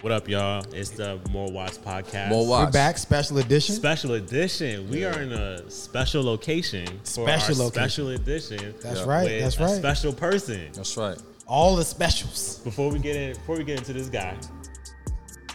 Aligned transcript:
What 0.00 0.12
up, 0.12 0.28
y'all? 0.28 0.64
It's 0.72 0.90
the 0.90 1.18
More 1.30 1.50
Watts 1.50 1.76
podcast. 1.76 2.28
More 2.28 2.44
We're 2.44 2.50
watch. 2.50 2.72
back, 2.72 2.98
special 2.98 3.38
edition. 3.38 3.74
Special 3.74 4.14
edition. 4.14 4.88
We 4.88 5.04
are 5.04 5.20
in 5.20 5.32
a 5.32 5.68
special 5.68 6.22
location 6.22 6.86
for 7.00 7.26
Special 7.26 7.56
our 7.56 7.64
location. 7.64 7.70
special 7.72 8.08
edition. 8.10 8.74
That's 8.80 9.00
Yeah. 9.00 9.04
right. 9.06 9.24
with 9.24 9.42
That's 9.42 9.56
a 9.58 9.64
right. 9.64 9.76
special 9.76 10.12
person. 10.12 10.68
That's 10.72 10.96
right. 10.96 11.18
All 11.48 11.74
the 11.74 11.84
specials, 11.84 12.60
Before 12.62 12.90
we 12.90 13.00
get 13.00 13.16
in, 13.16 13.32
before 13.34 13.56
we 13.56 13.64
get 13.64 13.78
into 13.78 13.92
this 13.92 14.08
guy, 14.08 14.36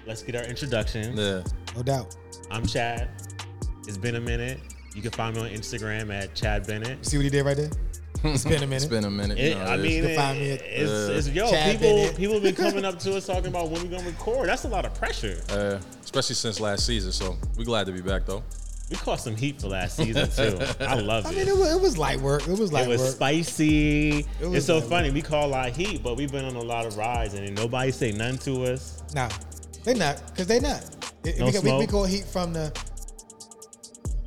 let's 0.05 0.23
get 0.23 0.35
our 0.35 0.43
introduction. 0.43 1.15
Yeah. 1.15 1.43
no 1.75 1.83
doubt. 1.83 2.15
I'm 2.51 2.65
Chad. 2.65 3.09
It's 3.87 3.97
been 3.97 4.15
a 4.15 4.21
minute. 4.21 4.59
You 4.93 5.01
can 5.01 5.11
find 5.11 5.35
me 5.35 5.41
on 5.43 5.49
Instagram 5.49 6.11
at 6.13 6.35
Chad 6.35 6.67
Bennett. 6.67 7.05
See 7.05 7.15
what 7.17 7.23
he 7.23 7.29
did 7.29 7.45
right 7.45 7.55
there? 7.57 7.69
It's 8.33 8.43
been 8.45 8.63
a 8.63 8.67
minute. 8.67 8.75
It's 8.75 8.85
been 8.85 9.05
a 9.05 9.09
minute. 9.11 9.37
It, 9.37 9.49
you 9.49 9.55
know, 9.55 9.61
I 9.65 9.73
it 9.75 9.79
is. 9.79 9.83
mean, 9.83 9.91
You 9.95 10.01
can 10.03 10.11
it- 10.11 10.15
find 10.15 10.39
me 10.39 10.51
at, 10.51 10.61
it's, 10.61 10.91
uh, 10.91 11.13
it's 11.17 11.29
yo 11.29 11.45
people. 11.51 11.79
Bennett. 11.97 12.17
People 12.17 12.39
been 12.39 12.55
coming 12.65 12.85
up 12.85 12.99
to 12.99 13.15
us 13.17 13.25
talking 13.25 13.47
about 13.47 13.69
when 13.69 13.81
we 13.83 13.87
gonna 13.89 14.05
record. 14.07 14.47
That's 14.49 14.63
a 14.65 14.69
lot 14.69 14.85
of 14.85 14.93
pressure. 14.95 15.41
Uh, 15.49 15.79
especially 16.03 16.35
since 16.35 16.59
last 16.59 16.85
season. 16.85 17.11
So 17.11 17.37
we 17.57 17.65
glad 17.65 17.85
to 17.87 17.91
be 17.91 18.01
back 18.01 18.25
though. 18.25 18.43
We 18.89 18.97
caught 18.97 19.19
some 19.21 19.35
heat 19.35 19.59
for 19.61 19.67
last 19.69 19.95
season 19.97 20.29
too. 20.29 20.59
I 20.85 20.95
love 20.95 21.25
it. 21.25 21.29
I 21.29 21.31
mean, 21.31 21.47
it 21.47 21.55
was, 21.55 21.75
it 21.75 21.81
was 21.81 21.97
light 21.97 22.19
work. 22.19 22.47
It 22.47 22.57
was 22.59 22.71
light 22.71 22.85
It 22.85 22.89
was 22.89 23.01
work. 23.01 23.11
spicy. 23.11 24.19
It 24.19 24.25
it's 24.41 24.65
so 24.65 24.77
like- 24.79 24.89
funny. 24.89 25.11
We 25.11 25.21
call 25.21 25.47
a 25.47 25.51
lot 25.51 25.69
of 25.69 25.75
heat, 25.75 26.03
but 26.03 26.15
we've 26.17 26.31
been 26.31 26.45
on 26.45 26.55
a 26.55 26.61
lot 26.61 26.85
of 26.85 26.95
rides, 26.97 27.33
and 27.33 27.55
nobody 27.55 27.91
say 27.91 28.11
nothing 28.11 28.37
to 28.39 28.65
us. 28.73 29.01
Nah, 29.15 29.29
they 29.83 29.93
not 29.95 30.21
because 30.27 30.47
they 30.47 30.59
not. 30.59 30.83
It- 31.23 31.39
No 31.39 31.45
we, 31.47 31.51
got- 31.51 31.63
we, 31.63 31.71
we 31.71 31.77
smoke? 31.79 31.89
call 31.89 32.05
heat 32.05 32.25
from 32.25 32.53
the 32.53 32.71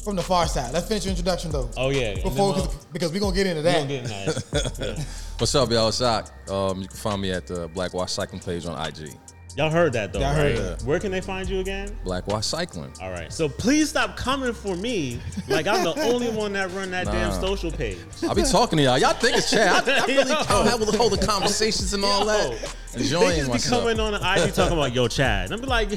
from 0.06 0.14
the 0.16 0.22
far 0.22 0.46
side. 0.46 0.72
Let's 0.72 0.86
finish 0.86 1.04
your 1.04 1.10
introduction 1.10 1.50
though. 1.50 1.68
Oh 1.76 1.90
yeah, 1.90 2.10
and 2.10 2.16
then 2.18 2.22
Before 2.24 2.52
we'll- 2.54 2.62
because, 2.66 2.84
because 2.92 3.12
we're 3.12 3.18
gonna 3.20 3.34
get 3.34 3.48
into 3.48 3.62
that. 3.62 3.74
gonna 3.74 3.88
get 3.88 4.04
in 4.04 4.08
that. 4.10 4.76
Yeah. 4.98 5.04
What's 5.38 5.54
up, 5.56 5.68
y'all? 5.70 5.88
It's 5.88 5.96
Zach. 5.98 6.26
Um, 6.48 6.80
you 6.80 6.86
can 6.88 6.96
find 6.96 7.20
me 7.20 7.32
at 7.32 7.46
the 7.48 7.66
Black 7.74 7.92
Watts 7.92 8.12
Cycling 8.12 8.40
page 8.40 8.64
on 8.66 8.80
IG. 8.86 9.10
Y'all 9.56 9.68
heard 9.70 9.92
that 9.94 10.12
though, 10.12 10.20
Y'all 10.20 10.36
right? 10.36 10.54
heard 10.56 10.82
Where 10.82 11.00
can 11.00 11.10
they 11.10 11.20
find 11.22 11.48
you 11.48 11.58
again? 11.60 11.90
Black 12.04 12.26
Watts 12.28 12.46
Cycling. 12.46 12.92
All 13.02 13.10
right. 13.10 13.32
So 13.32 13.48
please 13.48 13.88
stop 13.88 14.16
coming 14.16 14.52
for 14.52 14.76
me. 14.76 15.18
Like 15.48 15.66
I'm 15.66 15.82
the 15.82 15.98
only 16.02 16.28
one 16.28 16.52
that 16.52 16.70
run 16.72 16.90
that 16.92 17.06
damn 17.06 17.32
social 17.40 17.72
page. 17.72 17.98
I'll 18.22 18.34
be 18.34 18.42
talking 18.42 18.76
to 18.76 18.84
y'all. 18.84 18.98
Y'all 18.98 19.14
think 19.14 19.36
it's 19.38 19.50
Chad. 19.50 19.88
I, 19.88 20.02
I 20.02 20.06
really 20.06 20.30
Yo. 20.30 20.44
come 20.44 20.66
have 20.68 20.78
with 20.78 21.00
all 21.00 21.10
the 21.10 21.26
conversations 21.26 21.92
and 21.94 22.04
all 22.04 22.20
Yo, 22.20 22.26
that. 22.26 22.74
They 22.94 23.00
Enjoying 23.00 23.30
just 23.36 23.46
be 23.46 23.52
myself. 23.52 23.82
coming 23.82 23.98
on 24.00 24.12
the 24.12 24.18
IG 24.46 24.54
talking 24.54 24.76
about 24.78 24.94
yo 24.94 25.08
Chad. 25.08 25.46
And 25.46 25.54
I'm 25.54 25.60
be 25.60 25.66
like, 25.66 25.90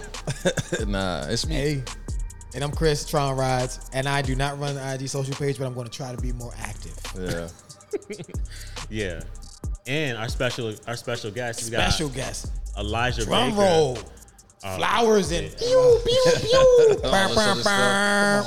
nah, 0.87 1.25
it's 1.27 1.45
me. 1.47 1.55
Hey, 1.55 1.83
and 2.53 2.63
I'm 2.63 2.71
Chris 2.71 3.05
Tron 3.05 3.37
Rides, 3.37 3.79
and 3.93 4.07
I 4.07 4.21
do 4.21 4.35
not 4.35 4.59
run 4.59 4.75
the 4.75 4.93
IG 4.93 5.07
social 5.09 5.35
page, 5.35 5.57
but 5.57 5.65
I'm 5.65 5.73
going 5.73 5.87
to 5.87 5.91
try 5.91 6.13
to 6.13 6.21
be 6.21 6.31
more 6.33 6.53
active. 6.59 6.97
Yeah. 7.19 7.47
yeah. 8.89 9.21
And 9.87 10.17
our 10.17 10.29
special 10.29 10.73
our 10.87 10.95
special 10.95 11.31
guest, 11.31 11.63
we 11.63 11.67
Special 11.71 12.09
guest, 12.09 12.51
Elijah 12.77 13.25
drum 13.25 13.51
Baker. 13.51 13.61
roll, 13.61 13.97
Oh, 14.61 14.75
flowers 14.75 15.31
and 15.31 15.47
shit. 15.49 15.57
pew 15.57 15.99
pew 16.03 16.25
pew. 16.41 16.97
Bam, 17.01 17.29
this 17.29 17.35
bam, 17.37 17.49
other 17.59 17.63
bam. 17.63 18.43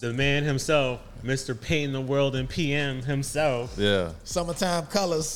the 0.00 0.12
man 0.14 0.42
himself, 0.42 1.00
Mr. 1.22 1.60
Painting 1.60 1.92
the 1.92 2.00
World 2.00 2.34
in 2.34 2.46
PM 2.46 3.02
himself. 3.02 3.74
Yeah. 3.76 4.12
Summertime 4.24 4.86
colors. 4.86 5.26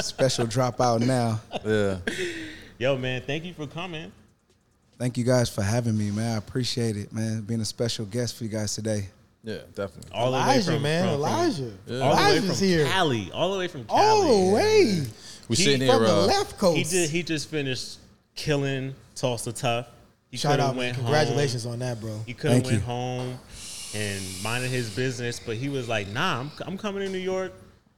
Special 0.00 0.46
dropout 0.46 1.00
now. 1.06 1.40
Yeah. 1.64 1.98
Yo, 2.78 2.98
man, 2.98 3.22
thank 3.24 3.44
you 3.44 3.54
for 3.54 3.68
coming. 3.68 4.10
Thank 5.02 5.18
you 5.18 5.24
guys 5.24 5.50
for 5.50 5.62
having 5.62 5.98
me, 5.98 6.12
man. 6.12 6.34
I 6.34 6.36
appreciate 6.36 6.96
it, 6.96 7.12
man. 7.12 7.40
Being 7.40 7.60
a 7.60 7.64
special 7.64 8.04
guest 8.04 8.36
for 8.36 8.44
you 8.44 8.50
guys 8.50 8.72
today. 8.72 9.08
Yeah, 9.42 9.56
definitely. 9.74 10.12
All 10.14 10.26
the 10.30 10.36
way 10.38 10.42
Elijah, 10.44 10.72
from, 10.74 10.82
man, 10.82 11.02
from- 11.02 11.08
from- 11.10 11.18
Elijah. 11.20 11.62
all 11.64 11.70
the 11.88 11.92
way 11.92 11.98
Elijah's 12.06 12.58
from 12.60 12.68
here. 12.68 12.86
Cali, 12.86 13.32
all 13.32 13.52
the 13.52 13.58
way 13.58 13.66
from 13.66 13.84
Cali. 13.86 14.00
All 14.00 14.22
the 14.46 14.54
way 14.54 15.02
We 15.48 15.56
He- 15.56 15.64
sitting 15.64 15.88
from 15.90 15.98
here. 16.04 16.06
the 16.08 16.14
Uh, 16.20 16.26
left 16.26 16.56
coast. 16.56 16.76
He 16.78 16.84
did. 16.84 17.10
He 17.10 17.24
just 17.24 17.48
finished 17.48 17.98
killing 18.36 18.94
Tulsa 19.16 19.50
Tough. 19.52 19.86
He 20.30 20.36
Shout 20.36 20.50
coulda 20.52 20.62
out, 20.68 20.76
man. 20.76 20.84
went 20.84 20.96
Congratulations 20.98 21.64
Home. 21.64 21.72
on 21.72 21.78
that, 21.80 22.00
bro. 22.00 22.20
He 22.24 22.32
could 22.32 22.52
have 22.52 22.62
went 22.64 22.74
you. 22.76 22.80
home 22.82 23.40
and 23.94 24.22
minded 24.44 24.70
his 24.70 24.88
business, 24.88 25.40
but 25.44 25.56
he 25.56 25.68
was 25.68 25.88
like, 25.88 26.06
"Nah, 26.06 26.38
I'm, 26.42 26.52
I'm 26.64 26.78
coming 26.78 27.04
to 27.04 27.10
New 27.10 27.18
York, 27.18 27.52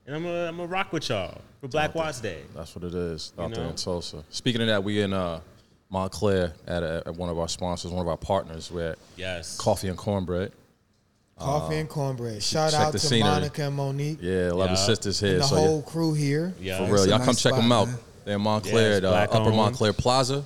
and 0.06 0.16
I'm 0.16 0.22
gonna 0.22 0.46
I'm 0.48 0.56
gonna 0.56 0.68
rock 0.68 0.90
with 0.90 1.06
y'all 1.10 1.42
for 1.60 1.68
Black 1.68 1.94
Watts 1.94 2.22
Day." 2.22 2.38
That's 2.54 2.74
what 2.74 2.82
it 2.82 2.94
is 2.94 3.34
out 3.38 3.50
You 3.50 3.56
there 3.56 3.66
in 3.66 3.74
Tulsa. 3.76 4.24
Speaking 4.30 4.62
of 4.62 4.68
that, 4.68 4.82
we 4.82 5.02
in 5.02 5.12
uh, 5.12 5.40
Montclair 5.94 6.52
at, 6.66 6.82
a, 6.82 7.04
at 7.06 7.14
one 7.14 7.28
of 7.28 7.38
our 7.38 7.46
sponsors, 7.48 7.92
one 7.92 8.02
of 8.02 8.08
our 8.08 8.16
partners. 8.16 8.68
We're 8.70 8.96
Yes. 9.16 9.56
Coffee 9.56 9.86
and 9.88 9.96
Cornbread. 9.96 10.50
Coffee 11.38 11.76
and 11.78 11.88
cornbread. 11.88 12.42
Shout 12.42 12.70
check 12.72 12.80
out 12.80 12.92
the 12.92 12.98
to 12.98 13.06
scenery. 13.06 13.28
Monica 13.30 13.62
and 13.64 13.74
Monique 13.76 14.18
Yeah, 14.20 14.50
a 14.50 14.54
lot 14.54 14.70
of 14.70 14.76
Yeah. 14.78 14.86
sisters 14.86 15.20
and 15.22 15.30
here. 15.30 15.38
the 15.40 15.44
so 15.46 15.54
whole 15.56 15.76
yeah, 15.84 15.90
crew 15.92 16.14
here. 16.14 16.54
Yeah. 16.60 16.78
for 16.78 16.84
real, 16.84 16.94
It's 16.94 17.06
y'all 17.06 17.18
nice 17.18 17.26
come 17.26 17.34
check 17.34 17.52
spot, 17.52 17.56
them 17.62 17.72
out. 17.72 17.88
man. 17.88 17.98
They're 18.24 18.36
in 18.36 18.42
Montclair, 18.42 18.88
Yes, 18.90 18.96
at, 18.98 19.04
uh, 19.04 19.14
Upper 19.32 19.36
owned. 19.48 19.56
Montclair 19.56 19.92
Plaza. 19.92 20.44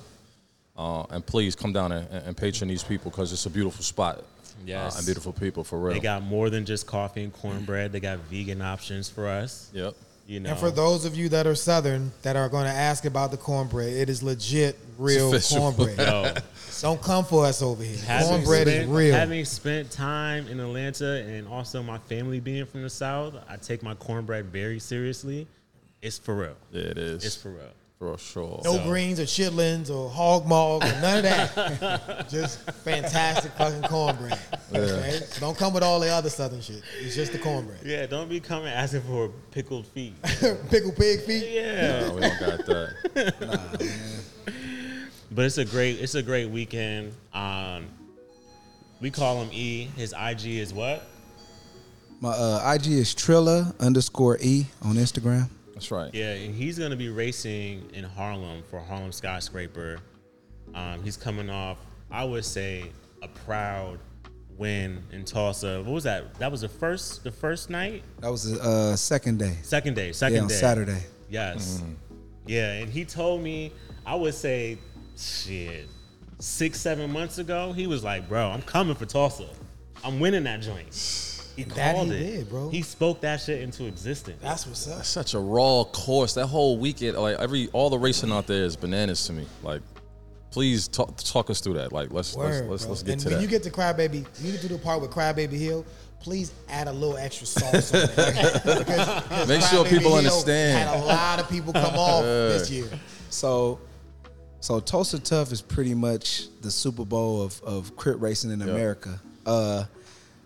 Uh, 0.77 1.03
and 1.11 1.25
please 1.25 1.55
come 1.55 1.73
down 1.73 1.91
and, 1.91 2.07
and 2.11 2.35
patron 2.37 2.67
these 2.69 2.83
people 2.83 3.11
because 3.11 3.31
it's 3.33 3.45
a 3.45 3.49
beautiful 3.49 3.83
spot. 3.83 4.23
Yes. 4.65 4.95
Uh, 4.95 4.97
and 4.97 5.05
beautiful 5.05 5.31
people 5.33 5.63
for 5.63 5.77
real. 5.79 5.93
They 5.93 5.99
got 5.99 6.23
more 6.23 6.49
than 6.49 6.65
just 6.65 6.85
coffee 6.87 7.23
and 7.23 7.33
cornbread. 7.33 7.91
They 7.91 7.99
got 7.99 8.19
vegan 8.29 8.61
options 8.61 9.09
for 9.09 9.27
us. 9.27 9.69
yep. 9.73 9.93
You 10.29 10.39
know. 10.39 10.51
And 10.51 10.59
for 10.59 10.69
those 10.69 11.05
of 11.05 11.15
you 11.15 11.27
that 11.29 11.47
are 11.47 11.55
Southern 11.55 12.11
that 12.21 12.35
are 12.35 12.49
going 12.49 12.65
to 12.65 12.71
ask 12.71 13.05
about 13.05 13.31
the 13.31 13.37
cornbread, 13.37 13.91
it 13.91 14.09
is 14.09 14.21
legit 14.21 14.77
real 14.99 15.31
cornbread. 15.39 15.97
Yo, 15.97 16.33
Don't 16.81 17.01
come 17.01 17.25
for 17.25 17.47
us 17.47 17.63
over 17.63 17.83
here. 17.83 17.97
having 17.97 18.27
Cornbread 18.27 18.67
is 18.67 18.73
spent, 18.75 18.91
real. 18.91 19.15
Having 19.15 19.45
spent 19.45 19.89
time 19.89 20.47
in 20.47 20.59
Atlanta 20.59 21.23
and 21.23 21.47
also 21.47 21.81
my 21.81 21.97
family 21.97 22.39
being 22.39 22.67
from 22.67 22.83
the 22.83 22.91
South, 22.91 23.33
I 23.49 23.57
take 23.57 23.81
my 23.81 23.95
cornbread 23.95 24.45
very 24.45 24.77
seriously. 24.77 25.47
It's 26.03 26.19
for 26.19 26.35
real. 26.35 26.55
Yeah, 26.71 26.83
it 26.83 26.99
is. 26.99 27.25
It's 27.25 27.35
for 27.35 27.49
real. 27.49 27.71
For 27.99 28.17
sure. 28.17 28.61
no 28.63 28.77
So- 28.77 28.83
greens 28.83 29.19
or 29.19 29.23
chitlins 29.23 29.89
or 29.89 30.09
hog 30.09 30.47
maw 30.47 30.77
or 30.77 30.79
none 30.79 31.17
of 31.17 31.23
that. 31.23 32.27
just 32.31 32.59
fantastic 32.71 33.51
fucking 33.53 33.81
cornbread. 33.83 34.39
Okay? 34.73 35.19
So 35.29 35.41
don't 35.41 35.57
come 35.57 35.73
with 35.73 35.83
all 35.83 35.99
the 35.99 36.07
other 36.07 36.29
Southern 36.29 36.61
shit. 36.61 36.81
It's 37.01 37.13
just 37.13 37.33
the 37.33 37.39
cornbread. 37.39 37.81
Yeah, 37.83 38.05
don't 38.05 38.29
be 38.29 38.39
coming 38.39 38.69
asking 38.69 39.01
for 39.01 39.27
pickled 39.51 39.85
feet. 39.87 40.13
Pickled 40.69 40.95
pig 40.95 41.21
feet. 41.23 41.49
Yeah. 41.51 42.07
No, 42.07 42.13
we 42.15 42.21
don't 42.21 42.39
got 42.39 42.65
that. 42.65 43.95
But 45.31 45.45
it's 45.45 45.59
a 45.59 45.65
great 45.65 45.99
it's 45.99 46.15
a 46.15 46.23
great 46.23 46.49
weekend. 46.49 47.13
Um 47.33 47.85
we 48.99 49.11
call 49.11 49.41
him 49.43 49.49
E. 49.51 49.85
His 49.95 50.11
IG 50.19 50.45
is 50.47 50.73
what? 50.73 51.07
My 52.19 52.29
uh, 52.31 52.73
IG 52.75 52.87
is 52.87 53.13
Trilla 53.13 53.77
underscore 53.79 54.37
E 54.41 54.65
on 54.81 54.95
Instagram. 54.95 55.49
That's 55.79 55.91
right. 55.91 56.13
Yeah, 56.13 56.33
and 56.33 56.53
he's 56.53 56.77
gonna 56.77 56.97
be 56.97 57.07
racing 57.07 57.89
in 57.93 58.03
Harlem 58.03 58.63
for 58.69 58.81
Harlem 58.81 59.13
Skyscraper. 59.13 59.99
Um, 60.75 61.01
he's 61.01 61.15
coming 61.15 61.49
off, 61.49 61.77
I 62.11 62.25
would 62.25 62.43
say, 62.43 62.91
a 63.23 63.29
proud 63.29 63.97
win 64.57 65.01
in 65.13 65.23
Tulsa. 65.23 65.81
What 65.83 65.93
was 65.93 66.03
that? 66.03 66.33
That 66.35 66.51
was 66.51 66.59
the 66.61 66.67
first 66.67 67.23
the 67.23 67.31
first 67.31 67.69
night? 67.69 68.03
That 68.19 68.29
was 68.29 68.51
the 68.51 68.61
uh, 68.61 68.95
second 68.97 69.39
day. 69.39 69.55
Second 69.61 69.93
day. 69.93 70.11
Second 70.11 70.35
Yeah, 70.35 70.41
on 70.41 70.47
day. 70.49 70.55
Saturday. 70.55 71.03
Yes. 71.29 71.81
Yeah, 72.45 72.73
and 72.73 72.91
he 72.91 73.05
told 73.05 73.41
me, 73.41 73.71
I 74.05 74.15
would 74.15 74.33
say, 74.33 74.79
shit, 75.15 75.87
six, 76.39 76.77
seven 76.81 77.09
months 77.09 77.37
ago, 77.37 77.71
he 77.71 77.87
was 77.87 78.03
like, 78.03 78.27
bro, 78.27 78.49
I'm 78.49 78.63
coming 78.63 78.95
for 78.95 79.05
Tulsa. 79.05 79.47
I'm 80.03 80.19
winning 80.19 80.43
that 80.43 80.59
joint. 80.59 80.93
He 81.65 81.69
that 81.75 81.95
called 81.95 82.07
he 82.07 82.13
it. 82.13 82.19
did, 82.37 82.49
bro. 82.49 82.69
He 82.69 82.81
spoke 82.81 83.21
that 83.21 83.41
shit 83.41 83.61
into 83.61 83.85
existence. 83.85 84.39
That's 84.41 84.65
what's 84.67 84.87
up. 84.87 84.97
That's 84.97 85.09
such 85.09 85.33
a 85.33 85.39
raw 85.39 85.83
course. 85.85 86.33
That 86.35 86.47
whole 86.47 86.77
weekend, 86.77 87.17
like 87.17 87.37
every 87.37 87.67
all 87.73 87.89
the 87.89 87.97
racing 87.99 88.31
out 88.31 88.47
there 88.47 88.63
is 88.63 88.75
bananas 88.75 89.25
to 89.27 89.33
me. 89.33 89.45
Like, 89.63 89.81
please 90.51 90.87
talk 90.87 91.15
talk 91.17 91.49
us 91.49 91.61
through 91.61 91.75
that. 91.75 91.91
Like, 91.91 92.11
let's 92.11 92.35
let's 92.35 92.61
let's, 92.61 92.83
bro. 92.83 92.89
let's 92.91 93.03
get 93.03 93.11
and 93.13 93.21
to 93.21 93.27
when 93.29 93.35
that. 93.37 93.41
you 93.41 93.47
get 93.47 93.63
to 93.63 93.69
Crybaby, 93.71 94.25
you 94.41 94.51
get 94.51 94.61
to 94.61 94.67
do 94.67 94.75
the 94.75 94.79
part 94.83 95.01
with 95.01 95.11
Crybaby 95.11 95.53
Hill. 95.53 95.85
Please 96.21 96.51
add 96.67 96.89
a 96.89 96.91
little 96.91 97.15
extra 97.15 97.47
sauce 97.47 97.93
on 97.93 98.01
it. 98.01 98.09
Because- 98.15 99.23
because 99.23 99.47
Make 99.47 99.61
sure 99.61 99.85
Crybaby 99.85 99.89
people 99.89 100.09
Hill 100.09 100.17
understand. 100.17 100.89
Had 100.89 100.99
a 100.99 101.05
lot 101.05 101.39
of 101.39 101.49
people 101.49 101.71
come 101.71 101.95
off 101.95 102.23
this 102.23 102.69
year. 102.69 102.89
So, 103.29 103.79
so 104.59 104.81
Tulsa 104.81 105.19
Tough 105.19 105.53
is 105.53 105.61
pretty 105.61 105.93
much 105.93 106.47
the 106.61 106.71
Super 106.71 107.05
Bowl 107.05 107.41
of, 107.41 107.61
of 107.63 107.95
crit 107.95 108.19
racing 108.19 108.51
in 108.51 108.61
America. 108.61 109.21
Uh, 109.45 109.85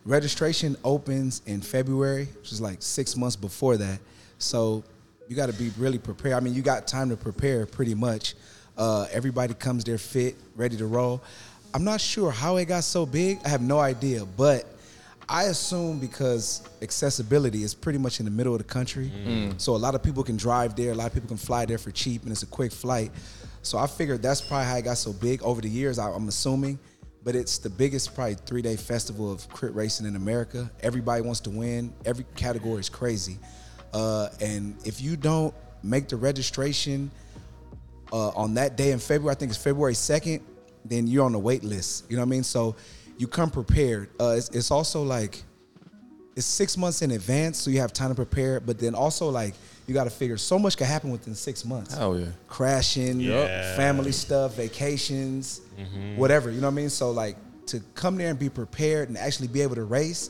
registration 0.06 0.76
opens 0.84 1.42
in 1.46 1.62
February, 1.62 2.28
which 2.40 2.52
is 2.52 2.62
like 2.62 2.82
six 2.82 3.16
months 3.16 3.36
before 3.36 3.78
that. 3.78 4.00
So 4.38 4.84
you 5.28 5.36
got 5.36 5.48
to 5.48 5.54
be 5.54 5.72
really 5.78 5.98
prepared. 5.98 6.36
I 6.36 6.40
mean, 6.40 6.54
you 6.54 6.62
got 6.62 6.88
time 6.88 7.10
to 7.10 7.18
prepare 7.18 7.66
pretty 7.66 7.96
much. 7.96 8.36
Uh, 8.78 9.08
everybody 9.12 9.54
comes 9.54 9.84
there 9.84 9.98
fit, 9.98 10.36
ready 10.56 10.76
to 10.78 10.86
roll. 10.88 11.22
I'm 11.74 11.84
not 11.84 12.02
sure 12.02 12.32
how 12.32 12.58
it 12.58 12.66
got 12.66 12.84
so 12.84 13.06
big. 13.06 13.40
I 13.46 13.50
have 13.50 13.62
no 13.62 13.80
idea, 13.80 14.26
but 14.26 14.66
I 15.30 15.44
assume 15.46 16.00
because 16.00 16.62
accessibility 16.82 17.64
is 17.64 17.74
pretty 17.74 17.98
much 17.98 18.20
in 18.20 18.26
the 18.26 18.32
middle 18.32 18.54
of 18.54 18.60
the 18.60 18.66
country, 18.66 19.10
so 19.58 19.76
a 19.76 19.78
lot 19.78 19.96
of 19.96 20.04
people 20.04 20.22
can 20.24 20.36
drive 20.38 20.76
there. 20.76 20.92
A 20.92 20.96
lot 20.96 21.08
of 21.08 21.14
people 21.14 21.30
can 21.30 21.38
fly 21.38 21.66
there 21.66 21.78
for 21.78 21.92
cheap, 21.92 22.24
and 22.24 22.32
it's 22.32 22.44
a 22.44 22.48
quick 22.48 22.72
flight. 22.72 23.12
So 23.62 23.78
I 23.78 23.88
figured 23.88 24.22
that's 24.22 24.42
probably 24.42 24.68
how 24.68 24.76
it 24.76 24.82
got 24.84 24.98
so 24.98 25.14
big 25.14 25.42
over 25.42 25.62
the 25.62 25.70
years. 25.70 25.98
I, 25.98 26.12
I'm 26.12 26.28
assuming, 26.28 26.78
but 27.24 27.36
it's 27.36 27.58
the 27.58 27.70
biggest 27.70 28.14
probably 28.16 28.36
three 28.36 28.62
day 28.62 28.76
festival 28.76 29.32
of 29.32 29.48
crit 29.50 29.74
racing 29.74 30.06
in 30.06 30.16
America. 30.16 30.70
Everybody 30.82 31.22
wants 31.22 31.40
to 31.42 31.50
win. 31.50 31.94
Every 32.06 32.26
category 32.36 32.80
is 32.80 32.90
crazy, 32.90 33.38
uh, 33.94 34.30
and 34.42 34.76
if 34.86 35.02
you 35.02 35.16
don't 35.16 35.54
make 35.84 36.08
the 36.08 36.16
registration 36.16 37.12
uh, 38.12 38.30
on 38.30 38.54
that 38.56 38.78
day 38.78 38.92
in 38.92 39.00
February, 39.00 39.36
I 39.36 39.36
think 39.36 39.52
it's 39.52 39.62
February 39.62 39.96
second, 39.96 40.42
then 40.86 41.08
you're 41.08 41.26
on 41.26 41.32
the 41.32 41.40
wait 41.40 41.64
list. 41.64 42.10
You 42.10 42.18
know 42.18 42.22
what 42.22 42.28
I 42.28 42.30
mean? 42.30 42.44
So 42.44 42.76
you 43.18 43.28
come 43.28 43.50
prepared. 43.50 44.10
Uh, 44.20 44.36
it's, 44.38 44.50
it's 44.50 44.72
also 44.72 45.04
like 45.04 45.44
it's 46.36 46.46
six 46.46 46.78
months 46.78 47.02
in 47.02 47.12
advance, 47.12 47.58
so 47.58 47.70
you 47.70 47.80
have 47.80 47.94
time 47.94 48.10
to 48.10 48.16
prepare. 48.16 48.60
But 48.60 48.80
then 48.80 48.96
also 48.96 49.30
like 49.30 49.54
you 49.88 49.94
got 49.94 50.06
to 50.06 50.10
figure 50.10 50.38
so 50.38 50.58
much 50.58 50.78
can 50.78 50.88
happen 50.88 51.12
within 51.12 51.36
six 51.36 51.66
months. 51.66 51.96
Hell 51.96 52.18
yeah. 52.18 52.28
Crashing, 52.48 53.20
Yeah. 53.20 53.76
family 53.76 54.12
stuff, 54.12 54.56
vacations, 54.56 55.62
whatever. 56.16 56.50
You 56.52 56.62
know 56.62 56.68
what 56.68 56.74
I 56.74 56.76
mean? 56.76 56.90
So 56.90 57.12
like 57.12 57.36
to 57.68 57.82
come 57.96 58.18
there 58.18 58.30
and 58.30 58.38
be 58.40 58.50
prepared 58.50 59.10
and 59.10 59.18
actually 59.18 59.48
be 59.48 59.62
able 59.62 59.76
to 59.76 59.84
race 59.84 60.30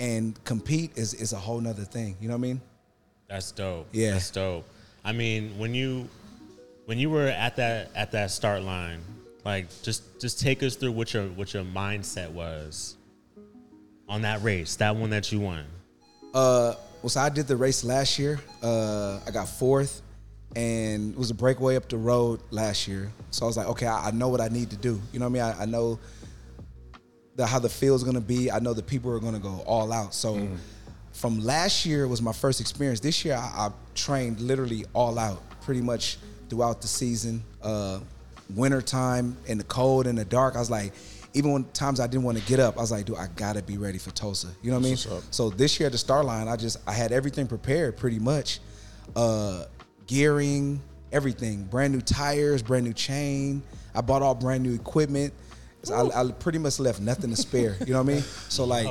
and 0.00 0.42
compete 0.44 0.96
is 0.96 1.14
is 1.14 1.32
a 1.32 1.36
whole 1.38 1.60
nother 1.60 1.84
thing. 1.84 2.16
You 2.20 2.28
know 2.28 2.34
what 2.34 2.38
I 2.38 2.48
mean? 2.48 2.60
That's 3.28 3.50
dope. 3.52 3.88
Yeah. 3.92 4.12
That's 4.12 4.30
dope. 4.30 4.66
I 5.04 5.12
mean, 5.12 5.58
when 5.58 5.74
you 5.74 6.08
when 6.86 6.98
you 6.98 7.10
were 7.10 7.26
at 7.28 7.56
that 7.56 7.90
at 7.94 8.12
that 8.12 8.30
start 8.30 8.62
line, 8.62 9.00
like 9.44 9.66
just 9.82 10.20
just 10.20 10.40
take 10.40 10.62
us 10.62 10.76
through 10.76 10.92
what 10.92 11.12
your 11.12 11.24
what 11.28 11.52
your 11.52 11.64
mindset 11.64 12.30
was 12.30 12.96
on 14.08 14.22
that 14.22 14.42
race, 14.42 14.76
that 14.76 14.96
one 14.96 15.10
that 15.10 15.30
you 15.32 15.40
won. 15.40 15.64
Uh, 16.32 16.74
well, 17.02 17.10
so 17.10 17.20
I 17.20 17.28
did 17.28 17.46
the 17.46 17.56
race 17.56 17.84
last 17.84 18.18
year. 18.18 18.40
Uh, 18.62 19.20
I 19.26 19.30
got 19.30 19.48
fourth, 19.48 20.02
and 20.56 21.12
it 21.12 21.18
was 21.18 21.30
a 21.30 21.34
breakaway 21.34 21.76
up 21.76 21.88
the 21.88 21.96
road 21.96 22.40
last 22.50 22.88
year. 22.88 23.12
So 23.30 23.44
I 23.44 23.46
was 23.46 23.56
like, 23.56 23.68
okay, 23.68 23.86
I, 23.86 24.08
I 24.08 24.10
know 24.10 24.28
what 24.28 24.40
I 24.40 24.48
need 24.48 24.70
to 24.70 24.76
do. 24.76 25.00
You 25.12 25.20
know 25.20 25.28
what 25.28 25.40
I 25.40 25.50
mean? 25.50 25.58
I, 25.60 25.62
I 25.62 25.66
know 25.66 25.98
the, 27.36 27.46
how 27.46 27.60
the 27.60 27.68
field's 27.68 28.02
gonna 28.02 28.20
be. 28.20 28.50
I 28.50 28.58
know 28.58 28.74
the 28.74 28.82
people 28.82 29.12
are 29.12 29.20
gonna 29.20 29.38
go 29.38 29.62
all 29.64 29.92
out. 29.92 30.12
So 30.12 30.48
from 31.12 31.38
last 31.40 31.86
year 31.86 32.08
was 32.08 32.20
my 32.20 32.32
first 32.32 32.60
experience. 32.60 32.98
This 33.00 33.24
year 33.24 33.36
I, 33.36 33.66
I 33.66 33.70
trained 33.94 34.40
literally 34.40 34.84
all 34.92 35.18
out, 35.18 35.40
pretty 35.60 35.80
much 35.80 36.18
throughout 36.48 36.80
the 36.80 36.88
season. 36.88 37.44
Uh, 37.62 38.00
winter 38.54 38.82
time 38.82 39.36
in 39.46 39.58
the 39.58 39.64
cold 39.64 40.06
and 40.06 40.18
the 40.18 40.24
dark, 40.24 40.56
I 40.56 40.58
was 40.58 40.70
like. 40.70 40.92
Even 41.34 41.52
when 41.52 41.64
times 41.72 42.00
I 42.00 42.06
didn't 42.06 42.24
want 42.24 42.38
to 42.38 42.44
get 42.44 42.58
up, 42.58 42.78
I 42.78 42.80
was 42.80 42.90
like, 42.90 43.04
dude, 43.04 43.16
I 43.16 43.28
gotta 43.36 43.62
be 43.62 43.76
ready 43.76 43.98
for 43.98 44.10
Tulsa. 44.10 44.48
You 44.62 44.70
know 44.70 44.78
what 44.78 44.86
I 44.86 44.88
mean? 44.90 44.98
Up. 45.12 45.22
So 45.30 45.50
this 45.50 45.78
year 45.78 45.86
at 45.86 45.92
the 45.92 45.98
start 45.98 46.24
line, 46.24 46.48
I 46.48 46.56
just 46.56 46.78
I 46.86 46.92
had 46.92 47.12
everything 47.12 47.46
prepared 47.46 47.96
pretty 47.96 48.18
much. 48.18 48.60
Uh 49.14 49.64
gearing, 50.06 50.82
everything. 51.12 51.64
Brand 51.64 51.92
new 51.92 52.00
tires, 52.00 52.62
brand 52.62 52.84
new 52.84 52.94
chain. 52.94 53.62
I 53.94 54.00
bought 54.00 54.22
all 54.22 54.34
brand 54.34 54.62
new 54.62 54.74
equipment. 54.74 55.32
So 55.82 55.94
I, 55.94 56.22
I 56.22 56.32
pretty 56.32 56.58
much 56.58 56.80
left 56.80 57.00
nothing 57.00 57.30
to 57.30 57.36
spare. 57.36 57.76
You 57.80 57.92
know 57.92 58.02
what 58.02 58.10
I 58.10 58.14
mean? 58.14 58.22
So 58.48 58.64
like 58.64 58.88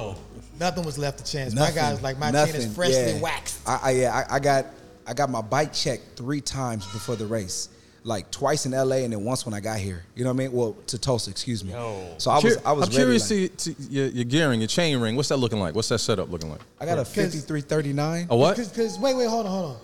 Nothing 0.60 0.86
was 0.86 0.98
left 0.98 1.19
to 1.19 1.31
chance. 1.31 1.54
nothing. 1.54 1.75
my 1.75 1.81
guys 1.81 2.01
like 2.01 2.18
my 2.18 2.28
chain 2.28 2.34
nothing, 2.34 2.56
is 2.62 2.75
freshly 2.75 3.13
yeah. 3.13 3.22
waxed. 3.22 3.68
I, 3.68 3.80
I 3.84 3.92
yeah, 3.92 4.25
I, 4.30 4.36
I 4.36 4.39
got 4.39 4.66
I 5.06 5.13
got 5.13 5.30
my 5.30 5.42
bike 5.42 5.74
checked 5.74 6.18
three 6.18 6.42
times 6.42 6.86
before 6.92 7.16
the 7.16 7.25
race. 7.25 7.69
Like 8.03 8.31
twice 8.31 8.65
in 8.65 8.71
LA 8.71 8.97
and 8.97 9.11
then 9.11 9.23
once 9.25 9.45
when 9.45 9.53
I 9.53 9.59
got 9.59 9.79
here. 9.79 10.03
You 10.15 10.23
know 10.23 10.29
what 10.31 10.35
I 10.41 10.47
mean? 10.47 10.51
Well, 10.53 10.73
to 10.88 10.97
Tulsa, 10.97 11.29
excuse 11.29 11.63
me. 11.63 11.71
Yo. 11.73 12.15
So 12.19 12.31
I 12.31 12.39
was 12.39 12.57
I 12.65 12.71
was 12.71 12.88
I'm 12.88 12.89
ready, 12.91 12.95
curious 12.95 13.29
like- 13.31 13.57
to, 13.57 13.73
to 13.75 13.81
your, 13.91 14.07
your 14.07 14.23
gearing, 14.25 14.61
your 14.61 14.67
chain 14.67 14.99
ring. 14.99 15.15
What's 15.15 15.29
that 15.29 15.38
looking 15.38 15.59
like? 15.59 15.75
What's 15.75 15.89
that 15.89 15.99
setup 15.99 16.29
looking 16.31 16.49
like? 16.49 16.61
I 16.79 16.85
got 16.85 16.99
a 16.99 17.05
5339. 17.05 18.27
A 18.29 18.35
what? 18.38 18.55
Because 18.57 18.97
wait, 18.99 19.15
wait, 19.15 19.27
hold 19.27 19.45
on, 19.45 19.51
hold 19.51 19.65
on. 19.75 19.81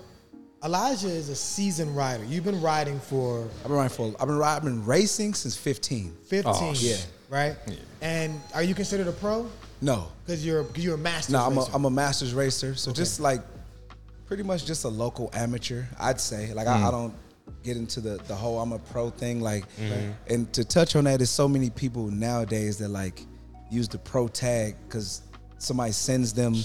Elijah 0.63 1.10
is 1.10 1.27
a 1.27 1.36
seasoned 1.36 1.95
rider. 1.95 2.24
You've 2.24 2.45
been 2.45 2.62
riding 2.62 2.98
for 3.00 3.42
I've 3.42 3.63
been 3.63 3.74
riding 3.74 3.89
for 3.95 4.13
I've 4.19 4.27
been 4.27 4.38
ri- 4.38 4.45
I've 4.45 4.63
been 4.63 4.86
racing 4.86 5.33
since 5.33 5.57
15. 5.57 6.16
15, 6.25 6.54
Oh, 6.56 6.74
yeah. 6.77 6.95
right? 7.30 7.56
Yeah. 7.68 7.75
And 8.01 8.39
are 8.56 8.63
you 8.63 8.74
considered 8.74 9.07
a 9.07 9.12
pro? 9.12 9.50
No. 9.81 10.07
Because 10.25 10.45
you're 10.45 10.63
cause 10.63 10.81
you're 10.81 10.95
a 10.95 10.98
master. 10.98 11.33
No, 11.33 11.39
I'm 11.39 11.57
a, 11.57 11.59
racer. 11.59 11.71
I'm 11.74 11.83
a 11.86 11.89
masters 11.89 12.33
racer. 12.33 12.75
So 12.75 12.94
just 12.94 13.19
like 13.19 13.42
pretty 14.25 14.44
much 14.44 14.66
just 14.66 14.86
a 14.86 14.88
local 14.88 15.30
amateur, 15.33 15.83
I'd 16.00 16.21
say. 16.21 16.54
Like 16.54 16.68
I, 16.68 16.77
hmm. 16.80 16.86
I 16.86 16.92
don't 16.92 17.13
get 17.63 17.78
into 17.78 18.01
the 18.01 18.18
the 18.28 18.36
whole 18.36 18.60
I'm 18.60 18.72
a 18.74 18.80
pro 18.80 19.10
thing. 19.10 19.42
Like 19.42 19.66
mm-hmm. 19.78 20.12
and 20.28 20.51
to 20.54 20.63
touch 20.63 20.95
on 20.95 21.06
that, 21.06 21.18
there's 21.18 21.30
so 21.30 21.48
many 21.48 21.69
people 21.69 22.07
nowadays 22.07 22.78
that 22.80 22.90
like 22.90 23.25
use 23.69 23.88
the 23.88 23.98
pro 23.98 24.28
tag 24.28 24.75
because 24.88 25.22
somebody 25.57 25.92
sends 25.92 26.34
them 26.34 26.56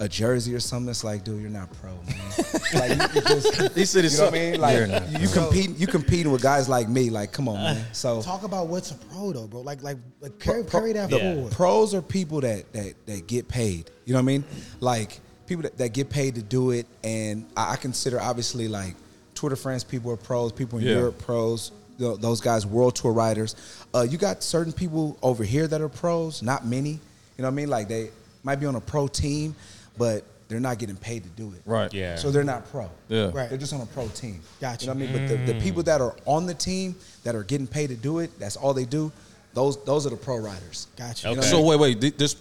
a 0.00 0.08
jersey 0.08 0.54
or 0.54 0.60
something. 0.60 0.90
It's 0.90 1.04
like, 1.04 1.24
dude, 1.24 1.40
you're 1.40 1.50
not 1.50 1.72
pro, 1.80 1.92
man. 1.92 2.34
like 2.98 3.14
you, 3.14 3.20
you 3.20 3.26
just 3.26 3.74
He 3.76 3.84
said 3.84 4.04
you 4.04 4.10
know 4.18 4.24
what 4.24 4.34
I 4.34 4.38
mean? 4.38 4.60
Like 4.60 4.76
You're 4.76 4.86
not 4.86 5.08
you, 5.08 5.18
you 5.20 5.28
compete 5.28 5.78
you 5.78 5.86
competing 5.86 6.32
with 6.32 6.42
guys 6.42 6.68
like 6.68 6.88
me. 6.88 7.10
Like, 7.10 7.32
come 7.32 7.48
on, 7.48 7.56
man. 7.56 7.84
So 7.92 8.20
Talk 8.22 8.42
about 8.42 8.68
what's 8.68 8.90
a 8.90 8.94
pro 8.94 9.32
though, 9.32 9.46
bro. 9.46 9.60
Like 9.60 9.82
like 9.82 9.98
like 10.20 10.38
carry, 10.38 10.62
Pro- 10.64 10.80
carry 10.80 10.92
that 10.94 11.10
Yeah. 11.10 11.34
forward. 11.34 11.52
Pros 11.52 11.94
are 11.94 12.02
people 12.02 12.40
that 12.40 12.72
that 12.72 12.94
that 13.06 13.26
get 13.26 13.48
paid. 13.48 13.90
You 14.04 14.12
know 14.12 14.18
what 14.18 14.24
I 14.24 14.26
mean? 14.26 14.44
Like 14.80 15.20
people 15.46 15.62
that, 15.62 15.78
that 15.78 15.92
get 15.92 16.10
paid 16.10 16.34
to 16.36 16.42
do 16.42 16.70
it, 16.70 16.86
and 17.02 17.46
I, 17.56 17.72
I 17.72 17.76
consider 17.76 18.20
obviously 18.20 18.68
like 18.68 18.96
Tour 19.34 19.50
de 19.50 19.56
France 19.56 19.84
people 19.84 20.10
are 20.12 20.16
pros, 20.16 20.52
people 20.52 20.78
in 20.78 20.86
Yeah. 20.86 20.94
Europe 20.96 21.18
pros. 21.18 21.72
Those 21.98 22.40
guys, 22.40 22.66
world 22.66 22.96
tour 22.96 23.12
riders. 23.12 23.54
Uh, 23.94 24.02
you 24.08 24.18
got 24.18 24.42
certain 24.42 24.72
people 24.72 25.16
over 25.22 25.44
here 25.44 25.68
that 25.68 25.80
are 25.80 25.88
pros, 25.88 26.42
not 26.42 26.66
many. 26.66 26.90
You 26.90 26.98
know 27.38 27.44
what 27.44 27.52
I 27.52 27.54
mean? 27.54 27.68
Like 27.68 27.88
they 27.88 28.10
might 28.42 28.56
be 28.56 28.66
on 28.66 28.74
a 28.74 28.80
pro 28.80 29.06
team, 29.06 29.54
but 29.96 30.24
they're 30.48 30.58
not 30.60 30.78
getting 30.78 30.96
paid 30.96 31.22
to 31.22 31.28
do 31.30 31.52
it. 31.52 31.62
Right. 31.64 31.92
Yeah. 31.94 32.16
So 32.16 32.30
they're 32.32 32.42
not 32.44 32.68
pro. 32.70 32.90
Yeah. 33.08 33.30
Right. 33.32 33.48
They're 33.48 33.58
just 33.58 33.72
on 33.72 33.80
a 33.80 33.86
pro 33.86 34.08
team. 34.08 34.40
Gotcha. 34.60 34.86
You 34.86 34.92
know 34.94 34.98
what 35.00 35.08
I 35.08 35.12
mean? 35.12 35.28
But 35.28 35.46
the, 35.46 35.52
the 35.52 35.60
people 35.60 35.82
that 35.84 36.00
are 36.00 36.16
on 36.26 36.46
the 36.46 36.54
team 36.54 36.96
that 37.22 37.34
are 37.36 37.44
getting 37.44 37.66
paid 37.68 37.88
to 37.90 37.96
do 37.96 38.18
it, 38.18 38.36
that's 38.40 38.56
all 38.56 38.74
they 38.74 38.84
do. 38.84 39.12
Those 39.54 39.82
those 39.84 40.04
are 40.04 40.10
the 40.10 40.16
pro 40.16 40.36
riders. 40.38 40.88
Gotcha. 40.96 41.28
Okay. 41.28 41.40
So 41.42 41.60
wait, 41.64 41.78
wait. 41.78 42.00
th- 42.00 42.16
There's 42.16 42.36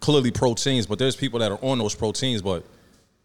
clearly 0.00 0.30
pro 0.30 0.54
teams, 0.54 0.86
but 0.86 0.98
there's 0.98 1.14
people 1.14 1.40
that 1.40 1.52
are 1.52 1.58
on 1.62 1.76
those 1.78 1.94
pro 1.94 2.12
teams, 2.12 2.40
but 2.40 2.64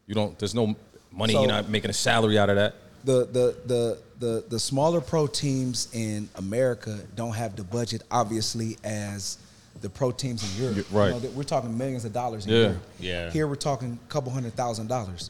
you 0.07 0.13
don't. 0.13 0.37
There's 0.37 0.53
no 0.53 0.75
money. 1.09 1.33
So- 1.33 1.39
you're 1.39 1.47
not 1.49 1.69
making 1.69 1.89
a 1.89 1.93
salary 1.93 2.37
out 2.37 2.49
of 2.49 2.57
that. 2.57 2.75
The 3.03 3.25
the 3.25 3.55
the 3.65 3.97
the 4.19 4.43
the 4.49 4.59
smaller 4.59 5.01
pro 5.01 5.27
teams 5.27 5.89
in 5.93 6.29
America 6.35 6.99
don't 7.15 7.33
have 7.33 7.55
the 7.55 7.63
budget, 7.63 8.03
obviously, 8.09 8.77
as 8.83 9.37
the 9.81 9.89
pro 9.89 10.11
teams 10.11 10.43
in 10.57 10.63
Europe. 10.63 10.77
Yeah, 10.77 10.97
right. 10.97 11.15
You 11.15 11.21
know, 11.21 11.29
we're 11.35 11.43
talking 11.43 11.77
millions 11.77 12.05
of 12.05 12.13
dollars 12.13 12.45
in 12.45 12.51
Yeah. 12.53 12.59
Europe. 12.59 12.77
Yeah. 12.99 13.29
Here 13.31 13.47
we're 13.47 13.55
talking 13.55 13.99
a 14.01 14.11
couple 14.11 14.31
hundred 14.31 14.53
thousand 14.53 14.87
dollars. 14.87 15.29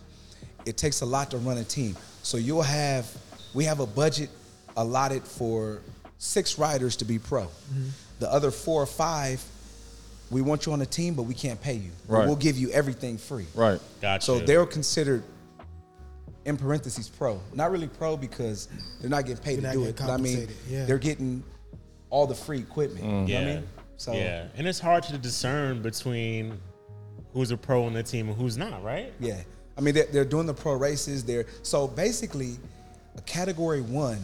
It 0.66 0.78
takes 0.78 1.02
a 1.02 1.06
lot 1.06 1.32
to 1.32 1.38
run 1.38 1.58
a 1.58 1.64
team. 1.64 1.96
So 2.22 2.38
you'll 2.38 2.62
have 2.62 3.10
we 3.54 3.66
have 3.66 3.80
a 3.80 3.88
budget 3.88 4.30
allotted 4.78 5.24
for 5.24 5.82
six 6.18 6.58
riders 6.58 6.96
to 6.98 7.06
be 7.06 7.20
pro. 7.20 7.44
Mm-hmm. 7.44 7.88
The 8.20 8.32
other 8.32 8.52
four 8.52 8.82
or 8.82 8.86
five, 8.86 9.44
we 10.32 10.42
want 10.42 10.66
you 10.66 10.74
on 10.74 10.80
the 10.80 10.86
team, 10.86 11.16
but 11.16 11.24
we 11.24 11.34
can't 11.34 11.62
pay 11.62 11.74
you. 11.74 11.92
Right. 12.08 12.26
We'll 12.26 12.36
give 12.36 12.58
you 12.58 12.70
everything 12.72 13.18
free. 13.18 13.46
Right. 13.56 13.80
Gotcha. 14.02 14.26
So 14.26 14.40
they're 14.40 14.66
considered 14.66 15.24
in 16.46 16.58
parentheses 16.58 17.10
pro. 17.10 17.40
Not 17.54 17.72
really 17.72 17.88
pro 17.88 18.18
because 18.18 18.68
they're 19.00 19.10
not 19.10 19.26
getting 19.26 19.44
paid 19.44 19.62
They're 19.62 19.72
to 19.72 19.78
do 19.78 19.86
it. 19.86 19.98
But 19.98 20.10
I 20.10 20.18
mean, 20.18 20.48
yeah. 20.70 20.86
they're 20.86 20.98
getting 20.98 21.44
all 22.10 22.28
the 22.28 22.36
free 22.36 22.60
equipment. 22.60 23.06
You 23.06 23.12
know 23.12 23.26
yeah. 23.26 23.40
what 23.40 23.48
I 23.48 23.52
mm. 23.52 23.56
mean? 23.56 23.68
So 23.98 24.14
yeah. 24.14 24.48
And 24.56 24.68
it's 24.68 24.80
hard 24.80 25.04
to 25.04 25.18
discern 25.18 25.82
between 25.82 26.60
who's 27.34 27.52
a 27.52 27.58
pro 27.58 27.86
on 27.86 27.94
the 27.94 28.04
team 28.04 28.30
and 28.30 28.38
who's 28.38 28.58
not, 28.58 28.84
right? 28.84 29.14
yeah. 29.20 29.42
I 29.76 29.82
mean, 29.82 29.96
they're, 29.96 30.06
they're 30.06 30.26
doing 30.26 30.46
the 30.46 30.54
pro 30.54 30.74
races. 30.74 31.24
They're 31.24 31.46
so 31.64 31.88
basically, 31.88 32.58
a 33.18 33.22
category 33.22 33.82
one 33.82 34.20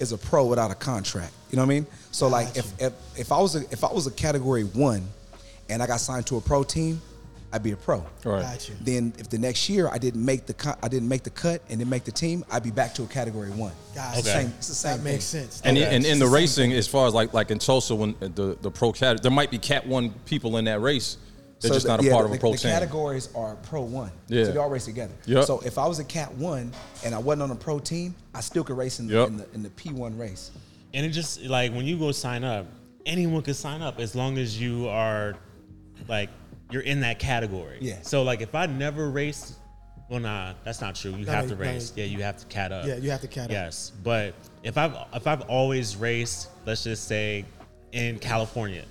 is 0.00 0.12
a 0.12 0.18
pro 0.18 0.44
without 0.46 0.70
a 0.70 0.74
contract. 0.74 1.32
You 1.50 1.56
know 1.56 1.62
what 1.62 1.72
I 1.72 1.74
mean? 1.74 1.86
So 2.10 2.28
like, 2.28 2.56
if, 2.56 2.80
if 2.80 2.92
if 3.16 3.32
I 3.32 3.38
was 3.38 3.56
a 3.56 3.60
if 3.70 3.84
I 3.84 3.92
was 3.92 4.06
a 4.06 4.10
category 4.10 4.64
one, 4.64 5.06
and 5.70 5.82
I 5.82 5.86
got 5.86 6.00
signed 6.00 6.26
to 6.26 6.36
a 6.36 6.40
pro 6.40 6.62
team, 6.62 7.00
I'd 7.52 7.62
be 7.62 7.72
a 7.72 7.76
pro. 7.76 7.98
Right. 8.24 8.42
Gotcha. 8.42 8.72
Then 8.80 9.12
if 9.18 9.28
the 9.28 9.36
next 9.38 9.68
year 9.68 9.88
I 9.88 9.98
didn't 9.98 10.24
make 10.24 10.46
the 10.46 10.54
co- 10.54 10.74
I 10.82 10.88
didn't 10.88 11.08
make 11.08 11.22
the 11.22 11.30
cut 11.30 11.60
and 11.68 11.78
didn't 11.78 11.90
make 11.90 12.04
the 12.04 12.12
team, 12.12 12.44
I'd 12.50 12.62
be 12.62 12.70
back 12.70 12.94
to 12.94 13.02
a 13.02 13.06
category 13.06 13.50
one. 13.50 13.72
Gotcha. 13.94 14.18
It's 14.18 14.26
the 14.26 14.30
Okay. 14.32 14.42
same. 14.44 14.54
It's 14.58 14.68
the 14.68 14.74
same. 14.74 14.96
That 14.98 15.04
makes 15.04 15.30
thing. 15.30 15.42
sense. 15.42 15.60
And, 15.64 15.76
Okay. 15.76 15.84
and 15.94 16.04
in 16.04 16.12
It's 16.12 16.20
the 16.20 16.24
same 16.26 16.34
racing, 16.34 16.72
as 16.72 16.86
far 16.88 17.06
as 17.06 17.12
like 17.14 17.34
like 17.34 17.50
in 17.50 17.58
Tulsa, 17.58 17.94
when 17.94 18.14
uh, 18.22 18.28
the 18.34 18.56
the 18.62 18.70
pro 18.70 18.92
cat, 18.92 19.22
there 19.22 19.30
might 19.30 19.50
be 19.50 19.58
Cat 19.58 19.86
One 19.86 20.10
people 20.24 20.56
in 20.56 20.64
that 20.64 20.80
race. 20.80 21.18
They're 21.60 21.68
So 21.68 21.74
just 21.74 21.84
the- 21.86 21.92
not 21.92 22.00
a 22.00 22.04
yeah, 22.04 22.12
part 22.12 22.24
the, 22.26 22.32
of 22.32 22.36
a 22.38 22.40
pro 22.40 22.52
the 22.52 22.58
team. 22.58 22.70
categories 22.72 23.28
are 23.36 23.54
pro 23.56 23.82
one. 23.82 24.10
Yeah. 24.28 24.44
So 24.46 24.52
they 24.52 24.58
all 24.58 24.70
race 24.70 24.86
together. 24.86 25.12
Yep. 25.26 25.44
So 25.44 25.60
if 25.60 25.76
I 25.78 25.86
was 25.86 25.98
a 26.00 26.04
cat 26.04 26.32
one 26.34 26.72
and 27.04 27.14
I 27.14 27.18
wasn't 27.18 27.42
on 27.42 27.50
a 27.50 27.54
pro 27.54 27.78
team, 27.78 28.14
I 28.34 28.40
still 28.40 28.64
could 28.64 28.76
race 28.78 28.98
in, 28.98 29.06
the 29.08 29.14
Yep. 29.14 29.28
in 29.28 29.36
the 29.36 29.46
in 29.54 29.62
the 29.62 29.70
P 29.70 29.90
one 29.92 30.16
race. 30.16 30.50
And 30.94 31.04
it 31.06 31.10
just 31.10 31.42
like 31.42 31.72
when 31.74 31.84
you 31.84 31.98
go 31.98 32.10
sign 32.12 32.44
up, 32.44 32.66
anyone 33.04 33.42
can 33.42 33.54
sign 33.54 33.82
up 33.82 34.00
as 34.00 34.14
long 34.14 34.38
as 34.38 34.58
you 34.60 34.88
are 34.88 35.34
like 36.08 36.30
you're 36.72 36.82
in 36.82 37.00
that 37.00 37.18
category. 37.18 37.78
Yeah. 37.80 37.98
So 38.02 38.22
like 38.22 38.40
if 38.40 38.54
I 38.54 38.66
never 38.66 39.10
raced, 39.10 39.54
well 40.08 40.20
nah, 40.20 40.54
that's 40.64 40.80
not 40.80 40.94
true. 40.94 41.12
You 41.12 41.26
No, 41.26 41.32
have 41.32 41.44
no, 41.48 41.54
to 41.56 41.62
no, 41.62 41.70
race. 41.70 41.92
Yeah, 41.94 42.06
you 42.06 42.22
have 42.22 42.38
to 42.38 42.46
cat 42.46 42.72
up. 42.72 42.86
Yeah, 42.86 42.96
you 42.96 43.10
have 43.10 43.20
to 43.20 43.28
cat 43.28 43.44
up. 43.46 43.50
Yes. 43.50 43.92
But 44.02 44.34
if 44.62 44.78
I've 44.78 44.96
if 45.14 45.26
I've 45.26 45.42
always 45.42 45.96
raced, 45.96 46.48
let's 46.66 46.82
just 46.84 47.06
say 47.06 47.44
in 47.92 48.18
California, 48.18 48.84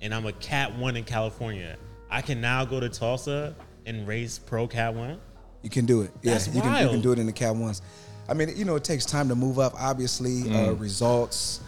and 0.00 0.14
I'm 0.14 0.26
a 0.26 0.32
cat 0.34 0.74
one 0.78 0.96
in 0.96 1.04
California, 1.04 1.76
I 2.10 2.22
can 2.22 2.40
now 2.40 2.64
go 2.64 2.78
to 2.78 2.88
Tulsa 2.88 3.54
and 3.86 4.06
race 4.06 4.38
pro 4.38 4.66
cat 4.68 4.94
one. 4.94 5.20
You 5.62 5.70
can 5.70 5.84
do 5.84 6.02
it. 6.02 6.12
Yeah, 6.22 6.34
That's 6.34 6.46
you 6.48 6.62
can 6.62 6.82
you 6.84 6.88
can 6.90 7.00
do 7.00 7.12
it 7.12 7.18
in 7.18 7.26
the 7.26 7.32
cat 7.32 7.54
ones. 7.56 7.82
I 8.28 8.34
mean, 8.34 8.52
you 8.56 8.64
know, 8.64 8.74
it 8.76 8.82
takes 8.84 9.04
time 9.04 9.28
to 9.28 9.34
move 9.36 9.58
up. 9.58 9.74
Obviously, 9.80 10.42
uh, 10.42 10.74
Mm. 10.74 10.80
results, 10.80 11.60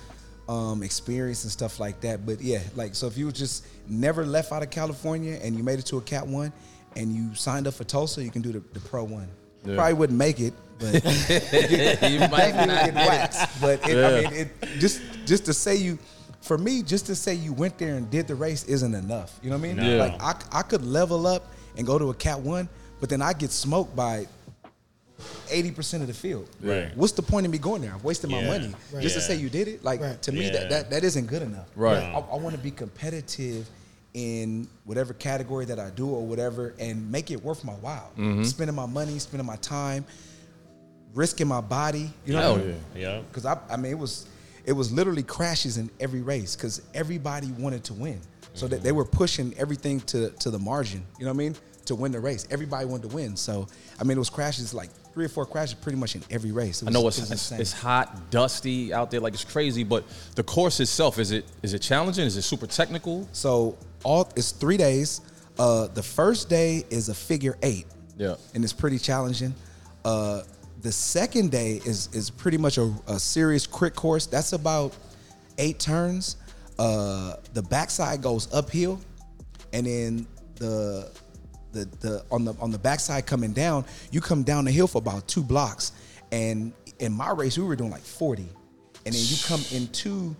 um, 0.48 0.82
experience, 0.82 1.44
and 1.44 1.52
stuff 1.52 1.78
like 1.78 2.00
that. 2.00 2.24
But 2.24 2.40
yeah, 2.40 2.60
like 2.74 2.94
so, 2.94 3.06
if 3.06 3.16
you 3.18 3.30
just 3.30 3.66
never 3.88 4.24
left 4.24 4.50
out 4.52 4.62
of 4.62 4.70
California 4.70 5.38
and 5.42 5.56
you 5.56 5.62
made 5.62 5.78
it 5.78 5.86
to 5.86 5.98
a 5.98 6.02
cat 6.02 6.26
one, 6.26 6.52
and 6.96 7.14
you 7.14 7.34
signed 7.34 7.66
up 7.66 7.74
for 7.74 7.84
Tulsa, 7.84 8.22
you 8.24 8.30
can 8.30 8.42
do 8.42 8.52
the, 8.52 8.62
the 8.72 8.80
pro 8.80 9.04
one. 9.04 9.28
Yeah. 9.64 9.76
Probably 9.76 9.94
wouldn't 9.94 10.18
make 10.18 10.40
it, 10.40 10.54
but 10.78 10.94
you 12.10 12.20
might 12.28 12.54
not 12.54 12.68
get 12.68 12.94
waxed. 12.94 13.60
But 13.60 13.88
it, 13.88 14.04
I 14.04 14.30
mean, 14.30 14.40
it 14.40 14.48
just 14.78 15.02
just 15.26 15.44
to 15.46 15.54
say 15.54 15.76
you, 15.76 15.98
for 16.40 16.56
me, 16.56 16.82
just 16.82 17.06
to 17.06 17.14
say 17.14 17.34
you 17.34 17.52
went 17.52 17.78
there 17.78 17.96
and 17.96 18.10
did 18.10 18.26
the 18.26 18.34
race 18.34 18.64
isn't 18.64 18.94
enough. 18.94 19.38
You 19.42 19.50
know 19.50 19.56
what 19.56 19.64
I 19.64 19.68
mean? 19.68 19.76
No. 19.76 19.96
Yeah. 19.96 20.02
Like 20.02 20.22
I, 20.22 20.60
I 20.60 20.62
could 20.62 20.84
level 20.84 21.26
up 21.26 21.52
and 21.76 21.86
go 21.86 21.98
to 21.98 22.10
a 22.10 22.14
cat 22.14 22.40
one, 22.40 22.68
but 23.00 23.08
then 23.08 23.22
I 23.22 23.32
get 23.32 23.50
smoked 23.50 23.94
by. 23.94 24.26
80% 25.48 26.00
of 26.02 26.06
the 26.06 26.14
field. 26.14 26.48
Right. 26.62 26.96
What's 26.96 27.12
the 27.12 27.22
point 27.22 27.46
of 27.46 27.52
me 27.52 27.58
going 27.58 27.82
there? 27.82 27.92
I've 27.94 28.04
wasted 28.04 28.30
my 28.30 28.40
Yeah. 28.40 28.46
money. 28.48 28.74
Right. 28.92 29.02
Just 29.02 29.14
to 29.16 29.20
say 29.20 29.36
you 29.36 29.48
did 29.50 29.68
it, 29.68 29.82
like 29.84 30.00
Right. 30.00 30.20
to 30.22 30.32
me 30.32 30.46
Yeah. 30.46 30.52
that, 30.52 30.70
that 30.70 30.90
that 30.90 31.04
isn't 31.04 31.26
good 31.26 31.42
enough. 31.42 31.66
Right. 31.76 31.96
I, 32.02 32.18
I 32.18 32.36
want 32.36 32.54
to 32.54 32.60
be 32.60 32.70
competitive 32.70 33.68
in 34.14 34.66
whatever 34.84 35.12
category 35.12 35.64
that 35.66 35.78
I 35.78 35.90
do 35.90 36.08
or 36.08 36.26
whatever 36.26 36.74
and 36.78 37.10
make 37.12 37.30
it 37.30 37.42
worth 37.44 37.62
my 37.64 37.74
while. 37.74 38.10
Mm-hmm. 38.16 38.44
Spending 38.44 38.74
my 38.76 38.86
money, 38.86 39.18
spending 39.18 39.46
my 39.46 39.56
time, 39.56 40.04
risking 41.14 41.48
my 41.48 41.60
body. 41.60 42.10
You 42.24 42.34
know 42.34 42.40
Hell 42.40 42.52
what 42.54 42.60
I 42.62 42.64
mean? 42.64 42.80
yeah. 42.94 43.14
Yep. 43.16 43.24
because 43.28 43.46
I, 43.46 43.58
I 43.70 43.76
mean 43.76 43.92
it 43.92 43.98
was 43.98 44.26
it 44.66 44.72
was 44.72 44.92
literally 44.92 45.22
crashes 45.22 45.78
in 45.78 45.90
every 46.00 46.20
race 46.22 46.54
because 46.54 46.82
everybody 46.94 47.48
wanted 47.58 47.84
to 47.84 47.94
win 47.94 48.20
so 48.54 48.66
that 48.68 48.82
they 48.82 48.92
were 48.92 49.04
pushing 49.04 49.54
everything 49.58 50.00
to 50.00 50.30
to 50.30 50.50
the 50.50 50.58
margin 50.58 51.02
you 51.18 51.24
know 51.24 51.30
what 51.30 51.36
i 51.36 51.38
mean 51.38 51.56
to 51.86 51.94
win 51.94 52.12
the 52.12 52.20
race 52.20 52.46
everybody 52.50 52.84
wanted 52.86 53.08
to 53.08 53.14
win 53.14 53.34
so 53.36 53.66
i 54.00 54.04
mean 54.04 54.16
it 54.16 54.18
was 54.18 54.28
crashes 54.30 54.74
like 54.74 54.90
three 55.18 55.24
or 55.24 55.28
four 55.28 55.44
crashes 55.44 55.74
pretty 55.74 55.98
much 55.98 56.14
in 56.14 56.22
every 56.30 56.52
race 56.52 56.80
It 56.80 56.86
I 56.86 56.92
know 56.92 57.08
it's, 57.08 57.18
was 57.18 57.32
it's 57.32 57.50
it's 57.50 57.72
hot, 57.72 58.30
dusty 58.30 58.92
out 58.92 59.10
there, 59.10 59.18
like 59.18 59.34
it's 59.34 59.42
crazy. 59.42 59.82
But 59.82 60.04
the 60.36 60.44
course 60.44 60.78
itself 60.78 61.18
is 61.18 61.32
it 61.32 61.44
is 61.60 61.74
it 61.74 61.80
challenging? 61.80 62.24
Is 62.24 62.36
it 62.36 62.42
super 62.42 62.68
technical? 62.68 63.28
so 63.32 63.76
all 64.04 64.30
it's 64.36 64.52
three 64.52 64.76
days 64.76 65.20
uh 65.58 65.88
the 65.88 66.02
first 66.04 66.48
day 66.48 66.84
is 66.88 67.08
a 67.08 67.14
figure 67.14 67.58
eight 67.64 67.86
Yeah. 68.16 68.36
and 68.54 68.62
it's 68.62 68.72
pretty 68.72 69.00
challenging 69.00 69.52
uh 70.04 70.42
the 70.82 70.92
second 70.92 71.50
day 71.50 71.80
is 71.84 72.08
is 72.12 72.30
pretty 72.30 72.58
much 72.58 72.78
a, 72.78 72.94
a 73.08 73.18
serious 73.18 73.66
crit 73.66 73.96
course 73.96 74.26
that's 74.26 74.52
about 74.52 74.94
eight 75.58 75.80
turns 75.80 76.36
uh 76.78 77.34
the 77.54 77.62
backside 77.62 78.22
goes 78.22 78.46
uphill 78.54 79.00
and 79.72 79.84
then 79.88 80.26
the 80.60 81.10
the 81.84 81.88
the 82.00 82.24
on 82.30 82.44
the 82.44 82.54
on 82.60 82.70
the 82.70 82.78
backside 82.78 83.26
coming 83.26 83.52
down, 83.52 83.84
you 84.10 84.20
come 84.20 84.42
down 84.42 84.64
the 84.64 84.70
hill 84.72 84.86
for 84.86 84.98
about 84.98 85.26
two 85.28 85.42
blocks. 85.42 85.92
And 86.32 86.72
in 86.98 87.12
my 87.12 87.30
race, 87.30 87.56
we 87.56 87.64
were 87.64 87.76
doing 87.76 87.90
like 87.90 88.02
40. 88.02 88.42
And 89.06 89.14
then 89.14 89.22
you 89.24 89.36
come 89.46 89.62
into 89.72 90.36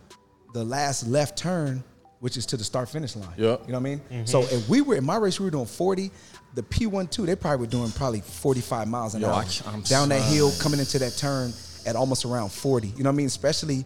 the 0.52 0.62
last 0.64 1.07
left 1.07 1.38
turn, 1.38 1.83
which 2.21 2.37
is 2.37 2.45
to 2.47 2.57
the 2.59 2.64
start 2.64 2.88
finish 2.90 3.16
line. 3.16 3.28
Yeah. 3.37 3.45
You 3.45 3.73
know 3.73 3.75
what 3.75 3.76
I 3.76 3.78
mean? 3.80 3.99
Mm-hmm. 4.00 4.25
So 4.26 4.42
if 4.42 4.68
we 4.68 4.83
were 4.83 4.97
in 4.97 5.04
my 5.04 5.16
race, 5.16 5.38
we 5.40 5.45
were 5.45 5.50
doing 5.50 5.66
40. 5.66 6.11
The 6.54 6.62
P12, 6.62 7.26
they 7.26 7.37
probably 7.37 7.59
were 7.66 7.71
doing 7.71 7.90
probably 7.92 8.21
45 8.21 8.88
miles 8.88 9.14
an 9.14 9.21
Yo, 9.23 9.28
hour. 9.28 9.35
I 9.37 9.45
ca- 9.45 9.71
I'm 9.71 9.83
down 9.83 10.09
that 10.11 10.23
hill, 10.23 10.50
coming 10.61 10.80
into 10.80 10.99
that 10.99 11.16
turn 11.16 11.52
at 11.87 11.95
almost 11.97 12.25
around 12.25 12.50
40. 12.50 12.88
You 12.88 13.02
know 13.04 13.09
what 13.11 13.14
I 13.14 13.16
mean? 13.16 13.26
Especially 13.26 13.85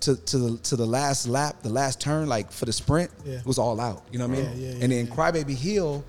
to, 0.00 0.16
to 0.16 0.38
the 0.38 0.58
to 0.58 0.76
the 0.76 0.86
last 0.86 1.26
lap, 1.26 1.62
the 1.62 1.68
last 1.70 2.00
turn, 2.00 2.28
like 2.28 2.52
for 2.52 2.64
the 2.66 2.72
sprint, 2.72 3.10
Yeah. 3.24 3.38
it 3.40 3.46
was 3.46 3.58
all 3.58 3.80
out. 3.80 4.04
You 4.12 4.18
know 4.18 4.28
what 4.28 4.38
I 4.38 4.42
mean? 4.42 4.50
Yeah, 4.60 4.68
yeah, 4.76 4.82
and 4.84 4.92
then 4.92 5.06
yeah. 5.06 5.14
Crybaby 5.14 5.54
Hill, 5.54 6.04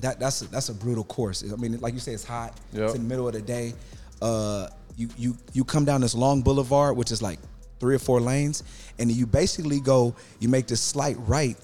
that 0.00 0.20
that's 0.20 0.42
a, 0.42 0.46
that's 0.46 0.68
a 0.68 0.74
brutal 0.74 1.04
course. 1.04 1.44
I 1.50 1.56
mean, 1.56 1.78
like 1.80 1.94
you 1.94 2.00
say, 2.00 2.12
it's 2.12 2.24
hot. 2.24 2.56
Yep. 2.72 2.82
It's 2.84 2.94
in 2.94 3.02
the 3.02 3.08
middle 3.08 3.26
of 3.26 3.34
the 3.34 3.42
day. 3.42 3.74
Uh, 4.22 4.68
you 4.96 5.08
you 5.16 5.36
you 5.52 5.64
come 5.64 5.84
down 5.84 6.00
this 6.00 6.14
long 6.14 6.42
boulevard, 6.42 6.96
which 6.96 7.12
is 7.12 7.22
like 7.22 7.38
three 7.80 7.94
or 7.94 7.98
four 8.00 8.20
lanes, 8.20 8.62
and 8.98 9.10
you 9.10 9.26
basically 9.26 9.80
go. 9.80 10.14
You 10.40 10.48
make 10.48 10.66
this 10.66 10.80
slight 10.80 11.16
right 11.20 11.56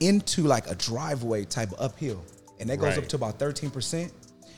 into 0.00 0.42
like 0.42 0.68
a 0.70 0.74
driveway 0.74 1.44
type 1.44 1.72
of 1.72 1.80
uphill, 1.80 2.22
and 2.60 2.68
that 2.70 2.78
goes 2.78 2.90
Right. 2.90 2.98
up 2.98 3.08
to 3.08 3.16
about 3.16 3.38
thirteen 3.38 3.70
percent. 3.70 4.12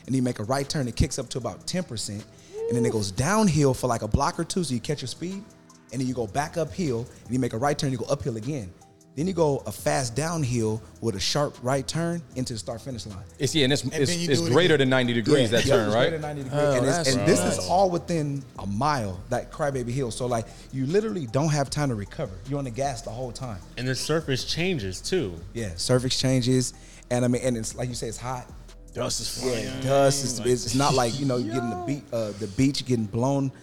And 0.07 0.15
you 0.15 0.21
make 0.21 0.37
a 0.37 0.43
right 0.43 0.69
turn, 0.69 0.87
it 0.87 0.95
kicks 0.95 1.17
up 1.17 1.29
to 1.29 1.39
about 1.39 1.65
ten 1.65 1.83
percent, 1.83 2.23
and 2.67 2.77
then 2.77 2.85
it 2.85 2.91
goes 2.91 3.09
downhill 3.09 3.73
for 3.73 3.87
like 3.87 4.03
a 4.03 4.07
block 4.07 4.39
or 4.39 4.43
two, 4.43 4.63
so 4.63 4.71
you 4.75 4.79
catch 4.79 5.01
your 5.01 5.07
speed, 5.07 5.43
and 5.91 5.99
then 5.99 6.07
you 6.07 6.13
go 6.13 6.27
back 6.27 6.57
uphill, 6.57 7.07
and 7.23 7.33
you 7.33 7.39
make 7.39 7.53
a 7.53 7.57
right 7.57 7.75
turn, 7.75 7.91
you 7.91 7.97
go 7.97 8.05
uphill 8.05 8.37
again. 8.37 8.71
Then 9.15 9.27
you 9.27 9.33
go 9.33 9.63
a 9.65 9.71
fast 9.71 10.13
downhill 10.13 10.81
with 10.99 11.15
a 11.15 11.19
sharp 11.21 11.55
right 11.63 11.87
turn 11.87 12.21
into 12.35 12.51
the 12.51 12.59
start 12.59 12.81
finish 12.81 13.05
line. 13.05 13.17
It's 13.39 13.55
yeah, 13.55 13.63
and 13.63 13.71
it's 13.71 13.83
it's, 13.85 13.91
then 14.13 14.29
it's 14.29 14.41
greater 14.49 14.73
again. 14.75 14.79
than 14.79 14.89
ninety 14.89 15.13
degrees 15.13 15.51
that 15.51 15.65
Yeah, 15.65 15.75
turn, 15.75 15.85
it's 15.87 15.95
right? 15.95 16.01
greater 16.09 16.17
than 16.17 16.35
90 16.35 16.43
degrees. 16.43 16.61
Oh, 16.61 16.73
and 16.79 16.85
it's- 16.85 17.15
and 17.15 17.25
this 17.27 17.39
is 17.39 17.59
all 17.69 17.89
within 17.89 18.43
a 18.59 18.67
mile, 18.67 19.21
that 19.29 19.53
Crybaby 19.53 19.91
Hill. 19.91 20.11
So 20.11 20.25
like 20.25 20.47
you 20.73 20.85
literally 20.85 21.27
don't 21.27 21.47
have 21.47 21.69
time 21.69 21.87
to 21.89 21.95
recover. 21.95 22.33
You're 22.49 22.59
on 22.59 22.65
the 22.65 22.71
gas 22.71 23.03
the 23.03 23.09
whole 23.09 23.31
time. 23.31 23.59
And 23.77 23.87
the 23.87 23.95
surface 23.95 24.43
changes 24.43 24.99
too. 24.99 25.33
Yeah, 25.53 25.69
surface 25.77 26.19
changes, 26.19 26.73
and 27.09 27.23
I 27.23 27.29
mean, 27.29 27.41
and 27.41 27.55
it's 27.55 27.73
like 27.73 27.87
you 27.87 27.95
say, 27.95 28.07
it's 28.09 28.17
hot. 28.17 28.45
Dust 28.93 29.21
is 29.21 29.43
Yeah, 29.45 29.51
flying. 29.69 29.81
dust. 29.83 30.23
It's, 30.25 30.39
it's, 30.39 30.65
it's 30.65 30.75
not 30.75 30.93
like 30.93 31.17
you 31.19 31.25
know 31.25 31.37
you 31.37 31.53
getting 31.53 31.69
the 31.69 31.83
beat, 31.87 32.03
uh, 32.11 32.31
the 32.39 32.47
beach 32.57 32.85
getting 32.85 33.05
blown 33.05 33.53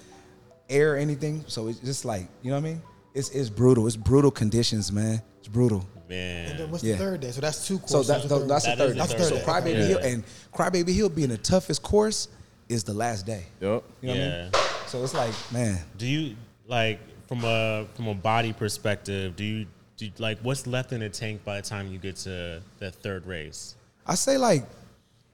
air 0.70 0.94
or 0.94 0.96
anything. 0.96 1.44
So 1.46 1.68
it's 1.68 1.78
just 1.80 2.06
like 2.06 2.26
you 2.42 2.50
know 2.50 2.56
what 2.56 2.64
I 2.66 2.70
mean. 2.70 2.82
It's 3.12 3.28
it's 3.30 3.50
brutal. 3.50 3.86
It's 3.86 3.96
brutal 3.96 4.30
conditions, 4.30 4.90
man. 4.90 5.20
It's 5.42 5.48
brutal. 5.48 5.84
Man. 6.08 6.50
And 6.50 6.58
then 6.60 6.70
what's 6.70 6.84
Yeah. 6.84 6.92
the 6.92 6.98
third 6.98 7.20
day? 7.20 7.30
So 7.32 7.40
that's 7.40 7.66
two 7.66 7.78
courses. 7.80 8.06
So 8.06 8.12
that, 8.12 8.22
the 8.22 8.28
that- 8.28 8.38
third 8.38 8.48
that's 8.48 8.64
day. 8.64 8.70
the 8.70 8.76
third. 8.76 8.90
the 8.90 8.94
That's 8.94 9.12
day. 9.12 9.18
third 9.18 9.28
So. 9.28 9.44
Crybaby 9.44 9.72
Yeah. 9.72 9.84
Hill 9.86 9.98
and 9.98 10.24
Crybaby 10.54 10.94
Hill 10.94 11.08
being 11.08 11.30
the 11.30 11.36
toughest 11.38 11.82
course 11.82 12.28
is 12.68 12.84
the 12.84 12.94
last 12.94 13.26
day. 13.26 13.46
Yep. 13.60 13.82
You 14.02 14.08
know 14.08 14.14
what 14.14 14.22
I 14.22 14.24
Yeah. 14.24 14.42
mean? 14.42 14.50
So 14.86 15.02
it's 15.02 15.14
like, 15.14 15.32
man, 15.52 15.80
Do 15.98 16.06
you 16.06 16.36
like 16.68 17.00
from 17.26 17.44
a 17.44 17.86
from 17.96 18.06
a 18.06 18.14
body 18.14 18.52
perspective? 18.52 19.34
Do 19.34 19.42
you 19.42 19.66
do 19.96 20.06
you, 20.06 20.12
like 20.18 20.38
what's 20.42 20.66
left 20.68 20.92
in 20.92 21.00
the 21.00 21.08
tank 21.08 21.44
by 21.44 21.60
the 21.60 21.66
time 21.68 21.90
you 21.90 21.98
get 21.98 22.16
to 22.18 22.62
the 22.78 22.92
third 22.92 23.26
race? 23.26 23.74
I 24.06 24.14
say 24.14 24.36
like, 24.38 24.64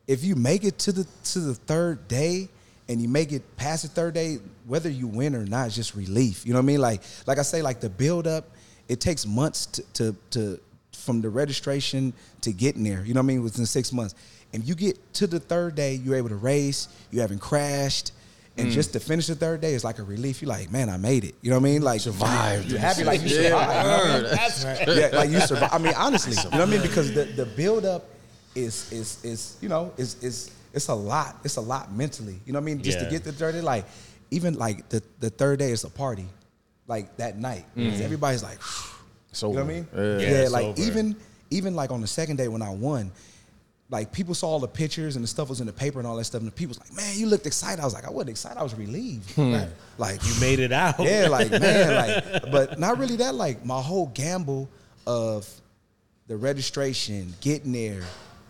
if 0.07 0.25
you 0.25 0.37
make 0.37 0.65
it 0.65 0.79
to 0.81 0.93
the 0.93 1.07
to 1.33 1.41
the 1.41 1.55
third 1.55 2.09
day 2.09 2.49
and 2.88 3.03
you 3.03 3.09
make 3.09 3.33
it 3.33 3.43
past 3.59 3.83
the 3.83 3.88
third 3.88 4.15
day, 4.15 4.38
whether 4.67 4.88
you 4.88 5.07
win 5.07 5.35
or 5.35 5.45
not, 5.45 5.67
it's 5.67 5.77
just 5.77 5.95
relief. 5.95 6.47
You 6.47 6.55
know 6.55 6.61
what 6.61 6.62
I 6.65 6.67
mean? 6.67 6.81
Like 6.81 7.03
like 7.27 7.38
I 7.38 7.43
say, 7.43 7.61
like 7.62 7.81
the 7.81 7.91
build 7.91 8.27
up, 8.27 8.49
it 8.88 9.00
takes 9.00 9.26
months 9.26 9.66
to 9.66 9.83
to, 9.95 10.16
to 10.30 10.61
from 10.92 11.21
the 11.21 11.28
registration 11.28 12.12
to 12.42 12.52
getting 12.52 12.85
there. 12.85 13.02
You 13.04 13.14
know 13.14 13.21
what 13.21 13.25
I 13.25 13.28
mean? 13.28 13.42
Within 13.42 13.66
six 13.66 13.92
months. 13.92 14.14
And 14.52 14.64
you 14.64 14.75
get 14.75 14.97
to 15.14 15.26
the 15.26 15.38
third 15.40 15.75
day, 15.75 15.95
you're 15.95 16.16
able 16.16 16.28
to 16.30 16.37
race, 16.37 16.88
you 17.11 17.21
haven't 17.21 17.40
crashed. 17.40 18.12
And 18.57 18.68
mm. 18.68 18.73
just 18.73 18.92
to 18.95 19.00
finish 19.00 19.28
the 19.28 19.37
third 19.37 19.61
day 19.61 19.75
is 19.75 19.85
like 19.85 20.00
a 20.00 20.02
relief. 20.02 20.42
You're 20.42 20.49
like, 20.49 20.71
man, 20.73 20.88
I 20.90 20.97
made 20.97 21.23
it. 21.25 21.35
You 21.42 21.50
know 21.50 21.57
what 21.61 21.68
I 21.68 21.71
mean? 21.73 21.83
Like 21.83 22.00
Survived. 22.00 22.68
You're 22.71 22.80
happy 22.80 23.04
like 23.04 23.21
you 23.23 23.28
Yeah, 23.28 23.50
survived. 23.50 23.76
you 23.85 23.85
know 23.85 23.99
what 23.99 24.64
I 24.64 24.85
mean? 24.85 24.88
word. 24.88 25.12
yeah, 25.12 25.18
like 25.18 25.30
you 25.30 25.40
survive. 25.40 25.71
I 25.73 25.78
mean, 25.78 25.95
honestly, 25.97 26.33
you 26.33 26.50
know 26.50 26.59
what 26.59 26.68
I 26.68 26.71
mean? 26.71 26.83
Because 26.83 27.14
the, 27.14 27.25
the 27.25 27.47
build 27.47 27.85
up 27.85 28.07
is 28.54 28.90
is 28.92 29.25
is 29.25 29.57
you 29.61 29.68
know 29.68 29.92
is 29.97 30.23
is 30.23 30.50
it's 30.75 30.88
a 30.88 30.95
lot. 30.95 31.37
It's 31.45 31.57
a 31.57 31.61
lot 31.61 31.92
mentally. 31.92 32.40
You 32.45 32.52
know 32.52 32.59
what 32.59 32.64
I 32.64 32.66
mean? 32.66 32.83
Just 32.83 32.99
Yeah. 32.99 33.04
to 33.04 33.11
get 33.11 33.23
the 33.25 33.33
third 33.33 33.52
day, 33.54 33.61
like 33.61 33.85
even 34.30 34.54
like 34.54 34.88
the 34.88 35.02
the 35.21 35.30
third 35.30 35.59
day 35.61 35.71
is 35.71 35.85
a 35.85 35.90
party, 35.90 36.26
like 36.88 37.16
that 37.18 37.38
night. 37.38 37.64
'Cause 37.76 38.00
Everybody's 38.00 38.42
like, 38.42 38.59
So 39.33 39.50
you 39.50 39.57
know 39.59 39.64
what 39.64 39.71
I 39.71 39.75
mean? 39.75 39.88
Yeah. 39.95 40.18
Yeah, 40.18 40.42
Yeah, 40.42 40.49
like 40.49 40.64
over. 40.64 40.80
even 40.83 41.16
even 41.50 41.75
like 41.76 41.90
on 41.92 42.00
the 42.00 42.07
second 42.09 42.37
day 42.37 42.49
when 42.49 42.62
I 42.62 42.71
won. 42.71 43.12
Like 43.90 44.12
people 44.12 44.35
saw 44.35 44.49
all 44.49 44.59
the 44.61 44.68
pictures 44.68 45.16
and 45.16 45.23
the 45.23 45.28
stuff 45.28 45.49
was 45.49 45.61
in 45.62 45.66
the 45.66 45.73
paper 45.73 45.99
and 45.99 46.07
all 46.07 46.16
that 46.16 46.25
stuff, 46.25 46.40
and 46.42 46.47
the 46.49 46.52
people 46.54 46.71
was 46.76 46.78
like, 46.78 46.92
"Man, 46.95 47.16
you 47.16 47.26
looked 47.26 47.47
excited." 47.47 47.80
I 47.80 47.85
was 47.87 47.95
like, 47.95 48.04
"I 48.07 48.11
wasn't 48.11 48.28
excited. 48.30 48.59
I 48.59 48.62
was 48.62 48.75
relieved." 48.75 49.30
Hmm. 49.33 49.57
Like 49.97 50.21
You 50.26 50.35
made 50.40 50.59
it 50.59 50.73
out. 50.73 50.97
yeah, 51.00 51.28
like 51.28 51.50
man, 51.66 51.95
like, 51.95 52.50
but 52.52 52.78
not 52.78 52.99
really 52.99 53.16
that. 53.16 53.35
Like 53.35 53.64
my 53.64 53.80
whole 53.80 54.09
gamble 54.09 54.68
of 55.07 55.49
the 56.26 56.37
registration, 56.37 57.33
getting 57.40 57.73
there, 57.73 58.02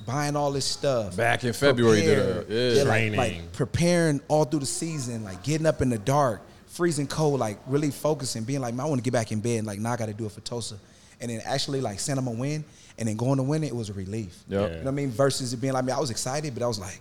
buying 0.06 0.34
all 0.34 0.50
this 0.50 0.64
stuff. 0.64 1.16
Back 1.16 1.44
in 1.44 1.52
February, 1.52 2.02
prepare, 2.02 2.42
the- 2.42 2.54
yeah. 2.54 2.82
like- 2.82 2.86
Training. 2.88 3.16
like, 3.18 3.52
preparing 3.52 4.20
all 4.26 4.44
through 4.44 4.60
the 4.60 4.66
season, 4.66 5.22
like 5.22 5.44
getting 5.44 5.66
up 5.68 5.80
in 5.82 5.88
the 5.88 5.98
dark, 5.98 6.42
freezing 6.78 7.08
cold, 7.08 7.40
like 7.40 7.58
really 7.66 7.90
focusing, 7.90 8.44
being 8.44 8.60
like, 8.60 8.72
man, 8.72 8.86
I 8.86 8.88
want 8.88 9.00
to 9.00 9.02
get 9.02 9.12
back 9.12 9.32
in 9.32 9.40
bed. 9.40 9.66
Like 9.66 9.80
now 9.80 9.92
I 9.94 9.96
got 9.96 10.06
to 10.06 10.14
do 10.14 10.26
it 10.26 10.32
for 10.32 10.40
Tulsa, 10.42 10.76
and 11.20 11.28
then 11.28 11.42
actually 11.44 11.80
like 11.80 11.98
saying 11.98 12.20
I'm 12.20 12.24
gonna 12.26 12.38
win, 12.38 12.64
and 12.96 13.08
then 13.08 13.16
going 13.16 13.36
to 13.38 13.42
win 13.42 13.64
it, 13.64 13.68
it 13.68 13.74
was 13.76 13.90
a 13.90 13.92
relief. 13.92 14.38
Yep. 14.48 14.60
You 14.60 14.76
know 14.76 14.82
what 14.84 14.86
I 14.86 14.90
mean? 14.92 15.10
Versus 15.10 15.52
it 15.52 15.56
being 15.56 15.72
like, 15.72 15.82
I 15.82 15.86
mean, 15.86 15.96
I 15.96 15.98
was 15.98 16.10
excited, 16.10 16.54
but 16.54 16.62
I 16.62 16.68
was 16.68 16.78
like, 16.78 17.00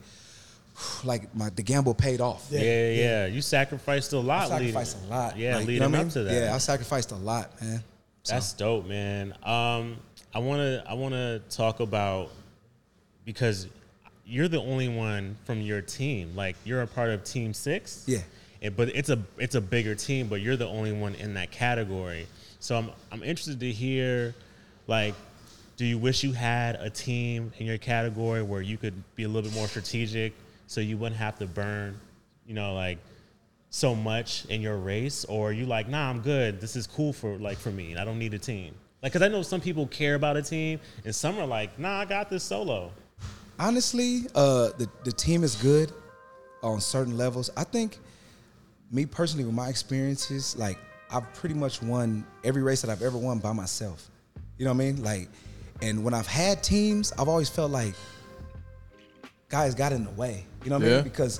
like 1.03 1.33
my 1.35 1.51
the 1.51 1.61
gamble 1.61 1.93
paid 1.93 2.21
off. 2.21 2.47
Yeah, 2.49 2.61
yeah, 2.61 2.89
yeah. 2.89 3.25
You 3.27 3.43
sacrificed 3.43 4.13
a 4.13 4.17
I 4.17 4.21
lot. 4.21 4.47
sacrificed 4.47 4.97
leading, 4.97 5.11
a 5.13 5.15
lot. 5.15 5.37
Yeah, 5.37 5.51
like, 5.57 5.61
you 5.61 5.67
leading 5.67 5.79
know 5.83 5.89
what 5.89 5.95
I 5.95 5.99
up 5.99 6.05
mean? 6.05 6.11
to 6.13 6.23
that. 6.23 6.33
Yeah, 6.33 6.55
I 6.55 6.57
sacrificed 6.57 7.11
a 7.11 7.15
lot, 7.15 7.61
man. 7.61 7.83
So- 8.23 8.33
That's 8.33 8.53
dope, 8.53 8.87
man. 8.87 9.33
Um, 9.43 9.97
I 10.33 10.39
wanna 10.39 10.83
I 10.89 10.95
wanna 10.95 11.37
talk 11.51 11.81
about 11.81 12.31
because 13.25 13.67
you're 14.25 14.47
the 14.47 14.59
only 14.59 14.89
one 14.89 15.37
from 15.45 15.61
your 15.61 15.81
team. 15.81 16.35
Like 16.35 16.55
you're 16.65 16.81
a 16.81 16.87
part 16.87 17.11
of 17.11 17.23
Team 17.23 17.53
Six. 17.53 18.03
Yeah. 18.07 18.19
And- 18.61 18.75
but 18.75 18.89
it's 18.89 19.09
a 19.09 19.19
it's 19.37 19.55
a 19.55 19.61
bigger 19.61 19.95
team, 19.95 20.27
but 20.27 20.41
you're 20.41 20.57
the 20.57 20.67
only 20.67 20.91
one 20.91 21.15
in 21.15 21.33
that 21.35 21.51
category. 21.51 22.27
So 22.59 22.75
I'm 22.77 22.91
I'm 23.11 23.23
interested 23.23 23.59
to 23.59 23.71
hear, 23.71 24.33
like, 24.87 25.13
do 25.77 25.85
you 25.85 25.97
wish 25.97 26.23
you 26.23 26.31
had 26.33 26.75
a 26.75 26.89
team 26.89 27.51
in 27.59 27.65
your 27.67 27.77
category 27.77 28.41
where 28.41 28.61
you 28.61 28.77
could 28.77 28.95
be 29.15 29.23
a 29.23 29.27
little 29.27 29.49
bit 29.49 29.57
more 29.57 29.67
strategic, 29.67 30.33
so 30.65 30.81
you 30.81 30.97
wouldn't 30.97 31.19
have 31.19 31.37
to 31.39 31.45
burn, 31.45 31.99
you 32.47 32.53
know, 32.55 32.73
like 32.73 32.97
so 33.69 33.93
much 33.93 34.45
in 34.45 34.61
your 34.61 34.77
race, 34.77 35.23
or 35.25 35.51
you 35.53 35.65
like, 35.65 35.87
nah, 35.87 36.09
I'm 36.09 36.21
good. 36.21 36.59
This 36.59 36.75
is 36.75 36.87
cool 36.87 37.13
for 37.13 37.37
like 37.37 37.57
for 37.59 37.69
me. 37.71 37.95
I 37.95 38.05
don't 38.05 38.17
need 38.17 38.33
a 38.33 38.39
team. 38.39 38.73
Like, 39.03 39.13
cause 39.13 39.21
I 39.21 39.27
know 39.27 39.43
some 39.43 39.61
people 39.61 39.85
care 39.87 40.15
about 40.15 40.35
a 40.37 40.41
team, 40.41 40.79
and 41.05 41.13
some 41.13 41.37
are 41.37 41.45
like, 41.45 41.77
nah, 41.77 41.99
I 41.99 42.05
got 42.05 42.29
this 42.31 42.43
solo. 42.43 42.91
honestly, 43.59 44.21
uh, 44.33 44.69
the 44.79 44.89
the 45.03 45.11
team 45.11 45.43
is 45.43 45.55
good. 45.55 45.91
on 46.63 46.81
certain 46.81 47.15
levels. 47.15 47.51
I 47.55 47.63
think 47.63 47.99
me 48.91 49.05
personally, 49.05 49.45
with 49.45 49.53
my 49.53 49.69
experiences, 49.69 50.55
like 50.57 50.77
I've 51.11 51.31
pretty 51.33 51.55
much 51.55 51.81
won 51.81 52.25
every 52.43 52.63
race 52.63 52.81
that 52.81 52.89
I've 52.89 53.01
ever 53.01 53.17
won 53.17 53.39
by 53.39 53.53
myself. 53.53 54.09
You 54.57 54.65
know 54.65 54.73
what 54.73 54.83
I 54.83 54.85
mean? 54.85 55.03
Like, 55.03 55.29
and 55.81 56.03
when 56.03 56.13
I've 56.13 56.27
had 56.27 56.63
teams, 56.63 57.13
I've 57.17 57.27
always 57.27 57.49
felt 57.49 57.71
like 57.71 57.93
guys 59.49 59.75
got 59.75 59.93
in 59.93 60.03
the 60.03 60.11
way. 60.11 60.45
You 60.63 60.69
know 60.69 60.79
what 60.79 60.87
I 60.87 60.91
mean? 60.91 61.03
Because 61.03 61.39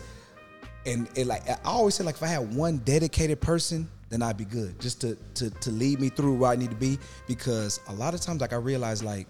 and 0.86 1.10
it 1.16 1.28
like 1.28 1.48
I 1.50 1.58
always 1.66 1.96
say 1.96 2.04
like 2.04 2.16
if 2.16 2.24
I 2.24 2.28
had 2.28 2.56
one 2.56 2.78
dedicated 2.80 3.42
person, 3.42 3.90
then 4.10 4.22
I'd 4.22 4.38
be 4.38 4.46
good. 4.46 4.80
Just 4.80 5.02
to 5.02 5.16
to 5.36 5.50
to 5.50 5.72
lead 5.72 6.00
me 6.00 6.10
through 6.10 6.36
where 6.36 6.52
I 6.52 6.56
need 6.56 6.70
to 6.70 6.76
be. 6.76 6.98
Because 7.28 7.80
a 7.88 7.94
lot 7.94 8.14
of 8.14 8.22
times 8.22 8.42
like 8.42 8.54
I 8.54 8.58
realize 8.58 9.04
like 9.04 9.28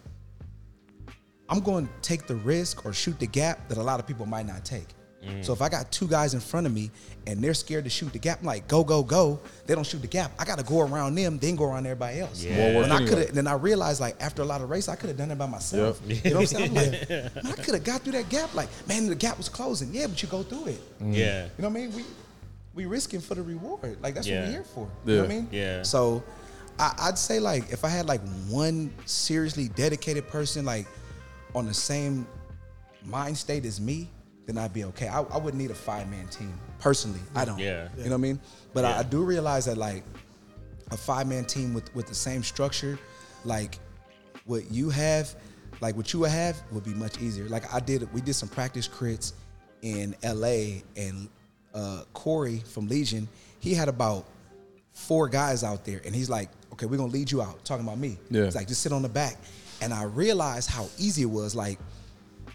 I'm 1.49 1.61
going 1.61 1.87
to 1.87 1.93
take 2.01 2.27
the 2.27 2.35
risk 2.35 2.85
or 2.85 2.93
shoot 2.93 3.19
the 3.19 3.27
gap 3.27 3.69
that 3.69 3.77
a 3.77 3.83
lot 3.83 3.99
of 3.99 4.07
people 4.07 4.25
might 4.25 4.45
not 4.45 4.65
take. 4.65 4.87
Mm. 5.27 5.45
So 5.45 5.53
if 5.53 5.61
I 5.61 5.69
got 5.69 5.91
two 5.91 6.07
guys 6.07 6.33
in 6.33 6.39
front 6.39 6.65
of 6.65 6.73
me 6.73 6.89
and 7.25 7.43
they're 7.43 7.53
scared 7.53 7.83
to 7.83 7.89
shoot 7.89 8.11
the 8.13 8.19
gap, 8.19 8.39
I'm 8.39 8.45
like, 8.45 8.67
go, 8.67 8.83
go, 8.83 9.03
go. 9.03 9.39
They 9.65 9.75
don't 9.75 9.85
shoot 9.85 10.01
the 10.01 10.07
gap. 10.07 10.31
I 10.39 10.45
got 10.45 10.57
to 10.59 10.63
go 10.65 10.81
around 10.81 11.15
them, 11.15 11.37
then 11.37 11.55
go 11.55 11.65
around 11.65 11.85
everybody 11.85 12.19
else. 12.19 12.43
Yeah. 12.43 12.73
More 12.73 12.83
And 12.83 12.93
I 12.93 13.05
could 13.05 13.17
have. 13.17 13.33
Then 13.35 13.47
I 13.47 13.53
realized, 13.53 13.99
like 14.01 14.15
after 14.21 14.41
a 14.41 14.45
lot 14.45 14.61
of 14.61 14.69
race, 14.69 14.87
I 14.87 14.95
could 14.95 15.09
have 15.09 15.17
done 15.17 15.31
it 15.31 15.37
by 15.37 15.47
myself. 15.47 16.01
Yep. 16.05 16.25
You 16.25 16.31
know 16.31 16.37
what 16.37 16.41
I'm 16.41 16.47
saying? 16.47 16.69
I'm 16.69 16.91
like, 16.91 17.09
man, 17.09 17.31
I 17.45 17.51
could 17.53 17.73
have 17.75 17.83
got 17.83 18.01
through 18.01 18.13
that 18.13 18.29
gap. 18.29 18.53
Like, 18.55 18.69
man, 18.87 19.07
the 19.07 19.15
gap 19.15 19.37
was 19.37 19.49
closing. 19.49 19.93
Yeah, 19.93 20.07
but 20.07 20.21
you 20.21 20.29
go 20.29 20.43
through 20.43 20.67
it. 20.67 20.99
Mm. 21.03 21.15
Yeah. 21.15 21.43
You 21.43 21.49
know 21.63 21.69
what 21.69 21.77
I 21.77 21.81
mean? 21.81 21.95
We 21.95 22.03
we 22.73 22.85
risking 22.85 23.19
for 23.21 23.35
the 23.35 23.41
reward. 23.41 23.97
Like 24.01 24.13
that's 24.13 24.27
Yeah. 24.27 24.41
what 24.41 24.45
we're 24.47 24.51
here 24.53 24.63
for. 24.63 24.89
You 25.05 25.15
know 25.15 25.21
what 25.23 25.31
I 25.31 25.33
mean? 25.33 25.47
Yeah. 25.51 25.81
So 25.83 26.23
I, 26.79 26.93
I'd 26.99 27.17
say 27.17 27.39
like 27.39 27.71
if 27.71 27.83
I 27.83 27.89
had 27.89 28.05
like 28.07 28.21
one 28.47 28.93
seriously 29.05 29.67
dedicated 29.69 30.27
person 30.27 30.63
like 30.63 30.85
on 31.55 31.65
the 31.65 31.73
same 31.73 32.27
mind 33.03 33.35
state 33.37 33.65
as 33.65 33.81
me, 33.81 34.09
then 34.47 34.57
I'd 34.57 34.73
be 34.73 34.85
okay. 34.85 35.07
I, 35.07 35.21
I 35.21 35.37
wouldn't 35.37 35.61
need 35.61 35.69
a 35.71 35.75
five 35.75 36.09
man 36.09 36.27
team 36.29 36.51
personally. 36.79 37.19
I 37.35 37.45
don't. 37.45 37.59
Yeah. 37.59 37.89
You 37.97 38.05
know 38.05 38.09
what 38.11 38.13
I 38.15 38.17
mean? 38.17 38.39
But 38.73 38.85
I, 38.85 38.89
Yeah. 38.91 38.99
I 38.99 39.03
do 39.03 39.23
realize 39.23 39.65
that 39.65 39.77
like 39.77 40.03
a 40.89 40.97
five 40.97 41.27
man 41.27 41.45
team 41.45 41.73
with 41.75 41.93
with 41.93 42.07
the 42.07 42.15
same 42.15 42.41
structure, 42.41 42.97
like 43.45 43.77
what 44.45 44.71
you 44.71 44.89
have, 44.89 45.35
like 45.81 45.95
what 45.95 46.11
you 46.13 46.19
would 46.21 46.31
have, 46.31 46.59
would 46.71 46.85
be 46.85 46.93
much 46.93 47.21
easier. 47.21 47.47
Like 47.49 47.71
I 47.73 47.79
did, 47.79 48.11
we 48.13 48.21
did 48.21 48.33
some 48.33 48.49
practice 48.49 48.87
crits 48.87 49.33
in 49.81 50.15
L.A. 50.23 50.81
and 50.95 51.29
uh, 51.75 52.03
Corey 52.13 52.63
from 52.73 52.87
Legion, 52.87 53.27
he 53.59 53.73
had 53.73 53.87
about 53.89 54.25
four 54.93 55.27
guys 55.27 55.63
out 55.63 55.85
there, 55.85 56.01
and 56.05 56.15
he's 56.15 56.29
like, 56.29 56.49
"Okay, 56.73 56.85
we're 56.87 56.97
gonna 56.97 57.11
lead 57.11 57.29
you 57.31 57.41
out." 57.41 57.63
Talking 57.65 57.85
about 57.85 57.99
me. 57.99 58.17
Yeah. 58.31 58.45
He's 58.45 58.55
like, 58.55 58.67
"Just 58.67 58.81
sit 58.81 58.91
on 58.91 59.01
the 59.03 59.09
back," 59.09 59.37
and 59.81 59.93
I 59.93 60.03
realized 60.03 60.69
how 60.69 60.87
easy 60.97 61.21
it 61.23 61.29
was. 61.29 61.53
Like, 61.53 61.77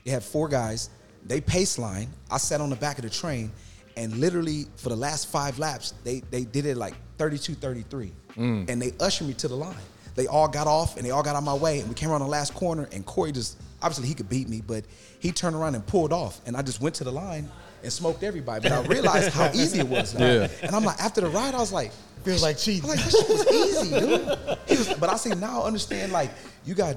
they 0.04 0.10
had 0.10 0.24
four 0.24 0.48
guys. 0.48 0.90
They 1.26 1.40
pace 1.40 1.78
line. 1.78 2.08
I 2.30 2.38
sat 2.38 2.60
on 2.60 2.70
the 2.70 2.76
back 2.76 2.98
of 2.98 3.04
the 3.04 3.10
train, 3.10 3.52
and 3.96 4.16
literally 4.16 4.66
for 4.76 4.88
the 4.88 4.96
last 4.96 5.28
five 5.28 5.58
laps, 5.58 5.94
they 6.04 6.20
they 6.30 6.44
did 6.44 6.66
it 6.66 6.76
like 6.76 6.94
32, 7.18 7.54
33, 7.54 8.12
mm. 8.36 8.68
and 8.68 8.82
they 8.82 8.92
ushered 9.00 9.28
me 9.28 9.34
to 9.34 9.48
the 9.48 9.56
line. 9.56 9.76
They 10.14 10.26
all 10.26 10.48
got 10.48 10.66
off 10.66 10.96
and 10.96 11.06
they 11.06 11.10
all 11.10 11.22
got 11.22 11.36
out 11.36 11.42
my 11.42 11.54
way, 11.54 11.80
and 11.80 11.88
we 11.88 11.94
came 11.94 12.10
around 12.10 12.20
the 12.20 12.26
last 12.26 12.54
corner, 12.54 12.88
and 12.92 13.06
Corey 13.06 13.32
just 13.32 13.58
obviously 13.80 14.08
he 14.08 14.14
could 14.14 14.28
beat 14.28 14.48
me, 14.48 14.62
but 14.66 14.84
he 15.20 15.32
turned 15.32 15.56
around 15.56 15.74
and 15.74 15.86
pulled 15.86 16.12
off, 16.12 16.40
and 16.46 16.56
I 16.56 16.62
just 16.62 16.80
went 16.80 16.94
to 16.96 17.04
the 17.04 17.12
line 17.12 17.48
and 17.82 17.92
smoked 17.92 18.22
everybody. 18.22 18.68
But 18.68 18.72
I 18.72 18.82
realized 18.86 19.30
how 19.30 19.50
easy 19.54 19.80
it 19.80 19.88
was. 19.88 20.14
now. 20.14 20.26
Yeah. 20.26 20.48
And 20.62 20.74
I'm 20.74 20.84
like, 20.84 21.00
after 21.00 21.20
the 21.20 21.28
ride, 21.28 21.54
I 21.54 21.58
was 21.58 21.72
like, 21.72 21.92
Feels 22.24 22.42
like 22.42 22.56
I'm 22.56 22.60
cheating. 22.60 22.88
like, 22.88 23.00
that 23.00 23.10
shit 23.10 23.28
was 23.28 23.46
easy, 23.50 23.98
dude. 23.98 24.78
Was, 24.78 24.94
but 24.94 25.10
I 25.10 25.16
say 25.16 25.30
now 25.30 25.62
I 25.62 25.66
understand, 25.66 26.12
like, 26.12 26.30
you 26.64 26.74
got 26.74 26.96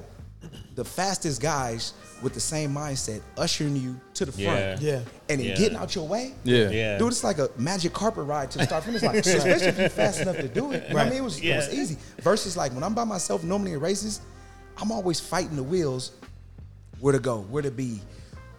the 0.75 0.85
fastest 0.85 1.41
guys 1.41 1.93
with 2.25 2.33
the 2.33 2.39
same 2.39 2.73
mindset 2.73 3.21
ushering 3.37 3.75
you 3.75 3.95
to 4.15 4.25
the 4.25 4.31
front. 4.31 4.47
Yeah. 4.47 4.77
Yeah. 4.81 4.99
And 5.29 5.39
then 5.39 5.47
Yeah. 5.49 5.55
getting 5.55 5.77
out 5.77 5.93
your 5.93 6.07
way. 6.07 6.33
Yeah. 6.43 6.69
Yeah. 6.71 6.97
Dude, 6.97 7.09
it's 7.09 7.23
like 7.23 7.37
a 7.37 7.49
magic 7.55 7.93
carpet 7.93 8.25
ride 8.25 8.49
to 8.51 8.57
the 8.57 8.65
start 8.65 8.83
finish 8.83 9.03
line, 9.03 9.15
especially 9.25 9.51
if 9.67 9.77
you're 9.77 9.89
fast 9.89 10.21
enough 10.21 10.37
to 10.37 10.47
do 10.47 10.71
it. 10.71 10.83
You 10.83 10.89
know 10.89 10.95
what 10.95 11.05
I 11.05 11.09
mean? 11.11 11.19
It 11.19 11.23
was, 11.23 11.39
it 11.39 11.55
was 11.55 11.71
easy. 11.71 11.97
Versus 12.21 12.57
like 12.57 12.73
when 12.73 12.83
I'm 12.83 12.95
by 12.95 13.03
myself, 13.03 13.43
normally 13.43 13.73
in 13.73 13.79
races, 13.79 14.21
I'm 14.77 14.91
always 14.91 15.19
fighting 15.19 15.55
the 15.55 15.61
wheels, 15.63 16.13
where 16.99 17.13
to 17.13 17.19
go, 17.19 17.41
where 17.41 17.61
to 17.61 17.69
be, 17.71 18.01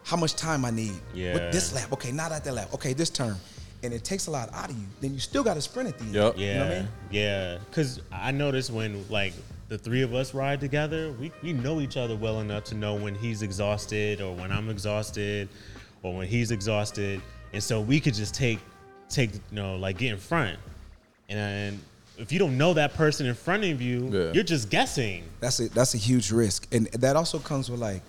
how 0.05 0.17
much 0.17 0.37
time 0.37 0.65
I 0.65 0.71
need. 0.71 0.95
Yeah. 1.13 1.35
With 1.35 1.53
this 1.53 1.75
lap, 1.75 1.93
okay, 1.95 2.13
not 2.13 2.31
at 2.31 2.45
that 2.45 2.55
lap, 2.55 2.73
okay, 2.75 2.93
this 2.93 3.11
turn. 3.11 3.35
And 3.83 3.93
it 3.93 4.05
takes 4.05 4.29
a 4.29 4.31
lot 4.31 4.49
out 4.55 4.71
of 4.71 4.77
you. 4.79 4.87
Then 5.01 5.13
you 5.13 5.19
still 5.21 5.43
got 5.43 5.55
to 5.55 5.61
sprint 5.61 5.89
at 5.89 5.99
the 5.99 6.05
end. 6.05 6.15
Yup. 6.15 6.39
Yeah, 6.39 6.47
You 6.47 6.55
know 6.55 6.61
what 6.67 6.73
I 6.73 6.79
mean? 6.81 6.89
yeah. 7.11 7.59
Because 7.69 8.01
I 8.13 8.31
noticed 8.31 8.71
when 8.71 9.05
like 9.11 9.33
the 9.69 9.77
three 9.79 10.03
of 10.03 10.15
us 10.15 10.35
ride 10.35 10.61
together, 10.61 11.13
we 11.21 11.33
we 11.43 11.53
know 11.53 11.81
each 11.81 11.97
other 11.97 12.17
well 12.17 12.41
enough 12.41 12.65
to 12.65 12.75
know 12.75 12.95
when 12.95 13.15
he's 13.15 13.43
exhausted 13.43 14.21
or 14.21 14.35
when 14.35 14.53
I'm 14.53 14.71
exhausted 14.71 15.49
or 16.03 16.15
when 16.15 16.29
he's 16.29 16.51
exhausted, 16.51 17.21
and 17.53 17.63
so 17.63 17.81
we 17.81 18.01
could 18.01 18.15
just 18.15 18.35
take 18.35 18.59
take 19.09 19.35
you 19.35 19.41
know 19.53 19.77
like 19.77 19.99
get 19.99 20.13
in 20.13 20.19
front, 20.19 20.59
and 21.29 21.79
if 22.19 22.33
you 22.33 22.39
don't 22.39 22.57
know 22.57 22.73
that 22.75 22.95
person 22.95 23.27
in 23.27 23.35
front 23.35 23.65
of 23.65 23.83
you, 23.83 24.09
Yeah. 24.13 24.33
you're 24.33 24.45
just 24.45 24.71
guessing. 24.71 25.25
That's 25.41 25.61
a 25.61 25.69
that's 25.71 25.95
a 25.95 25.99
huge 25.99 26.31
risk, 26.31 26.67
and 26.73 26.87
that 26.89 27.17
also 27.17 27.39
comes 27.39 27.71
with 27.71 27.81
like 27.81 28.03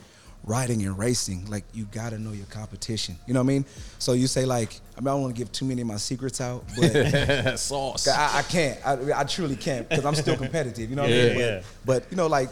riding 0.47 0.81
and 0.85 0.97
racing. 0.97 1.45
Like 1.51 1.65
you 1.73 1.85
got 1.85 2.09
to 2.11 2.17
know 2.19 2.31
your 2.31 2.45
competition. 2.47 3.17
You 3.27 3.33
know 3.35 3.41
what 3.41 3.51
I 3.51 3.53
mean? 3.53 3.65
So 3.99 4.13
you 4.13 4.25
say 4.27 4.45
like, 4.45 4.79
I 4.97 5.01
mean, 5.01 5.09
I 5.09 5.11
don't 5.11 5.21
want 5.21 5.35
to 5.35 5.37
give 5.39 5.51
too 5.51 5.65
many 5.65 5.81
of 5.81 5.87
my 5.87 5.97
secrets 5.97 6.41
out, 6.41 6.63
but 6.75 7.57
Sauce. 7.59 8.07
I, 8.07 8.39
I 8.39 8.41
can't. 8.43 8.79
I, 8.85 9.19
I 9.19 9.23
truly 9.25 9.55
can't 9.57 9.87
because 9.87 10.05
I'm 10.05 10.15
still 10.15 10.37
competitive. 10.37 10.89
You 10.89 10.95
know 10.95 11.03
what 11.03 11.11
I 11.11 11.15
Yeah, 11.15 11.29
mean? 11.29 11.39
yeah. 11.39 11.61
But, 11.85 12.03
but 12.03 12.11
you 12.11 12.17
know, 12.17 12.27
like 12.27 12.49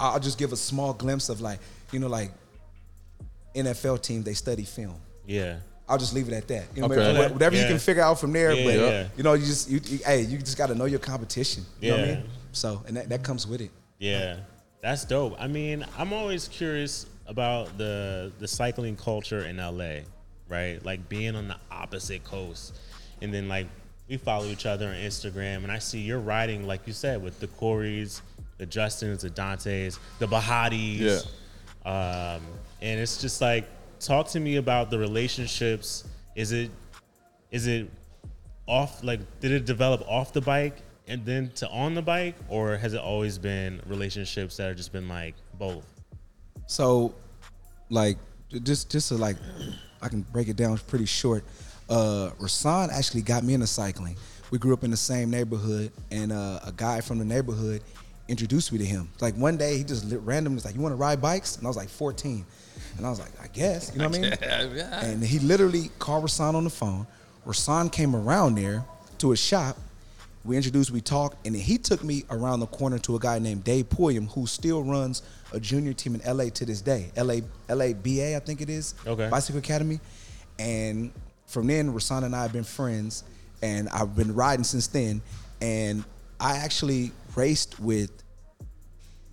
I'll 0.00 0.18
just 0.18 0.38
give 0.38 0.52
a 0.52 0.56
small 0.56 0.92
glimpse 0.94 1.28
of 1.28 1.40
like 1.40 1.60
you 1.92 2.00
know 2.00 2.08
like 2.08 2.32
NFL 3.54 4.02
team 4.02 4.22
they 4.22 4.34
study 4.34 4.64
film. 4.64 4.96
Yeah, 5.26 5.58
I'll 5.88 5.98
just 5.98 6.14
leave 6.14 6.28
it 6.28 6.34
at 6.34 6.48
that. 6.48 6.64
You 6.74 6.82
know, 6.82 6.86
Okay. 6.86 6.96
whatever, 6.96 7.32
whatever 7.34 7.56
you 7.56 7.66
can 7.66 7.78
figure 7.78 8.02
out 8.02 8.18
from 8.20 8.32
there. 8.32 8.52
Yeah, 8.54 8.64
but 8.64 8.74
yeah. 8.74 9.08
you 9.16 9.22
know, 9.22 9.34
you 9.34 9.44
just 9.44 9.68
you, 9.70 9.80
you 9.84 9.98
hey, 10.04 10.22
you 10.22 10.38
just 10.38 10.56
got 10.56 10.68
to 10.68 10.74
know 10.74 10.84
your 10.86 11.00
competition. 11.00 11.64
You 11.80 11.90
know 11.90 11.96
what 11.98 12.04
I 12.04 12.08
mean? 12.14 12.24
So 12.52 12.82
and 12.86 12.96
that, 12.96 13.08
that 13.08 13.22
comes 13.22 13.46
with 13.46 13.60
it. 13.60 13.70
Yeah, 13.98 14.36
that's 14.82 15.04
dope. 15.04 15.36
I 15.38 15.46
mean, 15.46 15.84
I'm 15.98 16.12
always 16.12 16.48
curious 16.48 17.06
about 17.26 17.76
the 17.78 18.32
the 18.38 18.48
cycling 18.48 18.96
culture 18.96 19.40
in 19.46 19.58
LA, 19.58 20.00
right? 20.48 20.84
Like 20.84 21.08
being 21.08 21.36
on 21.36 21.48
the 21.48 21.56
opposite 21.70 22.24
coast, 22.24 22.74
and 23.20 23.32
then 23.32 23.48
like 23.48 23.66
we 24.08 24.16
follow 24.16 24.46
each 24.46 24.66
other 24.66 24.88
on 24.88 24.94
Instagram, 24.94 25.62
and 25.62 25.70
I 25.70 25.78
see 25.78 26.00
you're 26.00 26.18
riding 26.20 26.66
like 26.66 26.86
you 26.86 26.92
said 26.92 27.22
with 27.22 27.38
the 27.40 27.46
Corys, 27.46 28.22
the 28.58 28.66
Justins, 28.66 29.20
the 29.20 29.30
Dantes, 29.30 29.98
the 30.18 30.26
Bahatis, 30.26 31.26
um, 31.84 32.42
and 32.80 33.00
it's 33.00 33.20
just 33.20 33.40
like 33.40 33.66
talk 34.00 34.28
to 34.28 34.40
me 34.40 34.56
about 34.56 34.90
the 34.90 34.98
relationships. 34.98 36.04
Is 36.34 36.52
it 36.52 36.70
is 37.50 37.66
it 37.66 37.90
off 38.66 39.02
like 39.04 39.20
did 39.40 39.50
it 39.50 39.64
develop 39.64 40.02
off 40.08 40.32
the 40.32 40.40
bike 40.40 40.78
and 41.10 41.26
then 41.26 41.50
to 41.56 41.68
on 41.68 41.94
the 41.94 42.00
bike 42.02 42.36
or 42.48 42.76
has 42.76 42.94
it 42.94 43.00
always 43.00 43.36
been 43.36 43.80
relationships 43.86 44.56
that 44.56 44.68
have 44.68 44.76
just 44.76 44.92
been 44.92 45.08
like 45.08 45.34
both 45.58 45.84
So, 46.66 47.12
like, 47.90 48.16
just 48.62 48.90
just 48.90 49.08
to 49.08 49.16
like, 49.16 49.36
I 50.00 50.08
can 50.08 50.22
break 50.32 50.48
it 50.48 50.56
down 50.56 50.78
pretty 50.86 51.06
short. 51.06 51.44
Uh, 51.88 52.30
Rahsaan 52.38 52.90
actually 52.92 53.22
got 53.22 53.42
me 53.42 53.54
into 53.54 53.66
cycling. 53.66 54.16
We 54.52 54.58
grew 54.58 54.72
up 54.72 54.84
in 54.84 54.90
the 54.90 54.96
same 54.96 55.30
neighborhood, 55.30 55.90
and 56.12 56.32
uh, 56.32 56.60
a 56.64 56.72
guy 56.72 57.00
from 57.00 57.18
the 57.18 57.24
neighborhood 57.24 57.82
introduced 58.28 58.72
me 58.72 58.78
to 58.78 58.84
him. 58.84 59.08
Like 59.20 59.34
one 59.34 59.56
day, 59.56 59.76
he 59.76 59.82
just 59.84 60.04
lit- 60.04 60.20
randomly 60.20 60.54
was 60.54 60.64
like, 60.64 60.74
"You 60.76 60.80
want 60.80 60.92
to 60.92 60.96
ride 60.96 61.20
bikes?" 61.20 61.56
And 61.56 61.66
I 61.66 61.68
was 61.68 61.76
like 61.76 61.88
14, 61.88 62.44
and 62.96 63.06
I 63.06 63.10
was 63.10 63.18
like, 63.18 63.32
"I 63.42 63.48
guess," 63.48 63.90
you 63.92 63.98
know 63.98 64.08
what 64.08 64.18
I 64.18 64.20
mean? 64.20 64.32
yeah. 64.76 65.04
And 65.04 65.22
he 65.22 65.40
literally 65.40 65.90
called 65.98 66.24
Rahsaan 66.24 66.54
on 66.54 66.64
the 66.64 66.70
phone. 66.70 67.06
Rahsaan 67.46 67.90
came 67.90 68.14
around 68.14 68.54
there 68.56 68.84
to 69.18 69.30
his 69.30 69.40
shop. 69.40 69.76
We 70.44 70.56
introduced, 70.56 70.90
we 70.90 71.02
talked, 71.02 71.46
and 71.46 71.54
then 71.54 71.62
he 71.62 71.76
took 71.76 72.02
me 72.02 72.24
around 72.30 72.60
the 72.60 72.66
corner 72.66 72.98
to 73.00 73.16
a 73.16 73.18
guy 73.18 73.38
named 73.38 73.64
Dave 73.64 73.90
Pulliam, 73.90 74.26
who 74.28 74.46
still 74.46 74.82
runs 74.82 75.22
a 75.52 75.60
junior 75.60 75.92
team 75.92 76.14
in 76.14 76.36
LA 76.36 76.44
to 76.50 76.64
this 76.64 76.80
day. 76.80 77.10
LA, 77.16 77.40
LABA, 77.68 78.36
I 78.36 78.38
think 78.40 78.62
it 78.62 78.70
is. 78.70 78.94
Okay. 79.06 79.28
Bicycle 79.28 79.58
Academy. 79.58 80.00
And 80.58 81.12
from 81.46 81.66
then, 81.66 81.92
Rahsaan 81.92 82.24
and 82.24 82.34
I 82.34 82.42
have 82.42 82.52
been 82.52 82.64
friends, 82.64 83.24
and 83.60 83.88
I've 83.90 84.16
been 84.16 84.34
riding 84.34 84.64
since 84.64 84.86
then. 84.86 85.20
And 85.60 86.04
I 86.38 86.56
actually 86.56 87.12
raced 87.36 87.78
with 87.78 88.10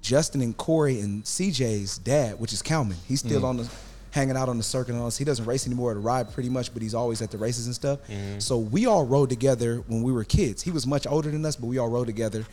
Justin 0.02 0.42
and 0.42 0.56
Corey 0.58 1.00
and 1.00 1.24
CJ's 1.24 2.00
dad, 2.00 2.40
which 2.40 2.52
is 2.52 2.62
Calman. 2.62 2.98
He's 3.08 3.20
still 3.20 3.42
mm. 3.42 3.46
on 3.46 3.58
the 3.58 3.70
hanging 4.18 4.36
out 4.36 4.50
on 4.50 4.58
the 4.58 4.64
circuit 4.64 4.92
and 4.92 5.00
all 5.00 5.06
this. 5.08 5.18
He 5.18 5.24
doesn't 5.26 5.46
race 5.46 5.66
anymore 5.68 5.94
to 5.94 6.00
ride 6.00 6.34
pretty 6.34 6.50
much, 6.50 6.74
but 6.74 6.82
he's 6.82 6.94
always 6.94 7.22
at 7.22 7.32
the 7.32 7.38
races 7.38 7.68
and 7.68 7.76
stuff. 7.76 8.00
Mm-hmm. 8.08 8.40
So 8.40 8.58
we 8.58 8.86
all 8.88 9.06
rode 9.06 9.30
together 9.30 9.84
when 9.88 10.02
we 10.04 10.12
were 10.12 10.24
kids. 10.24 10.62
He 10.62 10.72
was 10.72 10.86
much 10.86 11.08
older 11.08 11.30
than 11.32 11.46
us, 11.46 11.56
but 11.56 11.68
we 11.68 11.78
all 11.78 11.88
rode 11.90 12.08
together. 12.08 12.46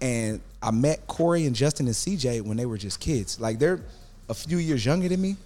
And 0.00 0.40
I 0.62 0.70
met 0.70 1.06
Corey 1.08 1.44
and 1.44 1.54
Justin 1.56 1.86
and 1.86 1.94
CJ 1.94 2.42
when 2.42 2.56
they 2.56 2.66
were 2.66 2.78
just 2.78 3.00
kids. 3.00 3.40
Like 3.40 3.58
they're 3.58 3.80
a 4.28 4.34
few 4.34 4.58
years 4.58 4.84
younger 4.86 5.08
than 5.08 5.20
me, 5.20 5.36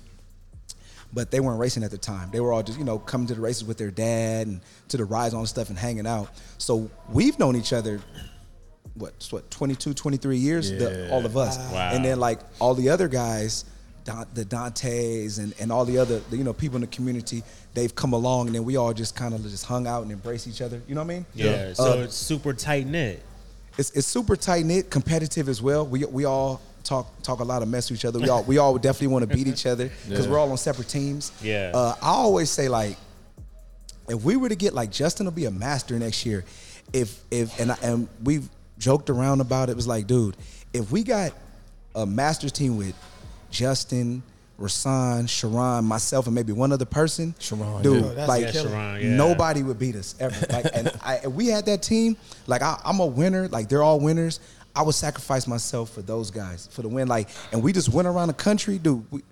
but 1.13 1.31
they 1.31 1.41
weren't 1.41 1.59
racing 1.59 1.83
at 1.85 1.91
the 1.91 1.99
time. 1.99 2.31
They 2.31 2.41
were 2.41 2.53
all 2.53 2.63
just, 2.63 2.79
you 2.79 2.85
know, 2.85 2.99
coming 2.99 3.27
to 3.29 3.35
the 3.35 3.41
races 3.41 3.65
with 3.65 3.79
their 3.79 3.91
dad 3.91 4.47
and 4.47 4.61
to 4.89 4.97
the 4.97 5.05
rides 5.05 5.35
on 5.35 5.47
stuff 5.47 5.71
and 5.71 5.79
hanging 5.79 6.07
out. 6.07 6.29
So 6.59 6.91
we've 7.11 7.39
known 7.39 7.57
each 7.57 7.73
other 7.73 8.01
what 8.95 9.15
what 9.31 9.51
22 9.51 9.95
23 9.95 10.37
years 10.37 10.71
the, 10.71 11.11
all 11.11 11.25
of 11.25 11.35
us 11.35 11.57
Wow. 11.73 11.93
and 11.95 12.05
then 12.05 12.21
like 12.21 12.41
all 12.59 12.75
the 12.75 12.91
other 12.91 13.09
guys 13.09 13.65
the 14.05 14.45
Dantes 14.45 15.39
and, 15.39 15.55
and 15.61 15.71
all 15.73 15.85
the 15.85 15.99
other 15.99 16.19
the, 16.31 16.37
you 16.37 16.45
know 16.45 16.53
people 16.53 16.77
in 16.77 16.81
the 16.83 16.87
community. 16.89 17.43
They've 17.75 17.95
come 17.95 18.13
along, 18.13 18.47
and 18.49 18.55
then 18.57 18.65
we 18.65 18.77
all 18.77 18.93
just 18.93 19.17
kind 19.17 19.35
of 19.35 19.43
just 19.43 19.65
hung 19.65 19.87
out 19.87 20.03
and 20.03 20.13
embrace 20.13 20.47
each 20.47 20.61
other. 20.61 20.83
You 20.89 20.95
know 20.95 21.01
what 21.03 21.11
I 21.13 21.15
mean? 21.15 21.27
Yeah. 21.35 21.73
So 21.75 21.93
Uh, 22.01 22.05
it's 22.05 22.15
super 22.17 22.53
tight 22.53 22.87
knit. 22.87 23.23
it's, 23.79 23.91
it's 23.93 24.07
super 24.07 24.37
tight 24.37 24.67
knit, 24.67 24.91
competitive 24.91 25.49
as 25.49 25.63
well. 25.63 25.87
We 25.87 26.05
we 26.05 26.25
all 26.25 26.61
talk 26.85 27.07
talk 27.23 27.39
a 27.41 27.45
lot 27.45 27.63
of 27.63 27.69
mess 27.69 27.91
with 27.91 28.01
each 28.01 28.05
other. 28.05 28.19
We 28.19 28.29
all 28.29 28.43
we 28.45 28.59
all 28.59 28.77
definitely 28.77 29.09
want 29.09 29.29
to 29.31 29.35
beat 29.37 29.47
each 29.47 29.67
other 29.67 29.91
because 30.09 30.27
Yeah. 30.27 30.33
we're 30.33 30.39
all 30.39 30.51
on 30.51 30.59
separate 30.59 30.89
teams. 30.89 31.33
Yeah. 31.43 31.71
Uh, 31.75 31.95
I 32.03 32.09
always 32.09 32.51
say 32.51 32.69
like, 32.69 32.97
if 34.09 34.23
we 34.23 34.37
were 34.37 34.49
to 34.49 34.57
get 34.57 34.75
like 34.75 34.91
Justin 34.91 35.27
will 35.27 35.33
be 35.33 35.45
a 35.47 35.51
master 35.51 35.99
next 35.99 36.27
year, 36.27 36.45
if 36.93 37.21
if 37.31 37.59
and 37.61 37.73
I, 37.73 37.77
and 37.83 38.09
we've 38.25 38.49
joked 38.79 39.11
around 39.11 39.41
about 39.41 39.69
it. 39.69 39.73
It 39.73 39.77
was 39.77 39.87
like, 39.87 40.07
dude, 40.09 40.37
if 40.73 40.91
we 40.91 41.05
got 41.05 41.33
a 41.95 42.05
masters 42.05 42.53
team 42.53 42.77
with 42.77 42.95
Justin. 43.53 44.23
Rahsaan, 44.61 45.29
Sharon, 45.29 45.85
myself, 45.85 46.27
and 46.27 46.35
maybe 46.37 46.53
one 46.53 46.71
other 46.73 46.85
person. 46.85 47.35
Sharon, 47.41 47.83
dude, 47.83 48.05
yeah. 48.05 48.13
That's 48.13 48.29
like 48.29 48.47
a 48.49 48.53
killer. 48.53 48.69
Sharon, 48.71 49.01
yeah. 49.03 49.17
nobody 49.17 49.63
would 49.65 49.79
beat 49.79 49.97
us 49.97 50.15
ever. 50.21 50.37
Like, 50.53 50.67
and 50.73 50.93
I, 51.03 51.17
if 51.17 51.33
we 51.33 51.49
had 51.49 51.67
that 51.67 51.83
team, 51.83 52.17
like 52.47 52.63
I, 52.63 52.81
I'm 52.85 53.01
a 53.01 53.07
winner, 53.07 53.49
like 53.49 53.69
they're 53.69 53.83
all 53.83 53.99
winners. 53.99 54.39
I 54.77 54.83
would 54.83 54.95
sacrifice 54.95 55.49
myself 55.49 55.91
for 55.91 56.03
those 56.03 56.31
guys 56.31 56.69
for 56.71 56.83
the 56.83 56.89
win. 56.89 57.09
Like, 57.09 57.29
and 57.51 57.61
we 57.63 57.73
just 57.73 57.89
went 57.89 58.07
around 58.07 58.29
the 58.29 58.35
country, 58.35 58.79
dude. 58.79 59.05
We, 59.11 59.23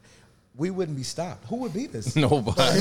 we 0.56 0.70
wouldn't 0.70 0.96
be 0.96 1.04
stopped. 1.04 1.46
Who 1.46 1.56
would 1.56 1.74
beat 1.74 1.94
us? 1.94 2.16
Nobody. 2.16 2.80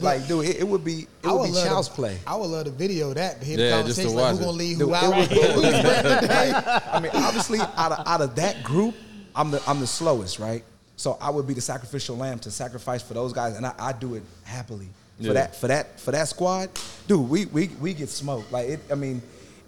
like, 0.00 0.26
dude, 0.26 0.46
it, 0.46 0.56
it 0.60 0.66
would 0.66 0.84
be 0.84 1.00
it 1.00 1.08
I 1.24 1.32
would 1.32 1.40
would 1.40 1.46
be 1.48 1.52
love 1.52 1.66
child's 1.66 1.88
to, 1.88 1.94
play. 1.94 2.18
I 2.26 2.34
would 2.36 2.46
love 2.46 2.64
to 2.64 2.70
video 2.70 3.12
that 3.12 3.40
to 3.40 3.46
hear 3.46 3.58
Yeah, 3.58 3.82
the 3.82 3.88
just 3.88 4.00
to 4.00 4.06
conversation. 4.06 4.16
Like, 4.16 4.24
watch 4.24 4.36
who 4.36 4.42
it. 4.42 4.46
gonna 4.46 4.56
lead 4.56 4.76
who 4.78 4.88
it 4.88 4.94
out? 4.94 5.54
would- 5.56 6.24
it 6.24 6.28
like, 6.30 6.94
I 6.94 7.00
mean, 7.00 7.12
obviously, 7.14 7.58
out 7.60 7.92
of 7.92 8.06
out 8.06 8.20
of 8.22 8.34
that 8.36 8.62
group, 8.64 8.94
I'm 9.34 9.50
the 9.50 9.62
I'm 9.66 9.80
the 9.80 9.86
slowest, 9.86 10.38
right? 10.38 10.64
So 10.96 11.16
I 11.20 11.30
would 11.30 11.46
be 11.46 11.54
the 11.54 11.60
sacrificial 11.60 12.16
lamb 12.16 12.38
to 12.40 12.50
sacrifice 12.50 13.02
for 13.02 13.14
those 13.14 13.32
guys, 13.32 13.56
and 13.56 13.66
I, 13.66 13.72
I 13.78 13.92
do 13.92 14.14
it 14.14 14.22
happily 14.44 14.88
for 15.18 15.24
Yeah. 15.24 15.32
that 15.34 15.56
for 15.56 15.66
that 15.68 15.98
for 16.00 16.12
that 16.12 16.28
squad, 16.28 16.70
dude. 17.08 17.28
We 17.28 17.46
we 17.46 17.68
we 17.80 17.94
get 17.94 18.08
smoked. 18.08 18.52
Like 18.52 18.68
it, 18.68 18.80
I 18.90 18.94
mean, 18.94 19.20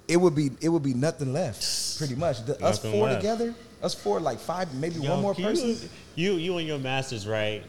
it 0.07 0.16
would 0.18 0.35
be 0.37 0.50
it 0.61 0.68
would 0.68 0.83
be 0.85 0.94
nothing 0.94 1.33
left, 1.33 1.98
pretty 1.98 2.14
much. 2.14 2.44
The, 2.44 2.62
us 2.64 2.79
four 2.79 3.07
left. 3.09 3.20
together, 3.22 3.55
us 3.83 3.94
four, 3.94 4.20
like 4.20 4.38
five, 4.38 4.72
maybe 4.74 4.96
Yo, 5.00 5.11
one 5.11 5.22
more 5.22 5.35
person. 5.35 5.68
You, 5.68 5.76
you, 6.14 6.33
you 6.35 6.59
and 6.59 6.66
your 6.68 6.79
masters, 6.79 7.26
right? 7.26 7.62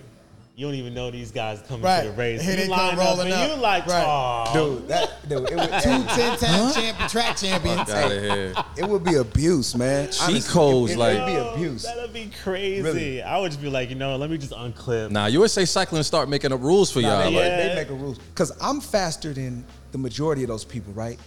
You 0.57 0.65
don't 0.65 0.73
even 0.73 0.95
know 0.95 1.11
these 1.11 1.29
guys 1.29 1.61
coming 1.67 1.83
Right. 1.83 2.01
to 2.01 2.09
the 2.09 2.15
race. 2.17 2.41
Here 2.41 2.53
you 2.53 2.57
they 2.61 2.67
come 2.67 2.71
line 2.79 2.93
up 2.97 3.05
rolling 3.05 3.31
and 3.31 3.33
up. 3.35 3.49
you 3.57 3.61
like, 3.61 3.85
Right. 3.85 4.03
"Aw." 4.03 4.53
Dude, 4.53 4.87
that 4.87 5.29
dude, 5.29 5.51
it 5.51 5.55
would, 5.55 5.69
Two 5.83 5.89
10-time 6.03 6.73
champion, 6.73 7.09
track 7.09 7.37
champions. 7.37 7.89
Out 7.91 8.11
of 8.11 8.19
here. 8.23 8.53
it 8.75 8.89
would 8.89 9.03
be 9.03 9.13
abuse, 9.17 9.75
man. 9.75 10.11
She 10.11 10.19
Honestly, 10.23 10.51
codes, 10.51 10.91
it, 10.93 10.95
it 10.95 10.97
would 10.97 11.25
be 11.27 11.35
abuse. 11.35 11.83
That'd 11.83 12.11
be 12.11 12.31
crazy. 12.43 12.81
Really. 12.81 13.21
I 13.21 13.37
would 13.37 13.51
just 13.51 13.61
be 13.61 13.69
like, 13.69 13.89
you 13.91 13.95
know, 13.97 14.15
let 14.17 14.31
me 14.31 14.39
just 14.39 14.51
unclip. 14.51 15.11
Nah, 15.11 15.27
USA 15.27 15.63
Cycling 15.63 16.01
start 16.01 16.27
making 16.27 16.51
up 16.51 16.59
rules 16.63 16.89
for 16.91 17.01
Nah, 17.01 17.07
y'all. 17.07 17.19
they, 17.31 17.35
Like, 17.35 17.45
Yeah. 17.45 17.67
they 17.67 17.75
make 17.75 17.89
a 17.91 17.93
rules 17.93 18.17
because 18.17 18.51
I'm 18.59 18.81
faster 18.81 19.33
than 19.33 19.63
the 19.91 19.99
majority 19.99 20.41
of 20.41 20.47
those 20.47 20.65
people, 20.65 20.91
right? 20.93 21.19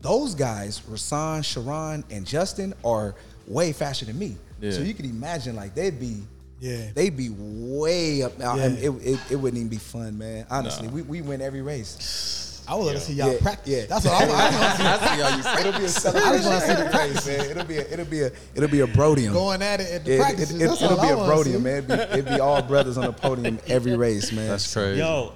Those 0.00 0.34
guys, 0.34 0.80
Rahsaan, 0.90 1.44
Sharon, 1.44 2.02
and 2.10 2.24
Justin, 2.26 2.72
are 2.82 3.14
way 3.46 3.74
faster 3.74 4.06
than 4.06 4.18
me. 4.18 4.38
Yeah. 4.62 4.70
So 4.70 4.80
you 4.80 4.94
can 4.94 5.04
imagine, 5.04 5.54
like 5.54 5.74
they'd 5.74 6.00
be, 6.00 6.22
Yeah. 6.60 6.90
they'd 6.94 7.16
be 7.16 7.30
way 7.36 8.22
up. 8.22 8.32
I 8.42 8.56
mean, 8.56 8.76
it, 8.78 8.88
it, 9.06 9.20
it 9.32 9.36
wouldn't 9.36 9.58
even 9.58 9.68
be 9.68 9.76
fun, 9.76 10.16
man. 10.16 10.46
Honestly, 10.50 10.88
we, 10.88 11.02
we 11.02 11.20
win 11.20 11.40
every 11.42 11.62
race. 11.62 12.64
I 12.66 12.74
would 12.76 12.84
love 12.84 12.94
to 12.94 13.00
see 13.00 13.12
y'all 13.12 13.30
Yeah, 13.32 13.38
practice. 13.42 13.72
yeah. 13.74 13.86
That's 13.86 14.06
what 14.06 14.14
I, 14.14 14.24
I 14.24 14.26
want 14.26 14.52
to 14.54 14.76
see. 14.78 14.84
I 14.84 14.98
see 14.98 15.22
how 15.22 15.52
you 15.52 15.60
It'll 15.68 15.78
be 15.78 15.84
a 15.84 15.86
I 15.86 15.88
celebration 15.88 16.42
just 16.42 16.46
wanna 16.48 16.60
see 16.60 16.66
the 16.74 16.86
every 16.94 17.10
race, 17.12 17.26
man. 17.26 17.50
It'll 17.50 17.64
be 17.66 17.76
a, 17.76 17.92
it'll 17.92 18.04
be 18.06 18.20
a 18.22 18.32
it'll 18.54 18.68
be 18.70 18.80
a 18.80 18.86
brodium. 18.86 19.32
Going 19.34 19.60
at 19.60 19.80
it 19.80 19.90
at 19.92 20.04
the 20.06 20.10
Yeah, 20.12 20.16
it, 20.16 20.20
practices. 20.20 20.62
it, 20.62 20.66
That's 20.68 20.80
will 20.80 20.88
all 20.88 20.96
be 21.02 21.08
I 21.08 21.10
a 21.10 21.16
wanna 21.18 21.32
brodium, 21.34 21.62
man. 21.62 21.76
It'd 21.84 21.88
be, 21.88 21.94
it'd 21.94 22.24
be 22.26 22.40
all 22.40 22.62
brothers 22.62 22.96
on 22.96 23.04
the 23.04 23.12
podium 23.12 23.58
every 23.66 23.96
race, 23.98 24.32
man. 24.32 24.48
That's 24.48 24.72
crazy. 24.72 24.98
Yo, 25.00 25.32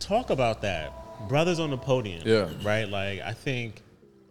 talk 0.00 0.30
about 0.30 0.62
that. 0.62 1.28
Brothers 1.28 1.60
on 1.60 1.70
the 1.70 1.78
podium. 1.78 2.22
Yeah. 2.26 2.48
Right? 2.64 2.88
Like, 2.88 3.20
I 3.20 3.32
think 3.32 3.82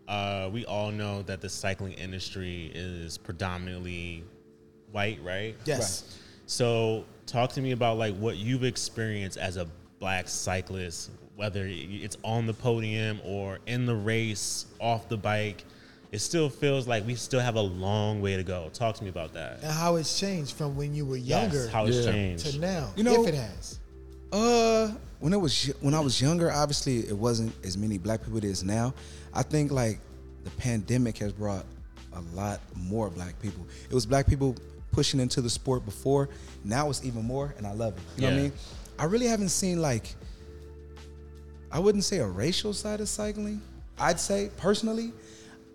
uh, 0.09 0.49
we 0.51 0.65
all 0.65 0.91
know 0.91 1.21
that 1.23 1.39
the 1.39 1.47
cycling 1.49 1.93
industry 1.93 2.69
is 2.75 3.17
predominantly 3.17 4.23
white, 4.95 5.19
right? 5.23 5.55
Yes. 5.65 6.17
So, 6.47 7.03
talk 7.27 7.51
to 7.53 7.61
me 7.61 7.71
about 7.71 7.97
like 7.97 8.15
what 8.15 8.37
you've 8.37 8.63
experienced 8.63 9.37
as 9.37 9.57
a 9.57 9.67
black 9.99 10.29
cyclist, 10.29 11.11
whether 11.35 11.67
it's 11.69 12.15
on 12.23 12.45
the 12.47 12.53
podium 12.53 13.19
or 13.25 13.59
in 13.67 13.85
the 13.85 13.95
race, 13.95 14.65
off 14.79 15.09
the 15.09 15.17
bike. 15.17 15.63
It 16.11 16.19
still 16.19 16.49
feels 16.49 16.87
like 16.87 17.05
we 17.05 17.15
still 17.15 17.41
have 17.41 17.55
a 17.55 17.61
long 17.61 18.21
way 18.21 18.37
to 18.37 18.43
go. 18.43 18.69
Talk 18.71 18.95
to 18.95 19.03
me 19.03 19.09
about 19.09 19.33
that. 19.33 19.61
And 19.63 19.71
how 19.71 19.97
it's 19.97 20.17
changed 20.17 20.53
from 20.55 20.77
when 20.77 20.95
you 20.95 21.05
were 21.05 21.17
younger 21.17 21.63
Yes, 21.63 21.69
how 21.69 21.85
it's 21.87 21.97
Yeah. 22.05 22.11
changed. 22.11 22.45
to 22.53 22.59
now, 22.59 22.93
You 22.95 23.03
know- 23.03 23.21
if 23.23 23.27
it 23.27 23.35
has. 23.35 23.79
Uh, 24.31 24.93
when 25.19 25.33
it 25.33 25.37
was 25.41 25.65
when 25.81 25.93
I 25.93 25.99
was 25.99 26.21
younger, 26.21 26.51
obviously 26.51 26.99
it 26.99 27.17
wasn't 27.17 27.53
as 27.65 27.77
many 27.77 27.97
black 27.97 28.23
people 28.23 28.43
as 28.45 28.63
now. 28.63 28.93
I 29.33 29.43
think 29.43 29.71
like 29.71 29.99
the 30.45 30.51
pandemic 30.51 31.17
has 31.17 31.33
brought 31.33 31.65
a 32.13 32.21
lot 32.33 32.61
more 32.77 33.09
black 33.09 33.37
people. 33.41 33.65
It 33.89 33.93
was 33.93 34.05
black 34.05 34.25
people 34.27 34.55
pushing 34.95 35.19
into 35.19 35.41
the 35.41 35.49
sport 35.49 35.83
before. 35.83 36.29
Now 36.63 36.89
it's 36.89 37.03
even 37.03 37.23
more, 37.23 37.53
and 37.57 37.67
I 37.67 37.73
love 37.73 37.97
it. 37.97 38.03
You 38.15 38.21
know 38.21 38.29
what 38.29 38.39
I 38.39 38.41
mean? 38.43 38.53
I 38.97 39.03
really 39.05 39.27
haven't 39.27 39.49
seen 39.49 39.81
like 39.81 40.15
I 41.69 41.79
wouldn't 41.79 42.05
say 42.05 42.19
a 42.19 42.27
racial 42.27 42.73
side 42.73 43.01
of 43.01 43.09
cycling. 43.09 43.61
I'd 43.99 44.19
say 44.19 44.49
personally, 44.57 45.11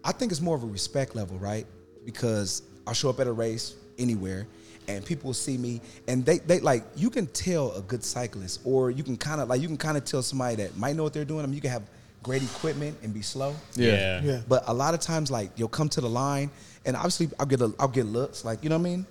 I 0.03 0.13
think 0.13 0.33
it's 0.33 0.41
more 0.41 0.57
of 0.57 0.63
a 0.63 0.67
respect 0.67 1.15
level, 1.15 1.39
right? 1.39 1.67
Because 2.07 2.63
I'll 2.87 2.95
show 2.95 3.11
up 3.11 3.21
at 3.21 3.27
a 3.27 3.33
race 3.33 3.75
anywhere 3.99 4.47
and 4.89 5.05
people 5.05 5.29
will 5.29 5.35
see 5.35 5.59
me 5.59 5.83
and 6.09 6.25
they, 6.25 6.39
they 6.39 6.59
like 6.61 6.83
you 6.97 7.11
can 7.11 7.27
tell 7.27 7.73
a 7.73 7.83
good 7.83 8.03
cyclist 8.03 8.61
or 8.65 8.91
you 8.91 9.05
can 9.05 9.19
kind 9.19 9.43
of 9.43 9.49
like 9.51 9.61
you 9.61 9.69
can 9.69 9.77
kind 9.77 9.99
of 9.99 10.07
tell 10.07 10.23
somebody 10.23 10.57
that 10.57 10.75
might 10.79 10.97
know 10.97 11.03
what 11.03 11.13
they're 11.13 11.27
doing. 11.27 11.43
I 11.45 11.47
mean, 11.47 11.55
you 11.55 11.61
can 11.61 11.71
have 11.71 11.83
great 12.23 12.43
equipment 12.43 12.97
and 13.03 13.13
be 13.13 13.23
slow. 13.23 13.55
Yeah. 13.75 14.23
Yeah. 14.23 14.41
But 14.49 14.65
a 14.67 14.75
lot 14.75 14.95
of 14.95 15.01
times, 15.01 15.31
like 15.31 15.51
you'll 15.57 15.69
come 15.69 15.89
to 15.91 16.01
the 16.01 16.09
line, 16.09 16.51
and 16.85 16.97
obviously 16.97 17.29
I'll 17.39 17.47
get 17.47 17.61
a, 17.61 17.73
I'll 17.79 17.89
get 17.89 18.07
looks, 18.07 18.45
like 18.45 18.63
you 18.63 18.71
know 18.71 18.79
what 18.79 18.87
I 18.87 18.91
mean. 18.91 19.07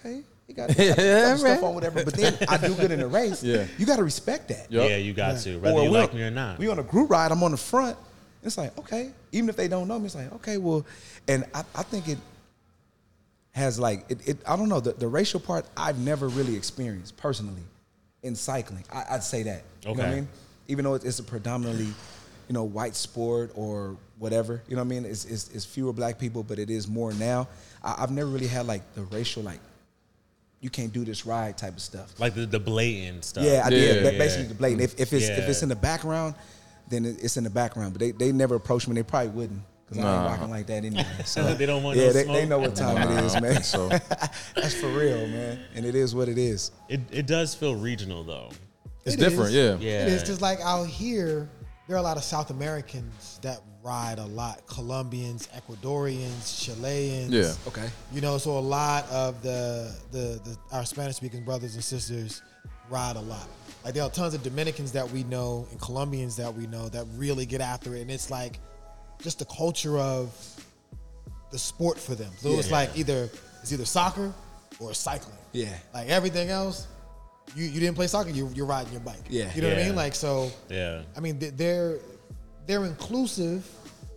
Okay, 0.00 0.22
you 0.48 0.54
got, 0.54 0.68
you 0.70 0.88
got 0.88 0.98
Yeah, 0.98 1.36
stuff 1.36 1.44
right. 1.62 1.62
on 1.62 1.74
whatever. 1.74 2.04
But 2.04 2.14
then 2.14 2.36
I 2.48 2.56
do 2.56 2.74
good 2.74 2.90
in 2.90 3.00
the 3.00 3.06
race. 3.06 3.42
Yeah. 3.42 3.66
you 3.78 3.86
got 3.86 3.96
to 3.96 4.04
respect 4.04 4.48
that. 4.48 4.70
Yup. 4.72 4.88
Yeah, 4.88 4.96
you 4.96 5.12
got 5.12 5.34
Yeah. 5.34 5.52
to, 5.54 5.58
whether 5.60 5.76
you 5.82 5.90
we 5.90 5.98
like 5.98 6.10
on- 6.10 6.16
me 6.16 6.22
or 6.22 6.30
not. 6.30 6.58
We 6.58 6.68
on 6.68 6.78
a 6.78 6.82
group 6.82 7.10
ride. 7.10 7.30
I'm 7.32 7.42
on 7.42 7.50
the 7.52 7.56
front. 7.56 7.96
It's 8.42 8.56
like 8.56 8.76
okay, 8.78 9.10
even 9.32 9.48
if 9.50 9.56
they 9.56 9.68
don't 9.68 9.86
know 9.86 9.98
me, 9.98 10.06
it's 10.06 10.14
like 10.14 10.32
okay, 10.34 10.56
well, 10.56 10.86
and 11.28 11.44
I, 11.54 11.62
I 11.74 11.82
think 11.82 12.08
it 12.08 12.18
has 13.52 13.78
like 13.78 14.04
it, 14.08 14.26
it. 14.26 14.38
I 14.46 14.56
don't 14.56 14.68
know 14.68 14.80
the, 14.80 14.92
the 14.92 15.08
racial 15.08 15.40
part. 15.40 15.66
I've 15.76 15.98
never 15.98 16.28
really 16.28 16.56
experienced 16.56 17.16
personally 17.16 17.62
in 18.22 18.34
cycling. 18.34 18.84
I, 18.92 19.04
I'd 19.10 19.22
say 19.24 19.42
that. 19.44 19.62
You 19.82 19.88
know 19.94 20.02
what 20.02 20.06
I 20.06 20.14
mean? 20.14 20.28
Even 20.68 20.84
though 20.84 20.94
it's, 20.94 21.04
it's 21.04 21.18
a 21.18 21.22
predominantly, 21.22 21.86
you 22.48 22.52
know, 22.54 22.64
white 22.64 22.94
sport 22.94 23.50
or 23.54 23.96
whatever. 24.18 24.62
You 24.68 24.76
know 24.76 24.82
what 24.82 24.86
I 24.86 24.88
mean? 25.00 25.04
It's, 25.04 25.24
it's, 25.24 25.48
it's 25.48 25.64
fewer 25.64 25.92
black 25.92 26.18
people, 26.18 26.42
but 26.42 26.58
it 26.58 26.70
is 26.70 26.86
more 26.86 27.12
now. 27.14 27.48
I, 27.82 27.96
I've 27.98 28.10
never 28.12 28.30
really 28.30 28.46
had 28.46 28.66
like 28.66 28.94
the 28.94 29.02
racial 29.02 29.42
like. 29.42 29.60
You 30.60 30.68
can't 30.70 30.92
do 30.92 31.04
this 31.04 31.24
ride 31.24 31.56
type 31.56 31.74
of 31.74 31.80
stuff. 31.80 32.18
like 32.20 32.34
the, 32.34 32.44
the 32.46 32.60
blatant 32.60 33.24
stuff. 33.24 33.44
Yeah, 33.44 33.62
I 33.64 33.68
Yeah, 33.68 33.70
did. 33.70 34.02
Ba- 34.04 34.12
yeah. 34.12 34.18
Basically, 34.18 34.46
the 34.48 34.54
blatant. 34.54 34.82
If, 34.82 35.00
if 35.00 35.12
it's 35.12 35.28
if 35.28 35.48
it's 35.48 35.62
in 35.62 35.68
the 35.70 35.76
background, 35.76 36.34
then 36.88 37.04
it's 37.06 37.36
in 37.38 37.44
the 37.44 37.50
background. 37.50 37.94
But 37.94 38.00
they, 38.00 38.10
they 38.12 38.32
never 38.32 38.56
approached 38.56 38.86
me. 38.88 38.94
They 38.94 39.02
probably 39.02 39.30
wouldn't 39.30 39.62
because 39.88 40.04
I 40.04 40.14
ain't 40.16 40.26
rocking 40.30 40.50
like 40.50 40.66
that 40.66 40.84
anyway. 40.84 41.06
So 41.24 41.54
They 41.54 41.64
don't 41.66 41.82
want 41.82 41.96
yeah, 41.98 42.06
no 42.08 42.12
they, 42.12 42.24
smoke? 42.24 42.36
they 42.36 42.46
know 42.46 42.58
what 42.58 42.76
time 42.76 42.94
Nah, 42.96 43.02
it 43.02 43.22
I 43.22 43.24
is, 43.24 43.32
don't 43.32 43.42
man. 43.42 43.62
so. 43.62 43.88
That's 44.54 44.74
for 44.74 44.88
real, 44.88 45.26
man. 45.28 45.58
And 45.74 45.84
it 45.86 45.94
is 45.94 46.14
what 46.14 46.28
it 46.28 46.38
is. 46.38 46.70
It, 46.88 47.00
it 47.10 47.26
does 47.26 47.54
feel 47.54 47.74
regional 47.74 48.22
though. 48.22 48.50
It's 49.06 49.14
It 49.14 49.18
different, 49.18 49.50
is. 49.50 49.54
yeah. 49.54 49.76
Yeah. 49.80 50.02
It 50.02 50.08
is 50.12 50.22
just 50.22 50.42
like 50.42 50.60
out 50.60 50.86
here, 50.86 51.48
there 51.88 51.96
are 51.96 52.00
a 52.00 52.02
lot 52.02 52.18
of 52.18 52.22
South 52.22 52.50
Americans 52.50 53.38
that 53.42 53.60
ride 53.82 54.18
a 54.18 54.26
lot. 54.26 54.66
Colombians, 54.66 55.48
Ecuadorians, 55.48 56.64
Chileans. 56.64 57.30
Yeah. 57.30 57.52
Okay. 57.68 57.88
You 58.12 58.20
know, 58.20 58.38
so 58.38 58.58
a 58.58 58.60
lot 58.60 59.08
of 59.10 59.42
the 59.42 59.94
the, 60.12 60.40
the 60.44 60.56
our 60.72 60.84
Spanish 60.84 61.16
speaking 61.16 61.44
brothers 61.44 61.74
and 61.74 61.84
sisters 61.84 62.42
ride 62.88 63.16
a 63.16 63.20
lot. 63.20 63.48
Like 63.84 63.94
there 63.94 64.02
are 64.02 64.10
tons 64.10 64.34
of 64.34 64.42
Dominicans 64.42 64.92
that 64.92 65.08
we 65.10 65.24
know 65.24 65.66
and 65.70 65.80
Colombians 65.80 66.36
that 66.36 66.52
we 66.54 66.66
know 66.66 66.88
that 66.90 67.06
really 67.16 67.46
get 67.46 67.60
after 67.60 67.94
it, 67.94 68.02
and 68.02 68.10
it's 68.10 68.30
like 68.30 68.58
just 69.22 69.38
the 69.38 69.44
culture 69.46 69.98
of 69.98 70.34
the 71.50 71.58
sport 71.58 71.98
for 71.98 72.14
them. 72.14 72.30
So 72.38 72.50
it's 72.58 72.68
Yeah. 72.68 72.74
like 72.76 72.98
either 72.98 73.30
it's 73.62 73.72
either 73.72 73.84
soccer 73.84 74.32
or 74.78 74.94
cycling. 74.94 75.36
Yeah. 75.52 75.74
Like 75.92 76.08
everything 76.08 76.48
else, 76.50 76.86
you, 77.56 77.64
you 77.64 77.80
didn't 77.80 77.96
play 77.96 78.06
soccer, 78.06 78.30
you 78.30 78.50
you're 78.54 78.66
riding 78.66 78.92
your 78.92 79.00
bike. 79.02 79.16
Yeah. 79.28 79.52
You 79.54 79.62
know 79.62 79.68
what 79.68 79.78
I 79.78 79.82
mean? 79.84 79.96
Like 79.96 80.14
so. 80.14 80.50
Yeah. 80.68 81.02
I 81.16 81.20
mean, 81.20 81.38
they're 81.38 81.98
they're 82.70 82.84
inclusive. 82.84 83.68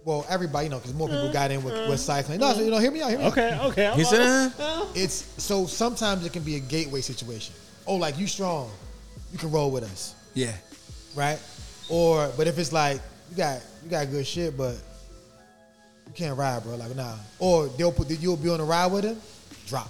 Well, 0.06 0.26
everybody, 0.30 0.66
you 0.66 0.70
know, 0.70 0.78
because 0.78 0.94
more 0.94 1.08
people 1.08 1.32
got 1.32 1.50
in 1.50 1.64
with, 1.64 1.74
with 1.74 1.84
mm-hmm. 1.84 1.96
cycling. 1.96 2.40
No, 2.40 2.54
so, 2.54 2.62
you 2.62 2.70
know, 2.70 2.78
hear 2.78 2.92
me 2.92 3.02
out. 3.02 3.10
Hear 3.10 3.20
me 3.20 3.26
out. 3.26 3.32
Okay, 3.32 3.60
okay. 3.64 3.88
I'm 3.88 3.98
He 3.98 4.04
on- 4.04 4.12
said, 4.12 4.22
uh-huh. 4.60 4.86
It's 4.94 5.26
so 5.42 5.66
sometimes 5.66 6.26
it 6.26 6.34
can 6.34 6.44
be 6.44 6.58
a 6.58 6.60
gateway 6.60 7.02
situation. 7.02 7.56
Oh, 7.88 7.96
like 7.96 8.20
you 8.20 8.28
strong, 8.28 8.70
you 9.32 9.40
can 9.40 9.50
roll 9.50 9.72
with 9.72 9.84
us, 9.84 10.14
Yeah. 10.36 10.54
right? 11.16 11.40
Or 11.90 12.32
but 12.38 12.48
if 12.48 12.60
it's 12.60 12.72
like 12.72 13.02
you 13.32 13.38
got 13.38 13.62
you 13.84 13.90
got 13.90 14.10
good 14.12 14.28
shit, 14.28 14.56
but 14.56 14.76
you 16.06 16.14
can't 16.14 16.38
ride, 16.38 16.64
bro. 16.64 16.76
Like 16.76 16.96
nah. 16.96 17.16
Or 17.40 17.68
they'll 17.70 17.92
put 17.92 18.10
you'll 18.10 18.38
be 18.38 18.50
on 18.50 18.60
a 18.60 18.66
ride 18.66 18.92
with 18.92 19.04
him, 19.04 19.20
drop. 19.68 19.90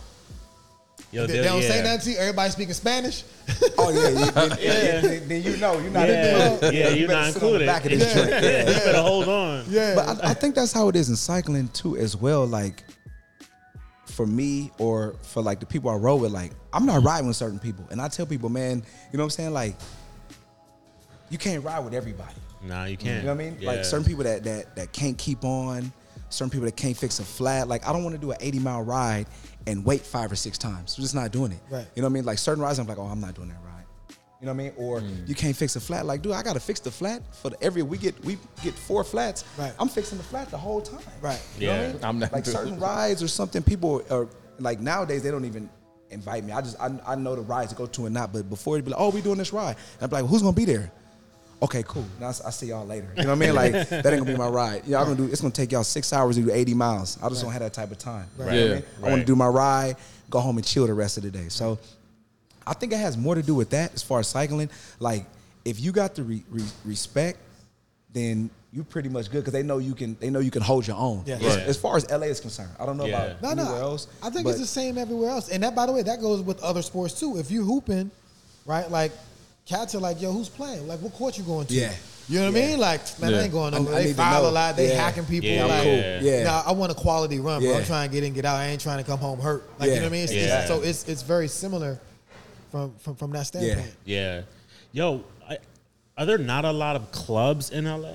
Yo, 1.13 1.27
they, 1.27 1.33
they'll- 1.33 1.43
don't 1.53 1.61
say 1.61 1.83
nothing 1.83 1.99
to 2.01 2.11
you. 2.11 2.17
Everybody 2.17 2.49
speaking 2.51 2.73
Spanish. 2.73 3.23
Oh 3.77 3.89
yeah, 3.89 4.07
you, 4.09 4.31
then, 4.31 4.57
Yeah. 4.61 5.01
then, 5.01 5.27
then 5.27 5.43
you 5.43 5.57
know 5.57 5.73
you're 5.79 5.91
not 5.91 6.07
Yeah, 6.07 6.53
in 6.53 6.59
the 6.59 6.73
yeah, 6.73 6.89
you 6.89 6.99
you're 7.01 7.09
not 7.09 7.25
sit 7.33 7.39
the 7.39 7.45
included. 7.47 7.65
back 7.65 7.83
of 7.85 7.91
this 7.91 8.13
joint. 8.13 8.29
Yeah. 8.29 8.59
you 8.59 8.65
better 8.65 9.01
hold 9.01 9.27
on. 9.27 9.65
yeah, 9.67 9.95
But 9.95 10.23
I, 10.23 10.29
I 10.29 10.33
think 10.33 10.55
that's 10.55 10.71
how 10.71 10.87
it 10.89 10.95
is 10.95 11.09
in 11.09 11.15
cycling 11.15 11.67
too, 11.69 11.97
as 11.97 12.15
well. 12.15 12.45
Like 12.45 12.83
for 14.05 14.25
me 14.25 14.71
or 14.77 15.15
for 15.23 15.41
like 15.41 15.59
the 15.59 15.65
people 15.65 15.89
I 15.89 15.95
roll 15.95 16.19
with, 16.19 16.31
like 16.31 16.51
I'm 16.71 16.85
not 16.85 17.03
riding 17.03 17.27
with 17.27 17.35
certain 17.35 17.59
people, 17.59 17.85
and 17.91 17.99
I 18.01 18.07
tell 18.07 18.25
people, 18.25 18.49
man, 18.49 18.77
you 19.11 19.17
know 19.17 19.23
what 19.23 19.25
I'm 19.25 19.29
saying? 19.31 19.53
Like 19.53 19.75
you 21.29 21.37
can't 21.37 21.63
ride 21.63 21.79
with 21.79 21.93
everybody. 21.93 22.33
Nah, 22.63 22.85
you 22.85 22.95
can't. 22.97 23.17
You 23.23 23.27
know 23.27 23.35
what 23.35 23.41
I 23.43 23.49
mean? 23.49 23.57
Yeah. 23.59 23.71
Like 23.71 23.85
certain 23.85 24.05
people 24.05 24.23
that 24.23 24.43
that 24.45 24.75
that 24.75 24.93
can't 24.93 25.17
keep 25.17 25.43
on, 25.43 25.91
certain 26.33 26.49
people 26.49 26.65
that 26.65 26.75
can't 26.75 26.97
fix 26.97 27.19
a 27.19 27.23
flat. 27.23 27.67
Like 27.67 27.87
I 27.87 27.93
don't 27.93 28.03
want 28.03 28.15
to 28.15 28.21
do 28.21 28.31
an 28.31 28.37
80 28.39 28.59
mile 28.59 28.81
ride 28.81 29.27
and 29.67 29.85
wait 29.85 30.01
five 30.01 30.31
or 30.31 30.35
six 30.35 30.57
times. 30.57 30.95
I'm 30.97 31.03
just 31.03 31.15
not 31.15 31.31
doing 31.31 31.51
it. 31.51 31.59
Right. 31.69 31.85
You 31.95 32.01
know 32.01 32.07
what 32.07 32.11
I 32.11 32.13
mean? 32.15 32.25
Like 32.25 32.37
certain 32.37 32.61
rides, 32.63 32.79
I'm 32.79 32.87
like, 32.87 32.97
oh, 32.97 33.03
I'm 33.03 33.21
not 33.21 33.35
doing 33.35 33.49
that 33.49 33.57
ride. 33.65 33.69
You 34.41 34.47
know 34.47 34.53
what 34.53 34.59
I 34.61 34.63
mean? 34.63 34.73
Or 34.75 34.99
Mm. 34.99 35.27
you 35.29 35.35
can't 35.35 35.55
fix 35.55 35.77
a 35.77 35.79
flat. 35.79 36.05
Like, 36.05 36.21
dude, 36.21 36.33
I 36.33 36.43
gotta 36.43 36.59
fix 36.59 36.81
the 36.81 36.91
flat 36.91 37.21
for 37.33 37.51
the, 37.51 37.63
every 37.63 37.81
we 37.81 37.97
get 37.97 38.19
we 38.25 38.37
get 38.61 38.73
four 38.73 39.03
flats. 39.05 39.45
Right. 39.57 39.71
I'm 39.79 39.87
fixing 39.87 40.17
the 40.17 40.23
flat 40.25 40.49
the 40.51 40.57
whole 40.57 40.81
time. 40.81 40.99
Right. 41.21 41.41
You 41.57 41.67
know 41.67 41.73
what 41.73 41.79
I 41.79 41.83
Yeah. 41.87 41.93
mean? 41.93 42.03
I'm 42.03 42.19
not 42.19 42.33
like 42.33 42.43
doing 42.43 42.57
certain 42.57 42.73
it. 42.73 42.79
rides 42.79 43.23
or 43.23 43.29
something. 43.29 43.63
People 43.63 44.03
are 44.09 44.27
like 44.59 44.81
nowadays 44.81 45.23
they 45.23 45.31
don't 45.31 45.45
even 45.45 45.69
invite 46.11 46.43
me. 46.43 46.51
I 46.51 46.59
just 46.61 46.77
I, 46.79 46.91
I 47.07 47.15
know 47.15 47.35
the 47.35 47.41
rides 47.41 47.71
to 47.71 47.77
go 47.77 47.85
to 47.85 48.05
and 48.05 48.13
not. 48.13 48.33
But 48.33 48.49
before 48.49 48.75
it'd 48.75 48.83
be 48.85 48.91
like, 48.91 48.99
oh, 48.99 49.11
we 49.11 49.21
doing 49.21 49.37
this 49.37 49.53
ride. 49.53 49.77
And 50.01 50.11
I'm 50.13 50.21
like, 50.21 50.29
who's 50.29 50.41
gonna 50.41 50.53
be 50.55 50.65
there? 50.65 50.91
Okay, 51.63 51.83
cool. 51.87 52.05
Now 52.19 52.27
I 52.27 52.29
s- 52.29 52.41
I 52.41 52.49
see 52.49 52.67
y'all 52.67 52.85
later. 52.85 53.07
You 53.17 53.23
know 53.23 53.29
what 53.29 53.35
I 53.35 53.39
mean? 53.39 53.55
Like 53.55 53.71
that 53.89 54.05
ain't 54.05 54.19
gonna 54.19 54.25
be 54.25 54.35
my 54.35 54.47
ride. 54.49 54.85
Y'all 54.85 55.03
gonna 55.05 55.15
do. 55.15 55.25
It's 55.25 55.41
gonna 55.41 55.53
take 55.53 55.71
y'all 55.71 55.83
six 55.83 56.11
hours 56.13 56.35
to 56.35 56.41
do 56.43 56.51
80 56.51 56.73
miles. 56.73 57.17
I 57.23 57.29
just 57.29 57.41
don't 57.41 57.51
have 57.51 57.61
that 57.61 57.73
type 57.73 57.89
of 57.91 57.97
time. 57.97 58.27
You 58.37 58.39
know 58.39 58.45
what 58.45 58.53
I 58.53 58.57
Yeah. 58.57 58.73
mean? 58.75 58.83
I 59.03 59.09
want 59.09 59.21
to 59.21 59.25
do 59.25 59.35
my 59.35 59.47
ride, 59.47 59.95
go 60.29 60.39
home 60.39 60.57
and 60.57 60.65
chill 60.65 60.85
the 60.87 60.93
rest 60.93 61.17
of 61.17 61.23
the 61.23 61.31
day. 61.31 61.47
So 61.49 61.79
I 62.67 62.73
think 62.73 62.91
it 62.93 62.97
has 62.97 63.17
more 63.17 63.35
to 63.35 63.41
do 63.43 63.55
with 63.55 63.69
that 63.71 63.93
as 63.93 64.03
far 64.03 64.19
as 64.19 64.27
cycling. 64.27 64.69
Like 64.99 65.25
if 65.63 65.79
you 65.79 65.91
got 65.93 66.15
the 66.15 66.23
re- 66.23 66.43
re- 66.49 66.63
respect, 66.85 67.39
then 68.11 68.49
you 68.73 68.83
pretty 68.83 69.07
much 69.09 69.31
good 69.31 69.39
because 69.39 69.53
they 69.53 69.63
know 69.63 69.77
you 69.77 69.93
can. 69.93 70.17
They 70.19 70.29
know 70.31 70.39
you 70.39 70.51
can 70.51 70.61
hold 70.63 70.85
your 70.87 70.97
own. 70.97 71.23
Yeah. 71.25 71.35
As, 71.35 71.43
Right. 71.43 71.59
as 71.59 71.77
far 71.77 71.95
as 71.95 72.05
LA 72.09 72.27
is 72.27 72.39
concerned, 72.41 72.71
I 72.79 72.85
don't 72.85 72.97
know 72.97 73.05
Yeah. 73.05 73.23
about 73.25 73.41
No, 73.41 73.49
anywhere 73.63 73.79
no. 73.79 73.91
else. 73.91 74.07
I 74.21 74.29
think 74.31 74.43
but 74.45 74.49
it's 74.51 74.59
the 74.59 74.65
same 74.65 74.97
everywhere 74.97 75.29
else. 75.29 75.47
And 75.49 75.63
that, 75.63 75.75
by 75.75 75.85
the 75.85 75.91
way, 75.93 76.01
that 76.01 76.19
goes 76.19 76.41
with 76.41 76.59
other 76.61 76.81
sports 76.81 77.13
too. 77.19 77.37
If 77.37 77.51
you 77.51 77.63
hooping, 77.63 78.09
right? 78.65 78.89
Like, 78.89 79.11
cats 79.65 79.95
are 79.95 79.99
like, 79.99 80.21
"Yo, 80.21 80.31
who's 80.31 80.49
playing? 80.49 80.87
Like, 80.87 80.99
what 81.01 81.13
court 81.13 81.37
you 81.37 81.43
going 81.43 81.67
to?" 81.67 81.73
Yeah. 81.73 81.93
You 82.29 82.39
know 82.39 82.45
what 82.51 82.57
I 82.57 82.67
mean? 82.67 82.79
Like, 82.79 83.19
man, 83.19 83.31
Yeah. 83.31 83.37
I 83.37 83.41
ain't 83.41 83.51
going 83.51 83.73
over. 83.73 83.91
I 83.91 83.95
they 83.95 84.03
need 84.05 84.09
to 84.11 84.15
foul 84.15 84.47
a 84.47 84.49
lot. 84.49 84.77
They 84.77 84.89
Yeah. 84.89 85.01
hacking 85.03 85.25
people. 85.25 85.49
Yeah, 85.49 85.65
like, 85.65 85.83
cool. 85.83 85.93
Yeah. 86.21 86.43
Nah, 86.43 86.63
I 86.65 86.71
want 86.71 86.91
a 86.91 86.95
quality 86.95 87.39
run, 87.41 87.61
bro. 87.61 87.75
I'm 87.75 87.83
trying 87.85 88.09
to 88.09 88.13
get 88.15 88.23
in, 88.23 88.33
get 88.33 88.45
out. 88.45 88.55
I 88.55 88.67
ain't 88.67 88.79
trying 88.81 88.99
to 88.99 89.03
come 89.03 89.19
home 89.19 89.39
hurt. 89.41 89.69
Like, 89.77 89.89
you 89.89 89.95
know 89.97 90.01
what 90.03 90.07
I 90.07 90.09
mean? 90.11 90.23
It's, 90.23 90.31
it's- 90.31 90.67
so 90.69 90.81
it's 90.81 91.03
it's 91.09 91.21
very 91.21 91.47
similar 91.49 91.99
from 92.71 92.93
from 92.99 93.15
from 93.15 93.31
that 93.31 93.45
standpoint. 93.47 93.93
Yeah. 94.05 94.41
Yo, 94.93 95.23
I, 95.49 95.57
are 96.17 96.25
there 96.25 96.37
not 96.37 96.63
a 96.65 96.71
lot 96.71 96.95
of 96.95 97.11
clubs 97.11 97.71
in 97.71 97.85
LA? 97.85 98.13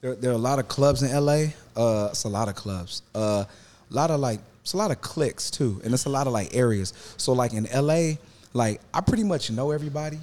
There, 0.00 0.14
there 0.16 0.30
are 0.32 0.34
a 0.34 0.38
lot 0.38 0.58
of 0.58 0.66
clubs 0.68 1.02
in 1.02 1.10
LA. 1.12 1.52
Uh, 1.76 2.08
it's 2.10 2.24
a 2.24 2.28
lot 2.28 2.48
of 2.48 2.54
clubs. 2.56 3.02
Uh, 3.14 3.44
a 3.90 3.94
lot 3.94 4.10
of 4.10 4.18
like, 4.20 4.40
it's 4.62 4.72
a 4.72 4.76
lot 4.76 4.90
of 4.90 5.00
cliques 5.00 5.48
too, 5.50 5.80
and 5.84 5.94
it's 5.94 6.06
a 6.06 6.08
lot 6.10 6.26
of 6.26 6.32
like 6.32 6.54
areas. 6.56 6.92
So 7.18 7.32
like 7.32 7.52
in 7.52 7.68
LA, 7.72 8.14
like 8.52 8.80
I 8.92 9.00
pretty 9.00 9.22
much 9.24 9.50
know 9.50 9.70
everybody, 9.70 10.18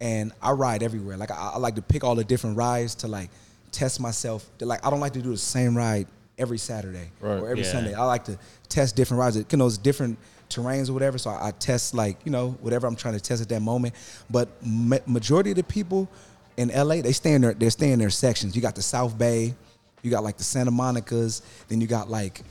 and 0.00 0.32
I 0.42 0.50
ride 0.52 0.82
everywhere. 0.82 1.16
Like 1.16 1.30
I, 1.30 1.52
I 1.54 1.58
like 1.58 1.76
to 1.76 1.82
pick 1.82 2.04
all 2.04 2.14
the 2.14 2.24
different 2.24 2.56
rides 2.56 2.94
to 2.96 3.08
like 3.08 3.30
test 3.72 4.00
myself. 4.00 4.48
To, 4.58 4.66
like 4.66 4.84
I 4.86 4.90
don't 4.90 5.00
like 5.00 5.12
to 5.14 5.22
do 5.22 5.30
the 5.30 5.36
same 5.36 5.76
ride 5.76 6.06
every 6.38 6.58
Saturday 6.58 7.10
Right. 7.20 7.38
or 7.40 7.48
every 7.50 7.62
Yeah. 7.64 7.70
Sunday. 7.72 7.94
I 7.94 8.04
like 8.04 8.24
to 8.24 8.38
test 8.68 8.96
different 8.96 9.20
rides. 9.20 9.36
You 9.36 9.58
know, 9.58 9.66
it's 9.66 9.78
different 9.78 10.18
terrains 10.50 10.90
or 10.90 10.92
whatever. 10.92 11.16
So 11.18 11.30
I, 11.30 11.48
I 11.48 11.50
test 11.52 11.94
like 11.94 12.18
you 12.24 12.30
know 12.32 12.50
whatever 12.60 12.86
I'm 12.86 12.96
trying 12.96 13.14
to 13.14 13.20
test 13.20 13.40
at 13.42 13.48
that 13.50 13.60
moment. 13.62 13.94
But 14.30 14.48
ma- 14.64 14.98
majority 15.06 15.50
of 15.50 15.56
the 15.56 15.62
people 15.64 16.08
in 16.56 16.68
LA, 16.68 17.00
they 17.02 17.12
stay 17.12 17.32
in 17.32 17.40
their 17.42 17.54
they 17.54 17.70
stay 17.70 17.92
in 17.92 17.98
their 17.98 18.10
sections. 18.10 18.54
You 18.56 18.62
got 18.62 18.74
the 18.74 18.82
South 18.82 19.16
Bay, 19.16 19.54
you 20.02 20.10
got 20.10 20.22
like 20.24 20.36
the 20.36 20.44
Santa 20.44 20.70
Monica's, 20.70 21.42
then 21.68 21.80
you 21.80 21.86
got 21.86 22.10
like 22.10 22.42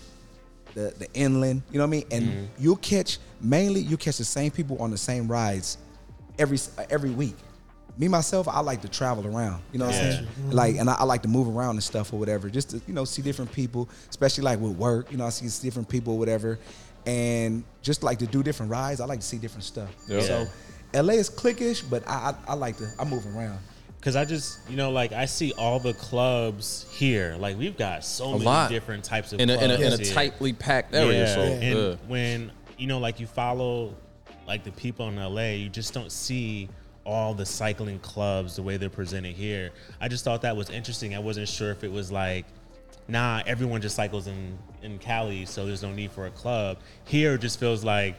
the 0.73 0.93
the 0.97 1.07
inland. 1.13 1.61
You 1.71 1.77
know 1.77 1.85
what 1.85 1.87
I 1.87 1.91
mean? 1.91 2.05
And 2.11 2.23
Mm-hmm. 2.25 2.45
you'll 2.63 2.75
catch 2.77 3.19
mainly 3.41 3.81
you 3.81 3.95
catch 3.97 4.17
the 4.17 4.23
same 4.25 4.49
people 4.51 4.81
on 4.81 4.91
the 4.91 4.97
same 4.97 5.27
rides 5.27 5.77
every 6.39 6.59
every 6.89 7.11
week. 7.11 7.35
Me 7.95 8.07
myself, 8.07 8.47
I 8.47 8.59
like 8.61 8.81
to 8.81 8.87
travel 8.87 9.27
around. 9.27 9.61
You 9.71 9.77
know 9.77 9.85
what 9.85 9.93
Yeah. 9.95 10.01
I'm 10.01 10.11
saying? 10.13 10.25
Mm-hmm. 10.25 10.51
Like, 10.51 10.75
and 10.77 10.89
I, 10.89 10.93
I 10.95 11.03
like 11.03 11.21
to 11.21 11.27
move 11.27 11.47
around 11.55 11.71
and 11.75 11.83
stuff 11.83 12.11
or 12.11 12.17
whatever, 12.19 12.49
just 12.49 12.71
to 12.71 12.81
you 12.87 12.93
know 12.93 13.05
see 13.05 13.21
different 13.21 13.51
people, 13.51 13.87
especially 14.09 14.43
like 14.43 14.59
with 14.59 14.75
work. 14.77 15.11
You 15.11 15.17
know, 15.17 15.25
I 15.25 15.29
see 15.29 15.47
different 15.63 15.87
people 15.89 16.13
or 16.13 16.19
whatever, 16.19 16.57
and 17.05 17.63
just 17.83 18.01
like 18.03 18.17
to 18.19 18.25
do 18.25 18.41
different 18.41 18.71
rides. 18.71 18.99
I 18.99 19.05
like 19.05 19.19
to 19.19 19.25
see 19.25 19.37
different 19.37 19.63
stuff. 19.63 19.89
Yeah. 20.07 20.21
So, 20.21 20.47
LA 20.95 21.13
is 21.13 21.29
cliquish, 21.29 21.87
but 21.87 22.07
I, 22.07 22.33
I 22.47 22.51
I 22.51 22.53
like 22.55 22.77
to 22.77 22.89
I 22.99 23.03
move 23.03 23.25
around. 23.35 23.59
Cause 24.01 24.17
I 24.17 24.25
just, 24.25 24.59
you 24.69 24.75
know, 24.75 24.91
like 24.91 25.13
I 25.13 25.23
see 25.23 25.53
all 25.57 25.79
the 25.79 25.93
clubs 25.93 26.85
here. 26.91 27.37
Like 27.39 27.57
we've 27.57 27.77
got 27.77 28.03
so 28.03 28.33
many 28.33 28.43
lot. 28.43 28.69
different 28.69 29.05
types 29.05 29.31
of 29.31 29.39
in 29.39 29.49
a, 29.49 29.53
in 29.53 29.71
a, 29.71 29.75
in 29.75 29.93
a 29.93 29.97
tightly 29.97 30.51
packed 30.51 30.93
area. 30.93 31.19
Yeah, 31.25 31.33
So 31.35 31.41
and 31.41 31.77
yeah. 31.79 31.95
when 32.07 32.51
you 32.77 32.87
know, 32.87 32.99
like 32.99 33.21
you 33.21 33.27
follow 33.27 33.95
like 34.47 34.63
the 34.63 34.71
people 34.71 35.07
in 35.07 35.15
LA, 35.15 35.51
you 35.51 35.69
just 35.69 35.93
don't 35.93 36.11
see 36.11 36.69
all 37.05 37.33
the 37.33 37.45
cycling 37.45 37.99
clubs 37.99 38.55
the 38.55 38.63
way 38.63 38.77
they're 38.77 38.89
presented 38.89 39.35
here. 39.35 39.71
I 39.99 40.07
just 40.07 40.23
thought 40.23 40.41
that 40.43 40.55
was 40.55 40.69
interesting. 40.69 41.15
I 41.15 41.19
wasn't 41.19 41.47
sure 41.47 41.71
if 41.71 41.83
it 41.83 41.91
was 41.91 42.11
like, 42.11 42.45
nah, 43.07 43.41
everyone 43.45 43.81
just 43.81 43.95
cycles 43.95 44.27
in 44.27 44.57
in 44.81 44.99
Cali, 44.99 45.45
so 45.45 45.65
there's 45.65 45.83
no 45.83 45.93
need 45.93 46.11
for 46.11 46.27
a 46.27 46.31
club. 46.31 46.77
Here, 47.05 47.35
it 47.35 47.41
just 47.41 47.59
feels 47.59 47.83
like, 47.83 48.15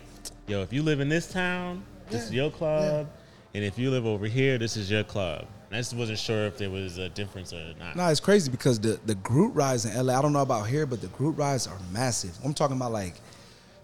yo, 0.46 0.62
if 0.62 0.72
you 0.72 0.82
live 0.82 1.00
in 1.00 1.08
this 1.08 1.30
town, 1.30 1.84
this 2.10 2.24
is 2.24 2.32
your 2.32 2.50
club, 2.50 3.06
and 3.54 3.64
if 3.64 3.78
you 3.78 3.90
live 3.90 4.06
over 4.06 4.26
here, 4.26 4.58
this 4.58 4.76
is 4.76 4.90
your 4.90 5.04
club. 5.04 5.46
And 5.68 5.76
I 5.76 5.80
just 5.80 5.94
wasn't 5.94 6.18
sure 6.18 6.46
if 6.46 6.58
there 6.58 6.70
was 6.70 6.98
a 6.98 7.08
difference 7.08 7.52
or 7.52 7.74
not. 7.78 7.96
No, 7.96 8.08
it's 8.08 8.20
crazy 8.20 8.50
because 8.50 8.78
the 8.78 9.00
the 9.06 9.14
group 9.16 9.56
rides 9.56 9.84
in 9.84 10.06
LA. 10.06 10.18
I 10.18 10.22
don't 10.22 10.32
know 10.32 10.42
about 10.42 10.68
here, 10.68 10.86
but 10.86 11.00
the 11.00 11.08
group 11.08 11.38
rides 11.38 11.66
are 11.66 11.78
massive. 11.92 12.36
I'm 12.44 12.54
talking 12.54 12.76
about 12.76 12.92
like 12.92 13.14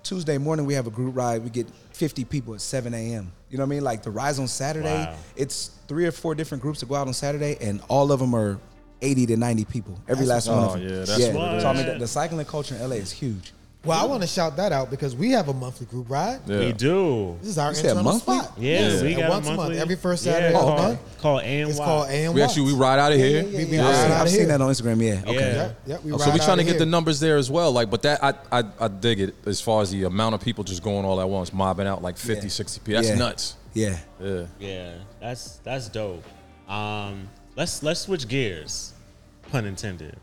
Tuesday 0.02 0.38
morning 0.38 0.66
we 0.66 0.74
have 0.74 0.86
a 0.86 0.90
group 0.90 1.14
ride. 1.16 1.42
We 1.44 1.50
get 1.50 1.68
50 1.92 2.24
people 2.24 2.54
at 2.54 2.60
7 2.60 2.92
a.m. 2.94 3.30
You 3.50 3.58
know 3.58 3.62
what 3.64 3.66
I 3.66 3.70
mean? 3.70 3.84
Like 3.84 4.02
the 4.02 4.10
rides 4.10 4.38
on 4.38 4.48
Saturday, 4.48 5.04
Wow. 5.04 5.14
it's 5.36 5.70
three 5.88 6.06
or 6.06 6.12
four 6.12 6.34
different 6.34 6.62
groups 6.62 6.80
that 6.80 6.88
go 6.88 6.94
out 6.94 7.06
on 7.06 7.14
Saturday, 7.14 7.56
and 7.60 7.80
all 7.88 8.10
of 8.12 8.20
them 8.20 8.34
are 8.34 8.58
80 9.02 9.26
to 9.26 9.36
90 9.36 9.64
people. 9.66 9.98
Every 10.08 10.26
That's 10.26 10.46
last 10.46 10.48
one 10.48 10.62
what's 10.62 10.74
of 10.76 10.80
them. 10.80 10.90
Oh, 10.90 10.92
yeah, 10.92 10.98
that's 11.04 11.34
what 11.34 11.60
So 11.62 11.68
I 11.68 11.72
mean, 11.74 11.86
the, 11.86 11.98
the 12.00 12.08
cycling 12.08 12.46
culture 12.46 12.74
in 12.74 12.82
LA 12.82 12.96
is 12.96 13.10
huge. 13.12 13.52
Well, 13.82 13.98
I 13.98 14.04
want 14.06 14.20
to 14.20 14.28
shout 14.28 14.56
that 14.58 14.72
out 14.72 14.90
because 14.90 15.16
we 15.16 15.30
have 15.30 15.48
a 15.48 15.54
monthly 15.54 15.86
group 15.86 16.10
ride. 16.10 16.40
Yeah. 16.46 16.58
We 16.58 16.72
do. 16.74 17.38
This 17.40 17.48
is 17.52 17.58
our 17.58 17.70
You 17.70 17.76
said 17.76 17.84
internal 17.86 18.04
monthly? 18.04 18.36
spot. 18.38 18.52
Yeah, 18.58 19.00
we 19.02 19.14
And 19.14 19.16
got 19.22 19.30
once 19.30 19.46
a 19.46 19.52
a 19.52 19.56
month, 19.56 19.56
monthly. 19.68 19.78
every 19.80 19.96
first 19.96 20.26
Yeah, 20.26 20.32
Saturday 20.34 20.54
of 20.54 20.60
the 20.60 20.66
called- 20.66 20.78
month. 20.82 21.00
Called 21.22 21.42
ANY. 21.42 21.70
It's 21.70 21.78
called 21.78 22.08
A&Y. 22.10 22.34
We 22.34 22.42
actually 22.42 22.72
we 22.72 22.78
ride 22.78 22.98
out 22.98 23.12
of 23.12 23.18
here. 23.18 23.42
We, 23.44 23.50
we 23.64 23.76
Yeah. 23.76 23.88
I've, 23.88 24.10
out 24.10 24.20
I've 24.22 24.28
seen 24.30 24.48
that 24.48 24.60
on 24.60 24.70
Instagram. 24.70 25.02
Yeah. 25.02 25.22
Okay. 25.30 25.32
Yeah. 25.34 25.54
Yeah, 25.54 25.72
yeah, 25.86 25.96
we 26.04 26.12
Oh, 26.12 26.16
ride 26.16 26.20
so 26.24 26.26
we're 26.28 26.34
out 26.34 26.40
trying 26.42 26.56
to 26.58 26.62
of 26.62 26.66
get 26.66 26.72
the 26.78 26.84
here. 26.84 26.90
numbers 26.90 27.20
there 27.20 27.38
as 27.38 27.50
well. 27.50 27.72
Like, 27.72 27.88
but 27.88 28.02
that 28.02 28.22
I, 28.22 28.34
I 28.52 28.64
I 28.80 28.88
dig 28.88 29.20
it 29.20 29.34
as 29.46 29.62
far 29.62 29.80
as 29.80 29.90
the 29.90 30.04
amount 30.04 30.34
of 30.34 30.42
people 30.42 30.62
just 30.62 30.82
going 30.82 31.06
all 31.06 31.18
at 31.18 31.28
once, 31.30 31.50
mobbing 31.50 31.86
out 31.86 32.02
like 32.02 32.18
50, 32.18 32.42
Yeah. 32.46 32.48
60 32.50 32.80
people. 32.80 32.94
That's 33.00 33.08
Yeah. 33.08 33.14
nuts. 33.14 33.56
Yeah. 33.72 33.96
Yeah. 34.22 34.42
Yeah, 34.58 34.92
that's 35.20 35.56
that's 35.64 35.88
dope. 35.88 36.22
Um, 36.68 37.30
let's 37.56 37.82
let's 37.82 38.00
switch 38.00 38.28
gears, 38.28 38.92
pun 39.50 39.64
intended. 39.64 40.16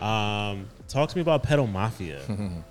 Um, 0.00 0.68
talk 0.88 1.08
to 1.10 1.16
me 1.16 1.22
about 1.22 1.42
Pedal 1.42 1.66
Mafia. 1.66 2.20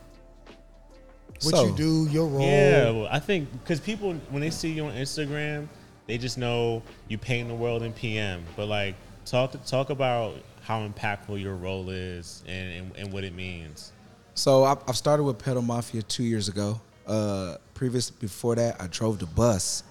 What 1.42 1.56
So- 1.56 1.66
you 1.68 1.76
do, 1.76 2.08
your 2.10 2.28
role. 2.28 2.42
yeah, 2.48 2.90
well, 2.92 3.08
I 3.12 3.20
think 3.20 3.52
because 3.52 3.80
people 3.82 4.14
when 4.30 4.40
they 4.42 4.50
see 4.50 4.72
you 4.72 4.86
on 4.86 4.94
Instagram, 4.94 5.68
they 6.08 6.18
just 6.18 6.38
know 6.38 6.82
you 7.10 7.18
paint 7.18 7.50
the 7.50 7.56
world 7.56 7.84
in 7.84 7.92
PM. 7.92 8.44
But 8.56 8.68
like, 8.68 8.96
talk 9.26 9.54
talk 9.66 9.90
about 9.90 10.36
how 10.62 10.88
impactful 10.88 11.42
your 11.42 11.56
role 11.56 11.90
is 11.90 12.44
and 12.48 12.72
and, 12.86 12.96
and 12.98 13.12
what 13.14 13.24
it 13.26 13.34
means. 13.34 13.92
So 14.36 14.64
I, 14.64 14.78
I've 14.88 14.96
started 14.96 15.24
with 15.24 15.38
Pedal 15.38 15.64
Mafia 15.64 16.02
two 16.02 16.24
years 16.24 16.48
ago. 16.48 16.80
Uh, 17.06 17.58
previous 17.74 18.10
before 18.10 18.56
that, 18.56 18.80
I 18.82 18.88
drove 18.88 19.20
the 19.20 19.26
bus 19.26 19.84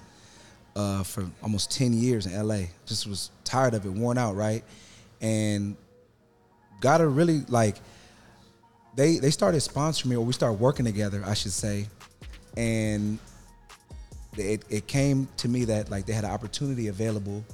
uh, 0.74 1.02
for 1.02 1.26
almost 1.42 1.70
ten 1.70 1.92
years 1.92 2.24
in 2.24 2.32
LA. 2.48 2.60
Just 2.86 3.06
was 3.06 3.30
tired 3.44 3.74
of 3.74 3.84
it, 3.84 3.90
worn 3.92 4.16
out, 4.16 4.36
right? 4.36 4.64
And 5.20 5.76
got 6.80 6.98
to 6.98 7.08
really 7.08 7.40
like 7.48 7.76
they 8.96 9.18
they 9.18 9.30
started 9.30 9.58
sponsoring 9.58 10.06
me, 10.06 10.16
or 10.16 10.24
we 10.24 10.32
started 10.32 10.60
working 10.60 10.84
together, 10.84 11.22
I 11.26 11.34
should 11.34 11.52
say, 11.52 11.86
and 12.56 13.18
it, 14.36 14.64
it 14.70 14.86
came 14.86 15.28
to 15.38 15.48
me 15.48 15.64
that 15.66 15.90
like 15.90 16.06
they 16.06 16.12
had 16.12 16.24
an 16.24 16.30
opportunity 16.30 16.88
available 16.88 17.44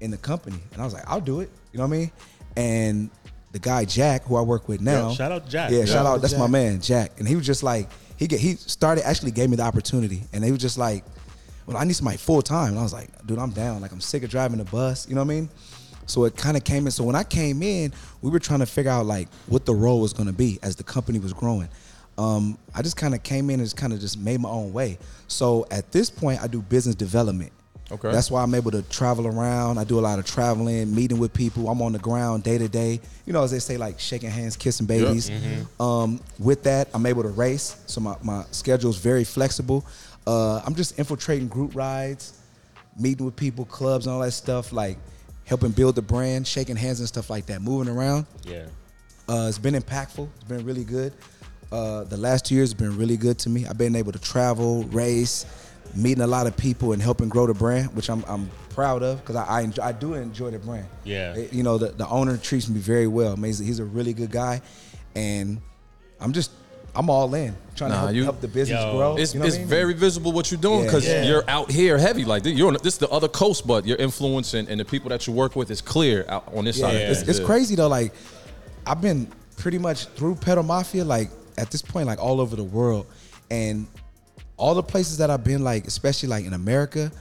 in 0.00 0.10
the 0.10 0.16
company, 0.18 0.58
and 0.72 0.80
I 0.80 0.84
was 0.84 0.94
like, 0.94 1.04
I'll 1.06 1.20
do 1.20 1.40
it. 1.40 1.50
You 1.72 1.78
know 1.78 1.86
what 1.86 1.94
I 1.94 1.98
mean? 1.98 2.10
And 2.56 3.10
the 3.52 3.58
guy 3.58 3.84
Jack, 3.84 4.24
who 4.24 4.36
I 4.36 4.40
work 4.42 4.68
with 4.68 4.80
now, 4.80 5.08
Yo, 5.08 5.14
shout 5.14 5.32
out 5.32 5.48
Jack. 5.48 5.70
Yeah, 5.70 5.80
Yeah. 5.80 5.84
shout 5.86 6.06
out. 6.06 6.20
That's 6.22 6.36
my 6.36 6.46
man, 6.46 6.80
Jack. 6.80 7.12
And 7.18 7.26
he 7.26 7.36
was 7.36 7.46
just 7.46 7.62
like, 7.62 7.88
he 8.16 8.26
get, 8.26 8.40
he 8.40 8.54
started 8.54 9.06
actually 9.06 9.30
gave 9.30 9.50
me 9.50 9.56
the 9.56 9.62
opportunity, 9.62 10.22
and 10.32 10.44
he 10.44 10.50
was 10.52 10.60
just 10.60 10.78
like, 10.78 11.04
well, 11.66 11.76
I 11.76 11.84
need 11.84 11.94
somebody 11.96 12.16
full 12.18 12.42
time. 12.42 12.70
And 12.70 12.78
I 12.78 12.82
was 12.82 12.92
like, 12.92 13.08
dude, 13.26 13.38
I'm 13.38 13.50
down. 13.50 13.80
Like 13.80 13.92
I'm 13.92 14.00
sick 14.00 14.22
of 14.22 14.30
driving 14.30 14.58
the 14.58 14.64
bus. 14.64 15.08
You 15.08 15.14
know 15.16 15.22
what 15.22 15.32
I 15.32 15.34
mean? 15.34 15.48
So 16.06 16.24
it 16.24 16.36
kind 16.36 16.56
of 16.56 16.64
came 16.64 16.86
in. 16.86 16.90
So 16.92 17.04
when 17.04 17.16
I 17.16 17.24
came 17.24 17.62
in, 17.62 17.92
we 18.22 18.30
were 18.30 18.38
trying 18.38 18.60
to 18.60 18.66
figure 18.66 18.90
out 18.90 19.06
like 19.06 19.28
what 19.46 19.66
the 19.66 19.74
role 19.74 20.00
was 20.00 20.12
going 20.12 20.28
to 20.28 20.32
be 20.32 20.58
as 20.62 20.76
the 20.76 20.84
company 20.84 21.18
was 21.18 21.32
growing. 21.32 21.68
um, 22.18 22.56
I 22.74 22.80
just 22.82 22.96
kind 22.96 23.14
of 23.14 23.22
came 23.22 23.50
in 23.50 23.60
and 23.60 23.64
just 23.66 23.76
kind 23.76 23.92
of 23.92 24.00
just 24.00 24.18
made 24.18 24.40
my 24.40 24.48
own 24.48 24.72
way. 24.72 24.98
So 25.28 25.66
at 25.70 25.92
this 25.92 26.08
point, 26.08 26.42
I 26.42 26.46
do 26.46 26.62
business 26.62 26.94
development. 26.94 27.52
Okay. 27.92 28.10
That's 28.10 28.30
why 28.32 28.42
I'm 28.42 28.54
able 28.54 28.70
to 28.72 28.82
travel 28.82 29.26
around. 29.28 29.78
I 29.78 29.84
do 29.84 29.98
a 29.98 30.00
lot 30.00 30.18
of 30.18 30.24
traveling, 30.26 30.92
meeting 30.94 31.18
with 31.18 31.32
people. 31.32 31.68
I'm 31.68 31.80
on 31.82 31.92
the 31.92 32.00
ground 32.00 32.42
day 32.42 32.58
to 32.58 32.68
day. 32.68 33.00
You 33.26 33.32
know, 33.32 33.44
as 33.44 33.50
they 33.52 33.60
say, 33.60 33.76
like 33.76 34.00
shaking 34.00 34.30
hands, 34.30 34.56
kissing 34.56 34.86
babies. 34.86 35.30
Um, 35.78 36.20
with 36.38 36.62
that, 36.64 36.88
I'm 36.94 37.06
able 37.06 37.22
to 37.22 37.28
race. 37.28 37.76
So 37.86 38.00
my, 38.00 38.16
my 38.22 38.44
schedule 38.50 38.90
is 38.90 38.96
very 38.96 39.22
flexible. 39.24 39.86
Uh, 40.26 40.60
I'm 40.66 40.74
just 40.74 40.98
infiltrating 40.98 41.46
group 41.48 41.76
rides, 41.76 42.32
meeting 42.98 43.24
with 43.26 43.36
people, 43.36 43.64
clubs, 43.66 44.06
and 44.06 44.14
all 44.14 44.20
that 44.22 44.32
stuff, 44.32 44.72
like 44.72 44.98
helping 45.46 45.70
build 45.70 45.94
the 45.94 46.02
brand, 46.02 46.46
shaking 46.46 46.76
hands 46.76 46.98
and 46.98 47.08
stuff 47.08 47.30
like 47.30 47.46
that, 47.46 47.62
moving 47.62 47.92
around. 47.92 48.26
Yeah. 48.44 48.66
Uh, 49.28 49.46
it's 49.48 49.58
been 49.58 49.74
impactful. 49.74 50.28
It's 50.36 50.44
been 50.44 50.64
really 50.64 50.84
good. 50.84 51.12
Uh, 51.72 52.04
the 52.04 52.16
last 52.16 52.44
two 52.44 52.54
years 52.54 52.70
have 52.70 52.78
been 52.78 52.96
really 52.96 53.16
good 53.16 53.38
to 53.40 53.48
me. 53.48 53.66
I've 53.66 53.78
been 53.78 53.96
able 53.96 54.12
to 54.12 54.18
travel, 54.20 54.84
race, 54.84 55.46
meeting 55.94 56.22
a 56.22 56.26
lot 56.26 56.46
of 56.46 56.56
people, 56.56 56.92
and 56.92 57.00
helping 57.00 57.28
grow 57.28 57.46
the 57.46 57.54
brand, 57.54 57.94
which 57.96 58.10
I'm, 58.10 58.24
I'm 58.28 58.50
proud 58.70 59.02
of 59.02 59.20
because 59.20 59.36
I 59.36 59.44
I, 59.44 59.60
enjoy, 59.62 59.82
I 59.82 59.92
do 59.92 60.14
enjoy 60.14 60.50
the 60.50 60.58
brand. 60.58 60.86
Yeah. 61.04 61.34
Eh, 61.36 61.46
you 61.50 61.62
know 61.62 61.78
the, 61.78 61.88
the 61.88 62.06
owner 62.08 62.36
treats 62.36 62.68
me 62.68 62.78
very 62.78 63.06
well. 63.06 63.32
I 63.32 63.36
mean, 63.36 63.46
he's, 63.46 63.58
he's 63.58 63.78
a 63.80 63.84
really 63.84 64.12
good 64.12 64.30
guy, 64.30 64.62
and 65.14 65.60
I'm 66.20 66.32
just 66.32 66.50
I'm 66.96 67.10
all 67.10 67.32
in 67.34 67.54
trying 67.76 67.90
Nah, 67.90 67.96
to 67.96 68.00
help, 68.06 68.14
you- 68.14 68.24
help 68.24 68.40
the 68.40 68.48
business 68.48 68.80
Yo. 68.82 68.96
grow. 68.96 69.16
It's, 69.16 69.34
You 69.34 69.40
know 69.40 69.46
it's 69.46 69.56
I 69.56 69.58
mean? 69.60 69.68
very 69.68 69.92
visible 69.92 70.32
what 70.32 70.50
you're 70.50 70.60
doing 70.60 70.84
because 70.84 71.06
Yeah. 71.06 71.24
you're 71.24 71.44
out 71.48 71.70
here 71.70 71.98
heavy. 71.98 72.24
Like 72.24 72.44
you're 72.46 72.68
on 72.68 72.76
this 72.82 72.94
is 72.94 72.98
the 72.98 73.08
other 73.10 73.28
coast, 73.28 73.66
but 73.66 73.84
your 73.86 73.98
influence 73.98 74.54
and, 74.54 74.68
and 74.68 74.80
the 74.80 74.84
people 74.84 75.10
that 75.10 75.26
you 75.26 75.32
work 75.34 75.54
with 75.56 75.70
is 75.70 75.80
clear 75.82 76.24
out 76.28 76.44
on 76.54 76.64
this 76.64 76.78
Yeah, 76.78 76.86
side. 76.86 76.94
of 76.96 77.00
it's, 77.10 77.22
it's 77.22 77.40
crazy 77.40 77.74
though. 77.74 77.88
Like, 77.88 78.12
I've 78.86 79.00
been 79.02 79.28
pretty 79.56 79.78
much 79.78 80.06
through 80.16 80.36
Pedal 80.36 80.62
Mafia, 80.64 81.04
like 81.04 81.30
at 81.58 81.70
this 81.70 81.82
point, 81.82 82.06
like 82.06 82.18
all 82.18 82.40
over 82.40 82.56
the 82.56 82.64
world, 82.64 83.06
and 83.50 83.86
all 84.56 84.74
the 84.74 84.82
places 84.82 85.18
that 85.18 85.28
I've 85.30 85.44
been, 85.44 85.62
like 85.62 85.86
especially 85.86 86.28
like 86.30 86.44
in 86.46 86.54
America, 86.54 87.12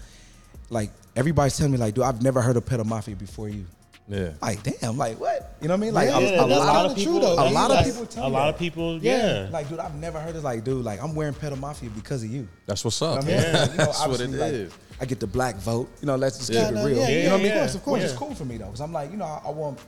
like 0.69 0.89
everybody's 1.17 1.57
telling 1.57 1.71
me, 1.73 1.77
like, 1.77 1.93
dude, 1.95 2.03
I've 2.05 2.21
never 2.21 2.41
heard 2.41 2.55
of 2.55 2.65
Pedal 2.65 2.85
Mafia 2.85 3.15
before 3.15 3.49
you. 3.49 3.65
Yeah. 4.07 4.33
Like, 4.41 4.61
damn, 4.61 4.97
like 4.97 5.19
what? 5.19 5.55
You 5.61 5.67
know 5.67 5.73
what 5.73 5.77
I 5.79 5.81
mean? 5.81 5.93
Like, 5.95 6.09
Yeah, 6.09 6.17
a, 6.17 6.21
yeah, 6.21 6.27
a 6.27 6.47
that's 6.47 6.59
lot 6.59 6.73
kinda 6.75 6.89
of 6.89 6.93
true, 6.95 7.03
people, 7.13 7.19
though. 7.35 7.49
a 7.49 7.49
lot 7.49 7.71
of 7.71 7.85
people 7.85 8.05
tell 8.05 8.27
A 8.27 8.29
lot 8.29 8.49
of 8.49 8.59
people, 8.59 8.97
yeah. 8.99 9.47
Like, 9.51 9.67
dude, 9.67 9.79
I've 9.79 9.95
never 9.95 10.19
heard 10.19 10.35
this. 10.35 10.43
Like, 10.43 10.63
dude, 10.63 10.85
like 10.85 11.01
I'm 11.01 11.15
wearing 11.15 11.33
Pedal 11.33 11.57
Mafia 11.57 11.89
because 11.89 12.23
of 12.23 12.29
you. 12.29 12.47
That's 12.67 12.83
what's 12.85 13.01
You 13.01 13.07
up. 13.07 13.25
know 13.25 13.31
what 13.31 13.39
I 13.39 13.43
mean? 13.43 13.53
Yeah. 13.53 13.61
You 13.71 13.77
know, 13.77 13.85
That's 13.85 14.07
what 14.07 14.21
it 14.21 14.29
like, 14.29 14.53
is. 14.53 14.73
I 15.01 15.05
get 15.05 15.19
the 15.19 15.27
black 15.27 15.55
vote. 15.55 15.89
You 16.01 16.07
know, 16.07 16.15
let's 16.17 16.37
just 16.37 16.51
Yeah. 16.51 16.69
keep 16.69 16.77
it 16.77 16.83
real. 16.85 16.97
yeah, 16.97 17.07
you 17.09 17.23
know 17.23 17.31
what 17.31 17.39
I 17.39 17.43
mean? 17.43 17.51
yeah, 17.51 17.65
Of 17.65 17.83
course, 17.83 17.99
yeah. 18.01 18.07
it's 18.09 18.15
cool 18.15 18.35
for 18.35 18.45
me 18.45 18.57
though, 18.57 18.65
because 18.65 18.81
I'm 18.81 18.93
like, 18.93 19.09
you 19.11 19.17
know, 19.17 19.25
I, 19.25 19.41
I 19.45 19.49
want 19.51 19.79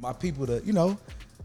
my 0.00 0.12
people 0.12 0.46
to, 0.46 0.60
you 0.64 0.72
know, 0.72 0.98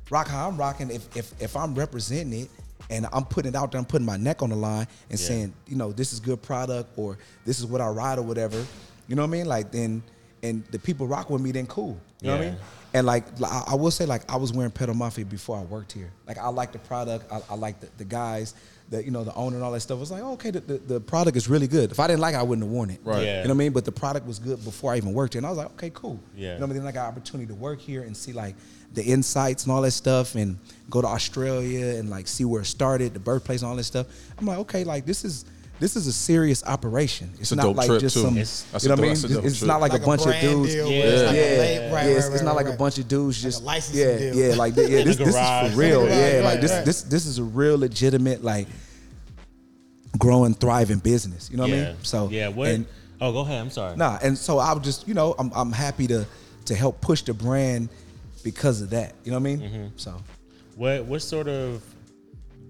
rock 0.10 0.28
how 0.28 0.48
I'm 0.50 0.58
rocking. 0.58 0.90
If 0.90 1.16
if 1.16 1.34
if 1.40 1.56
I'm 1.56 1.76
representing 1.76 2.42
it 2.42 2.50
and 2.90 3.06
I'm 3.14 3.24
putting 3.26 3.50
it 3.50 3.56
out 3.56 3.72
there, 3.72 3.80
I'm 3.80 3.86
putting 3.86 4.06
my 4.08 4.18
neck 4.18 4.42
on 4.42 4.50
the 4.50 4.56
line 4.56 4.88
and 5.12 5.20
Yeah. 5.20 5.26
saying, 5.28 5.54
you 5.68 5.76
know, 5.76 5.92
this 5.92 6.12
is 6.14 6.20
good 6.20 6.42
product 6.42 6.90
or 6.98 7.18
this 7.46 7.60
is 7.60 7.66
what 7.68 7.80
I 7.80 7.88
ride 7.90 8.18
or 8.18 8.24
whatever. 8.24 8.58
You 9.08 9.16
know 9.16 9.22
what 9.22 9.28
I 9.30 9.32
mean? 9.32 9.46
Like 9.46 9.72
then, 9.72 10.02
and 10.44 10.66
the 10.66 10.80
people 10.80 11.08
rock 11.08 11.30
with 11.30 11.42
me, 11.42 11.52
then 11.52 11.68
cool. 11.68 12.00
You 12.22 12.28
know 12.28 12.38
what 12.38 12.46
I 12.46 12.50
mean? 12.50 12.58
And 12.94 13.08
like 13.08 13.24
I, 13.44 13.64
I 13.68 13.76
will 13.76 13.92
say, 13.92 14.06
like 14.06 14.30
I 14.30 14.36
was 14.36 14.52
wearing 14.52 14.72
Pedal 14.72 14.96
Mafia 14.96 15.26
before 15.26 15.58
I 15.58 15.64
worked 15.64 15.92
here. 15.92 16.12
Like 16.28 16.38
I 16.38 16.50
like 16.50 16.72
the 16.72 16.80
product. 16.80 17.32
I, 17.32 17.42
I 17.50 17.56
like 17.56 17.80
the, 17.80 17.88
the 17.98 18.04
guys, 18.04 18.54
the 18.90 19.04
you 19.04 19.12
know 19.12 19.24
the 19.24 19.34
owner 19.34 19.56
and 19.56 19.64
all 19.64 19.72
that 19.72 19.80
stuff. 19.80 19.98
It 19.98 20.02
was 20.02 20.12
like 20.12 20.22
oh, 20.22 20.34
okay, 20.34 20.52
the, 20.52 20.60
the, 20.60 20.78
the 20.78 21.00
product 21.00 21.38
is 21.38 21.48
really 21.48 21.68
good. 21.68 21.92
If 21.92 22.00
I 22.00 22.08
didn't 22.08 22.20
like 22.20 22.36
it, 22.36 22.40
I 22.40 22.44
wouldn't 22.44 22.66
have 22.66 22.72
worn 22.72 22.90
it. 22.90 23.00
Right. 23.04 23.24
Yeah. 23.24 23.38
You 23.38 23.44
know 23.44 23.50
what 23.50 23.56
I 23.56 23.58
mean? 23.58 23.72
But 23.72 23.86
the 23.86 23.92
product 23.92 24.28
was 24.28 24.40
good 24.40 24.64
before 24.64 24.92
I 24.92 24.98
even 24.98 25.14
worked 25.14 25.34
here, 25.34 25.40
and 25.40 25.46
I 25.46 25.50
was 25.50 25.58
like, 25.58 25.72
okay, 25.72 25.92
cool. 25.94 26.20
Yeah. 26.36 26.54
You 26.54 26.60
know 26.60 26.66
what 26.66 26.72
I 26.72 26.74
mean? 26.74 26.84
Then 26.84 26.88
I 26.88 26.92
got 26.92 27.08
opportunity 27.08 27.48
to 27.48 27.56
work 27.56 27.80
here 27.80 28.04
and 28.04 28.16
see 28.16 28.34
like 28.34 28.56
the 28.94 29.04
insights 29.04 29.64
and 29.64 29.72
all 29.72 29.82
that 29.84 29.92
stuff, 29.92 30.36
and 30.36 30.58
go 30.90 31.02
to 31.02 31.08
Australia 31.08 31.98
and 31.98 32.10
like 32.10 32.28
see 32.28 32.44
where 32.44 32.62
it 32.62 32.66
started, 32.66 33.14
the 33.14 33.20
birthplace 33.20 33.62
and 33.62 33.70
all 33.70 33.78
that 33.78 33.86
stuff. 33.86 34.08
I'm 34.38 34.46
like, 34.46 34.60
okay, 34.60 34.84
like 34.84 35.06
this 35.06 35.24
is. 35.24 35.46
This 35.82 35.96
is 35.96 36.06
a 36.06 36.14
serious 36.14 36.64
operation. 36.64 37.32
It's, 37.40 37.52
a 37.52 37.56
not 37.56 37.64
dope 37.64 37.78
like 37.78 37.88
trip, 37.88 38.02
just 38.02 38.16
too. 38.16 38.22
some, 38.22 38.38
It's- 38.38 38.68
you 38.84 38.90
know 38.90 38.94
what 38.94 39.00
I 39.00 39.02
mean? 39.02 39.10
that's 39.14 39.24
a 39.24 39.28
dope 39.30 39.46
It's 39.46 39.64
not 39.64 39.82
like, 39.82 39.94
Like 39.94 40.02
a 40.02 40.04
a 40.04 40.06
bunch 40.06 40.26
of 40.28 40.40
dudes. 40.40 40.74
deal 40.76 40.88
where 40.88 40.94
yeah, 40.96 41.04
it's 41.06 41.24
like 41.24 41.36
yeah, 41.36 41.42
late- 41.42 41.92
right, 41.92 42.06
yeah. 42.06 42.12
It's, 42.18 42.26
right, 42.28 42.34
it's 42.36 42.44
not 42.44 42.56
like 42.56 42.68
a 42.68 42.78
bunch 42.78 43.00
of 43.00 43.08
dudes 43.08 43.42
just 43.42 43.64
a 43.64 43.66
yeah, 43.66 44.18
deal. 44.20 44.36
yeah, 44.36 44.56
like 44.56 44.76
yeah. 44.76 44.84
This, 45.04 45.18
this 45.18 45.36
is 45.36 45.74
for 45.74 45.80
real. 45.80 46.08
Yeah, 46.08 46.42
like 46.44 46.62
this, 46.62 46.72
this, 46.86 47.02
this 47.02 47.26
is 47.26 47.40
a 47.40 47.44
real 47.44 47.80
legitimate 47.80 48.44
like 48.44 48.68
growing, 50.20 50.54
thriving 50.54 51.00
business. 51.00 51.50
You 51.50 51.58
know 51.58 51.64
what 51.64 51.72
I 51.74 51.76
mean? 51.76 51.96
So 52.04 52.30
yeah. 52.30 52.50
What? 52.50 52.68
and- 52.70 52.86
oh, 53.20 53.32
go 53.34 53.40
ahead. 53.40 53.60
I'm 53.62 53.72
sorry. 53.72 53.98
Nah, 53.98 54.20
and 54.22 54.38
so 54.38 54.60
I 54.60 54.74
would 54.74 54.84
just, 54.84 55.08
you 55.08 55.16
know, 55.16 55.34
I'm 55.40 55.52
I'm 55.56 55.72
happy 55.72 56.06
to 56.08 56.28
to 56.66 56.76
help 56.76 57.02
push 57.02 57.24
the 57.24 57.34
brand 57.34 57.90
because 58.44 58.82
of 58.84 58.92
that. 58.92 59.16
You 59.24 59.32
know 59.32 59.40
what 59.40 59.50
I 59.50 59.56
mean? 59.56 59.60
Mm-hmm. 59.62 59.88
So 59.96 60.22
What 60.76 61.06
what 61.06 61.24
sort 61.24 61.48
of 61.48 61.84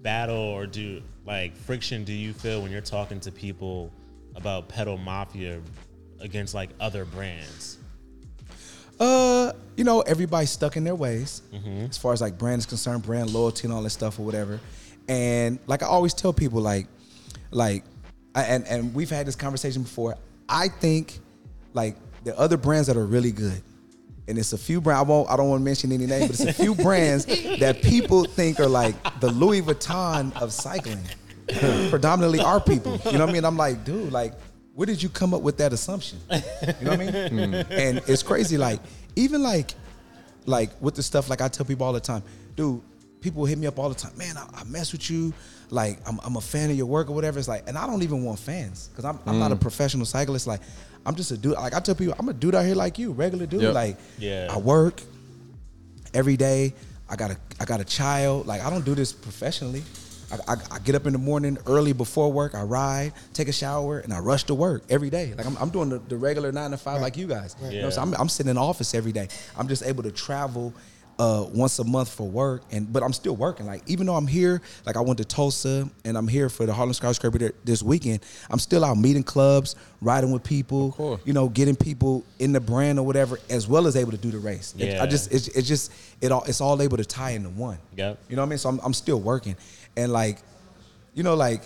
battle 0.02 0.38
or 0.38 0.66
do 0.66 1.02
like 1.32 1.56
friction 1.56 2.04
do 2.04 2.12
you 2.12 2.34
feel 2.34 2.62
when 2.62 2.72
you're 2.72 2.82
talking 2.82 3.18
to 3.22 3.32
people 3.32 3.90
about 4.36 4.68
pedal 4.68 4.98
mafia 4.98 5.62
against 6.20 6.54
like 6.54 6.70
other 6.82 7.06
brands? 7.06 7.78
Uh, 9.00 9.54
you 9.78 9.86
know, 9.86 10.02
everybody's 10.02 10.52
stuck 10.52 10.76
in 10.76 10.84
their 10.84 10.94
ways 10.96 11.42
Mm-hmm. 11.54 11.86
as 11.90 11.98
far 11.98 12.12
as 12.12 12.20
like 12.22 12.38
brand 12.38 12.60
is 12.60 12.66
concerned, 12.66 13.04
brand 13.04 13.30
loyalty 13.32 13.66
and 13.66 13.74
all 13.74 13.82
that 13.82 13.90
stuff 13.92 14.20
or 14.20 14.24
whatever. 14.24 14.60
And 15.08 15.58
like 15.68 15.84
I 15.84 15.86
always 15.88 16.14
tell 16.14 16.34
people, 16.34 16.60
like, 16.62 16.88
like, 17.50 17.84
I, 18.36 18.44
and 18.44 18.68
and 18.68 18.94
we've 18.94 19.10
had 19.10 19.26
this 19.26 19.36
conversation 19.36 19.84
before. 19.84 20.18
I 20.50 20.68
think 20.68 21.20
like 21.74 21.96
the 22.26 22.38
other 22.38 22.58
brands 22.58 22.88
that 22.88 22.98
are 22.98 23.06
really 23.06 23.32
good, 23.32 23.62
and 24.28 24.38
it's 24.38 24.54
a 24.54 24.58
few 24.58 24.80
brands. 24.82 25.00
I 25.00 25.10
won't. 25.10 25.30
I 25.30 25.36
don't 25.38 25.50
want 25.50 25.62
to 25.62 25.66
mention 25.66 25.92
any 25.92 26.06
names, 26.06 26.28
but 26.28 26.40
it's 26.40 26.60
a 26.60 26.64
few 26.64 26.76
brands 26.88 27.26
that 27.26 27.82
people 27.82 28.26
think 28.26 28.60
are 28.60 28.68
like 28.68 28.96
the 29.22 29.32
Louis 29.32 29.62
Vuitton 29.64 30.32
of 30.40 30.54
cycling. 30.54 31.00
Predominantly 31.90 32.40
our 32.40 32.60
people. 32.60 33.00
You 33.06 33.14
know 33.14 33.26
what 33.26 33.30
I 33.30 33.34
mean? 33.34 33.46
I'm 33.46 33.58
like, 33.58 33.84
dude, 33.84 34.12
like, 34.12 34.34
where 34.74 34.86
did 34.86 35.02
you 35.02 35.10
come 35.10 35.34
up 35.34 35.42
with 35.42 35.58
that 35.58 35.74
assumption? 35.74 36.20
You 36.30 36.38
know 36.86 36.92
what 36.92 36.94
I 36.94 36.98
mean? 36.98 37.12
Mm. 37.12 37.72
And 37.72 38.02
it's 38.08 38.24
crazy. 38.24 38.58
Like, 38.58 38.80
even 39.16 39.42
like, 39.44 39.74
like 40.46 40.70
with 40.82 40.96
the 40.96 41.04
stuff, 41.04 41.30
like 41.30 41.42
I 41.42 41.48
tell 41.48 41.66
people 41.66 41.86
all 41.86 41.94
the 41.94 42.00
time, 42.00 42.24
dude, 42.56 42.82
people 43.22 43.46
hit 43.46 43.58
me 43.58 43.68
up 43.68 43.80
all 43.80 43.90
the 43.90 43.96
time. 43.96 44.18
Man, 44.18 44.38
I, 44.38 44.48
I 44.54 44.64
mess 44.66 44.92
with 44.92 45.10
you. 45.10 45.34
Like, 45.70 46.00
I'm, 46.08 46.20
I'm 46.24 46.36
a 46.36 46.42
fan 46.42 46.70
of 46.70 46.76
your 46.76 46.86
work 46.86 47.10
or 47.10 47.14
whatever. 47.14 47.40
It's 47.40 47.48
like, 47.48 47.68
and 47.68 47.78
I 47.78 47.88
don't 47.88 48.04
even 48.04 48.24
want 48.24 48.40
fans 48.40 48.90
because 48.90 49.06
I'm, 49.06 49.20
I'm 49.26 49.40
not 49.40 49.52
a 49.52 49.56
mm. 49.56 49.62
professional 49.62 50.06
cyclist. 50.06 50.48
Like, 50.48 50.62
I'm 51.06 51.16
just 51.16 51.32
a 51.32 51.38
dude. 51.38 51.54
Like 51.54 51.74
I 51.74 51.80
tell 51.80 51.96
people, 51.96 52.16
I'm 52.18 52.30
a 52.30 52.34
dude 52.34 52.56
out 52.56 52.66
here 52.66 52.76
like 52.76 53.00
you, 53.00 53.12
regular 53.12 53.46
dude. 53.46 53.62
Yep. 53.62 53.74
Like, 53.74 53.98
Yeah. 54.18 54.48
I 54.50 54.58
work 54.58 55.02
every 56.14 56.38
day. 56.38 56.74
I 57.10 57.16
got 57.16 57.32
a 57.32 57.38
I 57.60 57.66
got 57.66 57.82
a 57.82 57.86
child. 57.86 58.48
Like 58.48 58.62
I 58.62 58.70
don't 58.70 58.86
do 58.86 58.96
this 58.96 59.12
professionally. 59.12 59.84
I, 60.32 60.54
I, 60.54 60.56
I 60.72 60.80
get 60.80 60.96
up 60.96 61.06
in 61.06 61.14
the 61.14 61.20
morning 61.20 61.58
early 61.68 61.94
before 61.94 62.32
work. 62.32 62.56
I 62.56 62.64
ride, 62.64 63.14
take 63.34 63.48
a 63.48 63.52
shower, 63.52 64.00
and 64.00 64.14
I 64.14 64.20
rush 64.20 64.44
to 64.46 64.54
work 64.56 64.84
every 64.90 65.10
day. 65.10 65.34
Like 65.38 65.46
I'm, 65.46 65.58
I'm 65.58 65.70
doing 65.70 65.90
the, 65.90 66.00
the 66.00 66.18
regular 66.18 66.52
nine 66.52 66.72
to 66.72 66.78
five 66.78 67.02
like 67.02 67.18
you 67.18 67.28
guys. 67.28 67.56
You 67.70 67.82
know, 67.82 67.90
so 67.90 68.02
I'm, 68.02 68.14
I'm 68.16 68.30
sitting 68.30 68.50
in 68.50 68.56
the 68.56 68.62
office 68.62 68.94
every 68.94 69.12
day. 69.12 69.28
I'm 69.58 69.68
just 69.68 69.84
able 69.84 70.04
to 70.04 70.12
travel 70.12 70.74
uh, 71.20 71.46
once 71.54 71.78
a 71.80 71.84
month 71.84 72.12
for 72.14 72.28
work, 72.28 72.64
and 72.72 72.92
but 72.92 73.04
I'm 73.04 73.14
still 73.14 73.36
working. 73.36 73.66
Like 73.66 73.84
even 73.88 74.06
though 74.08 74.16
I'm 74.16 74.28
here, 74.28 74.62
like 74.86 74.98
I 74.98 75.02
went 75.02 75.18
to 75.20 75.26
Tulsa, 75.26 75.90
and 76.06 76.18
I'm 76.18 76.28
here 76.28 76.50
for 76.50 76.66
the 76.66 76.74
Harlem 76.74 76.94
Skyscraper 76.94 77.38
th- 77.38 77.56
this 77.64 77.84
weekend. 77.84 78.22
I'm 78.50 78.60
still 78.60 78.84
out 78.84 78.98
meeting 78.98 79.24
clubs, 79.24 79.76
riding 80.02 80.32
with 80.32 80.44
people. 80.44 80.92
You 81.26 81.34
know, 81.34 81.48
getting 81.50 81.76
people 81.76 82.24
in 82.40 82.52
the 82.54 82.60
brand 82.60 82.98
or 83.00 83.06
whatever, 83.06 83.40
as 83.50 83.68
well 83.68 83.86
as 83.88 83.96
able 83.96 84.12
to 84.12 84.18
do 84.18 84.32
the 84.32 84.40
race. 84.40 84.74
It- 84.78 84.90
Yeah. 84.90 85.04
I 85.04 85.06
just 85.06 85.32
it's, 85.32 85.48
it's 85.50 85.68
just 85.68 85.92
it 86.22 86.32
all 86.32 86.44
it's 86.46 86.62
all 86.62 86.82
able 86.82 86.98
to 86.98 87.06
tie 87.06 87.32
into 87.32 87.50
one. 87.50 87.78
Yep. 87.96 88.18
You 88.30 88.36
know 88.36 88.42
what 88.42 88.48
I 88.48 88.50
mean? 88.50 88.58
So 88.58 88.70
I'm, 88.70 88.80
I'm 88.84 88.94
still 88.94 89.20
working, 89.20 89.56
and 89.96 90.12
like, 90.12 90.40
you 91.14 91.24
know, 91.24 91.36
like 91.36 91.64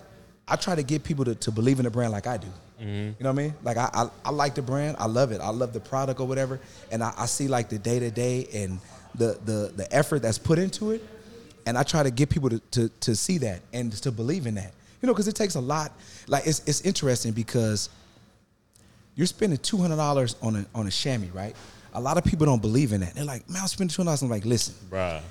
I 0.47 0.55
try 0.57 0.75
to 0.75 0.83
get 0.83 1.03
people 1.03 1.25
to, 1.25 1.35
to 1.35 1.51
believe 1.51 1.79
in 1.79 1.85
the 1.85 1.91
brand 1.91 2.11
like 2.11 2.27
I 2.27 2.37
do. 2.37 2.47
You 2.77 2.85
know 2.87 3.13
what 3.19 3.29
I 3.29 3.31
mean? 3.31 3.53
Like 3.63 3.77
I, 3.77 3.89
I 3.93 4.09
I 4.25 4.29
like 4.31 4.53
the 4.55 4.61
brand. 4.61 4.97
I 4.99 5.05
love 5.05 5.31
it. 5.31 5.39
I 5.39 5.49
love 5.49 5.71
the 5.71 5.79
product 5.79 6.19
or 6.19 6.27
whatever, 6.27 6.59
and 6.91 7.01
I, 7.01 7.13
I 7.17 7.25
see 7.25 7.47
like 7.47 7.69
the 7.69 7.79
day 7.79 7.99
to 7.99 8.11
day 8.11 8.49
and 8.53 8.79
the 9.17 9.39
the 9.45 9.73
the 9.75 9.87
effort 9.91 10.21
that's 10.21 10.37
put 10.37 10.59
into 10.59 10.91
it, 10.91 11.03
and 11.65 11.77
I 11.77 11.83
try 11.83 12.03
to 12.03 12.11
get 12.11 12.29
people 12.29 12.49
to 12.49 12.59
to, 12.71 12.89
to 13.01 13.15
see 13.15 13.37
that 13.39 13.61
and 13.73 13.91
to 13.93 14.11
believe 14.11 14.45
in 14.47 14.55
that. 14.55 14.71
You 15.01 15.07
know, 15.07 15.13
because 15.13 15.27
it 15.27 15.35
takes 15.35 15.55
a 15.55 15.59
lot. 15.61 15.91
Like 16.27 16.47
it's 16.47 16.59
it's 16.67 16.81
interesting 16.81 17.31
because 17.33 17.89
you're 19.15 19.27
spending 19.27 19.57
two 19.59 19.77
hundred 19.77 19.97
dollars 19.97 20.35
on 20.41 20.55
a 20.57 20.65
on 20.73 20.87
a 20.87 20.91
chamois, 20.91 21.27
right? 21.33 21.55
A 21.93 21.99
lot 22.01 22.17
of 22.17 22.25
people 22.25 22.45
don't 22.45 22.61
believe 22.61 22.91
in 22.91 22.99
that. 23.01 23.13
They're 23.15 23.23
like, 23.23 23.49
man, 23.49 23.61
I'm 23.61 23.67
spending 23.67 23.93
two 23.93 24.01
hundred 24.01 24.07
dollars. 24.17 24.21
I'm 24.23 24.29
like, 24.29 24.43
listen, 24.45 24.73
Bruh. 24.89 25.21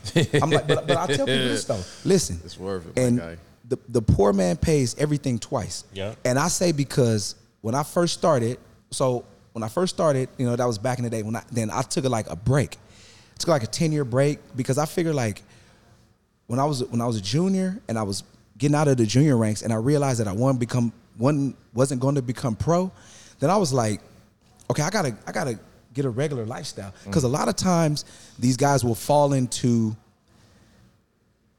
I'm 0.42 0.48
like, 0.50 0.66
but, 0.66 0.86
but 0.86 0.96
I 0.96 1.06
tell 1.08 1.26
people 1.26 1.48
this 1.48 1.64
though. 1.66 1.82
Listen, 2.04 2.40
It's 2.44 2.58
worth 2.58 2.86
it, 2.86 2.96
my 2.96 3.02
And 3.02 3.18
guy. 3.18 3.36
the 3.68 3.78
the 3.90 4.00
poor 4.00 4.32
man 4.32 4.56
pays 4.56 4.94
everything 4.98 5.38
twice. 5.38 5.84
Yeah. 5.92 6.14
And 6.24 6.38
I 6.38 6.48
say 6.48 6.72
because 6.72 7.34
when 7.60 7.74
I 7.74 7.82
first 7.82 8.14
started, 8.14 8.58
so 8.90 9.24
when 9.52 9.62
I 9.62 9.68
first 9.68 9.94
started, 9.94 10.28
you 10.38 10.46
know, 10.46 10.56
that 10.56 10.64
was 10.66 10.78
back 10.78 10.98
in 10.98 11.04
the 11.04 11.10
day. 11.10 11.22
When 11.22 11.36
I 11.36 11.42
then 11.52 11.70
I 11.70 11.82
took 11.82 12.04
it 12.06 12.10
like 12.10 12.30
a 12.30 12.36
break, 12.36 12.78
took 13.38 13.48
like 13.48 13.62
a 13.62 13.68
ten 13.68 13.92
year 13.92 14.04
break 14.04 14.38
because 14.56 14.78
I 14.78 14.86
figured 14.86 15.14
like 15.14 15.42
when 16.46 16.58
I 16.58 16.64
was 16.64 16.84
when 16.84 17.00
I 17.00 17.06
was 17.06 17.16
a 17.16 17.22
junior 17.22 17.80
and 17.88 17.98
I 17.98 18.02
was 18.02 18.22
getting 18.58 18.74
out 18.74 18.88
of 18.88 18.96
the 18.96 19.06
junior 19.06 19.36
ranks 19.36 19.62
and 19.62 19.72
I 19.72 19.76
realized 19.76 20.20
that 20.20 20.28
I 20.28 20.32
to 20.32 20.54
become 20.54 20.92
one 21.16 21.54
wasn't 21.72 22.00
going 22.00 22.16
to 22.16 22.22
become 22.22 22.56
pro, 22.56 22.90
then 23.40 23.50
I 23.50 23.56
was 23.56 23.72
like, 23.72 24.00
okay, 24.70 24.82
I 24.82 24.90
gotta 24.90 25.16
I 25.26 25.32
gotta 25.32 25.58
get 25.92 26.04
a 26.04 26.10
regular 26.10 26.44
lifestyle. 26.44 26.90
Mm. 26.90 27.06
Because 27.06 27.24
a 27.24 27.28
lot 27.28 27.48
of 27.48 27.56
times 27.56 28.04
these 28.38 28.56
guys 28.56 28.84
will 28.84 28.94
fall 28.94 29.32
into 29.32 29.96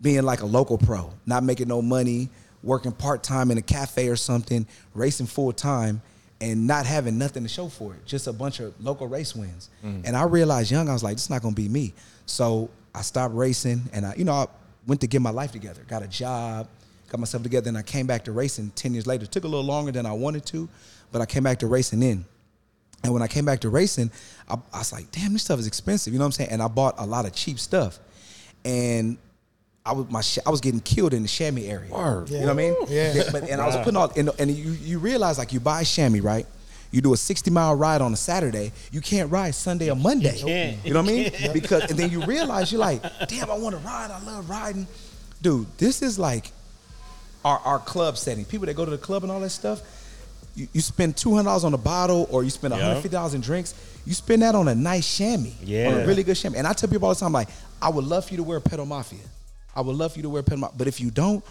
being 0.02 0.24
like 0.24 0.42
a 0.42 0.46
local 0.46 0.78
pro, 0.78 1.12
not 1.26 1.44
making 1.44 1.68
no 1.68 1.82
money, 1.82 2.30
working 2.62 2.92
part 2.92 3.24
time 3.24 3.52
in 3.52 3.58
a 3.58 3.62
cafe 3.62 4.08
or 4.08 4.16
something, 4.16 4.68
racing 4.94 5.26
full 5.26 5.54
time, 5.54 6.02
and 6.46 6.68
not 6.68 6.86
having 6.86 7.18
nothing 7.18 7.42
to 7.42 7.50
show 7.50 7.68
for 7.68 7.96
it, 7.96 8.06
just 8.06 8.28
a 8.28 8.34
bunch 8.34 8.60
of 8.60 8.74
local 8.80 9.08
race 9.08 9.36
wins. 9.36 9.70
Mm. 9.84 10.06
And 10.06 10.16
I 10.16 10.24
realized 10.26 10.70
young, 10.70 10.88
I 10.88 10.94
was 10.94 11.04
like, 11.04 11.16
this 11.16 11.24
is 11.24 11.30
not 11.32 11.42
gonna 11.42 11.56
be 11.56 11.68
me. 11.68 11.94
So 12.28 12.70
I 12.94 13.02
stopped 13.02 13.34
racing, 13.34 13.82
and 13.92 14.06
I, 14.06 14.14
you 14.16 14.26
know, 14.26 14.34
I 14.34 14.48
went 14.86 15.02
to 15.02 15.08
get 15.08 15.22
my 15.24 15.32
life 15.32 15.52
together, 15.52 15.82
got 15.88 16.04
a 16.04 16.08
job, 16.08 16.68
got 17.10 17.20
myself 17.20 17.42
together, 17.42 17.68
and 17.70 17.78
I 17.78 17.82
came 17.82 18.06
back 18.06 18.26
to 18.26 18.32
racing 18.32 18.72
ten 18.76 18.94
years 18.94 19.08
later. 19.08 19.24
It 19.24 19.32
took 19.32 19.44
a 19.44 19.48
little 19.48 19.66
longer 19.66 19.92
than 19.92 20.06
I 20.06 20.14
wanted 20.14 20.46
to, 20.48 20.70
but 21.12 21.20
I 21.20 21.26
came 21.26 21.42
back 21.42 21.58
to 21.60 21.68
racing 21.68 22.02
then. 22.02 22.26
And 23.04 23.12
when 23.12 23.24
I 23.24 23.28
came 23.28 23.46
back 23.46 23.62
to 23.62 23.70
racing, 23.70 24.12
I, 24.48 24.56
I 24.72 24.78
was 24.78 24.94
like, 24.94 25.12
damn, 25.12 25.34
this 25.34 25.44
stuff 25.44 25.60
is 25.60 25.66
expensive. 25.66 26.14
You 26.14 26.20
know 26.20 26.26
what 26.26 26.28
I'm 26.28 26.32
saying? 26.34 26.52
And 26.52 26.62
I 26.62 26.68
bought 26.68 26.96
a 27.00 27.06
lot 27.06 27.26
of 27.26 27.34
cheap 27.34 27.60
stuff. 27.60 28.00
And 28.64 29.18
I 29.86 29.92
was 29.94 30.10
my 30.10 30.22
sh- 30.22 30.40
I 30.46 30.50
was 30.50 30.62
getting 30.62 30.80
killed 30.80 31.14
in 31.14 31.22
the 31.22 31.28
chamois 31.28 31.62
area. 31.68 31.92
Word. 31.92 32.30
You 32.30 32.40
know 32.40 32.48
what 32.48 32.52
I 32.54 32.56
mean? 32.56 32.76
Yeah. 32.88 33.24
But 33.32 33.50
and 33.50 33.62
I 33.62 33.68
was 33.68 33.76
putting 33.78 33.96
all 33.98 34.12
and, 34.16 34.30
and 34.40 34.50
you 34.52 34.72
you 34.72 34.98
realize 35.00 35.38
like 35.38 35.54
you 35.54 35.60
buy 35.60 35.82
a 35.82 35.86
chamois, 35.86 36.22
right? 36.22 36.48
You 36.92 37.02
do 37.02 37.14
a 37.14 37.18
60 37.18 37.52
mile 37.52 37.76
ride 37.76 38.02
on 38.02 38.14
a 38.14 38.16
Saturday, 38.16 38.72
you 38.92 39.02
can't 39.02 39.30
ride 39.30 39.54
Sunday 39.54 39.90
or 39.92 39.96
Monday. 39.96 40.38
can't. 40.38 40.84
You 40.86 40.94
know 40.94 41.02
what 41.02 41.10
I 41.12 41.14
mean? 41.14 41.32
Because 41.54 41.90
and 41.90 42.00
then 42.00 42.10
you 42.10 42.24
realize 42.26 42.72
you're 42.72 42.80
like, 42.82 43.02
damn, 43.28 43.52
I 43.52 43.56
want 43.58 43.76
to 43.76 43.82
ride. 43.82 44.12
I 44.12 44.24
love 44.24 44.50
riding. 44.50 44.88
Dude, 45.42 45.68
this 45.78 46.02
is 46.02 46.18
like 46.18 46.52
our, 47.44 47.60
our 47.60 47.80
club 47.80 48.18
setting. 48.18 48.46
People 48.46 48.66
that 48.68 48.76
go 48.76 48.86
to 48.86 48.92
the 48.92 48.98
club 48.98 49.24
and 49.24 49.32
all 49.32 49.40
that 49.42 49.50
stuff, 49.50 49.82
you, 50.56 50.68
you 50.74 50.82
spend 50.82 51.16
two 51.18 51.32
hundred 51.36 51.46
dollars 51.50 51.64
on 51.66 51.74
a 51.74 51.78
bottle 51.78 52.28
or 52.32 52.44
you 52.44 52.50
spend 52.50 52.72
one 52.72 52.82
hundred 52.82 52.96
fifty 53.02 53.10
dollars 53.10 53.34
in 53.36 53.42
drinks. 53.42 53.76
You 54.06 54.14
spend 54.14 54.42
that 54.42 54.56
on 54.56 54.68
a 54.68 54.74
nice 54.76 55.18
chamois, 55.18 55.52
yeah. 55.64 55.90
on 55.90 55.96
Yeah. 55.98 56.00
a 56.04 56.08
really 56.08 56.24
good 56.24 56.36
chamois. 56.38 56.58
And 56.60 56.66
I 56.68 56.74
tell 56.74 56.90
people 56.90 57.08
all 57.08 57.14
the 57.14 57.20
time, 57.20 57.34
like, 57.34 57.50
I 57.82 57.90
would 57.90 58.06
love 58.06 58.26
for 58.26 58.32
you 58.32 58.38
to 58.38 58.44
wear 58.44 58.60
Pedal 58.60 58.86
Mafia. 58.86 59.20
I 59.76 59.82
would 59.82 59.96
love 59.96 60.14
for 60.14 60.20
you 60.20 60.24
to 60.24 60.30
wear 60.30 60.44
Pedal 60.44 60.60
Mafia. 60.60 60.78
But 60.78 60.88
if 60.88 61.00
you 61.02 61.12
don't, 61.12 61.44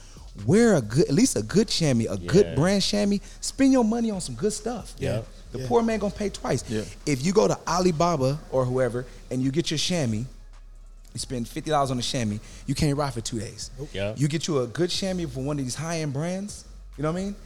wear 0.46 0.74
a 0.76 0.80
good, 0.80 1.06
at 1.08 1.14
least 1.14 1.36
a 1.36 1.42
good 1.42 1.68
chamois, 1.68 2.06
a 2.10 2.16
good 2.16 2.56
brand 2.56 2.82
chamois. 2.82 3.18
Spend 3.40 3.72
your 3.72 3.84
money 3.84 4.10
on 4.10 4.20
some 4.20 4.34
good 4.34 4.52
stuff. 4.52 4.94
Yeah. 4.98 5.22
The 5.52 5.60
Yeah. 5.60 5.68
poor 5.68 5.82
man 5.82 5.98
gonna 6.00 6.12
pay 6.14 6.30
twice. 6.30 6.64
Yeah. 6.68 6.82
If 7.06 7.24
you 7.24 7.32
go 7.32 7.46
to 7.46 7.58
Alibaba 7.68 8.40
or 8.50 8.64
whoever 8.64 9.06
and 9.30 9.42
you 9.42 9.50
get 9.52 9.70
your 9.70 9.78
chamois, 9.78 10.24
you 11.12 11.20
spend 11.20 11.46
fifty 11.48 11.70
dollars 11.70 11.90
on 11.92 11.98
a 11.98 12.02
chamois, 12.02 12.38
you 12.66 12.74
can't 12.74 12.96
ride 12.96 13.14
for 13.14 13.20
two 13.20 13.38
days. 13.38 13.70
Yeah. 13.92 14.14
You 14.16 14.26
get 14.26 14.48
you 14.48 14.60
a 14.60 14.66
good 14.66 14.90
chamois 14.90 15.26
for 15.28 15.40
one 15.40 15.58
of 15.58 15.64
these 15.64 15.76
high 15.76 16.00
end 16.00 16.12
brands. 16.12 16.64
You 16.96 17.02
know 17.02 17.12
what 17.12 17.20
I 17.20 17.24
mean? 17.24 17.36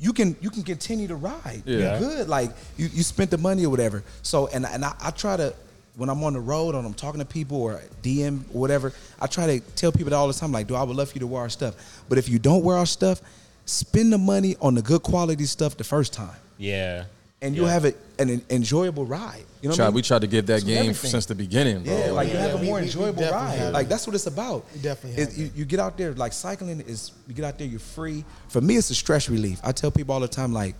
You 0.00 0.12
can 0.12 0.36
you 0.40 0.50
can 0.50 0.62
continue 0.62 1.08
to 1.08 1.14
ride. 1.16 1.62
Yeah. 1.64 1.98
You're 1.98 1.98
good. 2.00 2.28
Like 2.28 2.50
you, 2.76 2.88
you 2.92 3.02
spent 3.02 3.30
the 3.30 3.38
money 3.38 3.64
or 3.64 3.70
whatever. 3.70 4.02
So 4.22 4.48
and 4.48 4.66
and 4.66 4.84
I, 4.84 4.94
I 5.00 5.10
try 5.10 5.36
to 5.38 5.54
when 5.98 6.08
I'm 6.08 6.22
on 6.22 6.32
the 6.32 6.40
road 6.40 6.74
or 6.74 6.78
I'm 6.84 6.94
talking 6.94 7.18
to 7.18 7.26
people 7.26 7.60
or 7.60 7.82
DM 8.02 8.42
or 8.54 8.60
whatever, 8.60 8.92
I 9.20 9.26
try 9.26 9.46
to 9.58 9.60
tell 9.74 9.90
people 9.92 10.10
that 10.10 10.16
all 10.16 10.28
the 10.28 10.32
time, 10.32 10.52
like, 10.52 10.68
do 10.68 10.74
I 10.76 10.82
would 10.84 10.96
love 10.96 11.08
for 11.10 11.14
you 11.16 11.20
to 11.20 11.26
wear 11.26 11.42
our 11.42 11.48
stuff. 11.48 11.74
But 12.08 12.18
if 12.18 12.28
you 12.28 12.38
don't 12.38 12.62
wear 12.64 12.76
our 12.76 12.86
stuff, 12.86 13.20
spend 13.66 14.12
the 14.12 14.18
money 14.18 14.56
on 14.60 14.74
the 14.76 14.82
good 14.82 15.02
quality 15.02 15.44
stuff 15.44 15.76
the 15.76 15.84
first 15.84 16.12
time. 16.12 16.36
Yeah. 16.56 17.04
And 17.42 17.54
you'll 17.54 17.66
Yeah. 17.66 17.72
have 17.72 17.84
it 17.84 17.96
an 18.18 18.42
enjoyable 18.50 19.04
ride. 19.06 19.44
You 19.60 19.68
know 19.68 19.72
what 19.72 19.76
Tried, 19.76 19.84
I 19.84 19.88
mean? 19.88 19.94
we 19.96 20.02
tried 20.02 20.20
to 20.22 20.26
give 20.28 20.46
that 20.46 20.56
It's 20.56 20.64
game 20.64 20.78
everything. 20.78 21.10
since 21.10 21.26
the 21.26 21.34
beginning, 21.34 21.82
bro. 21.82 21.96
Yeah, 21.96 22.10
like 22.12 22.28
you 22.28 22.36
have 22.36 22.54
a 22.54 22.56
we- 22.58 22.66
more 22.66 22.74
we- 22.76 22.80
we 22.82 22.86
enjoyable 22.86 23.20
definitely 23.20 23.46
ride. 23.48 23.58
have 23.58 23.72
Like 23.74 23.88
that's 23.88 24.06
what 24.06 24.14
it's 24.14 24.26
about. 24.26 24.64
We 24.74 24.80
definitely 24.80 25.20
It- 25.22 25.28
have 25.30 25.38
you, 25.38 25.50
you 25.56 25.64
get 25.64 25.78
out 25.80 25.96
there 25.98 26.12
like 26.14 26.32
cycling 26.32 26.80
is 26.80 27.10
you 27.26 27.34
get 27.34 27.44
out 27.44 27.58
there 27.58 27.66
you're 27.66 27.78
free. 27.80 28.24
For 28.48 28.60
me, 28.60 28.76
it's 28.76 28.90
a 28.90 28.94
stress 28.94 29.28
relief. 29.28 29.60
I 29.64 29.72
tell 29.72 29.90
people 29.90 30.14
all 30.14 30.20
the 30.20 30.28
time 30.28 30.52
like 30.52 30.74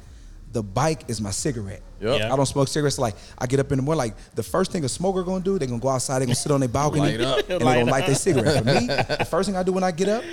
the 0.52 0.62
bike 0.62 1.02
is 1.08 1.20
my 1.20 1.30
cigarette. 1.30 1.82
Yep. 2.00 2.20
Yeah. 2.20 2.32
I 2.32 2.36
don't 2.36 2.46
smoke 2.46 2.68
cigarettes. 2.68 2.98
Like 2.98 3.14
I 3.36 3.46
get 3.46 3.60
up 3.60 3.70
in 3.72 3.78
the 3.78 3.82
morning, 3.82 3.98
like 3.98 4.34
the 4.34 4.42
first 4.42 4.72
thing 4.72 4.84
a 4.84 4.88
smoker 4.88 5.22
gonna 5.22 5.44
do, 5.44 5.58
they're 5.58 5.68
gonna 5.68 5.80
go 5.80 5.88
outside, 5.88 6.20
they're 6.20 6.26
gonna 6.26 6.34
sit 6.36 6.52
on 6.52 6.60
their 6.60 6.68
balcony, 6.68 7.18
Light 7.18 7.20
up. 7.20 7.38
and 7.40 7.48
they're 7.48 7.58
gonna 7.58 7.84
light 7.90 8.06
their 8.06 8.14
cigarette. 8.14 8.58
For 8.58 8.64
me, 8.64 8.86
the 8.86 9.26
first 9.30 9.48
thing 9.48 9.56
I 9.56 9.62
do 9.62 9.72
when 9.72 9.84
I 9.84 9.90
get 9.90 10.08
up, 10.08 10.24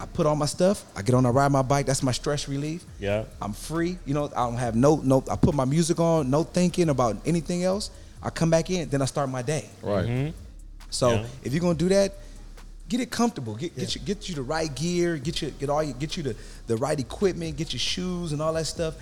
I 0.00 0.06
put 0.06 0.26
on 0.26 0.36
my 0.38 0.46
stuff. 0.46 0.84
I 0.96 1.02
get 1.02 1.14
on, 1.14 1.24
I 1.26 1.28
ride 1.28 1.52
my 1.52 1.62
bike. 1.62 1.86
That's 1.86 2.02
my 2.02 2.10
stress 2.12 2.48
relief. 2.48 2.84
Yeah. 2.98 3.24
I'm 3.40 3.52
free. 3.52 3.98
You 4.04 4.14
know, 4.14 4.24
I 4.34 4.46
don't 4.46 4.56
have 4.56 4.74
no 4.74 4.96
no. 4.96 5.22
I 5.30 5.36
put 5.36 5.54
my 5.54 5.64
music 5.64 6.00
on, 6.00 6.28
no 6.30 6.42
thinking 6.42 6.88
about 6.88 7.16
anything 7.24 7.62
else. 7.62 7.90
I 8.22 8.30
come 8.30 8.50
back 8.50 8.68
in, 8.70 8.88
then 8.88 9.00
I 9.02 9.04
start 9.04 9.28
my 9.28 9.42
day. 9.42 9.68
Right. 9.82 10.06
Mm-hmm. 10.06 10.30
So 10.90 11.10
Yeah. 11.10 11.26
if 11.44 11.52
you're 11.52 11.60
gonna 11.60 11.74
do 11.78 11.88
that, 11.90 12.14
get 12.88 13.00
it 13.00 13.10
comfortable. 13.10 13.54
Get 13.54 13.76
get 13.76 13.94
you 13.94 14.00
get 14.00 14.28
you 14.28 14.34
the 14.34 14.42
right 14.42 14.74
gear. 14.74 15.18
Get 15.18 15.40
you 15.40 15.50
get 15.52 15.70
all 15.70 15.82
you 15.84 15.92
get 15.92 16.16
you 16.16 16.22
the 16.24 16.36
the 16.66 16.76
right 16.78 16.98
equipment. 16.98 17.56
Get 17.56 17.72
your 17.72 17.80
shoes 17.80 18.32
and 18.32 18.42
all 18.42 18.52
that 18.54 18.66
stuff. 18.66 18.94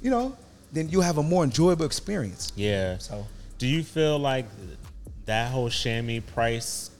You 0.00 0.10
know, 0.10 0.36
then 0.72 0.88
you'll 0.88 1.02
have 1.02 1.18
a 1.18 1.22
more 1.22 1.44
enjoyable 1.44 1.84
experience. 1.84 2.52
Yeah. 2.56 2.98
So 2.98 3.26
Do 3.58 3.66
you 3.66 3.82
feel 3.82 4.18
like 4.18 4.46
that 5.26 5.50
whole 5.50 5.68
chamois 5.68 6.20
price 6.20 6.90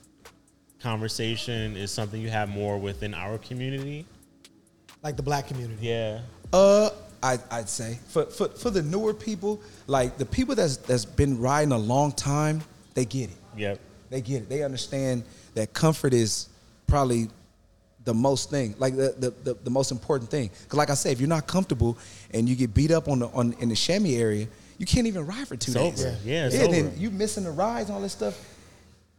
conversation 0.80 1.76
is 1.76 1.90
something 1.90 2.20
you 2.20 2.30
have 2.30 2.48
more 2.48 2.78
within 2.78 3.14
our 3.14 3.38
community? 3.38 4.06
like 5.02 5.16
the 5.16 5.22
black 5.22 5.46
community. 5.46 5.86
Yeah. 5.86 6.20
Uh, 6.52 6.90
I, 7.22 7.38
I'd 7.50 7.68
say 7.68 7.98
for, 8.08 8.26
for 8.26 8.48
for 8.48 8.70
the 8.70 8.82
newer 8.82 9.14
people, 9.14 9.60
like 9.86 10.18
the 10.18 10.26
people 10.26 10.54
that's 10.54 10.76
that's 10.76 11.04
been 11.04 11.40
riding 11.40 11.72
a 11.72 11.78
long 11.78 12.12
time, 12.12 12.62
they 12.94 13.04
get 13.04 13.30
it. 13.30 13.36
Yep. 13.56 13.80
They 14.10 14.20
get 14.20 14.42
it. 14.42 14.48
They 14.48 14.62
understand 14.62 15.24
that 15.54 15.72
comfort 15.72 16.14
is 16.14 16.48
probably 16.86 17.28
the 18.08 18.14
most 18.14 18.48
thing, 18.50 18.74
like 18.78 18.96
the 18.96 19.14
the, 19.18 19.30
the, 19.44 19.54
the 19.64 19.70
most 19.70 19.90
important 19.92 20.30
thing. 20.30 20.48
Because 20.62 20.78
like 20.78 20.88
I 20.90 20.94
said, 20.94 21.12
if 21.12 21.20
you're 21.20 21.28
not 21.28 21.46
comfortable 21.46 21.98
and 22.32 22.48
you 22.48 22.56
get 22.56 22.72
beat 22.72 22.90
up 22.90 23.06
on 23.06 23.18
the 23.18 23.26
on 23.28 23.52
in 23.60 23.68
the 23.68 23.74
chamois 23.76 24.16
area, 24.26 24.46
you 24.78 24.86
can't 24.86 25.06
even 25.06 25.26
ride 25.26 25.46
for 25.46 25.56
two 25.56 25.72
It's 25.72 25.74
days. 25.74 26.04
over. 26.06 26.16
Yeah, 26.24 26.46
it's 26.46 26.56
yeah. 26.56 26.66
Then 26.68 26.92
you 26.96 27.10
missing 27.10 27.44
the 27.44 27.50
rides 27.50 27.90
and 27.90 27.96
all 27.96 28.02
this 28.02 28.12
stuff. 28.12 28.34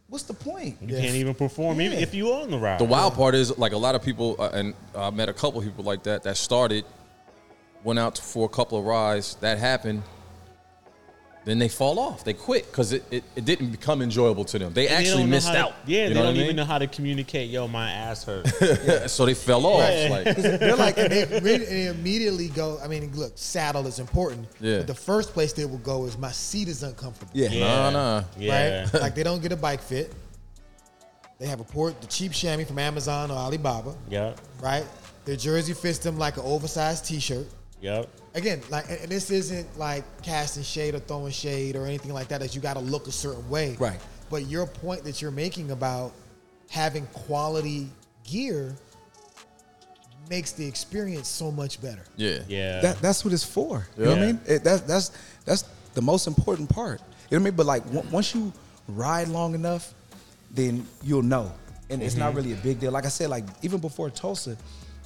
What's 0.08 0.24
the 0.24 0.34
point? 0.34 0.76
You 0.82 0.88
Yeah. 0.96 1.02
can't 1.02 1.14
even 1.14 1.34
perform 1.36 1.80
even 1.80 1.98
if 2.00 2.12
you 2.14 2.32
on 2.32 2.50
the 2.50 2.58
ride. 2.58 2.80
The 2.80 2.84
wild 2.84 3.14
part 3.14 3.36
is 3.36 3.56
like 3.56 3.72
a 3.72 3.76
lot 3.78 3.94
of 3.94 4.02
people, 4.02 4.34
uh, 4.40 4.50
and 4.52 4.74
I 4.94 5.10
met 5.10 5.28
a 5.28 5.32
couple 5.32 5.62
people 5.62 5.84
like 5.84 6.02
that 6.02 6.24
that 6.24 6.36
started, 6.36 6.84
went 7.84 8.00
out 8.00 8.18
for 8.18 8.44
a 8.44 8.48
couple 8.48 8.76
of 8.76 8.84
rides. 8.84 9.36
That 9.40 9.58
happened. 9.58 10.02
Then 11.46 11.58
they 11.58 11.68
fall 11.68 11.98
off. 11.98 12.22
They 12.22 12.34
quit 12.34 12.66
because 12.66 12.92
it, 12.92 13.02
it, 13.10 13.24
it 13.34 13.46
didn't 13.46 13.70
become 13.70 14.02
enjoyable 14.02 14.44
to 14.44 14.58
them. 14.58 14.74
They 14.74 14.88
And 14.88 14.96
actually 14.98 15.22
don't 15.22 15.30
missed 15.30 15.46
how 15.48 15.54
to- 15.54 15.58
out. 15.60 15.74
yeah, 15.86 16.02
You 16.02 16.08
they 16.08 16.14
know 16.14 16.20
don't 16.20 16.26
what 16.26 16.30
I 16.32 16.34
even 16.36 16.46
mean? 16.48 16.56
know 16.56 16.64
how 16.66 16.76
to 16.78 16.86
communicate. 16.86 17.48
Yo, 17.48 17.66
my 17.66 17.90
ass 17.90 18.24
hurt. 18.24 18.46
so 19.10 19.24
they 19.24 19.32
fell 19.32 19.64
off. 19.64 19.80
Like, 20.10 20.24
They're 20.36 20.76
like, 20.76 20.98
and 20.98 21.10
they, 21.10 21.24
re- 21.40 21.56
they 21.64 21.86
immediately 21.86 22.48
go. 22.48 22.78
I 22.84 22.88
mean, 22.88 23.10
look, 23.16 23.32
saddle 23.36 23.86
is 23.86 23.98
important. 24.00 24.48
Yeah. 24.60 24.78
But 24.78 24.88
the 24.88 24.94
first 24.94 25.32
place 25.32 25.54
they 25.54 25.64
will 25.64 25.78
go 25.78 26.04
is 26.04 26.18
my 26.18 26.30
seat 26.30 26.68
is 26.68 26.82
uncomfortable. 26.82 27.32
Yeah. 27.34 27.48
yeah. 27.48 27.90
nah. 27.90 28.22
Yeah. 28.38 28.82
Right? 28.92 28.94
like 29.00 29.14
they 29.14 29.22
don't 29.22 29.40
get 29.40 29.52
a 29.52 29.56
bike 29.56 29.80
fit. 29.80 30.12
They 31.38 31.46
have 31.46 31.60
a 31.60 31.64
port, 31.64 32.02
the 32.02 32.06
cheap 32.06 32.32
chamois 32.32 32.66
from 32.66 32.78
Amazon 32.78 33.30
or 33.30 33.34
Alibaba. 33.38 33.94
Yep. 34.10 34.38
Right? 34.62 34.84
Their 35.24 35.36
jersey 35.36 35.72
fits 35.72 35.96
them 35.98 36.18
like 36.18 36.36
an 36.36 36.42
oversized 36.44 37.06
T-shirt. 37.06 37.46
Yep. 37.80 38.08
Again, 38.34 38.60
like, 38.70 38.88
and 38.90 39.00
and 39.00 39.08
this 39.10 39.30
isn't 39.30 39.78
like 39.78 40.04
casting 40.22 40.62
shade 40.62 40.94
or 40.94 40.98
throwing 41.00 41.32
shade 41.32 41.76
or 41.76 41.86
anything 41.86 42.12
like 42.12 42.28
that. 42.28 42.40
That 42.40 42.54
you 42.54 42.60
got 42.60 42.74
to 42.74 42.80
look 42.80 43.06
a 43.06 43.12
certain 43.12 43.48
way. 43.48 43.76
Right. 43.78 43.98
But 44.30 44.46
your 44.46 44.66
point 44.66 45.02
that 45.04 45.20
you're 45.22 45.30
making 45.30 45.70
about 45.70 46.12
having 46.68 47.06
quality 47.06 47.88
gear 48.24 48.74
makes 50.28 50.52
the 50.52 50.64
experience 50.66 51.26
so 51.28 51.50
much 51.50 51.80
better. 51.82 52.04
Yeah. 52.16 52.38
Yeah. 52.48 52.80
That, 52.80 52.98
that's 53.02 53.24
what 53.24 53.34
it's 53.34 53.42
for. 53.44 53.86
You 53.98 54.04
know 54.04 54.10
what 54.10 54.18
I 54.18 54.26
mean? 54.26 54.40
It, 54.46 54.64
that, 54.64 54.86
that's 54.86 55.10
that's 55.44 55.62
the 55.94 56.02
most 56.02 56.26
important 56.26 56.68
part. 56.68 57.00
You 57.30 57.38
know 57.38 57.42
what 57.42 57.48
I 57.48 57.50
mean? 57.50 57.56
But 57.56 57.66
like 57.66 57.82
on- 57.94 58.10
once 58.10 58.34
you 58.34 58.52
ride 58.88 59.28
long 59.28 59.54
enough, 59.54 59.92
then 60.52 60.86
you'll 61.02 61.22
know, 61.22 61.52
and 61.88 62.02
it's 62.02 62.14
Mm-hmm. 62.14 62.24
not 62.24 62.34
really 62.34 62.52
a 62.52 62.56
big 62.56 62.78
deal. 62.80 62.92
Like 62.92 63.06
I 63.06 63.08
said, 63.08 63.30
like 63.30 63.44
even 63.62 63.80
before 63.80 64.10
Tulsa, 64.10 64.56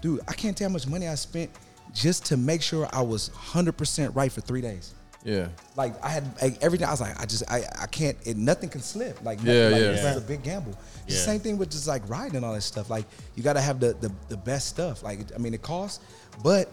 dude, 0.02 0.20
I 0.28 0.32
can't 0.34 0.56
tell 0.56 0.68
how 0.68 0.72
much 0.72 0.86
money 0.86 1.08
I 1.08 1.14
spent 1.14 1.50
just 1.94 2.26
to 2.26 2.36
make 2.36 2.60
sure 2.60 2.86
I 2.92 3.00
was 3.02 3.28
hundred 3.28 3.76
percent 3.78 4.14
right 4.14 4.30
for 4.30 4.40
three 4.42 4.60
days. 4.60 4.92
Yeah. 5.24 5.48
Like 5.74 5.94
I 6.04 6.10
had 6.10 6.24
like, 6.42 6.62
everything. 6.62 6.86
I 6.86 6.90
was 6.90 7.00
like, 7.00 7.18
I 7.18 7.24
just, 7.24 7.50
I, 7.50 7.62
I 7.80 7.86
can't. 7.86 8.16
It, 8.26 8.36
nothing 8.36 8.68
can 8.68 8.82
slip. 8.82 9.24
Like, 9.24 9.38
nothing- 9.38 9.54
Yeah, 9.54 9.68
like, 9.68 9.80
yeah. 9.80 9.88
This 9.92 10.02
Yeah. 10.02 10.10
is 10.10 10.16
a 10.18 10.20
big 10.26 10.42
gamble. 10.42 10.72
Yeah. 10.72 11.04
the 11.06 11.12
same 11.14 11.40
thing 11.40 11.56
with 11.56 11.70
just 11.70 11.86
like 11.86 12.06
riding 12.10 12.36
and 12.36 12.44
all 12.44 12.52
that 12.52 12.60
stuff. 12.62 12.90
Like, 12.90 13.06
you 13.34 13.42
got 13.42 13.54
to 13.54 13.60
have 13.62 13.80
the, 13.80 13.94
the 13.94 14.12
the 14.28 14.36
best 14.36 14.68
stuff. 14.68 15.02
Like, 15.02 15.20
I 15.34 15.38
mean, 15.38 15.54
it 15.54 15.62
costs, 15.62 16.04
but 16.42 16.68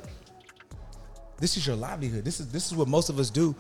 this 1.38 1.58
is 1.58 1.66
your 1.66 1.76
livelihood. 1.76 2.24
This 2.26 2.40
is 2.40 2.52
this 2.52 2.68
is 2.68 2.76
what 2.76 2.88
most 2.88 3.10
of 3.10 3.20
us 3.20 3.30
do 3.30 3.56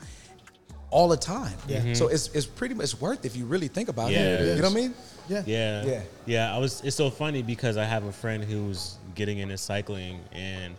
all 0.89 1.07
the 1.07 1.17
time. 1.17 1.53
Yeah. 1.67 1.79
Mm-hmm. 1.79 1.93
So 1.93 2.07
it's 2.09 2.27
it's 2.29 2.45
pretty 2.45 2.75
much 2.75 2.99
worth 2.99 3.23
if 3.25 3.35
you 3.35 3.45
really 3.45 3.67
think 3.69 3.87
about 3.89 4.11
Yeah, 4.11 4.19
it. 4.19 4.41
it 4.41 4.55
You 4.57 4.61
know 4.61 4.67
what 4.69 4.77
I 4.77 4.81
mean? 4.81 4.93
Yeah. 5.29 5.43
Yeah. 5.45 5.85
Yeah. 5.85 6.01
Yeah. 6.25 6.55
I 6.55 6.57
was 6.57 6.81
it's 6.83 6.95
so 6.97 7.09
funny 7.09 7.41
because 7.43 7.77
I 7.77 7.85
have 7.85 8.03
a 8.05 8.11
friend 8.11 8.43
who's 8.43 8.97
getting 9.15 9.37
into 9.39 9.57
cycling 9.57 10.19
and 10.33 10.75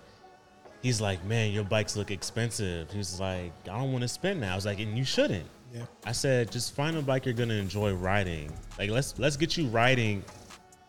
he's 0.82 1.00
like, 1.00 1.24
Man, 1.24 1.52
your 1.52 1.64
bikes 1.64 1.96
look 1.96 2.10
expensive. 2.10 2.90
He's 2.90 3.18
like, 3.20 3.52
I 3.64 3.78
don't 3.78 3.92
want 3.92 4.02
to 4.02 4.08
spend 4.08 4.42
that. 4.42 4.52
I 4.52 4.54
was 4.54 4.66
like, 4.66 4.80
and 4.80 4.96
you 4.96 5.04
shouldn't. 5.04 5.46
Yeah. 5.74 5.82
I 6.04 6.12
said, 6.12 6.52
just 6.52 6.74
find 6.74 6.96
a 6.96 7.02
bike 7.02 7.24
you're 7.24 7.34
gonna 7.34 7.54
enjoy 7.54 7.94
riding. 7.94 8.52
Like 8.78 8.90
let's 8.90 9.18
let's 9.18 9.36
get 9.36 9.56
you 9.56 9.68
riding 9.68 10.22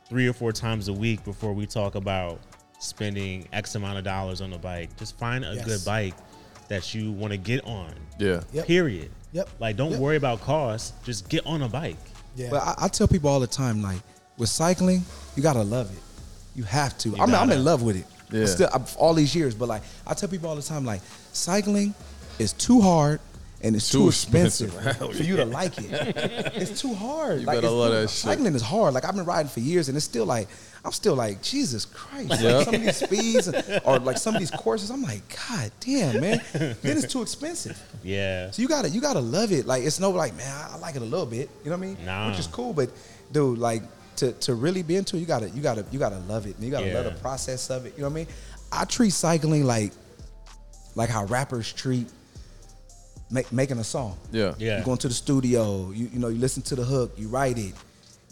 three 0.09 0.27
or 0.27 0.33
four 0.33 0.51
times 0.51 0.89
a 0.89 0.93
week 0.93 1.23
before 1.23 1.53
we 1.53 1.65
talk 1.65 1.95
about 1.95 2.39
spending 2.79 3.47
X 3.53 3.75
amount 3.75 3.97
of 3.97 4.03
dollars 4.03 4.41
on 4.41 4.51
a 4.53 4.57
bike. 4.57 4.95
Just 4.97 5.17
find 5.17 5.45
a 5.45 5.55
Yes. 5.55 5.65
good 5.65 5.85
bike 5.85 6.15
that 6.67 6.93
you 6.93 7.11
want 7.13 7.31
to 7.31 7.37
get 7.37 7.63
on. 7.65 7.93
Yeah. 8.19 8.41
Yep. 8.51 8.67
Period. 8.67 9.11
Yep. 9.31 9.49
Like 9.59 9.77
don't 9.77 9.91
Yep. 9.91 9.99
worry 10.01 10.17
about 10.17 10.41
cost. 10.41 11.01
Just 11.05 11.29
get 11.29 11.45
on 11.45 11.61
a 11.61 11.69
bike. 11.69 11.95
Yeah. 12.35 12.49
But 12.49 12.63
I, 12.63 12.75
I 12.85 12.87
tell 12.89 13.07
people 13.07 13.29
all 13.29 13.39
the 13.39 13.47
time, 13.47 13.81
like, 13.81 13.99
with 14.37 14.49
cycling, 14.49 15.03
you 15.35 15.43
gotta 15.43 15.61
love 15.63 15.91
it. 15.95 16.01
You 16.55 16.63
have 16.63 16.97
to. 16.99 17.15
I 17.17 17.25
mean, 17.25 17.35
I'm 17.35 17.51
in 17.51 17.63
love 17.63 17.83
with 17.83 17.95
it. 17.95 18.05
Yeah. 18.33 18.45
Still, 18.47 18.69
I'm- 18.73 18.85
all 18.97 19.13
these 19.13 19.33
years, 19.35 19.55
but 19.55 19.67
like 19.69 19.83
I 20.07 20.13
tell 20.13 20.27
people 20.29 20.49
all 20.49 20.55
the 20.55 20.61
time, 20.61 20.83
like 20.85 21.01
cycling 21.31 21.93
is 22.39 22.53
too 22.53 22.81
hard 22.81 23.19
and 23.61 23.75
it's 23.77 23.89
too, 23.89 23.99
Too 23.99 24.07
expensive, 24.09 24.73
expensive. 24.75 25.15
For 25.17 25.23
you 25.23 25.37
to 25.37 25.45
like 25.45 25.77
it. 25.77 25.89
it's 26.55 26.81
too 26.81 26.93
hard. 26.93 27.39
You 27.41 27.45
like, 27.45 27.57
better 27.57 27.67
it's 27.67 27.73
love 27.73 27.89
too- 27.91 27.95
that 28.01 28.09
shit. 28.09 28.17
Cycling 28.19 28.55
is 28.55 28.61
hard. 28.61 28.93
Like 28.93 29.05
I've 29.05 29.15
been 29.15 29.23
riding 29.25 29.47
for 29.49 29.61
years, 29.61 29.87
and 29.87 29.95
it's 29.95 30.05
still 30.05 30.25
like 30.25 30.47
I'm 30.85 30.91
still 30.91 31.15
like 31.15 31.41
Jesus 31.41 31.85
Christ. 31.85 32.29
Like, 32.29 32.39
some 32.65 32.75
of 32.75 32.81
these 32.81 32.97
speeds 32.97 33.47
or 33.85 33.99
like 33.99 34.17
some 34.17 34.35
of 34.35 34.41
these 34.41 34.51
courses, 34.51 34.89
I'm 34.89 35.01
like, 35.01 35.21
God 35.47 35.71
damn, 35.79 36.19
man. 36.19 36.41
then 36.53 36.77
it's 36.97 37.07
too 37.11 37.21
expensive. 37.21 37.81
Yeah. 38.03 38.51
So 38.51 38.61
you 38.61 38.67
gotta 38.67 38.89
you 38.89 38.99
gotta 38.99 39.21
love 39.21 39.53
it. 39.53 39.65
Like 39.65 39.83
it's 39.83 39.99
no 39.99 40.09
like, 40.11 40.35
man, 40.35 40.51
I, 40.53 40.73
I 40.75 40.77
like 40.79 40.95
it 40.97 41.01
a 41.01 41.05
little 41.05 41.25
bit. 41.25 41.49
You 41.63 41.69
know 41.71 41.77
what 41.77 41.83
I 41.85 41.87
mean? 41.87 41.97
Nah. 42.05 42.29
Which 42.31 42.39
is 42.39 42.47
cool, 42.47 42.73
but 42.73 42.89
dude, 43.31 43.59
like 43.59 43.83
to 44.23 44.31
to 44.33 44.55
really 44.55 44.83
be 44.83 44.95
into 44.95 45.17
it, 45.17 45.19
you 45.19 45.25
gotta 45.25 45.49
you 45.49 45.61
gotta 45.61 45.85
you 45.91 45.99
gotta 45.99 46.19
love 46.19 46.45
it. 46.47 46.55
And 46.55 46.63
you 46.63 46.71
gotta 46.71 46.93
love 46.93 47.05
the 47.05 47.19
process 47.19 47.69
of 47.69 47.85
it. 47.85 47.93
You 47.95 48.03
know 48.03 48.09
what 48.09 48.13
I 48.13 48.15
mean? 48.15 48.27
I 48.71 48.85
treat 48.85 49.11
cycling 49.11 49.65
like 49.65 49.91
like 50.95 51.09
how 51.09 51.25
rappers 51.25 51.71
treat 51.71 52.07
make, 53.29 53.51
making 53.51 53.79
a 53.79 53.83
song. 53.83 54.17
Yeah. 54.31 54.53
Yeah. 54.57 54.79
You 54.79 54.85
go 54.85 54.91
into 54.91 55.07
the 55.07 55.13
studio, 55.13 55.91
you 55.91 56.09
you 56.11 56.19
know, 56.19 56.29
you 56.29 56.39
listen 56.39 56.63
to 56.63 56.75
the 56.75 56.83
hook, 56.83 57.13
you 57.17 57.27
write 57.27 57.57
it, 57.57 57.73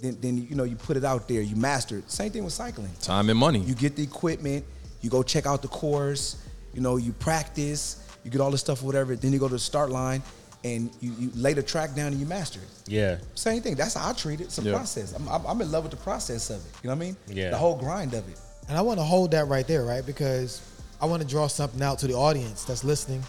then 0.02 0.18
then 0.22 0.38
you 0.38 0.56
know 0.56 0.64
you 0.64 0.76
put 0.76 0.98
it 0.98 1.04
out 1.04 1.28
there, 1.28 1.42
you 1.42 1.56
master 1.56 1.98
it. 1.98 2.10
Same 2.10 2.32
thing 2.32 2.44
with 2.44 2.54
cycling. 2.54 2.92
Time 3.02 3.30
and 3.30 3.38
money. 3.38 3.60
You 3.60 3.76
get 3.76 3.96
the 3.96 4.04
equipment, 4.04 4.66
you 5.02 5.10
go 5.10 5.24
check 5.24 5.46
out 5.46 5.62
the 5.62 5.68
course, 5.68 6.38
you 6.74 6.82
know, 6.82 6.98
you 6.98 7.12
practice, 7.12 8.08
you 8.24 8.32
get 8.32 8.42
all 8.42 8.52
the 8.52 8.58
stuff, 8.58 8.82
whatever. 8.82 9.16
Then 9.16 9.34
you 9.34 9.40
go 9.40 9.48
to 9.48 9.56
the 9.56 9.60
start 9.60 9.90
line 9.90 10.22
and 10.64 10.92
you, 11.02 11.12
you 11.18 11.32
lay 11.36 11.54
the 11.54 11.64
track 11.64 11.96
down 11.96 12.08
and 12.08 12.20
you 12.20 12.26
master 12.26 12.60
it. 12.60 12.90
Yeah. 12.90 13.18
Same 13.36 13.62
thing. 13.62 13.76
That's 13.76 13.96
how 13.96 14.10
I 14.10 14.14
treat 14.14 14.42
it. 14.42 14.46
It's 14.46 14.60
a 14.60 14.62
Yeah. 14.62 14.74
process. 14.74 15.14
I'm, 15.14 15.28
I'm, 15.28 15.46
I'm 15.46 15.62
in 15.62 15.72
love 15.72 15.84
with 15.84 15.92
the 15.92 15.98
process 15.98 16.50
of 16.50 16.58
it. 16.58 16.72
You 16.84 16.90
know 16.90 16.96
what 16.96 17.04
I 17.04 17.06
mean? 17.06 17.18
Yeah. 17.28 17.50
The 17.50 17.58
whole 17.58 17.76
grind 17.76 18.14
of 18.14 18.28
it. 18.30 18.40
And 18.70 18.78
I 18.78 18.82
want 18.82 19.00
to 19.00 19.04
hold 19.04 19.32
that 19.32 19.48
right 19.48 19.68
there, 19.68 19.84
right? 19.84 20.06
Because 20.06 20.62
I 21.02 21.06
want 21.06 21.22
to 21.22 21.28
draw 21.28 21.48
something 21.48 21.82
out 21.82 22.00
to 22.00 22.08
the 22.08 22.14
audience 22.14 22.64
that's 22.64 22.84
listening 22.84 23.24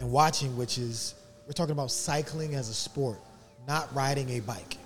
and 0.00 0.10
watching, 0.10 0.56
which 0.56 0.78
is 0.78 1.14
we're 1.46 1.52
talking 1.52 1.72
about 1.72 1.90
cycling 1.90 2.54
as 2.54 2.68
a 2.70 2.74
sport, 2.74 3.18
not 3.68 3.94
riding 3.94 4.30
a 4.30 4.40
bike, 4.40 4.78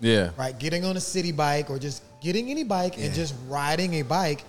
yeah. 0.00 0.30
right? 0.38 0.58
Getting 0.58 0.84
on 0.84 0.96
a 0.96 1.00
city 1.00 1.30
bike 1.30 1.68
or 1.68 1.78
just 1.78 2.02
getting 2.22 2.50
any 2.50 2.64
bike 2.64 2.96
and 2.98 3.12
just 3.12 3.34
riding 3.48 3.94
a 3.94 4.02
bike, 4.02 4.44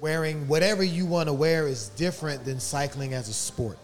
wearing 0.00 0.48
whatever 0.48 0.82
you 0.82 1.06
want 1.06 1.28
to 1.28 1.32
wear 1.32 1.68
is 1.68 1.90
different 1.90 2.44
than 2.44 2.58
cycling 2.58 3.14
as 3.14 3.28
a 3.28 3.32
sport. 3.32 3.78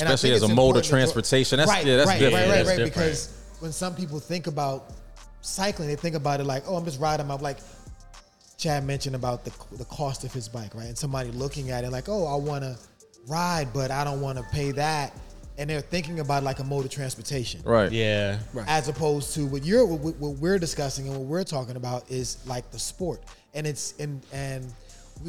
And 0.00 0.08
I 0.08 0.12
Especially 0.12 0.32
as 0.34 0.42
a 0.42 0.48
mode 0.48 0.52
of 0.52 0.58
important 0.58 0.84
to 0.84 0.90
draw- 0.90 0.98
transportation. 0.98 1.56
That's- 1.58 1.76
right, 1.76 1.86
yeah, 1.86 1.96
that's 1.96 2.08
right, 2.08 2.18
different. 2.18 2.48
Right, 2.48 2.48
right, 2.50 2.56
that's 2.66 2.68
right. 2.78 2.84
different. 2.84 2.94
Because 3.10 3.28
when 3.60 3.72
some 3.72 3.94
people 3.94 4.18
think 4.20 4.46
about 4.46 4.90
cycling, 5.40 5.88
they 5.88 5.96
think 5.96 6.16
about 6.16 6.40
it 6.40 6.44
like, 6.44 6.64
oh, 6.66 6.76
I'm 6.76 6.84
just 6.84 7.00
riding 7.00 7.26
my 7.26 7.34
like. 7.36 7.58
Chad 8.56 8.84
mentioned 8.86 9.16
about 9.16 9.44
the 9.44 9.52
the 9.76 9.84
cost 9.86 10.24
of 10.24 10.32
his 10.32 10.48
bike, 10.48 10.74
right? 10.74 10.86
And 10.86 10.96
somebody 10.96 11.30
looking 11.32 11.70
at 11.70 11.84
it 11.84 11.90
like, 11.90 12.08
oh, 12.08 12.24
I 12.26 12.36
want 12.36 12.62
to 12.62 12.78
ride, 13.26 13.72
but 13.72 13.90
I 13.90 14.04
don't 14.04 14.20
want 14.20 14.38
to 14.38 14.44
pay 14.52 14.70
that, 14.72 15.12
and 15.58 15.68
they're 15.68 15.80
thinking 15.80 16.20
about 16.20 16.44
like 16.44 16.60
a 16.60 16.64
mode 16.64 16.84
of 16.84 16.90
transportation, 16.90 17.60
Right. 17.64 17.90
Yeah. 17.90 18.38
Right. 18.52 18.66
as 18.68 18.88
opposed 18.88 19.34
to 19.34 19.44
what 19.46 19.64
you're 19.64 19.84
what, 19.84 20.16
what 20.16 20.38
we're 20.38 20.58
discussing 20.58 21.08
and 21.08 21.16
what 21.16 21.26
we're 21.26 21.44
talking 21.44 21.76
about 21.76 22.08
is 22.10 22.38
like 22.46 22.70
the 22.70 22.78
sport 22.78 23.22
and 23.54 23.66
it's 23.66 23.94
and 23.98 24.22
and 24.32 24.64
we, 24.64 24.70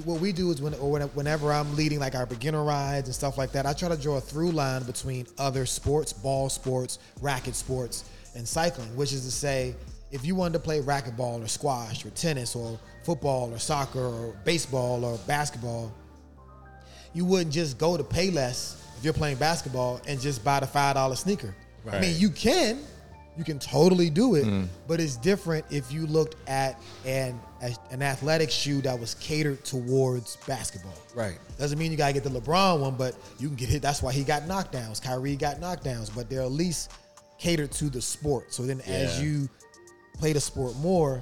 what 0.03 0.19
we 0.19 0.31
do 0.31 0.51
is 0.51 0.61
when 0.61 0.73
or 0.75 0.99
whenever 0.99 1.53
i'm 1.53 1.75
leading 1.75 1.99
like 1.99 2.15
our 2.15 2.25
beginner 2.25 2.63
rides 2.63 3.07
and 3.07 3.15
stuff 3.15 3.37
like 3.37 3.51
that 3.51 3.65
i 3.65 3.73
try 3.73 3.87
to 3.87 3.95
draw 3.95 4.17
a 4.17 4.21
through 4.21 4.51
line 4.51 4.83
between 4.83 5.25
other 5.37 5.65
sports 5.65 6.11
ball 6.11 6.49
sports 6.49 6.99
racket 7.21 7.55
sports 7.55 8.03
and 8.35 8.47
cycling 8.47 8.93
which 8.95 9.13
is 9.13 9.23
to 9.23 9.31
say 9.31 9.75
if 10.11 10.25
you 10.25 10.35
wanted 10.35 10.53
to 10.53 10.59
play 10.59 10.81
racquetball 10.81 11.43
or 11.43 11.47
squash 11.47 12.05
or 12.05 12.09
tennis 12.11 12.55
or 12.55 12.79
football 13.03 13.53
or 13.53 13.59
soccer 13.59 14.05
or 14.05 14.35
baseball 14.43 15.05
or 15.05 15.17
basketball 15.27 15.93
you 17.15 17.23
wouldn't 17.25 17.53
just 17.53 17.77
go 17.77 17.97
to 17.97 18.03
Payless 18.03 18.75
if 18.97 19.03
you're 19.03 19.13
playing 19.13 19.37
basketball 19.37 20.01
and 20.05 20.19
just 20.19 20.43
buy 20.43 20.59
the 20.59 20.67
five 20.67 20.95
dollar 20.95 21.15
sneaker. 21.15 21.55
I 21.89 21.99
mean, 22.01 22.15
you 22.17 22.29
can, 22.29 22.79
you 23.37 23.43
can 23.43 23.59
totally 23.59 24.09
do 24.09 24.35
it, 24.35 24.45
Mm. 24.45 24.67
but 24.87 24.99
it's 25.01 25.17
different 25.17 25.65
if 25.69 25.91
you 25.91 26.07
looked 26.07 26.35
at 26.47 26.79
an 27.05 27.39
an 27.91 28.01
athletic 28.03 28.51
shoe 28.51 28.79
that 28.81 28.99
was 28.99 29.15
catered 29.15 29.63
towards 29.65 30.37
basketball. 30.47 30.93
Right. 31.15 31.39
Doesn't 31.57 31.79
mean 31.79 31.91
you 31.91 31.97
gotta 31.97 32.13
get 32.13 32.23
the 32.23 32.29
LeBron 32.29 32.79
one, 32.79 32.95
but 32.95 33.15
you 33.39 33.47
can 33.47 33.55
get 33.55 33.69
hit. 33.69 33.81
That's 33.81 34.01
why 34.03 34.13
he 34.13 34.23
got 34.23 34.43
knockdowns. 34.43 35.01
Kyrie 35.01 35.35
got 35.35 35.59
knockdowns, 35.59 36.13
but 36.13 36.29
they're 36.29 36.43
at 36.43 36.51
least 36.51 36.91
catered 37.39 37.71
to 37.73 37.89
the 37.89 38.01
sport. 38.01 38.53
So 38.53 38.63
then, 38.63 38.81
as 38.81 39.19
you 39.21 39.49
play 40.19 40.31
the 40.31 40.39
sport 40.39 40.75
more, 40.77 41.21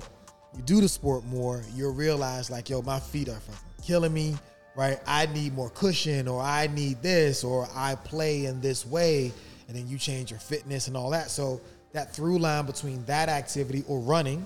you 0.55 0.61
do 0.64 0.82
the 0.82 0.89
sport 0.89 1.24
more, 1.26 1.64
you'll 1.76 1.93
realize 1.93 2.51
like, 2.51 2.70
yo, 2.70 2.82
my 2.82 2.99
feet 2.99 3.30
are 3.30 3.39
fucking 3.39 3.59
killing 3.86 4.14
me. 4.14 4.36
Right? 4.76 4.99
I 5.05 5.28
need 5.28 5.53
more 5.53 5.70
cushion, 5.70 6.28
or 6.28 6.41
I 6.41 6.66
need 6.68 7.01
this, 7.03 7.43
or 7.43 7.68
I 7.76 7.93
play 7.95 8.45
in 8.45 8.59
this 8.59 8.86
way, 8.88 9.32
and 9.68 9.78
then 9.78 9.88
you 9.88 9.99
change 9.99 10.32
your 10.32 10.39
fitness 10.39 10.88
and 10.88 10.97
all 10.97 11.11
that. 11.11 11.30
So 11.30 11.61
that 11.94 12.14
through 12.14 12.39
line 12.39 12.66
between 12.66 13.04
that 13.06 13.30
activity 13.30 13.84
or 13.88 14.00
running, 14.00 14.46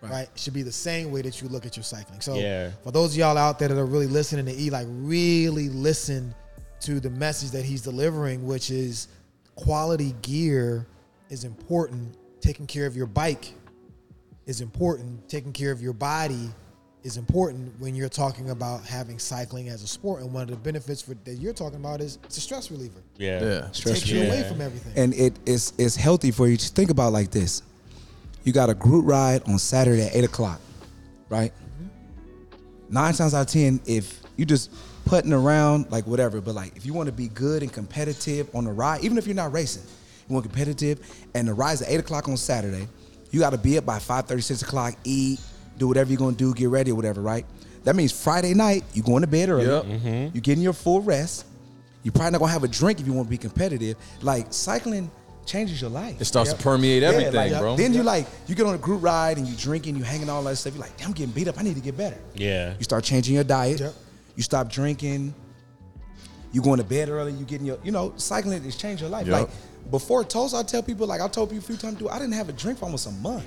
right, 0.00 0.28
should 0.34 0.54
be 0.54 0.62
the 0.62 0.72
same 0.72 1.10
way 1.10 1.22
that 1.22 1.40
you 1.40 1.48
look 1.48 1.66
at 1.66 1.76
your 1.76 1.84
cycling. 1.84 2.20
So 2.20 2.34
Yeah. 2.34 2.70
for 2.82 2.90
those 2.90 3.12
of 3.12 3.18
y'all 3.18 3.38
out 3.38 3.58
there 3.58 3.68
that 3.68 3.78
are 3.78 3.86
really 3.86 4.06
listening 4.06 4.46
to 4.46 4.52
E, 4.60 4.70
like 4.70 4.86
really 4.90 5.68
listen 5.68 6.34
to 6.80 7.00
the 7.00 7.10
message 7.10 7.50
that 7.50 7.64
he's 7.64 7.82
delivering, 7.82 8.46
which 8.46 8.70
is 8.70 9.08
quality 9.54 10.14
gear 10.22 10.86
is 11.28 11.44
important. 11.44 12.14
Taking 12.40 12.66
care 12.66 12.86
of 12.86 12.96
your 12.96 13.06
bike 13.06 13.52
is 14.46 14.60
important. 14.60 15.28
Taking 15.28 15.52
care 15.52 15.72
of 15.72 15.82
your 15.82 15.92
body 15.92 16.50
is 17.04 17.16
important 17.16 17.72
when 17.80 17.94
you're 17.94 18.08
talking 18.08 18.50
about 18.50 18.84
having 18.84 19.18
cycling 19.18 19.68
as 19.68 19.82
a 19.82 19.86
sport. 19.86 20.22
And 20.22 20.32
one 20.32 20.42
of 20.42 20.48
the 20.48 20.56
benefits 20.56 21.00
for, 21.02 21.14
that 21.14 21.34
you're 21.34 21.52
talking 21.52 21.78
about 21.78 22.00
is 22.00 22.18
it's 22.24 22.36
a 22.36 22.40
stress 22.40 22.70
reliever. 22.70 23.00
Yeah. 23.16 23.40
Yeah. 23.40 23.66
It 23.66 23.76
Stress 23.76 24.00
takes 24.00 24.10
you 24.10 24.22
away 24.24 24.44
from 24.48 24.60
everything. 24.60 24.92
And 24.96 25.14
it 25.14 25.38
is 25.46 25.72
it's 25.78 25.96
healthy 25.96 26.30
for 26.30 26.48
you. 26.48 26.56
Just 26.56 26.74
think 26.74 26.90
about 26.90 27.12
like 27.12 27.30
this. 27.30 27.62
You 28.44 28.52
got 28.52 28.70
a 28.70 28.74
group 28.74 29.06
ride 29.06 29.48
on 29.48 29.58
Saturday 29.58 30.02
at 30.02 30.14
eight 30.14 30.24
o'clock, 30.24 30.60
right? 31.28 31.52
Mm-hmm. 31.52 32.94
Nine 32.94 33.14
times 33.14 33.34
out 33.34 33.42
of 33.42 33.46
ten, 33.46 33.80
if 33.86 34.20
you 34.36 34.44
just 34.44 34.72
putting 35.04 35.32
around, 35.32 35.90
like 35.90 36.06
whatever, 36.06 36.40
but 36.40 36.54
like 36.54 36.76
if 36.76 36.84
you 36.84 36.92
want 36.94 37.06
to 37.06 37.12
be 37.12 37.28
good 37.28 37.62
and 37.62 37.72
competitive 37.72 38.54
on 38.54 38.64
the 38.64 38.72
ride, 38.72 39.02
even 39.04 39.18
if 39.18 39.26
you're 39.26 39.36
not 39.36 39.52
racing, 39.52 39.82
you 40.28 40.34
want 40.34 40.44
competitive, 40.44 41.00
and 41.34 41.48
the 41.48 41.54
ride's 41.54 41.82
at 41.82 41.90
eight 41.90 42.00
o'clock 42.00 42.28
on 42.28 42.36
Saturday, 42.36 42.86
you 43.30 43.40
got 43.40 43.50
to 43.50 43.58
be 43.58 43.78
up 43.78 43.86
by 43.86 43.98
five 43.98 44.26
thirty, 44.26 44.42
six 44.42 44.62
o'clock, 44.62 44.94
eat, 45.04 45.40
do 45.78 45.88
whatever 45.88 46.10
you're 46.10 46.18
gonna 46.18 46.36
do, 46.36 46.52
get 46.54 46.68
ready 46.68 46.90
or 46.90 46.94
whatever, 46.94 47.20
right? 47.20 47.46
That 47.84 47.96
means 47.96 48.12
Friday 48.12 48.54
night 48.54 48.84
you 48.92 49.02
going 49.02 49.22
to 49.22 49.26
bed 49.28 49.48
early, 49.48 49.66
Yep. 49.66 49.84
Mm-hmm. 49.84 50.34
you 50.36 50.40
getting 50.40 50.62
your 50.62 50.72
full 50.72 51.00
rest. 51.00 51.46
You're 52.02 52.12
probably 52.12 52.32
not 52.32 52.38
gonna 52.40 52.52
have 52.52 52.64
a 52.64 52.68
drink 52.68 53.00
if 53.00 53.06
you 53.06 53.12
want 53.12 53.26
to 53.28 53.30
be 53.30 53.38
competitive. 53.38 53.96
Like 54.22 54.52
cycling 54.52 55.10
changes 55.46 55.80
your 55.80 55.90
life. 55.90 56.20
It 56.20 56.26
starts 56.26 56.50
Yep. 56.50 56.58
to 56.58 56.62
permeate 56.62 57.02
Yeah, 57.02 57.08
everything, 57.08 57.34
like, 57.52 57.58
bro. 57.60 57.76
Then 57.76 57.94
you 57.94 58.02
like 58.02 58.26
you 58.46 58.54
get 58.54 58.66
on 58.66 58.74
a 58.74 58.78
group 58.78 59.02
ride 59.02 59.38
and 59.38 59.46
you 59.46 59.56
drinking, 59.56 59.96
you 59.96 60.02
hanging 60.02 60.28
all 60.28 60.42
that 60.44 60.56
stuff. 60.56 60.74
You're 60.74 60.82
like, 60.82 60.96
damn, 60.98 61.08
I'm 61.08 61.12
getting 61.14 61.32
beat 61.32 61.48
up. 61.48 61.58
I 61.58 61.62
need 61.62 61.74
to 61.76 61.80
get 61.80 61.96
better. 61.96 62.18
Yeah. 62.34 62.74
You 62.76 62.84
start 62.84 63.04
changing 63.04 63.34
your 63.34 63.44
diet. 63.44 63.80
Yep. 63.80 63.94
You 64.36 64.42
stop 64.42 64.68
drinking. 64.70 65.34
You 66.52 66.62
going 66.62 66.78
to 66.78 66.84
bed 66.84 67.08
early. 67.08 67.32
You 67.32 67.44
getting 67.44 67.66
your, 67.66 67.78
you 67.84 67.92
know, 67.92 68.12
cycling 68.16 68.62
has 68.62 68.76
changed 68.76 69.00
your 69.02 69.10
life. 69.10 69.26
Yep. 69.26 69.40
Like 69.40 69.48
before 69.90 70.24
Tulsa, 70.24 70.56
I 70.58 70.62
tell 70.62 70.82
people 70.82 71.06
like 71.06 71.20
I 71.20 71.28
told 71.28 71.50
you 71.52 71.58
a 71.58 71.62
few 71.62 71.76
times, 71.76 71.98
dude, 71.98 72.08
I 72.08 72.18
didn't 72.18 72.34
have 72.34 72.48
a 72.48 72.52
drink 72.52 72.78
for 72.78 72.84
almost 72.86 73.06
a 73.06 73.10
month, 73.10 73.46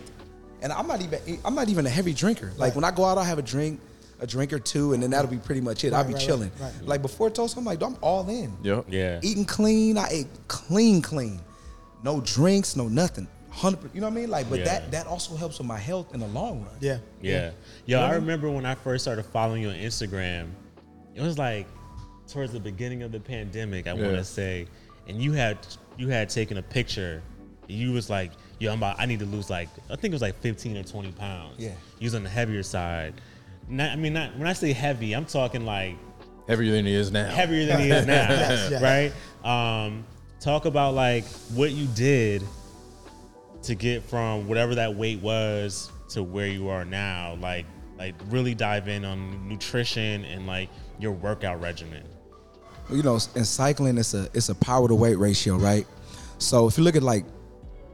and 0.61 0.71
I'm 0.71 0.87
not 0.87 1.01
even 1.01 1.39
I'm 1.45 1.55
not 1.55 1.69
even 1.69 1.85
a 1.85 1.89
heavy 1.89 2.13
drinker. 2.13 2.47
Like 2.57 2.59
Right. 2.59 2.75
when 2.75 2.83
I 2.85 2.91
go 2.91 3.05
out, 3.05 3.17
I 3.17 3.23
have 3.23 3.39
a 3.39 3.41
drink, 3.43 3.79
a 4.19 4.27
drink 4.27 4.53
or 4.53 4.59
two, 4.59 4.93
and 4.93 5.01
then 5.01 5.09
that'll 5.11 5.29
be 5.31 5.37
pretty 5.37 5.61
much 5.61 5.83
it. 5.83 5.93
I'll 5.93 6.03
be 6.03 6.13
right, 6.13 6.21
chilling. 6.21 6.51
right, 6.59 6.71
right. 6.79 6.87
Like 6.87 7.01
before 7.01 7.29
Tulsa, 7.29 7.57
I'm 7.59 7.65
like, 7.65 7.81
I'm 7.81 7.97
all 8.01 8.27
in. 8.29 8.53
Yep. 8.63 8.85
Yeah. 8.89 9.19
Eating 9.23 9.45
clean, 9.45 9.97
I 9.97 10.07
ate 10.11 10.27
clean, 10.47 11.01
clean. 11.01 11.39
No 12.03 12.21
drinks, 12.21 12.75
no 12.75 12.87
nothing. 12.87 13.27
Hundred, 13.49 13.91
you 13.93 13.99
know 14.01 14.07
what 14.07 14.13
I 14.13 14.21
mean? 14.21 14.29
Like, 14.29 14.49
but 14.49 14.59
Yeah. 14.59 14.65
that 14.65 14.91
that 14.91 15.07
also 15.07 15.35
helps 15.35 15.57
with 15.57 15.67
my 15.67 15.77
health 15.77 16.13
in 16.13 16.19
the 16.19 16.27
long 16.27 16.61
run. 16.61 16.75
yeah. 16.79 16.99
Yeah. 17.21 17.51
Yo, 17.85 17.99
I 17.99 18.13
remember 18.15 18.49
when 18.49 18.65
I 18.65 18.75
first 18.75 19.03
started 19.03 19.23
following 19.25 19.61
you 19.63 19.69
on 19.69 19.75
Instagram, 19.75 20.47
it 21.15 21.21
was 21.21 21.37
like 21.37 21.67
towards 22.29 22.53
the 22.53 22.59
beginning 22.61 23.03
of 23.03 23.11
the 23.11 23.19
pandemic, 23.19 23.87
I 23.87 23.93
want 23.93 24.15
to 24.15 24.23
say, 24.23 24.67
and 25.07 25.21
you 25.21 25.33
had 25.33 25.57
you 25.97 26.07
had 26.07 26.29
taken 26.29 26.57
a 26.57 26.61
picture. 26.61 27.21
You 27.67 27.91
was 27.91 28.09
like, 28.09 28.31
yo, 28.61 28.71
I'm 28.71 28.77
about, 28.77 28.99
I 28.99 29.05
need 29.07 29.19
to 29.19 29.25
lose 29.25 29.49
like, 29.49 29.69
I 29.89 29.95
think 29.95 30.11
it 30.11 30.13
was 30.13 30.21
like 30.21 30.39
15 30.39 30.77
or 30.77 30.83
20 30.83 31.11
pounds. 31.13 31.55
Yeah. 31.57 31.71
Using 31.99 32.23
the 32.23 32.29
heavier 32.29 32.61
side. 32.63 33.15
Not, 33.67 33.91
I 33.91 33.95
mean, 33.95 34.13
not 34.13 34.37
when 34.37 34.47
I 34.47 34.53
say 34.53 34.71
heavy, 34.71 35.13
I'm 35.13 35.25
talking 35.25 35.65
like 35.65 35.95
Heavier 36.47 36.71
than 36.73 36.85
he 36.85 36.93
is 36.93 37.11
now. 37.11 37.29
heavier 37.29 37.65
than 37.65 37.79
he 37.79 37.89
is 37.89 38.05
now, 38.07 38.13
Yes, 38.29 38.71
yes. 38.71 38.81
right? 38.81 39.85
Um, 39.85 40.05
talk 40.39 40.65
about 40.65 40.93
like 40.93 41.23
what 41.53 41.71
you 41.71 41.87
did 41.95 42.43
to 43.63 43.75
get 43.75 44.03
from 44.03 44.47
whatever 44.47 44.75
that 44.75 44.95
weight 44.95 45.21
was 45.21 45.91
to 46.09 46.23
where 46.23 46.47
you 46.47 46.67
are 46.69 46.83
now. 46.85 47.35
Like, 47.39 47.65
like 47.97 48.15
really 48.29 48.53
dive 48.55 48.87
in 48.87 49.05
on 49.05 49.47
nutrition 49.47 50.25
and 50.25 50.45
like 50.47 50.69
your 50.99 51.11
workout 51.13 51.61
regimen. 51.61 52.03
you 52.91 53.01
know, 53.03 53.15
in 53.35 53.45
cycling, 53.45 53.97
it's 53.97 54.13
a 54.13 54.27
it's 54.33 54.49
a 54.49 54.55
power 54.55 54.87
to 54.87 54.95
weight 54.95 55.17
ratio, 55.17 55.57
right? 55.57 55.85
So 56.37 56.67
if 56.67 56.77
you 56.77 56.83
look 56.83 56.95
at 56.95 57.03
like 57.03 57.23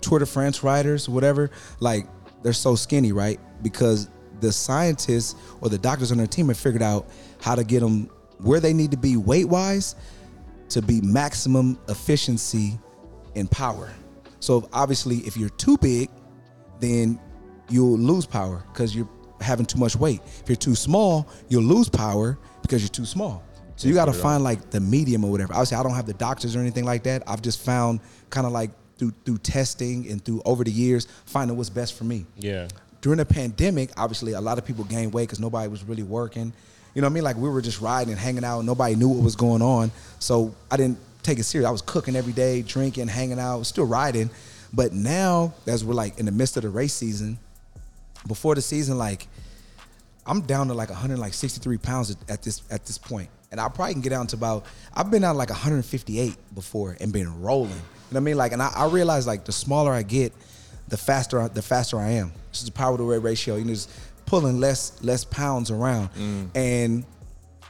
Tour 0.01 0.19
de 0.19 0.25
France 0.25 0.63
riders, 0.63 1.09
whatever, 1.09 1.49
like 1.79 2.07
they're 2.43 2.53
so 2.53 2.75
skinny, 2.75 3.11
right? 3.11 3.39
Because 3.61 4.09
the 4.39 4.51
scientists 4.51 5.35
or 5.61 5.69
the 5.69 5.77
doctors 5.77 6.11
on 6.11 6.17
their 6.17 6.27
team 6.27 6.47
have 6.47 6.57
figured 6.57 6.83
out 6.83 7.09
how 7.41 7.55
to 7.55 7.63
get 7.63 7.79
them 7.79 8.09
where 8.39 8.59
they 8.59 8.73
need 8.73 8.91
to 8.91 8.97
be 8.97 9.17
weight 9.17 9.45
wise 9.45 9.95
to 10.69 10.81
be 10.81 11.01
maximum 11.01 11.79
efficiency 11.89 12.77
and 13.35 13.49
power. 13.49 13.91
So 14.39 14.69
obviously, 14.73 15.17
if 15.19 15.37
you're 15.37 15.49
too 15.49 15.77
big, 15.77 16.09
then 16.79 17.19
you'll 17.69 17.97
lose 17.97 18.25
power 18.25 18.63
because 18.71 18.95
you're 18.95 19.09
having 19.41 19.65
too 19.65 19.79
much 19.79 19.95
weight. 19.95 20.21
If 20.41 20.43
you're 20.47 20.55
too 20.55 20.75
small, 20.75 21.27
you'll 21.49 21.63
lose 21.63 21.89
power 21.89 22.37
because 22.61 22.81
you're 22.81 22.89
too 22.89 23.05
small. 23.05 23.43
So 23.75 23.87
you 23.87 23.93
got 23.93 24.05
to 24.05 24.13
find 24.13 24.43
like 24.43 24.71
the 24.71 24.79
medium 24.79 25.23
or 25.23 25.31
whatever. 25.31 25.53
Obviously, 25.53 25.77
I 25.77 25.83
don't 25.83 25.93
have 25.93 26.07
the 26.07 26.13
doctors 26.13 26.55
or 26.55 26.59
anything 26.59 26.83
like 26.83 27.03
that. 27.03 27.23
I've 27.27 27.43
just 27.43 27.63
found 27.63 27.99
kind 28.31 28.47
of 28.47 28.51
like 28.51 28.71
through 28.97 29.13
through 29.25 29.37
testing 29.39 30.09
and 30.09 30.23
through 30.23 30.41
over 30.45 30.63
the 30.63 30.71
years 30.71 31.07
finding 31.25 31.57
what's 31.57 31.69
best 31.69 31.97
for 31.97 32.03
me. 32.03 32.25
Yeah. 32.37 32.67
During 33.01 33.17
the 33.17 33.25
pandemic, 33.25 33.91
obviously, 33.95 34.33
a 34.33 34.41
lot 34.41 34.57
of 34.57 34.65
people 34.65 34.83
gained 34.83 35.13
weight 35.13 35.23
because 35.23 35.39
nobody 35.39 35.67
was 35.67 35.83
really 35.83 36.03
working. 36.03 36.51
You 36.93 37.01
know 37.01 37.07
what 37.07 37.11
I 37.11 37.13
mean? 37.13 37.23
Like 37.23 37.37
we 37.37 37.47
were 37.49 37.61
just 37.61 37.79
riding 37.79 38.11
and 38.11 38.19
hanging 38.19 38.43
out. 38.43 38.65
Nobody 38.65 38.95
knew 38.95 39.07
what 39.07 39.23
was 39.23 39.35
going 39.35 39.61
on. 39.61 39.91
So 40.19 40.55
I 40.71 40.77
didn't 40.77 40.97
take 41.21 41.37
it 41.37 41.43
serious. 41.43 41.67
I 41.67 41.71
was 41.71 41.81
cooking 41.81 42.15
every 42.15 42.33
day, 42.33 42.63
drinking, 42.63 43.07
hanging 43.07 43.39
out, 43.39 43.63
still 43.67 43.85
riding. 43.85 44.29
But 44.73 44.93
now, 44.93 45.53
as 45.67 45.85
we're 45.85 45.93
like 45.93 46.17
in 46.17 46.25
the 46.25 46.31
midst 46.31 46.57
of 46.57 46.63
the 46.63 46.69
race 46.69 46.93
season, 46.93 47.37
before 48.27 48.55
the 48.55 48.61
season, 48.61 48.97
like 48.97 49.27
I'm 50.25 50.41
down 50.41 50.67
to 50.67 50.73
like 50.73 50.89
163 50.89 51.77
pounds 51.77 52.15
at, 52.27 52.41
this 52.41 52.61
at 52.69 52.85
this 52.85 52.97
point, 52.97 53.29
and 53.51 53.61
I 53.61 53.69
probably 53.69 53.93
can 53.93 54.01
get 54.01 54.09
down 54.09 54.27
to 54.27 54.35
about. 54.35 54.65
I've 54.93 55.09
been 55.09 55.21
down 55.21 55.37
like 55.37 55.49
158 55.49 56.35
before 56.53 56.97
and 56.99 57.13
been 57.13 57.41
rolling. 57.41 57.81
You 58.09 58.13
know 58.13 58.19
what 58.19 58.21
I 58.21 58.25
mean? 58.25 58.37
Like, 58.37 58.51
and 58.53 58.61
I, 58.61 58.71
I 58.75 58.87
realize 58.87 59.27
like 59.27 59.45
the 59.45 59.51
smaller 59.51 59.91
I 59.91 60.03
get, 60.03 60.33
the 60.87 60.97
faster 60.97 61.47
the 61.49 61.61
faster 61.61 61.99
I 61.99 62.11
am. 62.11 62.31
This 62.51 62.59
is 62.59 62.65
the 62.65 62.71
power 62.71 62.97
to 62.97 63.03
weight 63.03 63.17
ratio. 63.17 63.55
You 63.55 63.65
know, 63.65 63.73
just 63.73 63.89
pulling 64.25 64.59
less 64.59 65.01
less 65.03 65.25
pounds 65.25 65.71
around, 65.71 66.13
mm. 66.13 66.47
and 66.55 67.05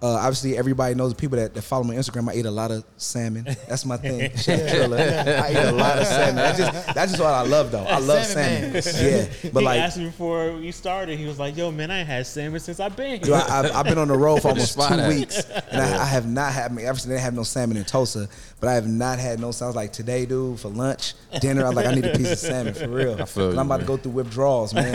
uh, 0.01 0.07
obviously, 0.07 0.57
everybody 0.57 0.93
knows 0.93 1.13
the 1.13 1.19
people 1.19 1.37
that, 1.37 1.53
that 1.55 1.61
follow 1.61 1.83
me 1.83 1.95
on 1.95 2.03
Instagram. 2.03 2.29
I 2.29 2.35
eat 2.35 2.45
a 2.45 2.51
lot 2.51 2.71
of 2.71 2.83
salmon. 2.97 3.43
That's 3.67 3.85
my 3.85 3.97
thing. 3.97 4.29
Chef 4.37 4.71
Trilla. 4.71 5.41
I 5.41 5.51
eat 5.51 5.57
a 5.57 5.71
lot 5.71 5.97
of 5.97 6.05
salmon. 6.05 6.35
That's 6.35 6.57
just 6.57 6.93
that's 6.93 7.11
just 7.13 7.23
what 7.23 7.33
I 7.33 7.41
love 7.41 7.71
though. 7.71 7.83
I 7.83 7.97
love 7.99 8.23
Salmon 8.25 8.81
salmon. 8.81 9.31
Yeah, 9.43 9.49
but 9.53 9.59
he 9.61 9.65
like 9.65 9.79
asked 9.79 9.97
me 9.97 10.05
before 10.05 10.53
we 10.53 10.71
started. 10.71 11.17
He 11.17 11.25
was 11.25 11.39
like, 11.39 11.57
"Yo, 11.57 11.71
man, 11.71 11.89
I 11.89 11.99
ain't 11.99 12.07
had 12.07 12.27
salmon 12.27 12.59
since 12.59 12.79
I've 12.79 12.95
been 12.95 13.19
Dude, 13.19 13.27
here." 13.27 13.35
I, 13.35 13.59
I've, 13.59 13.75
I've 13.75 13.85
been 13.85 13.97
on 13.97 14.07
the 14.07 14.17
road 14.17 14.41
for 14.41 14.47
almost 14.49 14.73
spot 14.73 14.89
two 14.89 14.99
at. 14.99 15.09
weeks, 15.09 15.43
and 15.71 15.81
I, 15.81 16.03
I 16.03 16.05
have 16.05 16.27
not 16.27 16.53
had. 16.53 16.71
I 16.71 16.73
mean, 16.73 16.87
obviously, 16.87 17.15
they 17.15 17.21
have 17.21 17.33
no 17.33 17.43
salmon 17.43 17.77
in 17.77 17.85
Tulsa, 17.85 18.27
but 18.59 18.69
I 18.69 18.73
have 18.73 18.87
not 18.87 19.19
had 19.19 19.39
no. 19.39 19.51
salmon. 19.51 19.57
Sounds 19.57 19.75
like 19.75 19.91
today, 19.91 20.27
dude, 20.27 20.59
for 20.59 20.69
lunch, 20.69 21.15
dinner. 21.41 21.65
I 21.65 21.69
was 21.69 21.75
like, 21.75 21.87
I 21.87 21.95
need 21.95 22.05
a 22.05 22.15
piece 22.15 22.31
of 22.31 22.37
salmon 22.37 22.75
for 22.75 22.87
real. 22.87 23.19
I 23.19 23.25
feel 23.25 23.51
you, 23.51 23.59
I'm 23.59 23.65
about 23.65 23.79
man. 23.79 23.79
to 23.79 23.85
go 23.85 23.97
through 23.97 24.11
withdrawals, 24.11 24.73
man. 24.73 24.93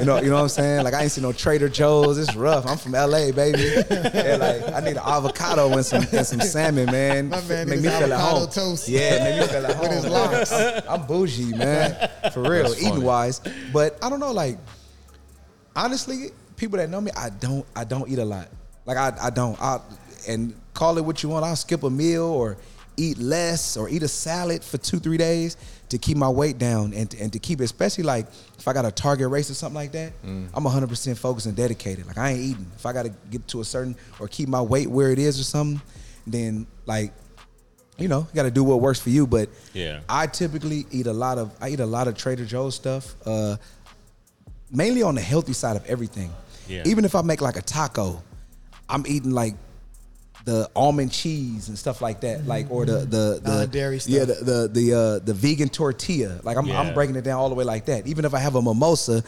you 0.00 0.04
know, 0.04 0.20
you 0.20 0.28
know 0.28 0.34
what 0.34 0.42
I'm 0.42 0.48
saying? 0.48 0.84
Like, 0.84 0.94
I 0.94 1.02
ain't 1.02 1.12
seen 1.12 1.22
no 1.22 1.32
Trader 1.32 1.68
Joe's. 1.68 2.18
It's 2.18 2.34
rough. 2.34 2.66
I'm 2.66 2.76
from 2.76 2.92
LA, 2.92 3.30
baby. 3.30 3.82
And 4.14 4.40
like, 4.40 4.74
I 4.74 4.80
need 4.80 4.96
an 4.96 5.02
avocado 5.04 5.72
and 5.72 5.84
some 5.84 6.04
and 6.12 6.26
some 6.26 6.40
salmon, 6.40 6.86
man. 6.86 7.28
My 7.28 7.40
man 7.42 7.68
make 7.68 7.80
me 7.80 7.88
feel 7.88 7.92
at 7.92 8.02
avocado 8.10 8.38
home. 8.40 8.48
toast. 8.48 8.88
Yeah, 8.88 9.24
make 9.24 9.40
me 9.40 9.46
feel 9.46 9.66
at 9.66 9.76
home. 9.76 9.88
With 9.88 9.92
his 9.92 10.06
locks. 10.06 10.52
I'm, 10.52 10.82
I'm 10.88 11.06
bougie, 11.06 11.54
man, 11.56 12.10
for 12.32 12.42
real, 12.42 12.72
eating 12.74 13.02
wise. 13.02 13.40
But 13.72 13.98
I 14.02 14.08
don't 14.10 14.20
know, 14.20 14.32
like 14.32 14.58
honestly, 15.76 16.30
people 16.56 16.78
that 16.78 16.90
know 16.90 17.00
me, 17.00 17.10
I 17.16 17.30
don't 17.30 17.66
I 17.74 17.84
don't 17.84 18.08
eat 18.08 18.18
a 18.18 18.24
lot. 18.24 18.48
Like 18.86 18.96
I 18.96 19.26
I 19.26 19.30
don't. 19.30 19.60
I 19.60 19.80
and 20.28 20.54
call 20.74 20.98
it 20.98 21.04
what 21.04 21.22
you 21.22 21.28
want. 21.28 21.44
I'll 21.44 21.56
skip 21.56 21.82
a 21.82 21.90
meal 21.90 22.24
or 22.24 22.58
eat 22.96 23.18
less 23.18 23.76
or 23.76 23.88
eat 23.88 24.02
a 24.02 24.08
salad 24.08 24.64
for 24.64 24.76
two 24.78 24.98
three 24.98 25.16
days 25.16 25.56
to 25.90 25.98
keep 25.98 26.16
my 26.16 26.28
weight 26.28 26.58
down 26.58 26.92
and 26.92 27.12
and 27.14 27.32
to 27.32 27.38
keep 27.38 27.60
it, 27.60 27.64
especially 27.64 28.04
like 28.04 28.26
if 28.58 28.68
I 28.68 28.72
got 28.72 28.84
a 28.84 28.90
target 28.90 29.28
race 29.30 29.50
or 29.50 29.54
something 29.54 29.74
like 29.76 29.92
that. 29.92 30.12
I'm 30.24 30.64
100 30.64 30.88
percent 30.88 31.18
focused 31.18 31.46
and 31.46 31.56
dedicated. 31.56 32.06
Like 32.06 32.18
I 32.18 32.30
ain't 32.30 32.40
eating. 32.40 32.70
If 32.76 32.84
I 32.86 32.92
got 32.92 33.04
to 33.04 33.12
get 33.30 33.46
to 33.48 33.60
a 33.60 33.64
certain 33.64 33.96
or 34.20 34.28
keep 34.28 34.48
my 34.48 34.60
weight 34.60 34.88
where 34.90 35.10
it 35.10 35.18
is 35.18 35.40
or 35.40 35.44
something, 35.44 35.80
then 36.26 36.66
like. 36.86 37.12
You 38.00 38.06
know, 38.06 38.20
you 38.20 38.36
got 38.36 38.44
to 38.44 38.52
do 38.52 38.62
what 38.62 38.80
works 38.80 39.00
for 39.00 39.10
you. 39.10 39.26
But 39.26 39.48
Yeah. 39.72 40.02
I 40.08 40.28
typically 40.28 40.86
eat 40.92 41.08
a 41.08 41.12
lot 41.12 41.36
of 41.36 41.50
I 41.60 41.70
eat 41.70 41.80
a 41.80 41.86
lot 41.86 42.06
of 42.06 42.16
Trader 42.16 42.44
Joe's 42.44 42.76
stuff. 42.76 43.16
Uh, 43.26 43.56
mainly 44.70 45.02
on 45.02 45.16
the 45.16 45.20
healthy 45.20 45.52
side 45.52 45.74
of 45.76 45.84
everything. 45.86 46.30
Yeah. 46.68 46.84
Even 46.86 47.04
if 47.04 47.16
I 47.16 47.22
make 47.22 47.40
like 47.40 47.56
a 47.56 47.60
taco, 47.62 48.22
I'm 48.88 49.04
eating 49.08 49.32
like 49.32 49.54
the 50.44 50.70
almond 50.74 51.12
cheese 51.12 51.68
and 51.68 51.78
stuff 51.78 52.00
like 52.00 52.20
that, 52.22 52.46
like 52.46 52.70
or 52.70 52.86
the 52.86 52.98
the 53.00 53.40
the 53.42 53.48
Non-dairy 53.58 53.98
stuff. 53.98 54.14
Yeah, 54.14 54.24
the 54.24 54.34
the 54.34 54.68
the, 54.68 54.94
uh, 54.94 55.18
the 55.24 55.34
vegan 55.34 55.68
tortilla. 55.68 56.40
Like 56.42 56.56
I'm 56.56 56.66
Yeah. 56.66 56.80
I'm 56.80 56.94
breaking 56.94 57.16
it 57.16 57.22
down 57.24 57.38
all 57.38 57.48
the 57.48 57.54
way 57.54 57.64
like 57.64 57.86
that. 57.86 58.06
Even 58.06 58.24
if 58.24 58.34
I 58.34 58.38
have 58.38 58.54
a 58.54 58.62
mimosa. 58.62 59.22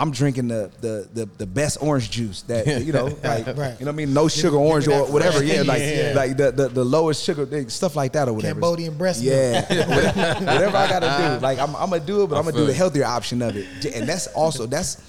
I'm 0.00 0.12
drinking 0.12 0.46
the, 0.46 0.70
the 0.80 1.08
the 1.12 1.28
the 1.38 1.46
best 1.46 1.78
orange 1.80 2.08
juice 2.08 2.42
that 2.42 2.84
you 2.84 2.92
know, 2.92 3.06
like 3.06 3.46
Right. 3.48 3.48
you 3.48 3.56
know 3.56 3.74
what 3.80 3.88
I 3.88 3.90
mean, 3.92 4.14
no 4.14 4.28
sugar 4.28 4.56
orange 4.56 4.86
me 4.86 4.94
or 4.94 5.06
whatever. 5.10 5.42
Yeah, 5.42 5.62
like 5.62 5.82
Yeah. 5.82 6.12
like 6.14 6.36
the, 6.36 6.52
the 6.52 6.68
the 6.68 6.84
lowest 6.84 7.24
sugar 7.24 7.68
stuff 7.68 7.96
like 7.96 8.12
that 8.12 8.28
or 8.28 8.32
whatever. 8.32 8.60
Cambodian 8.60 8.96
breast 8.96 9.24
milk. 9.24 9.34
Yeah, 9.34 10.38
whatever 10.38 10.76
I 10.76 10.88
gotta 10.88 11.38
do. 11.40 11.40
Like 11.44 11.58
I'm, 11.58 11.74
I'm 11.74 11.90
gonna 11.90 11.98
do 12.06 12.22
it, 12.22 12.28
but 12.28 12.36
I 12.36 12.38
I'm 12.38 12.44
gonna 12.44 12.56
do 12.58 12.66
the 12.66 12.72
healthier 12.72 13.06
option 13.06 13.42
of 13.42 13.56
it. 13.56 13.66
And 13.92 14.08
that's 14.08 14.28
also 14.28 14.66
that's 14.66 15.02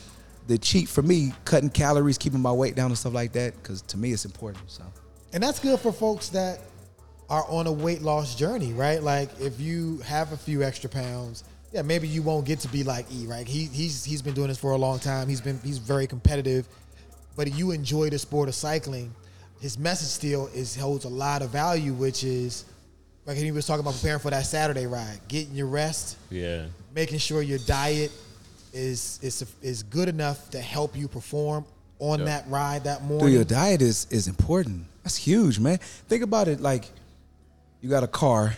the 0.48 0.58
cheat 0.58 0.90
for 0.90 1.04
me, 1.04 1.34
cutting 1.46 1.70
calories, 1.70 2.18
keeping 2.18 2.40
my 2.40 2.52
weight 2.52 2.76
down 2.76 2.88
and 2.88 2.98
stuff 2.98 3.14
like 3.14 3.34
that. 3.34 3.62
Because 3.62 3.84
to 3.84 3.98
me, 3.98 4.12
it's 4.12 4.26
important. 4.26 4.64
So 4.72 4.82
And 5.34 5.44
that's 5.44 5.60
good 5.60 5.80
for 5.80 5.92
folks 5.92 6.30
that 6.30 6.60
are 7.30 7.46
on 7.48 7.68
a 7.68 7.72
weight 7.72 8.02
loss 8.02 8.36
journey, 8.36 8.74
right? 8.74 9.02
Like 9.04 9.30
if 9.40 9.60
you 9.60 9.98
have 10.00 10.32
a 10.32 10.38
few 10.38 10.64
extra 10.64 10.90
pounds, 10.90 11.44
yeah, 11.72 11.84
maybe 11.84 12.08
you 12.08 12.24
won't 12.24 12.46
get 12.46 12.60
to 12.62 12.68
be 12.68 12.84
like 12.84 13.06
E, 13.12 13.28
right? 13.28 13.48
He 13.48 13.66
he's 13.66 14.04
he's 14.04 14.22
been 14.24 14.34
doing 14.34 14.48
this 14.48 14.58
for 14.58 14.72
a 14.72 14.78
long 14.78 14.98
time. 15.00 15.28
He's 15.28 15.42
been 15.42 15.60
he's 15.64 15.78
very 15.78 16.08
competitive, 16.08 16.68
but 17.36 17.52
you 17.54 17.72
enjoy 17.72 18.10
the 18.10 18.18
sport 18.18 18.50
of 18.50 18.56
cycling. 18.56 19.14
His 19.62 19.78
message 19.78 20.08
still 20.08 20.48
is 20.48 20.76
holds 20.76 21.06
a 21.06 21.10
lot 21.10 21.44
of 21.44 21.52
value, 21.52 21.94
which 21.94 22.24
is 22.24 22.66
like 23.28 23.38
he 23.38 23.52
was 23.52 23.68
talking 23.68 23.82
about 23.82 23.94
preparing 23.94 24.20
for 24.20 24.32
that 24.32 24.46
Saturday 24.48 24.88
ride, 24.88 25.20
getting 25.28 25.54
your 25.54 25.68
rest, 25.68 26.18
yeah. 26.32 26.66
making 26.96 27.20
sure 27.20 27.44
your 27.44 27.60
diet 27.60 28.12
is 28.74 29.20
is 29.22 29.46
is 29.62 29.84
good 29.84 30.10
enough 30.10 30.50
to 30.50 30.60
help 30.60 30.96
you 30.98 31.08
perform 31.08 31.66
on 32.00 32.20
Yeah. 32.20 32.26
that 32.26 32.46
ride 32.50 32.86
that 32.86 33.00
Dude, 33.02 33.10
morning. 33.10 33.34
your 33.36 33.44
diet 33.44 33.84
is 33.84 34.08
is 34.10 34.28
important. 34.28 34.86
That's 35.10 35.18
huge, 35.18 35.60
man. 35.60 35.80
Think 36.08 36.22
about 36.22 36.48
it. 36.48 36.62
Like 36.62 36.86
you 37.82 37.90
got 37.90 38.04
a 38.04 38.08
car, 38.08 38.56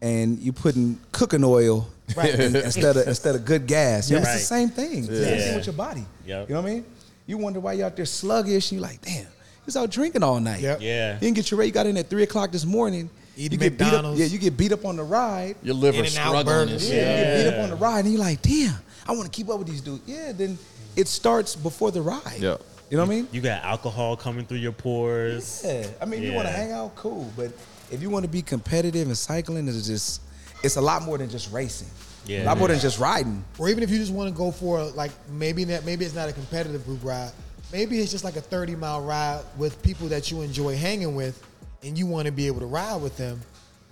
and 0.00 0.38
you 0.38 0.50
putting 0.50 0.98
cooking 1.12 1.44
oil 1.44 1.86
Right. 2.16 2.34
instead 2.40 2.96
of 2.96 3.06
instead 3.06 3.34
of 3.34 3.44
good 3.44 3.66
gas. 3.66 4.08
You 4.10 4.16
know, 4.16 4.22
Yeah. 4.22 4.32
It's 4.32 4.40
the 4.40 4.46
same 4.46 4.70
thing. 4.70 4.98
It's 5.00 5.08
the 5.08 5.24
same 5.24 5.38
thing 5.38 5.54
with 5.56 5.66
your 5.66 5.74
body. 5.74 6.06
Yep. 6.24 6.48
You 6.48 6.54
know 6.54 6.62
what 6.62 6.70
I 6.70 6.74
mean? 6.76 6.84
You 7.26 7.36
wonder 7.36 7.60
why 7.60 7.74
you're 7.74 7.84
out 7.84 7.94
there 7.94 8.06
sluggish. 8.06 8.72
You 8.72 8.80
like, 8.80 9.02
damn, 9.02 9.24
you 9.24 9.26
was 9.66 9.76
out 9.76 9.90
drinking 9.90 10.22
all 10.22 10.40
night. 10.40 10.60
Yep. 10.62 10.78
Yeah. 10.80 11.14
You 11.14 11.20
didn't 11.20 11.36
get 11.36 11.50
your 11.50 11.60
rate. 11.60 11.66
You 11.66 11.72
got 11.72 11.84
in 11.86 11.98
at 11.98 12.08
three 12.08 12.22
o'clock 12.22 12.52
this 12.52 12.64
morning. 12.64 13.10
Eating 13.36 13.60
you 13.60 13.68
get 13.68 13.76
beat 13.76 13.84
up. 13.84 13.92
McDonald's. 13.92 14.20
Yeah, 14.20 14.26
you 14.28 14.38
get 14.38 14.56
beat 14.56 14.72
up 14.72 14.86
on 14.86 14.96
the 14.96 15.02
ride. 15.04 15.56
Your 15.62 15.74
liver 15.74 15.98
In-N-Out 15.98 16.10
struggling 16.10 16.38
and 16.38 16.46
burgers. 16.70 16.88
shit. 16.88 16.94
Yeah, 16.94 17.18
you 17.18 17.24
get 17.44 17.50
beat 17.50 17.54
up 17.58 17.64
on 17.64 17.68
the 17.70 17.76
ride, 17.76 18.04
and 18.06 18.14
you're 18.14 18.22
like, 18.22 18.40
damn, 18.40 18.74
I 19.06 19.12
want 19.12 19.24
to 19.24 19.30
keep 19.30 19.50
up 19.50 19.58
with 19.58 19.68
these 19.68 19.82
dudes. 19.82 20.04
Yeah, 20.06 20.32
then 20.32 20.56
it 20.96 21.06
starts 21.06 21.54
before 21.54 21.90
the 21.90 22.00
ride. 22.00 22.38
Yeah. 22.40 22.56
You 22.90 22.96
know 22.96 23.02
what 23.04 23.12
I 23.12 23.16
mean? 23.16 23.28
You 23.32 23.40
got 23.40 23.62
alcohol 23.64 24.16
coming 24.16 24.46
through 24.46 24.58
your 24.58 24.72
pores. 24.72 25.62
Yeah. 25.64 25.86
I 26.00 26.04
mean, 26.04 26.22
you 26.22 26.32
want 26.32 26.46
to 26.46 26.52
hang 26.52 26.72
out, 26.72 26.94
cool. 26.94 27.32
But 27.36 27.52
if 27.90 28.00
you 28.00 28.10
want 28.10 28.24
to 28.24 28.30
be 28.30 28.42
competitive 28.42 29.08
in 29.08 29.14
cycling, 29.14 29.66
it's 29.66 29.86
just, 29.86 30.22
it's 30.62 30.76
a 30.76 30.80
lot 30.80 31.02
more 31.02 31.18
than 31.18 31.28
just 31.28 31.52
racing. 31.52 31.88
Yeah, 32.26 32.42
a 32.42 32.46
lot 32.46 32.58
more 32.58 32.68
than 32.68 32.80
just 32.80 32.98
riding. 32.98 33.44
or 33.56 33.68
even 33.68 33.84
if 33.84 33.90
you 33.90 33.98
just 33.98 34.12
want 34.12 34.28
to 34.28 34.36
go 34.36 34.50
for 34.50 34.82
like 34.82 35.12
maybe 35.30 35.62
that 35.64 35.84
maybe 35.84 36.04
it's 36.04 36.14
not 36.14 36.28
a 36.28 36.32
competitive 36.32 36.84
group 36.84 37.04
ride 37.04 37.30
maybe 37.72 38.00
it's 38.00 38.10
just 38.10 38.24
like 38.24 38.34
a 38.34 38.40
30 38.40 38.74
mile 38.74 39.00
ride 39.00 39.42
with 39.56 39.80
people 39.84 40.08
that 40.08 40.28
you 40.28 40.42
enjoy 40.42 40.76
hanging 40.76 41.14
with 41.14 41.40
and 41.84 41.96
you 41.96 42.04
want 42.04 42.26
to 42.26 42.32
be 42.32 42.48
able 42.48 42.58
to 42.58 42.66
ride 42.66 43.00
with 43.00 43.16
them 43.16 43.40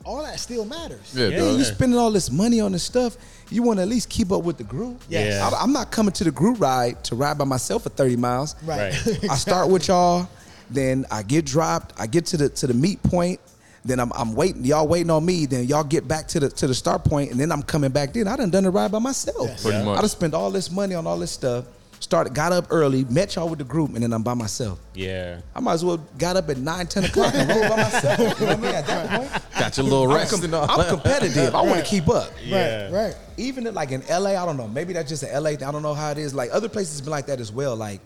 all 0.04 0.22
that 0.22 0.38
still 0.38 0.64
matters 0.64 1.12
Yeah, 1.14 1.28
Yeah. 1.28 1.36
Yeah, 1.44 1.50
you 1.52 1.58
does. 1.58 1.68
spending 1.68 1.98
all 1.98 2.10
this 2.10 2.30
money 2.30 2.60
on 2.60 2.72
this 2.72 2.82
stuff. 2.82 3.16
You 3.50 3.62
want 3.62 3.78
to 3.78 3.82
at 3.82 3.88
least 3.88 4.08
keep 4.08 4.32
up 4.32 4.42
with 4.42 4.58
the 4.58 4.64
group. 4.64 5.00
Yes. 5.08 5.34
Yeah. 5.40 5.48
I, 5.58 5.62
I'm 5.62 5.72
not 5.72 5.90
coming 5.90 6.12
to 6.12 6.24
the 6.24 6.30
group 6.30 6.60
ride 6.60 7.02
to 7.04 7.14
ride 7.14 7.38
by 7.38 7.44
myself 7.44 7.82
for 7.84 7.88
30 7.90 8.16
miles. 8.16 8.54
right, 8.64 8.92
Right. 9.06 9.24
I 9.30 9.34
start 9.36 9.68
with 9.70 9.88
y'all, 9.88 10.28
then 10.70 11.04
I 11.10 11.22
get 11.22 11.44
dropped. 11.44 11.98
I 11.98 12.06
get 12.06 12.26
to 12.26 12.36
the 12.36 12.48
to 12.50 12.66
the 12.66 12.74
meet 12.74 13.02
point. 13.02 13.40
Then 13.86 14.00
I'm, 14.00 14.10
I'm 14.14 14.34
waiting. 14.34 14.64
Y'all 14.64 14.88
waiting 14.88 15.10
on 15.10 15.24
me. 15.26 15.44
Then 15.44 15.64
y'all 15.64 15.84
get 15.84 16.08
back 16.08 16.26
to 16.28 16.40
the 16.40 16.48
to 16.48 16.66
the 16.66 16.74
start 16.74 17.04
point, 17.04 17.30
and 17.32 17.38
then 17.38 17.52
I'm 17.52 17.62
coming 17.62 17.90
back. 17.90 18.14
Then 18.14 18.26
I 18.28 18.34
done 18.36 18.48
done 18.50 18.64
the 18.64 18.70
ride 18.70 18.90
by 18.90 18.98
myself. 18.98 19.46
Yes. 19.48 19.62
Pretty 19.62 19.76
Yeah. 19.78 19.84
much. 19.84 19.98
I 19.98 20.00
done 20.00 20.08
spent 20.08 20.32
all 20.34 20.50
this 20.50 20.70
money 20.70 20.94
on 20.94 21.06
all 21.06 21.18
this 21.18 21.30
stuff. 21.32 21.66
Started, 22.04 22.34
got 22.34 22.52
up 22.52 22.66
early, 22.68 23.04
met 23.06 23.34
y'all 23.34 23.48
with 23.48 23.58
the 23.60 23.64
group, 23.64 23.94
and 23.94 24.02
then 24.02 24.12
I'm 24.12 24.22
by 24.22 24.34
myself. 24.34 24.78
Yeah. 24.92 25.40
I 25.54 25.60
might 25.60 25.72
as 25.72 25.86
well 25.86 25.96
got 26.18 26.36
up 26.36 26.50
at 26.50 26.58
9, 26.58 26.86
10 26.86 27.04
o'clock 27.04 27.34
and 27.34 27.48
rode 27.48 27.66
by 27.70 27.76
myself. 27.76 28.18
You 28.18 28.24
know 28.26 28.30
what 28.30 28.42
I 28.50 28.56
mean? 28.56 28.74
At 28.74 28.86
that 28.86 29.08
point, 29.32 29.42
Got 29.58 29.76
your 29.78 29.84
little 29.84 30.10
I'm, 30.10 30.16
rest 30.18 30.38
com- 30.38 30.54
I'm 30.54 30.86
competitive. 30.90 31.54
I 31.54 31.62
want 31.62 31.82
to 31.82 31.86
keep 31.86 32.06
up. 32.10 32.30
Yeah. 32.44 32.90
right 32.90 33.06
right 33.06 33.16
Even 33.38 33.66
in, 33.66 33.72
like 33.72 33.90
in 33.90 34.02
LA, 34.06 34.32
I 34.32 34.44
don't 34.44 34.58
know. 34.58 34.68
Maybe 34.68 34.92
that's 34.92 35.08
just 35.08 35.22
an 35.22 35.42
LA 35.42 35.52
thing. 35.52 35.62
I 35.62 35.72
don't 35.72 35.80
know 35.80 35.94
how 35.94 36.10
it 36.10 36.18
is. 36.18 36.34
Like 36.34 36.50
other 36.52 36.68
places 36.68 37.00
been 37.00 37.10
like 37.10 37.24
that 37.24 37.40
as 37.40 37.50
well. 37.50 37.74
Like 37.74 38.02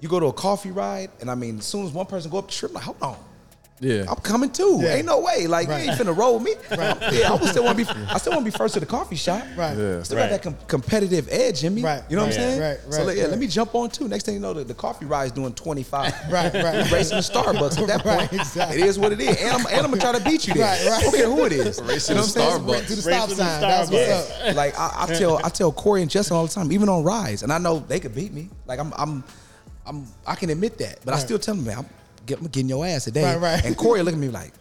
you 0.00 0.08
go 0.10 0.20
to 0.20 0.26
a 0.26 0.32
coffee 0.34 0.70
ride, 0.70 1.10
and 1.22 1.30
I 1.30 1.34
mean, 1.34 1.60
as 1.60 1.64
soon 1.64 1.86
as 1.86 1.92
one 1.92 2.04
person 2.04 2.30
go 2.30 2.36
up 2.36 2.48
the 2.48 2.52
trip, 2.52 2.74
like 2.74 2.84
hold 2.84 3.00
on, 3.00 3.16
Yeah. 3.80 4.04
I'm 4.08 4.16
coming 4.22 4.50
too. 4.50 4.78
Yeah. 4.80 4.94
Ain't 4.94 5.06
no 5.06 5.20
way. 5.20 5.46
Like 5.48 5.68
Right. 5.68 5.84
you 5.84 5.90
ain't 5.90 6.00
finna 6.00 6.16
roll 6.16 6.38
with 6.38 6.44
me. 6.44 6.54
Yeah, 6.70 7.32
I 7.32 7.34
would 7.34 7.48
still 7.50 7.64
want 7.64 7.76
to 7.78 7.84
be. 7.84 7.90
I 8.08 8.18
still 8.18 8.32
want 8.32 8.44
to 8.46 8.50
be 8.50 8.56
first 8.56 8.74
to 8.74 8.80
the 8.80 8.86
coffee 8.86 9.16
shop. 9.16 9.42
Right. 9.56 9.76
Yeah. 9.76 10.02
Still 10.04 10.16
Right. 10.16 10.30
got 10.30 10.30
that 10.30 10.42
com- 10.42 10.56
competitive 10.68 11.28
edge 11.30 11.64
in 11.64 11.74
me. 11.74 11.82
Right. 11.82 12.02
You 12.08 12.16
know 12.16 12.22
what 12.24 12.34
I'm 12.36 12.40
Right. 12.40 12.48
saying? 12.50 12.60
Right. 12.60 12.78
So 12.88 12.98
Right. 12.98 13.06
like, 13.08 13.16
yeah, 13.16 13.22
Right. 13.24 13.30
let 13.32 13.38
me 13.40 13.46
jump 13.48 13.74
on 13.74 13.90
too. 13.90 14.06
Next 14.08 14.24
thing 14.26 14.34
you 14.34 14.40
know, 14.40 14.52
the, 14.54 14.62
the 14.64 14.74
coffee 14.74 15.06
ride's 15.06 15.32
doing 15.32 15.52
25. 15.54 16.14
Right, 16.30 16.54
right. 16.54 16.90
Racing 16.92 17.16
the 17.18 17.22
Starbucks 17.22 17.78
at 17.80 17.86
that 17.88 18.04
Right, 18.04 18.30
point. 18.30 18.32
exactly. 18.40 18.80
It 18.80 18.86
is 18.86 18.98
what 18.98 19.12
it 19.12 19.20
is. 19.20 19.36
And 19.42 19.50
I'm, 19.50 19.66
and 19.66 19.80
I'm 19.80 19.90
gonna 19.90 19.98
try 20.00 20.12
to 20.12 20.20
beat 20.24 20.46
you 20.46 20.54
there. 20.54 20.64
Right, 20.64 20.86
right. 20.86 20.98
I 20.98 21.02
don't 21.02 21.14
care 21.14 21.26
who 21.30 21.44
it 21.44 21.52
is. 21.52 21.80
Racing 21.82 22.14
you 22.16 22.22
know 22.22 22.26
the 22.26 22.40
what 22.40 22.82
Starbucks. 22.82 22.86
To 22.86 22.96
the 22.96 23.08
Race 23.08 23.16
stop 23.16 23.28
to 23.28 23.34
the 23.34 23.42
sign. 23.44 23.60
That's 23.60 23.90
what's 23.90 24.04
Starbucks. 24.08 24.48
up. 24.50 24.56
like 24.56 24.78
I, 24.78 24.96
I 25.00 25.06
tell 25.14 25.40
I 25.44 25.48
tell 25.48 25.72
Corey 25.72 26.00
and 26.02 26.10
Justin 26.10 26.36
all 26.36 26.46
the 26.46 26.52
time, 26.52 26.70
even 26.72 26.88
on 26.88 27.02
rides, 27.02 27.42
and 27.42 27.52
I 27.52 27.58
know 27.58 27.84
they 27.88 27.98
could 28.00 28.14
beat 28.14 28.32
me. 28.32 28.50
Like 28.66 28.78
I'm 28.78 28.92
I'm 28.96 29.24
I'm 29.84 30.06
I 30.26 30.36
can 30.36 30.48
admit 30.50 30.78
that, 30.78 31.00
but 31.04 31.12
I 31.12 31.18
still 31.18 31.38
tell 31.38 31.54
them, 31.56 31.64
man, 31.66 31.78
I'm, 31.78 31.86
get, 32.26 32.38
I'm 32.40 32.46
getting 32.48 32.68
your 32.68 32.84
ass 32.86 33.04
today. 33.04 33.24
Right, 33.24 33.40
right. 33.40 33.64
And 33.64 33.76
Corey 33.76 34.02
look 34.02 34.14
at 34.14 34.20
me 34.20 34.28
like, 34.28 34.52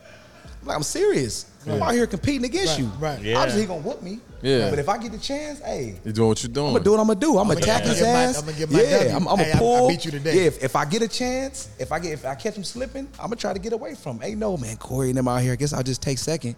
I'm 0.62 0.68
like 0.68 0.78
I'm 0.78 0.84
serious. 0.84 1.46
I'm 1.66 1.82
out 1.82 1.94
here 1.94 2.06
competing 2.08 2.44
against 2.44 2.74
Right, 2.74 2.80
you. 2.80 2.86
right. 3.00 3.22
Yeah. 3.22 3.38
Obviously 3.38 3.62
he 3.62 3.68
gonna 3.68 3.82
whoop 3.82 4.02
me. 4.04 4.20
Yeah. 4.42 4.70
But 4.70 4.80
if 4.80 4.90
I 4.90 4.98
get 4.98 5.12
the 5.14 5.18
chance, 5.18 5.60
hey. 5.60 5.96
You're 6.04 6.14
doing 6.14 6.28
what 6.30 6.44
you're 6.44 6.52
doing. 6.52 6.68
I'm 6.68 6.74
gonna 6.74 6.84
do 6.84 6.92
what 6.92 7.00
I'm 7.00 7.08
gonna 7.08 7.20
do. 7.20 7.38
I'm 7.38 7.48
gonna 7.48 7.52
I'ma 7.60 7.60
attack 7.60 7.84
get- 7.84 7.88
his 7.98 8.02
I'ma 8.02 8.12
get 8.12 8.14
my- 8.14 8.24
ass. 8.24 8.42
I'ma 8.44 8.52
get 8.52 8.72
my 8.72 8.82
yeah, 8.82 8.98
W. 9.04 9.16
I'm, 9.16 9.28
I'm 9.30 9.38
Hey, 9.38 9.44
gonna 9.46 9.56
I 9.56 9.60
pull. 9.60 9.88
beat 9.90 10.06
you 10.06 10.12
today. 10.12 10.36
Yeah, 10.36 10.42
if, 10.44 10.64
if 10.64 10.76
I 10.76 10.86
get 10.86 11.02
a 11.02 11.08
chance, 11.08 11.70
if 11.80 11.92
I 11.94 12.00
get 12.00 12.12
if 12.14 12.26
I 12.26 12.36
catch 12.36 12.56
him 12.56 12.64
slipping, 12.66 13.08
I'm 13.18 13.26
gonna 13.28 13.36
try 13.38 13.54
to 13.54 13.60
get 13.60 13.72
away 13.74 13.96
from. 13.96 14.18
him. 14.18 14.22
Hey, 14.24 14.36
no 14.36 14.58
man, 14.58 14.76
Corey 14.78 15.10
and 15.10 15.18
them 15.18 15.28
out 15.30 15.42
here. 15.42 15.54
I 15.54 15.56
guess 15.56 15.72
I'll 15.74 15.84
just 15.84 16.02
take 16.02 16.18
second. 16.18 16.56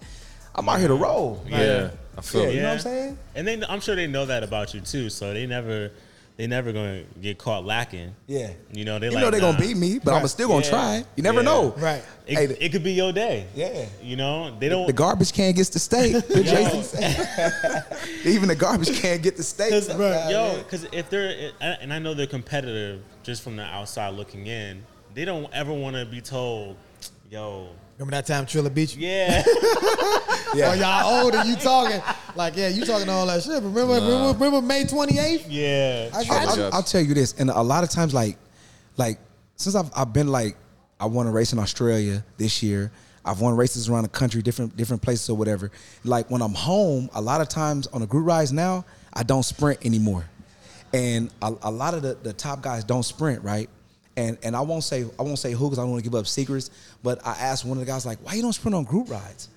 I'm 0.55 0.67
out 0.69 0.79
here 0.79 0.87
to 0.87 0.95
roll. 0.95 1.43
Yeah. 1.47 1.91
I 2.17 2.21
feel 2.21 2.41
Yeah, 2.43 2.47
it. 2.47 2.55
you 2.55 2.61
know 2.61 2.67
what 2.69 2.73
I'm 2.75 2.79
saying? 2.79 3.17
And 3.35 3.47
they, 3.47 3.61
I'm 3.67 3.79
sure 3.81 3.95
they 3.95 4.07
know 4.07 4.25
that 4.25 4.41
about 4.43 4.73
you 4.73 4.79
too. 4.81 5.09
So 5.09 5.33
they 5.33 5.45
never, 5.45 5.91
they 6.37 6.47
never 6.47 6.71
gonna 6.73 7.03
get 7.21 7.37
caught 7.37 7.63
lacking. 7.65 8.13
Yeah. 8.27 8.49
You 8.73 8.83
know 8.85 8.99
they 8.99 9.07
You 9.07 9.13
like 9.13 9.21
know 9.23 9.31
they're 9.31 9.39
gonna 9.39 9.57
beat 9.59 9.77
me, 9.77 9.99
but 9.99 10.11
Right. 10.11 10.21
I'm 10.21 10.27
still 10.27 10.47
gonna 10.49 10.63
Yeah. 10.65 10.69
try. 10.69 11.05
You 11.15 11.23
never 11.23 11.39
Yeah. 11.39 11.45
know. 11.45 11.73
Right. 11.77 12.03
It, 12.27 12.33
Hey, 12.37 12.45
it 12.59 12.71
could 12.71 12.83
be 12.83 12.91
your 12.93 13.11
day. 13.13 13.45
Yeah. 13.55 13.85
You 14.01 14.15
know 14.17 14.53
they 14.59 14.67
don't. 14.67 14.85
The 14.87 14.93
garbage 14.93 15.31
can 15.31 15.53
gets 15.53 15.69
the 15.69 15.79
steak. 15.79 16.11
Jason 16.33 16.83
said. 16.83 17.85
Even 18.25 18.49
the 18.49 18.55
garbage 18.55 18.99
can 18.99 19.21
get 19.21 19.37
the 19.37 19.43
steak. 19.43 19.69
Cause, 19.71 19.87
sometimes, 19.87 20.31
yo, 20.31 20.57
because 20.57 20.85
if 20.91 21.09
they're 21.09 21.51
and 21.61 21.93
I 21.93 21.99
know 21.99 22.13
they're 22.13 22.27
competitive 22.27 23.01
just 23.23 23.41
from 23.41 23.55
the 23.55 23.63
outside 23.63 24.13
looking 24.15 24.47
in, 24.47 24.83
they 25.13 25.23
don't 25.25 25.47
ever 25.53 25.71
want 25.71 25.95
to 25.95 26.05
be 26.05 26.19
told, 26.19 26.75
"Yo, 27.31 27.69
Remember 27.97 28.11
that 28.17 28.25
time 28.25 28.45
Trilla 28.45 28.73
beat 28.73 28.95
you? 28.95 29.07
yeah, 29.07 29.43
Oh, 29.45 30.73
y'all 30.73 31.23
old 31.23 31.33
and 31.35 31.47
you 31.47 31.55
talking 31.55 32.01
like, 32.35 32.55
yeah, 32.57 32.67
you 32.67 32.85
talking 32.85 33.07
all 33.09 33.25
that 33.27 33.41
shit. 33.43 33.63
Remember, 33.63 33.93
remember, 33.93 34.33
remember 34.45 34.61
May 34.61 34.83
28th? 34.83 35.45
yeah." 35.47 36.09
I 36.13 36.19
I'll. 36.19 36.49
I'll- 36.63 36.73
I'll 36.75 36.83
tell 36.83 37.01
you 37.01 37.13
this, 37.13 37.33
and 37.39 37.49
a 37.49 37.61
lot 37.61 37.83
of 37.83 37.89
times, 37.89 38.13
like, 38.13 38.37
like 38.97 39.19
since 39.55 39.75
I've 39.75 39.89
I've 39.95 40.11
been 40.13 40.27
like, 40.27 40.57
I 40.99 41.05
won 41.05 41.27
a 41.27 41.31
race 41.31 41.53
in 41.53 41.59
Australia 41.59 42.23
this 42.37 42.61
year. 42.61 42.91
I've 43.27 43.41
won 43.41 43.55
races 43.55 43.89
around 43.89 44.03
the 44.03 44.09
country, 44.09 44.41
different 44.41 44.75
different 44.77 45.01
places 45.01 45.29
or 45.29 45.35
whatever. 45.37 45.71
Like 46.03 46.29
when 46.29 46.41
I'm 46.41 46.53
home, 46.53 47.09
a 47.15 47.21
lot 47.21 47.41
of 47.41 47.49
times 47.49 47.87
on 47.87 48.01
the 48.01 48.07
group 48.07 48.27
rides 48.27 48.51
now, 48.53 48.85
I 49.13 49.23
don't 49.23 49.43
sprint 49.43 49.83
anymore, 49.85 50.25
and 50.93 51.31
a, 51.41 51.53
a 51.63 51.71
lot 51.71 51.93
of 51.95 52.01
the, 52.03 52.15
the 52.21 52.33
top 52.33 52.61
guys 52.61 52.83
don't 52.83 53.03
sprint, 53.03 53.41
right? 53.43 53.69
And 54.17 54.37
and 54.43 54.55
I 54.55 54.61
won't 54.61 54.83
say 54.83 55.05
I 55.19 55.23
won't 55.23 55.39
say 55.39 55.51
who 55.51 55.65
because 55.65 55.79
I 55.79 55.81
don't 55.83 55.91
want 55.91 56.03
to 56.03 56.09
give 56.09 56.17
up 56.17 56.25
secrets. 56.27 56.69
But 57.03 57.25
I 57.25 57.31
asked 57.31 57.65
one 57.65 57.77
of 57.77 57.85
the 57.85 57.91
guys 57.91 58.05
like, 58.05 58.19
why 58.19 58.33
you 58.33 58.41
don't 58.41 58.53
sprint 58.53 58.75
on 58.75 58.83
group 58.83 59.09
rides? 59.09 59.49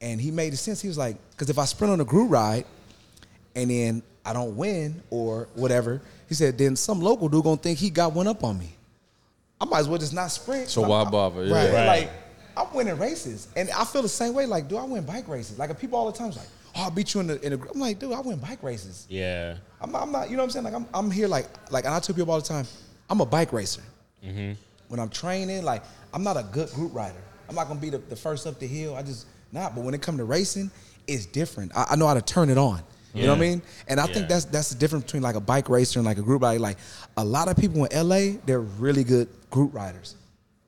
And 0.00 0.20
he 0.20 0.30
made 0.30 0.52
a 0.52 0.56
sense. 0.56 0.80
He 0.80 0.86
was 0.88 0.96
like, 0.98 1.16
because 1.32 1.50
if 1.50 1.58
I 1.58 1.64
sprint 1.64 1.92
on 1.92 2.00
a 2.00 2.04
group 2.04 2.30
ride, 2.30 2.64
and 3.56 3.70
then 3.70 4.02
I 4.24 4.32
don't 4.32 4.56
win 4.56 5.02
or 5.10 5.48
whatever, 5.54 6.00
he 6.28 6.34
said, 6.34 6.56
then 6.58 6.76
some 6.76 7.00
local 7.00 7.28
dude 7.28 7.42
gonna 7.42 7.56
think 7.56 7.78
he 7.78 7.90
got 7.90 8.12
one 8.12 8.28
up 8.28 8.44
on 8.44 8.58
me. 8.58 8.74
I 9.60 9.64
might 9.64 9.80
as 9.80 9.88
well 9.88 9.98
just 9.98 10.14
not 10.14 10.28
sprint. 10.28 10.68
So 10.68 10.82
I'm- 10.82 10.90
why 10.90 10.98
I'm- 11.02 11.10
bother? 11.10 11.44
Yeah. 11.44 11.54
Right. 11.54 11.72
Right. 11.72 11.86
Like 11.86 12.10
I'm 12.56 12.72
winning 12.74 12.98
races, 12.98 13.48
and 13.56 13.68
I 13.70 13.84
feel 13.84 14.02
the 14.02 14.08
same 14.08 14.34
way. 14.34 14.46
Like, 14.46 14.68
do 14.68 14.76
I 14.76 14.84
win 14.84 15.04
bike 15.04 15.26
races? 15.28 15.58
Like, 15.58 15.76
people 15.80 15.98
all 15.98 16.10
the 16.10 16.16
time 16.16 16.30
is 16.30 16.36
like, 16.36 16.48
oh, 16.76 16.82
I 16.82 16.90
beat 16.90 17.14
you 17.14 17.20
in 17.20 17.26
the 17.28 17.40
in 17.44 17.50
the. 17.50 17.56
group. 17.56 17.72
I'm 17.74 17.80
like, 17.80 17.98
dude, 17.98 18.12
I 18.12 18.20
win 18.20 18.38
bike 18.38 18.62
races. 18.62 19.06
yeah, 19.08 19.56
I'm 19.80 19.90
not, 19.92 20.02
I'm 20.02 20.12
not, 20.12 20.28
you 20.30 20.36
know 20.36 20.42
what 20.42 20.46
I'm 20.46 20.50
saying? 20.50 20.64
Like 20.64 20.74
I'm, 20.74 20.86
I'm 20.94 21.10
here 21.10 21.26
like, 21.28 21.46
like, 21.72 21.84
and 21.84 21.94
I 21.94 21.98
tell 22.00 22.14
people 22.16 22.32
all 22.32 22.40
the 22.40 22.46
time, 22.46 22.66
I'm 23.10 23.20
a 23.20 23.26
bike 23.26 23.52
racer. 23.52 23.82
When 24.22 24.98
I'm 25.00 25.08
training, 25.10 25.64
like, 25.64 25.82
I'm 26.14 26.22
not 26.22 26.36
a 26.36 26.42
good 26.42 26.70
group 26.70 26.94
rider. 26.94 27.22
I'm 27.48 27.54
not 27.54 27.68
gonna 27.68 27.80
be 27.80 27.90
the, 27.90 27.98
the 27.98 28.16
first 28.16 28.46
up 28.46 28.58
the 28.58 28.66
hill. 28.66 28.94
I 28.94 29.02
just 29.02 29.26
not. 29.52 29.74
But 29.74 29.84
when 29.84 29.94
it 29.94 30.02
comes 30.02 30.18
to 30.18 30.24
racing, 30.24 30.70
it's 31.06 31.26
different. 31.26 31.72
I, 31.76 31.88
I 31.90 31.96
know 31.96 32.06
how 32.06 32.14
to 32.14 32.22
turn 32.22 32.50
it 32.50 32.58
on. 32.58 32.82
You 33.14 33.22
know 33.24 33.30
what 33.32 33.38
I 33.38 33.40
mean? 33.40 33.62
And 33.88 33.98
I 33.98 34.04
Yeah. 34.06 34.12
think 34.12 34.28
that's 34.28 34.44
that's 34.44 34.68
the 34.68 34.76
difference 34.78 35.04
between 35.04 35.22
like 35.22 35.34
a 35.34 35.40
bike 35.40 35.68
racer 35.68 35.98
and 35.98 36.06
like 36.06 36.18
a 36.18 36.22
group 36.22 36.42
rider. 36.42 36.58
Like 36.60 36.76
a 37.16 37.24
lot 37.24 37.48
of 37.48 37.56
people 37.56 37.84
in 37.86 38.08
LA, 38.08 38.38
they're 38.46 38.60
really 38.60 39.02
good 39.04 39.28
group 39.50 39.74
riders, 39.74 40.14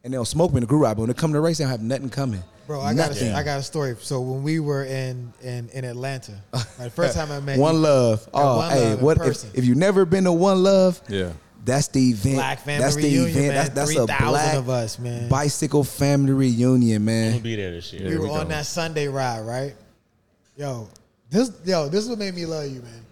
and 0.05 0.12
they'll 0.12 0.24
smoke 0.24 0.53
me 0.53 0.59
in 0.59 0.62
a 0.64 0.66
group 0.66 0.82
ride. 0.82 0.95
But 0.97 1.03
when 1.03 1.11
it 1.11 1.16
comes 1.18 1.34
to 1.34 1.41
racing, 1.41 1.66
they 1.66 1.72
don't 1.72 1.80
have 1.80 1.86
nothing 1.86 2.09
coming. 2.11 2.43
Bro, 2.66 2.80
I 2.80 2.95
got, 2.95 3.11
nothing. 3.11 3.32
a, 3.32 3.34
I 3.36 3.43
got 3.43 3.59
a 3.59 3.62
story. 3.62 3.95
So 4.01 4.20
when 4.20 4.43
we 4.43 4.59
were 4.61 4.84
in 4.84 5.32
in, 5.43 5.68
in 5.70 5.84
Atlanta, 5.84 6.41
like, 6.53 6.66
the 6.78 6.91
first 6.91 7.14
time 7.16 7.30
I 7.30 7.41
met 7.41 7.59
One 7.59 7.74
you, 7.74 7.80
Love. 7.80 8.22
Yeah, 8.32 8.41
Oh, 8.41 8.57
One 8.57 8.70
hey, 8.70 8.91
Love 8.91 9.03
what 9.03 9.16
if, 9.18 9.22
person. 9.24 9.51
if 9.55 9.64
you 9.64 9.74
never 9.74 10.05
been 10.05 10.24
to 10.24 10.32
One 10.32 10.62
Love? 10.62 11.01
Yeah. 11.09 11.32
That's 11.64 11.88
the 11.88 12.11
event. 12.11 12.36
Black 12.36 12.58
family 12.61 12.82
that's 12.82 12.96
the 12.96 13.02
reunion, 13.02 13.28
event. 13.28 13.46
man. 13.46 13.54
That's, 13.54 13.68
that's 13.70 13.90
a 13.90 14.06
3,000 14.06 14.28
black 14.28 14.54
of 14.56 14.68
us, 14.68 14.98
man. 14.98 15.28
bicycle 15.28 15.84
family 15.84 16.32
reunion, 16.32 17.04
man. 17.04 17.32
gonna 17.32 17.42
be 17.42 17.56
there 17.56 17.70
this 17.70 17.92
year. 17.92 18.08
we 18.08 18.16
were 18.16 18.24
we 18.24 18.30
on 18.30 18.48
that 18.48 18.66
Sunday 18.66 19.08
ride, 19.08 19.40
right? 19.40 19.74
Yo, 20.56 20.88
this 21.28 21.52
yo, 21.64 21.88
this 21.88 22.04
is 22.04 22.08
what 22.08 22.18
made 22.18 22.34
me 22.34 22.46
love 22.46 22.66
you, 22.66 22.80
man. 22.80 23.04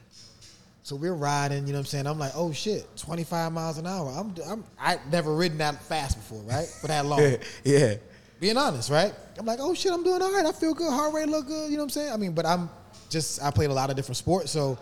So 0.82 0.96
we're 0.96 1.14
riding, 1.14 1.66
you 1.66 1.74
know 1.74 1.80
what 1.80 1.80
I'm 1.80 1.86
saying? 1.86 2.07
I'm 2.07 2.18
like, 2.18 2.32
oh 2.34 2.51
shit, 2.51 2.86
25 2.96 3.53
miles 3.53 3.76
an 3.76 3.86
hour. 3.86 4.11
I'm, 4.11 4.34
I'm 4.46 4.64
I 4.80 4.99
never 5.12 5.34
ridden 5.34 5.59
that 5.59 5.82
fast 5.82 6.16
before, 6.16 6.40
right? 6.42 6.66
For 6.66 6.86
that 6.86 7.05
long. 7.05 7.36
yeah. 7.64 7.96
Being 8.40 8.57
honest, 8.57 8.88
right? 8.90 9.12
I'm 9.36 9.44
like, 9.44 9.59
oh 9.61 9.74
shit, 9.74 9.92
I'm 9.92 10.03
doing 10.03 10.22
all 10.22 10.32
right. 10.32 10.46
I 10.46 10.53
feel 10.53 10.72
good. 10.72 10.90
Heart 10.90 11.12
rate 11.12 11.28
look 11.28 11.46
good. 11.46 11.70
You 11.70 11.76
know 11.76 11.82
what 11.82 11.84
I'm 11.84 11.90
saying? 11.90 12.12
I 12.12 12.16
mean, 12.16 12.32
but 12.32 12.46
I'm 12.46 12.70
just 13.11 13.42
I 13.42 13.51
played 13.51 13.68
a 13.68 13.74
lot 13.74 13.90
of 13.90 13.96
different 13.96 14.16
sports, 14.16 14.51
so 14.51 14.78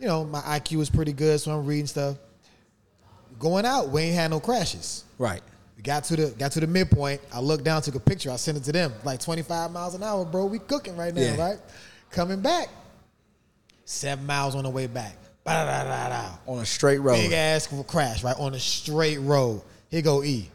you 0.00 0.06
know 0.06 0.24
my 0.24 0.40
IQ 0.40 0.80
is 0.80 0.88
pretty 0.88 1.12
good. 1.12 1.38
So 1.40 1.52
I'm 1.52 1.66
reading 1.66 1.86
stuff. 1.86 2.16
Going 3.38 3.64
out, 3.64 3.88
we 3.88 4.02
ain't 4.02 4.14
had 4.14 4.30
no 4.30 4.40
crashes. 4.40 5.04
Right. 5.18 5.42
We 5.76 5.82
got 5.82 6.04
to 6.04 6.16
the 6.16 6.30
got 6.38 6.52
to 6.52 6.60
the 6.60 6.66
midpoint. 6.66 7.20
I 7.32 7.40
looked 7.40 7.64
down, 7.64 7.82
took 7.82 7.94
a 7.94 8.00
picture. 8.00 8.30
I 8.30 8.36
sent 8.36 8.56
it 8.58 8.64
to 8.64 8.72
them. 8.72 8.92
Like 9.04 9.20
25 9.20 9.70
miles 9.72 9.94
an 9.94 10.02
hour, 10.02 10.24
bro. 10.24 10.46
We 10.46 10.58
cooking 10.58 10.96
right 10.96 11.14
now, 11.14 11.20
Yeah. 11.22 11.36
right? 11.36 11.58
Coming 12.10 12.40
back, 12.40 12.68
seven 13.84 14.24
miles 14.26 14.54
on 14.54 14.62
the 14.64 14.70
way 14.70 14.86
back. 14.86 15.16
Ba-da-da-da-da. 15.44 16.36
On 16.46 16.60
a 16.60 16.64
straight 16.66 16.98
road. 16.98 17.16
Big 17.16 17.32
ass 17.32 17.68
crash 17.86 18.24
right 18.24 18.36
on 18.38 18.54
a 18.54 18.58
straight 18.58 19.18
road. 19.18 19.62
Here 19.90 20.00
go 20.00 20.22
E. 20.22 20.50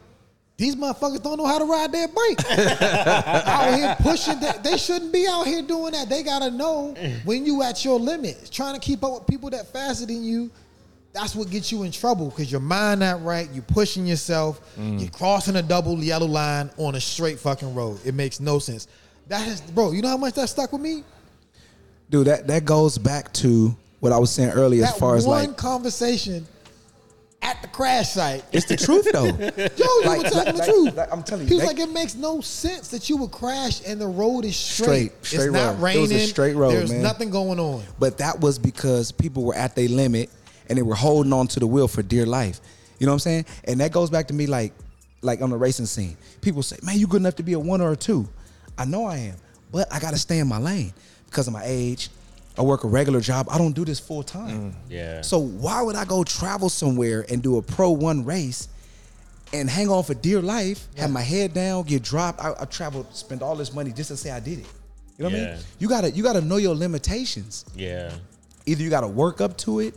These 0.56 0.76
motherfuckers 0.76 1.22
don't 1.22 1.38
know 1.38 1.46
how 1.46 1.58
to 1.58 1.64
ride 1.64 1.90
their 1.92 2.08
bike. 2.08 2.38
out 3.46 3.74
here 3.74 3.96
pushing 4.00 4.40
that. 4.40 4.62
They 4.62 4.76
shouldn't 4.76 5.10
be 5.12 5.26
out 5.26 5.46
here 5.46 5.62
doing 5.62 5.92
that. 5.92 6.08
They 6.10 6.22
gotta 6.22 6.50
know 6.50 6.94
when 7.24 7.46
you 7.46 7.62
at 7.62 7.82
your 7.84 7.98
limit. 7.98 8.50
Trying 8.50 8.74
to 8.74 8.80
keep 8.80 9.02
up 9.02 9.12
with 9.12 9.26
people 9.26 9.48
that 9.50 9.72
faster 9.72 10.04
than 10.06 10.22
you. 10.22 10.50
That's 11.12 11.34
what 11.34 11.50
gets 11.50 11.72
you 11.72 11.82
in 11.82 11.90
trouble 11.90 12.30
because 12.30 12.52
your 12.52 12.60
mind 12.60 13.00
not 13.00 13.24
right. 13.24 13.50
You 13.50 13.62
pushing 13.62 14.06
yourself. 14.06 14.60
Mm. 14.76 15.00
You're 15.00 15.10
crossing 15.10 15.56
a 15.56 15.62
double 15.62 15.98
yellow 15.98 16.26
line 16.26 16.70
on 16.76 16.94
a 16.94 17.00
straight 17.00 17.38
fucking 17.40 17.74
road. 17.74 17.98
It 18.04 18.14
makes 18.14 18.38
no 18.38 18.58
sense. 18.60 18.86
That 19.26 19.46
is, 19.48 19.60
bro. 19.60 19.90
You 19.92 20.02
know 20.02 20.08
how 20.08 20.16
much 20.16 20.34
that 20.34 20.48
stuck 20.48 20.72
with 20.72 20.80
me? 20.80 21.02
Dude, 22.10 22.26
that, 22.28 22.46
that 22.46 22.64
goes 22.64 22.96
back 22.98 23.32
to 23.34 23.76
what 24.00 24.12
I 24.12 24.18
was 24.18 24.30
saying 24.30 24.50
earlier 24.50 24.84
as 24.84 24.96
far 24.96 25.16
as 25.16 25.26
one 25.26 25.46
like 25.48 25.56
conversation 25.56 26.46
at 27.42 27.60
the 27.62 27.68
crash 27.68 28.10
site. 28.10 28.44
it's 28.52 28.66
the 28.66 28.76
truth 28.76 29.08
though. 29.12 29.24
Yo, 29.26 29.32
you 29.86 30.02
Like- 30.04 30.22
were 30.24 30.28
telling 30.30 30.46
like- 30.46 30.56
the 30.56 30.64
truth. 30.72 30.94
like, 30.96 31.12
I'm 31.12 31.22
telling 31.22 31.46
you, 31.46 31.48
he 31.48 31.54
was 31.56 31.64
like, 31.66 31.78
it 31.78 31.90
makes 31.90 32.14
no 32.14 32.40
sense 32.40 32.88
that 32.88 33.08
you 33.08 33.16
would 33.18 33.30
crash 33.30 33.80
and 33.86 34.00
the 34.00 34.06
road 34.06 34.44
is 34.44 34.56
straight. 34.56 35.12
Straight, 35.22 35.24
straight 35.24 35.44
it's 35.46 35.52
not 35.54 35.80
road. 35.80 35.96
It 35.96 36.00
was 36.00 36.12
a 36.12 36.26
straight 36.26 36.54
road, 36.56 36.72
There's 36.72 36.90
man. 36.92 37.02
nothing 37.02 37.30
going 37.30 37.58
on. 37.58 37.82
But 37.98 38.18
that 38.18 38.40
was 38.40 38.58
because 38.58 39.10
people 39.12 39.42
were 39.44 39.54
at 39.54 39.74
their 39.74 39.88
limit 39.88 40.28
and 40.70 40.78
they 40.78 40.82
were 40.82 40.94
holding 40.94 41.32
on 41.32 41.48
to 41.48 41.60
the 41.60 41.66
wheel 41.66 41.88
for 41.88 42.02
dear 42.02 42.24
life. 42.24 42.60
You 42.98 43.06
know 43.06 43.12
what 43.12 43.16
I'm 43.16 43.20
saying? 43.20 43.46
And 43.64 43.80
that 43.80 43.92
goes 43.92 44.08
back 44.08 44.28
to 44.28 44.34
me 44.34 44.46
like 44.46 44.72
like 45.20 45.42
on 45.42 45.50
the 45.50 45.56
racing 45.56 45.86
scene. 45.86 46.16
People 46.40 46.62
say, 46.62 46.76
Man, 46.82 46.98
you 46.98 47.06
good 47.06 47.20
enough 47.20 47.36
to 47.36 47.42
be 47.42 47.52
a 47.52 47.58
one 47.58 47.82
or 47.82 47.92
a 47.92 47.96
two. 47.96 48.26
I 48.78 48.86
know 48.86 49.04
I 49.04 49.16
am, 49.18 49.36
but 49.70 49.92
I 49.92 49.98
gotta 49.98 50.16
stay 50.16 50.38
in 50.38 50.48
my 50.48 50.58
lane 50.58 50.94
because 51.26 51.46
of 51.46 51.52
my 51.52 51.62
age. 51.64 52.08
I 52.56 52.62
work 52.62 52.84
a 52.84 52.88
regular 52.88 53.20
job. 53.20 53.48
I 53.50 53.58
don't 53.58 53.72
do 53.72 53.84
this 53.84 53.98
full 53.98 54.22
time. 54.22 54.72
Mm, 54.72 54.74
yeah. 54.88 55.20
So 55.22 55.38
why 55.38 55.82
would 55.82 55.96
I 55.96 56.04
go 56.04 56.24
travel 56.24 56.68
somewhere 56.68 57.24
and 57.28 57.42
do 57.42 57.58
a 57.58 57.62
pro 57.62 57.90
one 57.90 58.24
race 58.24 58.68
and 59.52 59.68
hang 59.68 59.88
on 59.88 60.04
for 60.04 60.14
dear 60.14 60.40
life, 60.40 60.86
have 60.96 61.10
my 61.10 61.22
head 61.22 61.52
down, 61.52 61.84
get 61.84 62.02
dropped? 62.02 62.40
I, 62.40 62.52
I 62.60 62.64
traveled, 62.66 63.14
spend 63.14 63.42
all 63.42 63.56
this 63.56 63.72
money 63.72 63.92
just 63.92 64.08
to 64.08 64.16
say 64.16 64.30
I 64.30 64.40
did 64.40 64.60
it. 64.60 64.66
You 65.16 65.24
know 65.24 65.30
what 65.30 65.40
I 65.40 65.50
mean? 65.52 65.58
You 65.78 65.88
gotta 65.88 66.10
you 66.12 66.22
gotta 66.22 66.40
know 66.40 66.56
your 66.56 66.74
limitations 66.74 67.64
yeah. 67.74 68.12
either 68.66 68.82
you 68.82 68.90
got 68.90 69.02
to 69.02 69.08
work 69.08 69.40
up 69.40 69.56
to 69.58 69.80
it 69.80 69.94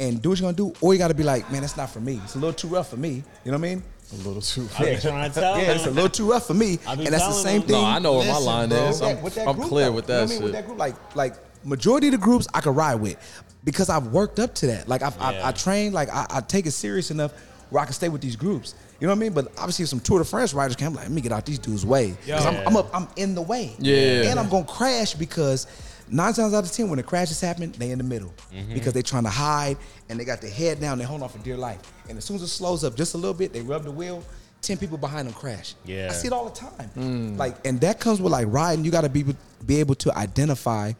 and 0.00 0.20
do 0.20 0.30
what 0.30 0.40
you're 0.40 0.52
gonna 0.52 0.56
do, 0.56 0.74
or 0.80 0.92
you 0.94 0.98
got 0.98 1.08
to 1.08 1.14
be 1.14 1.22
like, 1.22 1.50
man, 1.52 1.60
that's 1.60 1.76
not 1.76 1.90
for 1.90 2.00
me. 2.00 2.20
It's 2.24 2.34
a 2.34 2.38
little 2.38 2.52
too 2.54 2.66
rough 2.68 2.88
for 2.90 2.96
me. 2.96 3.22
You 3.44 3.52
know 3.52 3.58
what 3.58 3.66
I 3.66 3.74
mean? 3.74 3.82
A 4.12 4.16
little 4.26 4.42
too. 4.42 4.66
I 4.76 4.94
be 4.96 5.00
trying 5.00 5.30
to 5.30 5.38
tell 5.40 5.56
Yeah, 5.56 5.72
it's 5.72 5.86
a 5.86 5.90
little 5.92 6.10
too 6.10 6.28
rough 6.28 6.46
for 6.48 6.54
me. 6.54 6.78
And 6.88 7.06
that's 7.06 7.26
the 7.28 7.32
same 7.32 7.60
them. 7.60 7.68
thing. 7.68 7.76
No, 7.82 7.84
I 7.84 7.98
know 8.00 8.14
what 8.14 8.26
my 8.26 8.38
line 8.38 8.68
bro. 8.70 8.88
is. 8.88 9.00
I'm, 9.00 9.14
that- 9.14 9.22
with 9.22 9.34
that 9.36 9.46
I'm 9.46 9.56
clear 9.60 9.86
though. 9.86 9.92
with 9.92 10.08
You 10.08 10.14
know 10.14 10.20
that 10.26 10.26
what 10.26 10.26
I 10.26 10.30
mean? 10.30 10.38
shit. 10.38 10.42
With 10.42 10.52
that 10.54 10.66
group, 10.66 10.78
like 10.78 11.14
like 11.14 11.34
majority 11.64 12.08
of 12.08 12.12
the 12.12 12.18
groups 12.18 12.48
I 12.52 12.60
could 12.60 12.74
ride 12.74 12.96
with 12.96 13.16
because 13.62 13.88
I've 13.90 14.08
worked 14.08 14.40
up 14.40 14.54
to 14.56 14.66
that. 14.68 14.88
Like 14.88 15.02
I've, 15.02 15.20
I, 15.20 15.32
Yeah. 15.34 15.48
I 15.48 15.52
trained, 15.52 15.94
like 15.94 16.08
I, 16.10 16.26
I 16.28 16.40
take 16.40 16.66
it 16.66 16.72
serious 16.72 17.10
enough 17.12 17.32
where 17.68 17.80
I 17.82 17.84
can 17.84 17.92
stay 17.94 18.08
with 18.08 18.20
these 18.22 18.34
groups. 18.34 18.74
You 18.98 19.06
know 19.06 19.12
what 19.12 19.18
I 19.18 19.20
mean? 19.20 19.32
But 19.32 19.48
obviously, 19.58 19.84
some 19.86 20.00
Tour 20.00 20.18
de 20.18 20.24
France 20.24 20.52
riders 20.54 20.74
came. 20.76 20.88
I'm 20.88 20.94
like, 20.94 21.04
let 21.04 21.12
me 21.12 21.20
get 21.20 21.30
out 21.32 21.46
these 21.46 21.58
dudes' 21.60 21.86
way 21.86 22.16
because 22.26 22.44
I'm, 22.46 22.66
I'm 22.66 22.76
up. 22.76 22.90
I'm 22.92 23.06
in 23.16 23.34
the 23.36 23.42
way. 23.42 23.74
Yeah. 23.78 24.30
and 24.30 24.40
I'm 24.40 24.48
gonna 24.48 24.64
crash 24.64 25.14
because 25.14 25.66
nine 26.10 26.32
times 26.32 26.52
out 26.54 26.64
of 26.64 26.72
ten, 26.72 26.88
when 26.88 26.96
the 26.98 27.02
crashes 27.02 27.40
happen, 27.40 27.72
they 27.78 27.90
in 27.90 27.98
the 27.98 28.04
middle 28.04 28.32
Mm-hmm. 28.52 28.74
because 28.74 28.92
they're 28.92 29.02
trying 29.02 29.22
to 29.24 29.30
hide 29.30 29.76
and 30.08 30.18
they 30.18 30.24
got 30.24 30.40
their 30.40 30.50
head 30.50 30.80
down. 30.80 30.98
They 30.98 31.04
hold 31.04 31.22
on 31.22 31.28
for 31.28 31.38
dear 31.38 31.56
life. 31.56 31.80
And 32.08 32.18
as 32.18 32.24
soon 32.24 32.36
as 32.36 32.42
it 32.42 32.48
slows 32.48 32.82
up 32.84 32.96
just 32.96 33.14
a 33.14 33.16
little 33.16 33.34
bit, 33.34 33.52
they 33.52 33.60
rub 33.62 33.84
the 33.84 33.92
wheel. 33.92 34.22
Ten 34.62 34.76
people 34.76 34.98
behind 34.98 35.26
them 35.26 35.34
crash. 35.34 35.74
Yeah. 35.86 36.08
I 36.10 36.12
see 36.12 36.26
it 36.26 36.32
all 36.34 36.44
the 36.48 36.54
time. 36.54 37.36
Like, 37.38 37.56
and 37.66 37.80
that 37.80 37.98
comes 38.00 38.20
with 38.20 38.30
like 38.32 38.46
riding. 38.50 38.84
You 38.84 38.90
got 38.90 39.02
to 39.02 39.08
be 39.08 39.24
be 39.64 39.76
able 39.80 39.94
to 39.96 40.16
identify 40.18 40.92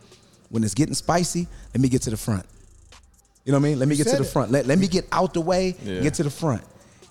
when 0.48 0.64
it's 0.64 0.74
getting 0.74 0.94
spicy. 0.94 1.46
Let 1.74 1.80
me 1.82 1.88
get 1.90 2.02
to 2.02 2.11
the 2.11 2.16
front. 2.16 2.46
You 3.44 3.52
know 3.52 3.58
what 3.58 3.66
I 3.66 3.68
mean? 3.70 3.78
Let 3.78 3.88
me 3.88 3.96
get 3.96 4.06
to 4.08 4.16
the 4.16 4.22
it. 4.22 4.26
front. 4.26 4.50
Let, 4.50 4.66
let 4.66 4.78
me 4.78 4.86
get 4.86 5.06
out 5.12 5.34
the 5.34 5.40
way. 5.40 5.76
Yeah. 5.82 6.00
Get 6.00 6.14
to 6.14 6.22
the 6.22 6.30
front. 6.30 6.62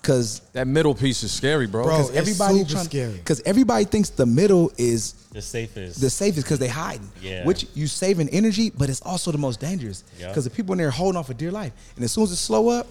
Cause 0.02 0.40
That 0.54 0.66
middle 0.66 0.94
piece 0.94 1.22
is 1.22 1.30
scary, 1.30 1.66
bro. 1.66 1.84
Bro, 1.84 1.92
because 1.96 2.08
it's 2.10 2.18
everybody 2.18 2.58
super 2.60 2.70
trying, 2.70 2.84
scary. 2.84 3.12
Because 3.12 3.42
everybody 3.44 3.84
thinks 3.84 4.08
the 4.08 4.24
middle 4.24 4.72
is 4.78 5.12
The 5.32 5.42
safest. 5.42 6.00
the 6.00 6.08
safest 6.08 6.46
because 6.46 6.58
they 6.58 6.68
hiding. 6.68 7.10
Yeah. 7.20 7.44
Which 7.44 7.66
you 7.74 7.86
saving 7.86 8.30
energy, 8.30 8.70
but 8.70 8.88
it's 8.88 9.02
also 9.02 9.30
the 9.30 9.38
most 9.38 9.60
dangerous. 9.60 10.04
Yep. 10.18 10.30
Because 10.30 10.44
the 10.44 10.50
people 10.50 10.72
in 10.72 10.78
there 10.78 10.90
holding 10.90 11.18
on 11.18 11.24
for 11.24 11.34
dear 11.34 11.50
life. 11.52 11.72
And 11.96 12.04
as 12.04 12.12
soon 12.12 12.24
as 12.24 12.32
it 12.32 12.36
slow 12.36 12.70
up, 12.70 12.86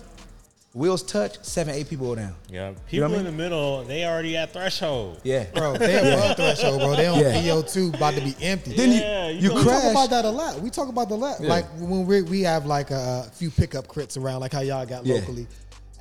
wheels 0.75 1.01
touch, 1.01 1.43
seven, 1.43 1.73
eight 1.73 1.89
people 1.89 2.05
go 2.09 2.13
down. 2.15 2.35
yeah. 2.47 2.69
People 2.69 2.83
You 2.91 2.99
know 3.01 3.07
what 3.09 3.15
I 3.15 3.19
in 3.21 3.25
the 3.25 3.31
middle, 3.31 3.83
they 3.85 4.05
already 4.05 4.37
at 4.37 4.53
threshold. 4.53 5.19
Yeah. 5.23 5.45
Bro, 5.45 5.77
they 5.79 5.97
above 6.13 6.35
threshold, 6.37 6.79
bro. 6.81 6.95
They 6.95 7.07
on 7.07 7.19
Yeah. 7.19 7.41
VO2 7.41 7.95
about 7.95 8.13
to 8.13 8.21
be 8.21 8.35
empty. 8.39 8.75
Then 8.75 8.91
you, 8.91 8.97
Yeah, 8.99 9.29
you, 9.29 9.49
you 9.49 9.55
we 9.55 9.63
crash. 9.63 9.81
talk 9.81 9.91
about 9.91 10.09
that 10.11 10.25
a 10.25 10.29
lot. 10.29 10.59
We 10.61 10.69
talk 10.69 10.89
about 10.89 11.09
the 11.09 11.15
lot. 11.15 11.37
Yeah. 11.41 11.49
Like 11.49 11.65
when 11.79 12.05
we 12.05 12.21
we 12.21 12.41
have 12.41 12.67
like 12.67 12.91
a, 12.91 13.27
few 13.33 13.49
pickup 13.49 13.87
crits 13.87 14.15
around, 14.15 14.41
like 14.41 14.53
how 14.53 14.59
y'all 14.61 14.85
got 14.85 15.07
Yeah. 15.07 15.15
locally. 15.15 15.47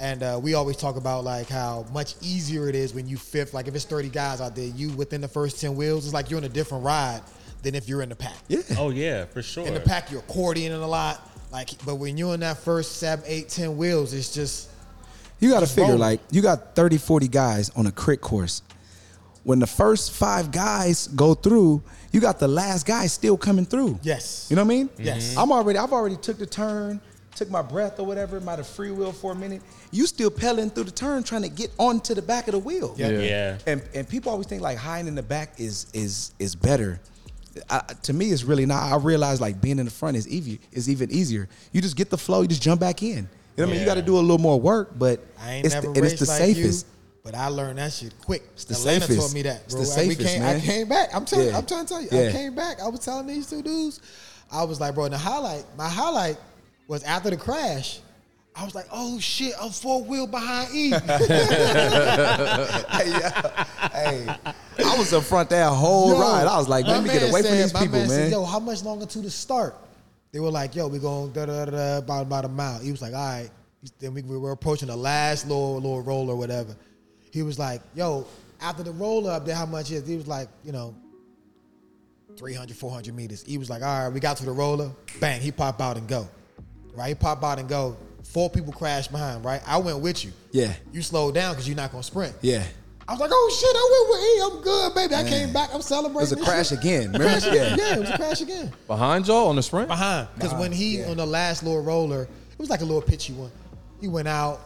And 0.01 0.23
uh, 0.23 0.39
we 0.41 0.55
always 0.55 0.77
talk 0.77 0.97
about 0.97 1.25
like 1.25 1.49
how 1.49 1.85
much 1.93 2.15
easier 2.23 2.69
it 2.69 2.75
is 2.75 2.95
when 2.95 3.09
you 3.09 3.17
fifth. 3.17 3.53
Like 3.55 3.67
if 3.67 3.75
it's 3.75 3.85
30 3.85 4.09
guys 4.11 4.41
out 4.41 4.55
there, 4.55 4.67
you 4.67 4.91
within 4.91 5.21
the 5.21 5.29
first 5.29 5.61
10 5.61 5.75
wheels, 5.75 6.05
it's 6.05 6.15
like 6.15 6.31
you're 6.31 6.39
in 6.39 6.45
a 6.45 6.49
different 6.49 6.85
ride 6.85 7.21
than 7.63 7.75
if 7.75 7.89
you're 7.89 8.03
in 8.03 8.09
the 8.09 8.15
pack. 8.17 8.37
Yeah. 8.47 8.61
Oh 8.79 8.91
yeah, 8.91 9.25
for 9.25 9.43
sure. 9.43 9.67
In 9.67 9.75
the 9.75 9.81
pack, 9.81 10.11
you're 10.13 10.23
accordioning 10.23 10.81
a 10.83 10.87
lot. 10.87 11.29
Like, 11.51 11.71
but 11.85 11.97
when 11.97 12.17
you're 12.17 12.35
in 12.35 12.41
that 12.41 12.59
first 12.59 12.99
seven, 12.99 13.25
eight, 13.27 13.49
ten 13.49 13.77
wheels, 13.77 14.13
it's 14.15 14.33
just 14.33 14.69
You 15.41 15.51
got 15.51 15.61
to 15.61 15.67
figure 15.67 15.85
rolling. 15.85 15.99
like 15.99 16.21
you 16.31 16.43
got 16.43 16.77
30, 16.77 16.99
40 16.99 17.27
guys 17.29 17.71
on 17.71 17.87
a 17.87 17.93
crit 17.93 18.21
course. 18.21 18.63
When 19.45 19.59
the 19.61 19.67
first 19.67 20.13
five 20.13 20.53
guys 20.53 21.09
go 21.09 21.33
through, 21.35 21.83
you 22.13 22.21
got 22.21 22.39
the 22.39 22.49
last 22.49 22.87
guy 22.87 23.07
still 23.07 23.37
coming 23.39 23.65
through. 23.65 23.99
yes. 24.03 24.47
You 24.51 24.57
know 24.57 24.63
what 24.63 24.73
I 24.73 24.77
mean? 24.77 24.91
Yes. 24.99 25.37
I'm 25.37 25.51
already 25.51 25.79
I've 25.79 25.93
already 25.93 26.17
took 26.17 26.39
the 26.39 26.47
turn, 26.47 27.01
took 27.39 27.51
my 27.51 27.63
breath 27.63 27.99
or 28.01 28.07
whatever, 28.07 28.41
might 28.41 28.59
have 28.59 28.67
free 28.67 28.91
wheel 28.91 29.13
for 29.13 29.33
a 29.33 29.35
minute. 29.35 29.63
You 29.91 30.07
still 30.07 30.31
pedaling 30.31 30.71
through 30.71 30.85
the 30.85 30.91
turn 30.91 31.23
trying 31.23 31.43
to 31.43 31.49
get 31.49 31.71
onto 31.79 32.15
the 32.15 32.23
back 32.23 32.49
of 32.49 32.53
the 32.53 32.59
wheel. 32.59 32.95
Yeah. 32.97 33.09
Yeah. 33.11 33.21
yeah. 33.21 33.59
And 33.67 33.83
and 33.95 34.09
people 34.09 34.31
always 34.33 34.47
think 34.47 34.61
like 34.63 34.77
hiding 34.79 35.09
in 35.09 35.15
the 35.15 35.23
back 35.23 35.55
is 35.59 35.87
is 35.95 36.33
is 36.39 36.55
better. 36.55 37.01
I, 37.71 37.81
to 38.03 38.13
me, 38.13 38.31
it's 38.31 38.45
really 38.45 38.67
not. 38.67 38.83
I 38.93 38.97
realize 38.97 39.41
like 39.41 39.61
being 39.61 39.79
in 39.79 39.85
the 39.87 39.91
front 39.91 40.17
is 40.17 40.29
easy 40.29 40.61
is 40.73 40.89
even 40.89 41.11
easier. 41.11 41.49
You 41.73 41.81
just 41.81 41.97
get 41.97 42.11
the 42.11 42.19
flow, 42.19 42.43
you 42.43 42.49
just 42.49 42.63
jump 42.63 42.81
back 42.81 43.03
in. 43.03 43.09
You 43.09 43.15
know 43.23 43.29
what 43.57 43.63
I 43.63 43.67
mean? 43.73 43.81
You 43.81 43.87
got 43.87 43.95
to 43.95 44.03
do 44.03 44.17
a 44.17 44.21
little 44.21 44.39
more 44.39 44.61
work, 44.61 44.97
but 44.97 45.25
I 45.41 45.55
ain't 45.55 45.67
it's 45.67 45.75
never 45.75 45.89
the, 45.89 45.95
and 46.01 46.05
it's 46.07 46.21
the 46.21 46.27
like 46.27 46.39
safest. 46.39 46.87
you, 46.87 46.93
but 47.25 47.35
I 47.35 47.49
learned 47.49 47.79
that 47.79 47.93
shit 47.93 48.15
quick. 48.25 48.43
It's 48.55 48.65
the 48.67 48.75
Atlanta 48.75 49.01
safest. 49.07 49.21
taught 49.21 49.35
me 49.35 49.43
that, 49.43 49.63
It's 49.65 49.75
bro. 49.75 49.83
the 49.83 49.91
And 50.01 50.09
we 50.09 50.15
safest, 50.15 50.35
came, 50.35 50.43
man. 50.43 50.57
I 50.57 50.61
came 50.61 50.89
back. 50.89 51.09
I'm 51.13 51.25
telling, 51.25 51.49
Yeah. 51.49 51.59
I'm 51.59 51.67
trying 51.67 51.85
to 51.87 51.89
tell 51.89 52.01
you, 52.03 52.09
Yeah. 52.13 52.29
I 52.29 52.33
came 52.33 52.55
back. 52.55 52.81
I 52.81 52.87
was 52.87 53.01
telling 53.01 53.27
these 53.27 53.51
two 53.51 53.63
dudes, 53.63 54.01
I 54.53 54.63
was 54.63 54.81
like, 54.81 54.95
bro. 54.95 55.07
And 55.07 55.15
the 55.15 55.19
highlight, 55.19 55.65
my 55.77 55.89
highlight 55.89 56.37
was 56.89 57.05
after 57.05 57.31
the 57.31 57.37
crash. 57.37 58.01
I 58.57 58.65
was 58.65 58.75
like, 58.75 58.87
oh 58.91 59.21
shit, 59.21 59.55
I'm 59.61 59.71
four 59.71 60.03
wheel 60.03 60.27
behind 60.27 60.75
E. 60.75 60.91
hey, 60.91 60.99
yeah. 63.07 63.65
hey, 63.93 64.27
I 64.85 64.99
was 64.99 65.13
up 65.13 65.23
front 65.23 65.51
that 65.51 65.71
whole 65.71 66.09
Yo, 66.09 66.21
ride. 66.21 66.49
I 66.49 66.59
was 66.59 66.69
like, 66.69 66.85
let 66.85 67.05
me 67.05 67.11
get 67.11 67.23
man 67.23 67.31
away 67.31 67.43
from 67.43 67.53
these 67.53 67.73
my 67.73 67.81
people, 67.83 68.01
man. 68.01 68.09
Said, 68.09 68.33
Yo, 68.33 68.45
how 68.45 68.59
much 68.59 68.83
longer 68.83 69.07
to 69.07 69.21
the 69.21 69.31
start? 69.31 69.77
They 70.33 70.41
were 70.41 70.51
like, 70.51 70.75
yo, 70.75 70.89
we 70.89 70.99
going 70.99 71.31
da 71.33 71.47
da 71.47 71.67
da 71.67 71.71
da 71.71 71.99
about 71.99 72.23
about 72.23 72.45
a 72.47 72.49
mile. 72.49 72.81
He 72.81 72.91
was 72.91 73.01
like, 73.01 73.15
all 73.15 73.21
right. 73.21 73.51
Then 74.01 74.13
we, 74.13 74.23
we 74.23 74.37
were 74.37 74.51
approaching 74.51 74.89
the 74.89 74.97
last 74.97 75.47
little 75.47 75.77
little 75.77 76.03
roll 76.03 76.29
or 76.29 76.37
whatever. 76.37 76.75
He 77.31 77.43
was 77.43 77.59
like, 77.59 77.81
yo, 77.95 78.27
after 78.61 78.83
the 78.83 78.91
roller 78.91 79.31
up 79.31 79.47
there, 79.47 79.55
how 79.55 79.67
much 79.67 79.93
is? 79.93 80.07
He 80.07 80.17
was 80.17 80.27
like, 80.27 80.49
you 80.65 80.73
know, 80.73 80.97
300, 82.37 82.77
400 82.77 83.15
meters. 83.15 83.45
He 83.45 83.57
was 83.57 83.71
like, 83.71 83.83
all 83.83 84.05
right, 84.05 84.13
we 84.13 84.21
got 84.21 84.37
to 84.39 84.45
the 84.45 84.53
roller. 84.53 84.91
Bang, 85.21 85.41
he 85.41 85.53
pop 85.53 85.81
out 85.81 85.97
and 85.97 86.09
go. 86.09 86.29
Right, 86.95 87.09
he 87.09 87.15
pop 87.15 87.43
out 87.45 87.59
and 87.59 87.69
go. 87.69 87.97
Four 88.25 88.51
people 88.51 88.73
crashed 88.73 89.11
behind. 89.11 89.45
Right, 89.45 89.63
I 89.67 89.79
went 89.79 90.01
with 90.01 90.25
you. 90.25 90.33
Yeah. 90.53 90.75
You 90.93 91.03
slowed 91.03 91.35
down 91.35 91.53
because 91.53 91.67
you're 91.67 91.77
not 91.77 91.91
gonna 91.91 92.03
sprint. 92.03 92.35
yeah. 92.43 92.65
I 93.07 93.13
was 93.13 93.21
like, 93.21 93.31
oh 93.33 93.57
shit, 93.59 93.75
I 93.75 93.89
went 93.95 94.11
with 94.11 94.23
E. 94.23 94.59
I'm 94.59 94.63
good, 94.63 94.95
baby. 94.95 95.15
I 95.15 95.27
came 95.27 95.51
back. 95.51 95.71
I'm 95.73 95.81
celebrating. 95.81 96.31
It 96.31 96.37
was 96.37 96.43
a 96.43 96.45
crash 96.45 96.69
shit. 96.69 96.79
again. 96.81 97.13
Remember? 97.13 97.25
crash 97.25 97.47
Yeah. 97.47 97.53
again. 97.73 97.79
Yeah, 97.79 97.95
it 97.95 98.01
was 98.01 98.11
a 98.11 98.17
crash 98.19 98.41
again. 98.43 98.73
Behind 98.87 99.27
y'all 99.27 99.49
on 99.49 99.57
the 99.57 99.63
sprint? 99.63 99.89
Behind. 99.89 100.29
Because 100.35 100.53
when 100.53 100.73
he, 100.73 100.99
yeah. 100.99 101.09
on 101.09 101.17
the 101.17 101.25
last 101.25 101.63
little 101.63 101.83
roller, 101.83 102.25
it 102.25 102.59
was 102.59 102.69
like 102.69 102.83
a 102.83 102.85
little 102.85 103.01
pitchy 103.01 103.33
one. 103.33 103.51
He 104.03 104.09
went 104.09 104.29
out, 104.29 104.61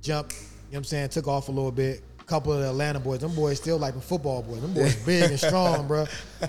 jumped, 0.00 0.34
you 0.34 0.38
know 0.38 0.44
what 0.70 0.78
I'm 0.78 0.84
saying, 0.84 1.08
took 1.08 1.26
off 1.26 1.48
a 1.48 1.50
little 1.50 1.72
bit. 1.72 2.04
A 2.28 2.30
couple 2.30 2.52
of 2.52 2.60
the 2.60 2.68
Atlanta 2.68 3.00
boys, 3.00 3.20
them 3.20 3.34
boys 3.34 3.56
still 3.56 3.78
like 3.78 3.94
the 3.94 4.02
football 4.02 4.42
boys. 4.42 4.60
Them 4.60 4.74
boys 4.74 4.94
big 5.06 5.30
and 5.30 5.40
strong, 5.40 5.86
bro. 5.88 6.04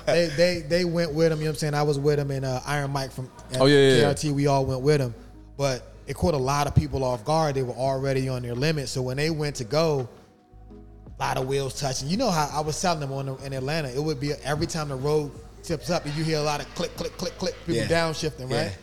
They 0.06 0.28
they 0.28 0.60
they 0.68 0.84
went 0.84 1.14
with 1.14 1.32
him, 1.32 1.40
you 1.40 1.46
know 1.46 1.52
what 1.52 1.56
I'm 1.56 1.60
saying? 1.60 1.74
I 1.74 1.84
was 1.84 1.98
with 1.98 2.20
him 2.20 2.32
and 2.32 2.44
uh, 2.44 2.60
Iron 2.66 2.92
Mike 2.92 3.12
from 3.14 3.30
Oh, 3.58 3.66
yeah, 3.66 3.78
yeah, 3.78 3.98
yeah. 4.00 4.04
KRT, 4.14 4.34
we 4.34 4.48
all 4.48 4.66
went 4.66 4.82
with 4.82 5.00
him. 5.00 5.16
But 5.56 5.94
it 6.06 6.18
caught 6.18 6.34
a 6.34 6.38
lot 6.38 6.68
of 6.68 6.76
people 6.76 7.02
off 7.06 7.24
guard. 7.24 7.56
They 7.56 7.64
were 7.64 7.74
already 7.76 8.28
on 8.28 8.42
their 8.42 8.56
limit. 8.56 8.90
So 8.90 9.02
when 9.02 9.16
they 9.16 9.30
went 9.30 9.56
to 9.58 9.64
go, 9.64 10.10
a 11.18 11.24
lot 11.24 11.38
of 11.38 11.48
wheels 11.48 11.80
touching. 11.80 12.10
You 12.10 12.18
know 12.18 12.30
how 12.30 12.50
I 12.54 12.60
was 12.60 12.82
telling 12.82 13.00
them 13.00 13.14
on 13.14 13.28
the, 13.28 13.36
in 13.46 13.54
Atlanta, 13.54 13.88
it 13.90 14.04
would 14.04 14.20
be 14.20 14.34
every 14.44 14.68
time 14.68 14.90
the 14.90 14.96
road 14.98 15.32
tips 15.64 15.90
up, 15.90 16.06
you 16.06 16.12
hear 16.26 16.40
a 16.40 16.44
lot 16.44 16.60
of 16.60 16.68
click, 16.76 16.94
click, 16.98 17.16
click, 17.18 17.38
click, 17.38 17.56
people 17.66 17.76
Yeah. 17.76 17.88
downshifting, 17.88 18.52
right? 18.52 18.78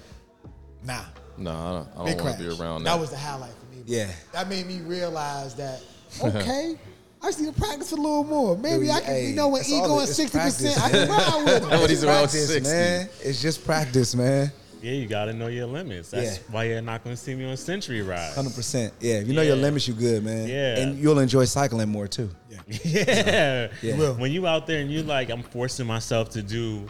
Nah, 0.82 1.02
No, 1.36 1.50
I 1.50 1.54
don't, 1.54 1.88
I 1.88 1.94
don't 1.94 2.04
want 2.06 2.18
crash. 2.20 2.36
to 2.36 2.42
be 2.42 2.48
around 2.62 2.84
that. 2.84 2.90
that. 2.94 3.00
was 3.00 3.10
the 3.10 3.18
highlight 3.18 3.50
for 3.52 3.76
me. 3.76 3.82
bro. 3.82 3.94
Yeah. 3.94 4.10
that 4.32 4.48
made 4.48 4.66
me 4.66 4.78
realize 4.80 5.54
that 5.56 5.82
okay. 6.22 6.76
I 7.22 7.26
just 7.28 7.40
need 7.40 7.54
to 7.54 7.60
practice 7.60 7.92
a 7.92 7.96
little 7.96 8.24
more. 8.24 8.56
Maybe 8.56 8.86
Dude, 8.86 8.90
I 8.90 9.00
can, 9.00 9.06
hey, 9.08 9.28
you 9.30 9.34
know, 9.34 9.48
when 9.48 9.60
that's 9.62 9.72
E 9.72 9.76
all 9.76 9.88
going 9.88 10.06
sixty 10.06 10.38
percent, 10.38 10.78
I 10.80 10.90
can 10.90 11.08
ride 11.08 11.44
with 11.44 11.62
him. 11.62 11.80
When 11.80 11.88
he's 11.88 12.04
around 12.04 12.18
practice, 12.18 12.48
60. 12.48 12.62
man. 12.72 13.08
It's 13.22 13.40
just 13.42 13.64
practice, 13.64 14.14
man. 14.14 14.52
Yeah, 14.82 14.92
you 14.92 15.06
gotta 15.08 15.32
know 15.32 15.46
your 15.48 15.66
limits. 15.66 16.10
That's 16.10 16.36
Yeah. 16.36 16.42
why 16.50 16.64
you're 16.64 16.82
not 16.82 17.02
gonna 17.02 17.16
see 17.16 17.34
me 17.34 17.44
on 17.46 17.56
Century 17.56 18.02
Ride. 18.02 18.34
Hundred 18.34 18.54
percent. 18.54 18.92
Yeah. 19.00 19.14
If 19.14 19.26
you 19.28 19.34
know 19.34 19.42
your 19.42 19.56
limits, 19.56 19.88
you 19.88 19.94
good, 19.94 20.22
man. 20.24 20.46
Yeah. 20.46 20.78
And 20.78 20.98
you'll 20.98 21.18
enjoy 21.18 21.46
cycling 21.46 21.88
more 21.88 22.06
too. 22.06 22.30
Yeah. 22.68 22.82
Yeah. 22.84 23.68
Yeah. 23.82 23.96
will. 23.96 24.14
When 24.14 24.30
you 24.30 24.46
out 24.46 24.66
there 24.66 24.80
and 24.80 24.90
you 24.90 25.02
like, 25.02 25.30
I'm 25.30 25.42
forcing 25.42 25.86
myself 25.86 26.30
to 26.30 26.42
do 26.42 26.86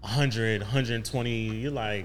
100, 0.00 0.60
120, 0.62 1.30
you're 1.56 1.70
like, 1.70 2.04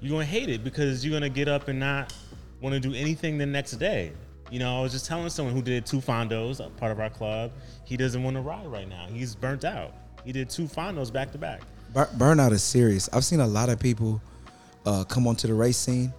you're 0.00 0.10
gonna 0.12 0.24
hate 0.24 0.48
it 0.48 0.64
because 0.64 1.04
you're 1.04 1.14
gonna 1.14 1.28
get 1.28 1.48
up 1.48 1.68
and 1.68 1.78
not 1.78 2.12
want 2.60 2.74
to 2.74 2.80
do 2.80 2.94
anything 2.94 3.38
the 3.38 3.46
next 3.46 3.72
day. 3.72 4.12
You 4.50 4.58
know, 4.58 4.78
I 4.78 4.82
was 4.82 4.92
just 4.92 5.06
telling 5.06 5.28
someone 5.28 5.54
who 5.54 5.62
did 5.62 5.84
two 5.84 5.98
fondos, 6.00 6.64
a 6.64 6.70
part 6.70 6.90
of 6.92 7.00
our 7.00 7.10
club. 7.10 7.52
He 7.84 7.96
doesn't 7.96 8.22
want 8.22 8.36
to 8.36 8.40
ride 8.42 8.66
right 8.66 8.88
now. 8.88 9.06
He's 9.12 9.34
burnt 9.34 9.64
out. 9.64 9.92
He 10.24 10.32
did 10.32 10.48
two 10.48 10.64
fondos 10.64 11.12
back 11.12 11.32
to 11.32 11.38
back. 11.38 11.60
Burnout 11.94 12.52
is 12.52 12.62
serious. 12.62 13.08
I've 13.12 13.24
seen 13.24 13.40
a 13.40 13.46
lot 13.46 13.68
of 13.68 13.78
people 13.78 14.20
uh, 14.86 15.04
come 15.04 15.26
onto 15.26 15.46
the 15.48 15.54
race 15.54 15.76
scene 15.76 16.12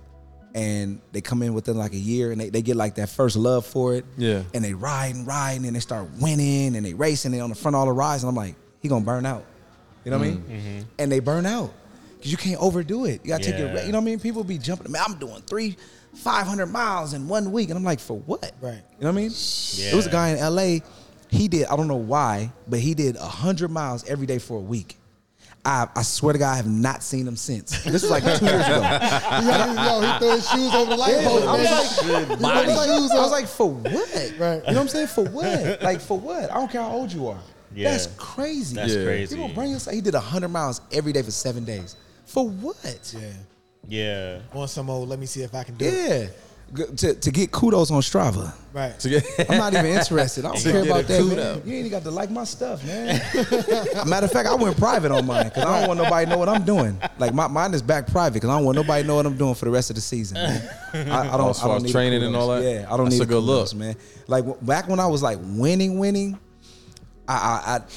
and 0.56 1.00
they 1.12 1.22
come 1.22 1.44
in 1.44 1.54
within 1.54 1.78
like 1.78 1.94
a 1.94 1.98
year 1.98 2.32
and 2.32 2.42
they, 2.42 2.50
they 2.50 2.62
get 2.62 2.76
like 2.76 2.96
that 2.96 3.10
first 3.10 3.36
love 3.36 3.66
for 3.66 3.94
it. 3.96 4.06
Yeah. 4.18 4.44
And 4.54 4.64
they 4.64 4.74
ride 4.74 5.16
and 5.16 5.28
ride 5.28 5.62
and 5.62 5.76
they 5.76 5.80
start 5.80 6.08
winning 6.20 6.76
and 6.76 6.86
they 6.86 6.94
race 6.94 7.26
and 7.26 7.34
they 7.34 7.40
on 7.40 7.50
the 7.50 7.56
front 7.56 7.76
of 7.76 7.80
all 7.80 7.86
the 7.86 7.92
rides. 7.92 8.24
And 8.24 8.30
I'm 8.30 8.36
like, 8.36 8.56
he 8.82 8.88
gonna 8.90 9.06
burn 9.06 9.26
out. 9.26 9.46
You 10.06 10.12
know 10.12 10.18
what 10.18 10.28
I 10.28 10.32
mean? 10.32 10.86
And 10.98 11.12
they 11.12 11.20
burn 11.20 11.46
out 11.46 11.72
because 12.18 12.32
you 12.32 12.38
can't 12.38 12.60
overdo 12.62 13.06
it. 13.06 13.22
You 13.24 13.30
gotta 13.30 13.44
take 13.44 13.60
your, 13.60 13.68
Yeah. 13.68 13.86
you 13.86 13.92
know 13.92 14.00
what 14.00 14.04
I 14.04 14.06
mean? 14.06 14.20
People 14.20 14.44
be 14.44 14.58
jumping. 14.58 14.92
Man, 14.92 15.04
I'm 15.06 15.16
doing 15.20 15.42
three, 15.44 15.78
500 16.16 16.66
miles 16.68 17.14
in 17.14 17.28
one 17.28 17.52
week. 17.52 17.70
And 17.70 17.78
I'm 17.78 17.84
like, 17.84 18.00
for 18.00 18.20
what? 18.20 18.52
Right. 18.62 18.74
You 18.74 19.06
know 19.06 19.08
what 19.08 19.08
I 19.10 19.12
mean? 19.12 19.32
Yeah. 19.74 19.86
There 19.88 19.96
was 19.96 20.08
a 20.08 20.12
guy 20.12 20.30
in 20.30 20.40
LA. 20.56 20.86
He 21.30 21.48
did, 21.48 21.68
I 21.68 21.76
don't 21.76 21.88
know 21.88 21.96
why, 21.96 22.52
but 22.68 22.80
he 22.80 22.94
did 22.96 23.16
100 23.16 23.70
miles 23.70 24.08
every 24.10 24.26
day 24.26 24.40
for 24.40 24.58
a 24.58 24.62
week. 24.62 24.96
I, 25.66 25.88
I 25.96 26.02
swear 26.04 26.34
to 26.34 26.40
God, 26.40 26.54
I 26.54 26.56
have 26.56 26.68
not 26.68 27.04
seen 27.04 27.28
him 27.28 27.36
since. 27.36 27.84
This 27.84 28.02
was 28.02 28.10
like 28.10 28.24
two 28.24 28.46
years 28.46 28.66
ago. 28.66 28.76
Yo, 28.82 28.82
yo, 30.02 30.02
he 30.14 30.20
threw 30.20 30.32
his 30.32 30.50
shoes 30.50 30.74
over 30.74 30.90
the 30.92 30.96
light 30.98 31.12
Yeah, 31.12 31.28
post. 31.28 31.48
I 31.48 31.52
was 31.52 32.78
like, 32.78 32.90
I 32.90 33.00
was 33.00 33.10
like, 33.12 33.20
I 33.20 33.22
was 33.22 33.32
like, 33.32 33.48
for 33.48 33.70
what? 33.74 34.34
Right. 34.40 34.56
You 34.56 34.62
know 34.62 34.62
what 34.62 34.78
I'm 34.78 34.88
saying? 34.88 35.08
For 35.08 35.26
what? 35.26 35.82
Like, 35.84 36.00
for 36.02 36.18
what? 36.18 36.50
I 36.50 36.56
don't 36.56 36.72
care 36.72 36.82
how 36.82 36.92
old 36.92 37.12
you 37.12 37.28
are. 37.28 37.40
Yeah. 37.76 37.92
That's 37.92 38.08
crazy. 38.18 38.76
That's 38.76 38.96
Yeah. 38.96 39.04
crazy. 39.04 39.36
You 39.36 39.42
don't 39.42 39.54
bring 39.54 39.72
yourself. 39.72 39.94
He 39.94 40.02
did 40.02 40.14
100 40.14 40.48
miles 40.48 40.82
every 40.92 41.12
day 41.14 41.22
for 41.22 41.32
seven 41.32 41.66
days. 41.66 41.96
For 42.26 42.48
what? 42.50 43.14
yeah. 43.16 43.30
Yeah. 43.88 44.40
On 44.54 44.68
some 44.68 44.90
old, 44.90 45.10
let 45.10 45.20
me 45.20 45.26
see 45.26 45.42
if 45.42 45.54
I 45.56 45.64
can 45.64 45.76
do 45.76 45.86
it. 45.86 45.94
Yeah. 45.94 46.86
g- 46.86 46.96
to, 46.96 47.14
to 47.16 47.32
get 47.32 47.52
kudos 47.52 47.90
on 47.92 48.02
Strava. 48.02 48.54
Right. 48.74 48.98
To 49.00 49.10
get- 49.10 49.26
I'm 49.50 49.58
not 49.58 49.74
even 49.74 49.88
interested. 49.88 50.46
I 50.46 50.50
don't 50.54 50.58
To 50.62 50.72
care 50.72 50.82
get 50.84 50.92
about 50.92 51.08
that. 51.08 51.22
kudo. 51.22 51.36
Man. 51.36 51.56
You 51.66 51.76
ain't 51.78 51.86
even 51.88 51.92
got 51.92 52.04
to 52.04 52.12
like 52.12 52.30
my 52.30 52.44
stuff, 52.44 52.86
man. 52.86 53.20
Matter 54.08 54.26
of 54.28 54.32
fact, 54.32 54.48
I 54.48 54.54
went 54.54 54.78
private 54.78 55.12
on 55.12 55.26
mine 55.26 55.46
because 55.46 55.64
I 55.64 55.80
don't 55.80 55.88
want 55.88 56.00
nobody 56.04 56.26
to 56.26 56.32
know 56.32 56.38
what 56.38 56.50
I'm 56.50 56.64
doing. 56.64 57.02
Like 57.18 57.34
my 57.34 57.48
mine 57.48 57.74
is 57.74 57.82
back 57.82 58.06
private 58.08 58.36
because 58.36 58.50
I 58.50 58.58
don't 58.58 58.66
want 58.66 58.76
nobody 58.76 59.02
to 59.04 59.08
know 59.08 59.16
what 59.16 59.26
I'm 59.26 59.38
doing 59.38 59.56
for 59.56 59.66
the 59.66 59.72
rest 59.72 59.90
of 59.90 59.96
the 59.96 60.02
season. 60.02 60.36
Man. 60.36 60.70
I, 61.12 61.34
I 61.34 61.38
don't. 61.38 61.50
As 61.50 61.58
I 61.60 61.62
far 61.62 61.68
don't 61.70 61.78
as 61.78 61.84
need 61.84 61.92
training 61.92 62.22
and 62.24 62.34
kudos. 62.36 62.42
all 62.42 62.50
that? 62.56 62.64
Yeah, 62.64 62.86
I 62.94 62.98
don't 62.98 63.06
That's 63.06 63.16
need 63.18 63.24
a 63.24 63.26
good 63.26 63.42
kudos, 63.42 63.74
look. 63.74 63.80
man. 63.80 63.96
Like 64.28 64.46
w- 64.46 64.66
back 64.66 64.88
when 64.88 65.00
I 65.00 65.08
was 65.08 65.24
like 65.24 65.40
winning, 65.42 65.98
winning. 65.98 66.38
I 67.28 67.34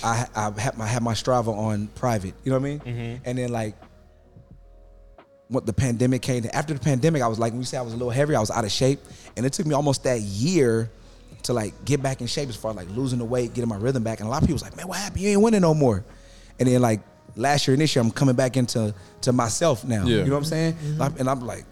I 0.03 0.09
I 0.09 0.27
I, 0.35 0.47
I 0.57 0.61
had 0.61 0.77
my 0.79 0.87
had 0.87 1.03
my 1.03 1.13
Strava 1.15 1.49
on 1.49 1.89
private. 1.89 2.35
You 2.45 2.53
know 2.53 2.59
what 2.59 2.67
I 2.67 2.71
mean? 2.71 2.81
Mm-hmm. 2.81 3.23
And 3.27 3.39
then 3.39 3.51
like 3.51 3.77
what 5.53 5.67
the 5.67 5.73
pandemic 5.73 6.23
came. 6.23 6.45
After 6.53 6.75
the 6.75 6.81
pandemic, 6.81 7.23
I 7.23 7.29
was 7.29 7.39
like, 7.39 7.53
when 7.53 7.61
you 7.61 7.67
say 7.67 7.77
I 7.77 7.83
was 7.83 7.93
a 7.93 7.97
little 7.97 8.11
heavier, 8.11 8.37
I 8.37 8.41
was 8.41 8.51
out 8.51 8.65
of 8.65 8.71
shape, 8.73 9.01
and 9.37 9.45
it 9.47 9.53
took 9.53 9.67
me 9.67 9.75
almost 9.75 10.05
that 10.05 10.21
year 10.21 10.91
to 11.45 11.53
like 11.53 11.85
get 11.85 12.03
back 12.03 12.21
in 12.21 12.27
shape 12.27 12.49
as 12.49 12.57
far 12.57 12.71
as 12.71 12.77
like 12.77 12.89
losing 12.91 13.19
the 13.19 13.25
weight, 13.25 13.53
getting 13.55 13.69
my 13.69 13.77
rhythm 13.77 14.03
back. 14.03 14.21
And 14.21 14.27
a 14.29 14.31
lot 14.31 14.39
of 14.43 14.43
people 14.49 14.55
was 14.55 14.63
like, 14.63 14.77
man, 14.77 14.89
what 14.89 14.99
happened? 14.99 15.21
You 15.23 15.31
ain't 15.31 15.41
winning 15.41 15.61
no 15.63 15.75
more. 15.75 16.05
And 16.61 16.69
then 16.69 16.81
like 16.81 17.01
last 17.37 17.67
year 17.67 17.75
and 17.75 17.83
this 17.83 17.95
year, 17.97 18.03
I'm 18.05 18.11
coming 18.11 18.37
back 18.37 18.57
into 18.57 18.95
to 19.23 19.33
myself 19.33 19.85
now. 19.85 20.05
Yeah. 20.05 20.19
You 20.19 20.25
know 20.27 20.33
what 20.33 20.39
I'm 20.39 20.45
saying? 20.45 20.73
Mm-hmm. 20.75 20.99
Like, 20.99 21.19
And 21.21 21.29
I'm 21.29 21.41
like, 21.45 21.65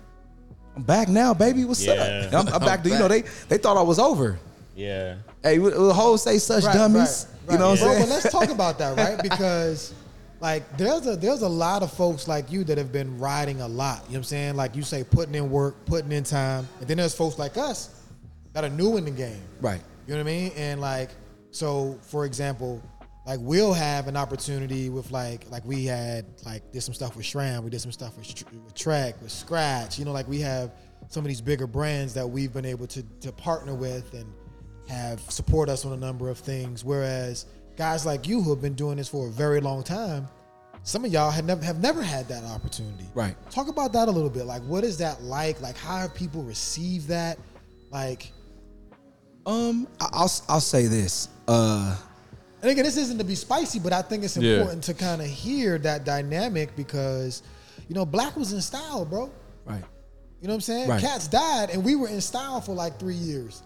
I'm 0.76 0.82
back 0.82 1.08
now, 1.08 1.34
baby. 1.34 1.64
What's 1.64 1.84
Yeah. 1.84 1.92
up? 1.92 1.98
And 2.08 2.34
I'm, 2.34 2.48
I'm 2.54 2.60
back 2.60 2.82
to 2.84 2.88
you 2.88 2.98
know 2.98 3.08
they 3.08 3.22
they 3.48 3.58
thought 3.58 3.76
I 3.76 3.82
was 3.82 3.98
over. 3.98 4.38
Yeah. 4.74 5.16
Hey, 5.42 5.58
the 5.58 5.92
whole 5.94 6.18
say 6.18 6.38
such 6.38 6.64
Right, 6.64 6.74
dummies. 6.74 7.26
right, 7.46 7.52
You 7.54 7.58
know 7.58 7.70
what. 7.70 7.78
I'm 7.80 7.84
Bro, 7.84 7.92
saying? 7.94 8.02
But 8.02 8.08
let's 8.10 8.32
talk 8.32 8.48
about 8.50 8.78
that, 8.78 8.96
right? 8.96 9.22
Because 9.22 9.94
like 10.40 10.76
there's 10.78 11.06
a 11.06 11.16
there's 11.16 11.42
a 11.42 11.48
lot 11.48 11.82
of 11.82 11.92
folks 11.92 12.26
like 12.26 12.50
you 12.50 12.64
that 12.64 12.78
have 12.78 12.92
been 12.92 13.18
riding 13.18 13.60
a 13.60 13.68
lot. 13.68 13.98
You 13.98 14.02
know 14.02 14.06
what 14.08 14.16
I'm 14.16 14.24
saying? 14.24 14.56
Like 14.56 14.74
you 14.74 14.82
say, 14.82 15.04
putting 15.04 15.34
in 15.34 15.50
work, 15.50 15.84
putting 15.84 16.12
in 16.12 16.24
time, 16.24 16.66
and 16.80 16.88
then 16.88 16.96
there's 16.96 17.14
folks 17.14 17.38
like 17.38 17.56
us 17.56 18.02
that 18.52 18.64
are 18.64 18.70
new 18.70 18.96
in 18.96 19.04
the 19.04 19.10
game. 19.10 19.42
Right. 19.60 19.80
You 20.06 20.14
know 20.14 20.24
what 20.24 20.30
I 20.30 20.32
mean? 20.32 20.52
And 20.56 20.80
like, 20.80 21.10
so 21.50 21.98
for 22.02 22.24
example, 22.24 22.82
like 23.26 23.38
we'll 23.42 23.74
have 23.74 24.08
an 24.08 24.16
opportunity 24.16 24.88
with 24.88 25.10
like, 25.10 25.48
like 25.50 25.64
we 25.64 25.84
had 25.84 26.24
like 26.44 26.72
did 26.72 26.80
some 26.80 26.94
stuff 26.94 27.16
with 27.16 27.26
SRAM, 27.26 27.62
we 27.62 27.70
did 27.70 27.80
some 27.80 27.92
stuff 27.92 28.16
with, 28.16 28.26
with 28.64 28.74
Trek, 28.74 29.20
with 29.22 29.30
Scratch. 29.30 29.98
You 29.98 30.04
know, 30.04 30.12
like 30.12 30.26
we 30.26 30.40
have 30.40 30.72
some 31.08 31.24
of 31.24 31.28
these 31.28 31.40
bigger 31.40 31.66
brands 31.66 32.14
that 32.14 32.28
we've 32.28 32.52
been 32.52 32.64
able 32.64 32.86
to 32.88 33.02
to 33.20 33.30
partner 33.30 33.74
with 33.74 34.14
and 34.14 34.32
have 34.88 35.20
support 35.30 35.68
us 35.68 35.84
on 35.84 35.92
a 35.92 35.96
number 35.96 36.28
of 36.28 36.38
things. 36.38 36.84
Whereas 36.84 37.46
guys 37.80 38.04
like 38.04 38.28
you 38.28 38.42
who 38.42 38.50
have 38.50 38.60
been 38.60 38.74
doing 38.74 38.98
this 38.98 39.08
for 39.08 39.28
a 39.28 39.30
very 39.30 39.58
long 39.58 39.82
time, 39.82 40.28
some 40.82 41.02
of 41.02 41.10
y'all 41.10 41.30
had 41.30 41.46
never 41.46 41.64
have 41.64 41.80
never 41.80 42.02
had 42.02 42.28
that 42.28 42.44
opportunity. 42.44 43.06
Right. 43.14 43.34
Talk 43.50 43.68
about 43.68 43.94
that 43.94 44.06
a 44.06 44.10
little 44.10 44.28
bit. 44.28 44.44
Like, 44.44 44.60
what 44.64 44.84
is 44.84 44.98
that 44.98 45.22
like? 45.22 45.62
Like, 45.62 45.78
how 45.78 45.96
have 45.96 46.14
people 46.14 46.42
received 46.42 47.08
that? 47.08 47.38
Like, 47.90 48.32
Um, 49.46 49.88
I- 49.98 50.10
I'll 50.12 50.32
I'll 50.50 50.60
say 50.60 50.86
this. 50.88 51.28
Uh, 51.48 51.96
And 52.60 52.70
again, 52.70 52.84
this 52.84 52.98
isn't 52.98 53.16
to 53.16 53.24
be 53.24 53.34
spicy, 53.34 53.78
but 53.78 53.94
I 53.94 54.02
think 54.02 54.24
it's 54.24 54.36
Yeah. 54.36 54.58
important 54.58 54.84
to 54.84 54.92
kind 54.92 55.22
of 55.22 55.26
hear 55.26 55.78
that 55.78 56.04
dynamic 56.04 56.76
because, 56.76 57.42
you 57.88 57.94
know, 57.94 58.04
Black 58.04 58.36
was 58.36 58.52
in 58.52 58.60
style, 58.60 59.06
bro. 59.06 59.30
right. 59.64 59.82
You 60.42 60.48
know 60.48 60.52
what 60.52 60.56
I'm 60.56 60.60
saying? 60.60 60.88
Right. 60.90 61.00
Cats 61.00 61.28
died, 61.28 61.70
and 61.70 61.82
we 61.82 61.94
were 61.96 62.08
in 62.08 62.20
style 62.20 62.60
for 62.60 62.74
like 62.74 62.98
three 62.98 63.14
years. 63.16 63.62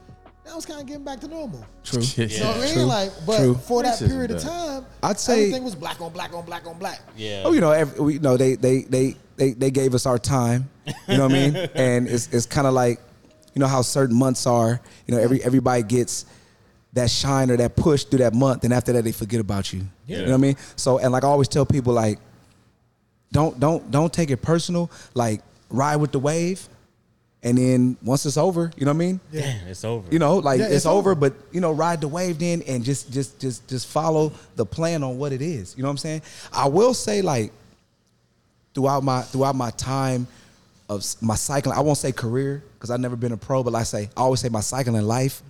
Now 0.47 0.57
it's 0.57 0.67
kind 0.67 0.81
of 0.81 0.87
getting 0.87 1.05
back 1.05 1.21
to 1.21 1.29
normal. 1.29 1.65
True. 1.83 2.03
You 2.17 2.41
know 2.41 2.47
what 2.49 2.57
I 2.57 2.61
mean? 2.61 2.75
True. 2.75 2.83
Like, 2.85 3.13
but 3.27 3.37
True. 3.39 3.55
for 3.55 3.83
that 3.83 3.99
Racism 3.99 4.09
period 4.09 4.31
of 4.33 4.43
died. 4.43 4.47
time, 4.49 4.87
I'd 5.03 5.19
say- 5.19 5.33
everything 5.45 5.65
was 5.65 5.75
black 5.75 6.01
on 6.01 6.13
black 6.13 6.35
on 6.35 6.45
black 6.45 6.67
on 6.67 6.79
black. 6.79 7.01
Yeah. 7.17 7.43
Oh, 7.47 7.53
you 7.53 7.61
know, 7.61 7.71
every, 7.73 8.01
we, 8.01 8.13
you 8.15 8.21
know, 8.21 8.37
they, 8.37 8.55
they, 8.57 8.83
they, 8.83 9.17
they, 9.37 9.53
they 9.53 9.71
gave 9.71 9.95
us 9.95 10.05
our 10.07 10.19
time. 10.19 10.69
You 11.09 11.17
know 11.17 11.25
what 11.25 11.33
I 11.33 11.51
mean? 11.51 11.69
And 11.75 12.07
it's, 12.09 12.29
it's 12.33 12.47
kind 12.47 12.67
of 12.67 12.75
like, 12.75 13.01
you 13.55 13.61
know 13.61 13.67
how 13.69 13.83
certain 13.83 14.17
months 14.17 14.47
are. 14.49 14.81
You 15.07 15.15
know, 15.15 15.21
every 15.21 15.41
everybody 15.45 15.85
gets 15.85 16.27
that 16.93 17.09
shine 17.09 17.53
or 17.53 17.57
that 17.57 17.77
push 17.77 18.03
through 18.03 18.19
that 18.19 18.35
month, 18.35 18.65
and 18.65 18.73
after 18.75 18.93
that 18.93 19.05
they 19.05 19.13
forget 19.13 19.39
about 19.41 19.73
you. 19.73 19.83
Yeah. 20.07 20.19
You 20.19 20.23
know 20.25 20.31
what 20.33 20.39
I 20.39 20.41
mean? 20.41 20.57
So, 20.75 20.99
and 20.99 21.13
like 21.13 21.23
I 21.23 21.29
always 21.29 21.47
tell 21.47 21.65
people, 21.65 21.93
like, 21.93 22.19
don't 23.33 23.59
don't 23.61 23.89
don't 23.93 24.13
take 24.13 24.31
it 24.31 24.39
personal. 24.39 24.91
Like, 25.15 25.41
ride 25.71 25.97
with 25.97 26.11
the 26.13 26.19
wave, 26.19 26.69
and 27.45 27.59
then 27.59 27.97
once 28.03 28.25
it's 28.27 28.37
over, 28.39 28.73
you 28.77 28.87
know 28.87 28.91
what 28.93 28.97
I 28.97 29.07
mean? 29.07 29.21
Damn, 29.31 29.69
it's 29.69 29.85
over. 29.85 30.11
You 30.11 30.19
know, 30.19 30.39
like 30.39 30.59
Yeah, 30.59 30.67
it's, 30.67 30.77
it's 30.77 30.87
over, 30.87 31.11
over. 31.11 31.15
but 31.15 31.35
you 31.53 31.61
know, 31.61 31.71
ride 31.73 32.01
the 32.01 32.09
wave 32.09 32.39
then 32.39 32.63
and 32.63 32.83
just 32.83 33.13
just 33.13 33.39
just 33.39 33.69
just 33.69 33.87
follow 33.87 34.33
the 34.57 34.65
plan 34.65 35.03
on 35.03 35.19
what 35.19 35.31
it 35.33 35.43
is. 35.43 35.77
You 35.77 35.83
know 35.83 35.89
what 35.89 35.93
I'm 35.93 35.99
saying? 35.99 36.23
I 36.53 36.69
will 36.69 36.95
say 36.95 37.21
like 37.23 37.53
throughout 38.75 39.05
my 39.05 39.23
throughout 39.23 39.55
my 39.55 39.71
time 39.73 40.27
of 40.89 41.05
my 41.23 41.35
cycling, 41.35 41.77
I 41.77 41.81
won't 41.81 41.99
say 41.99 42.13
career 42.13 42.63
because 42.75 42.91
I've 42.91 43.01
never 43.01 43.17
been 43.17 43.33
a 43.33 43.37
pro, 43.37 43.63
but 43.63 43.73
like 43.75 43.83
I 43.83 43.85
say, 43.85 44.09
I 44.17 44.21
always 44.21 44.41
say 44.41 44.49
my 44.49 44.61
cycling 44.61 45.03
life. 45.03 45.43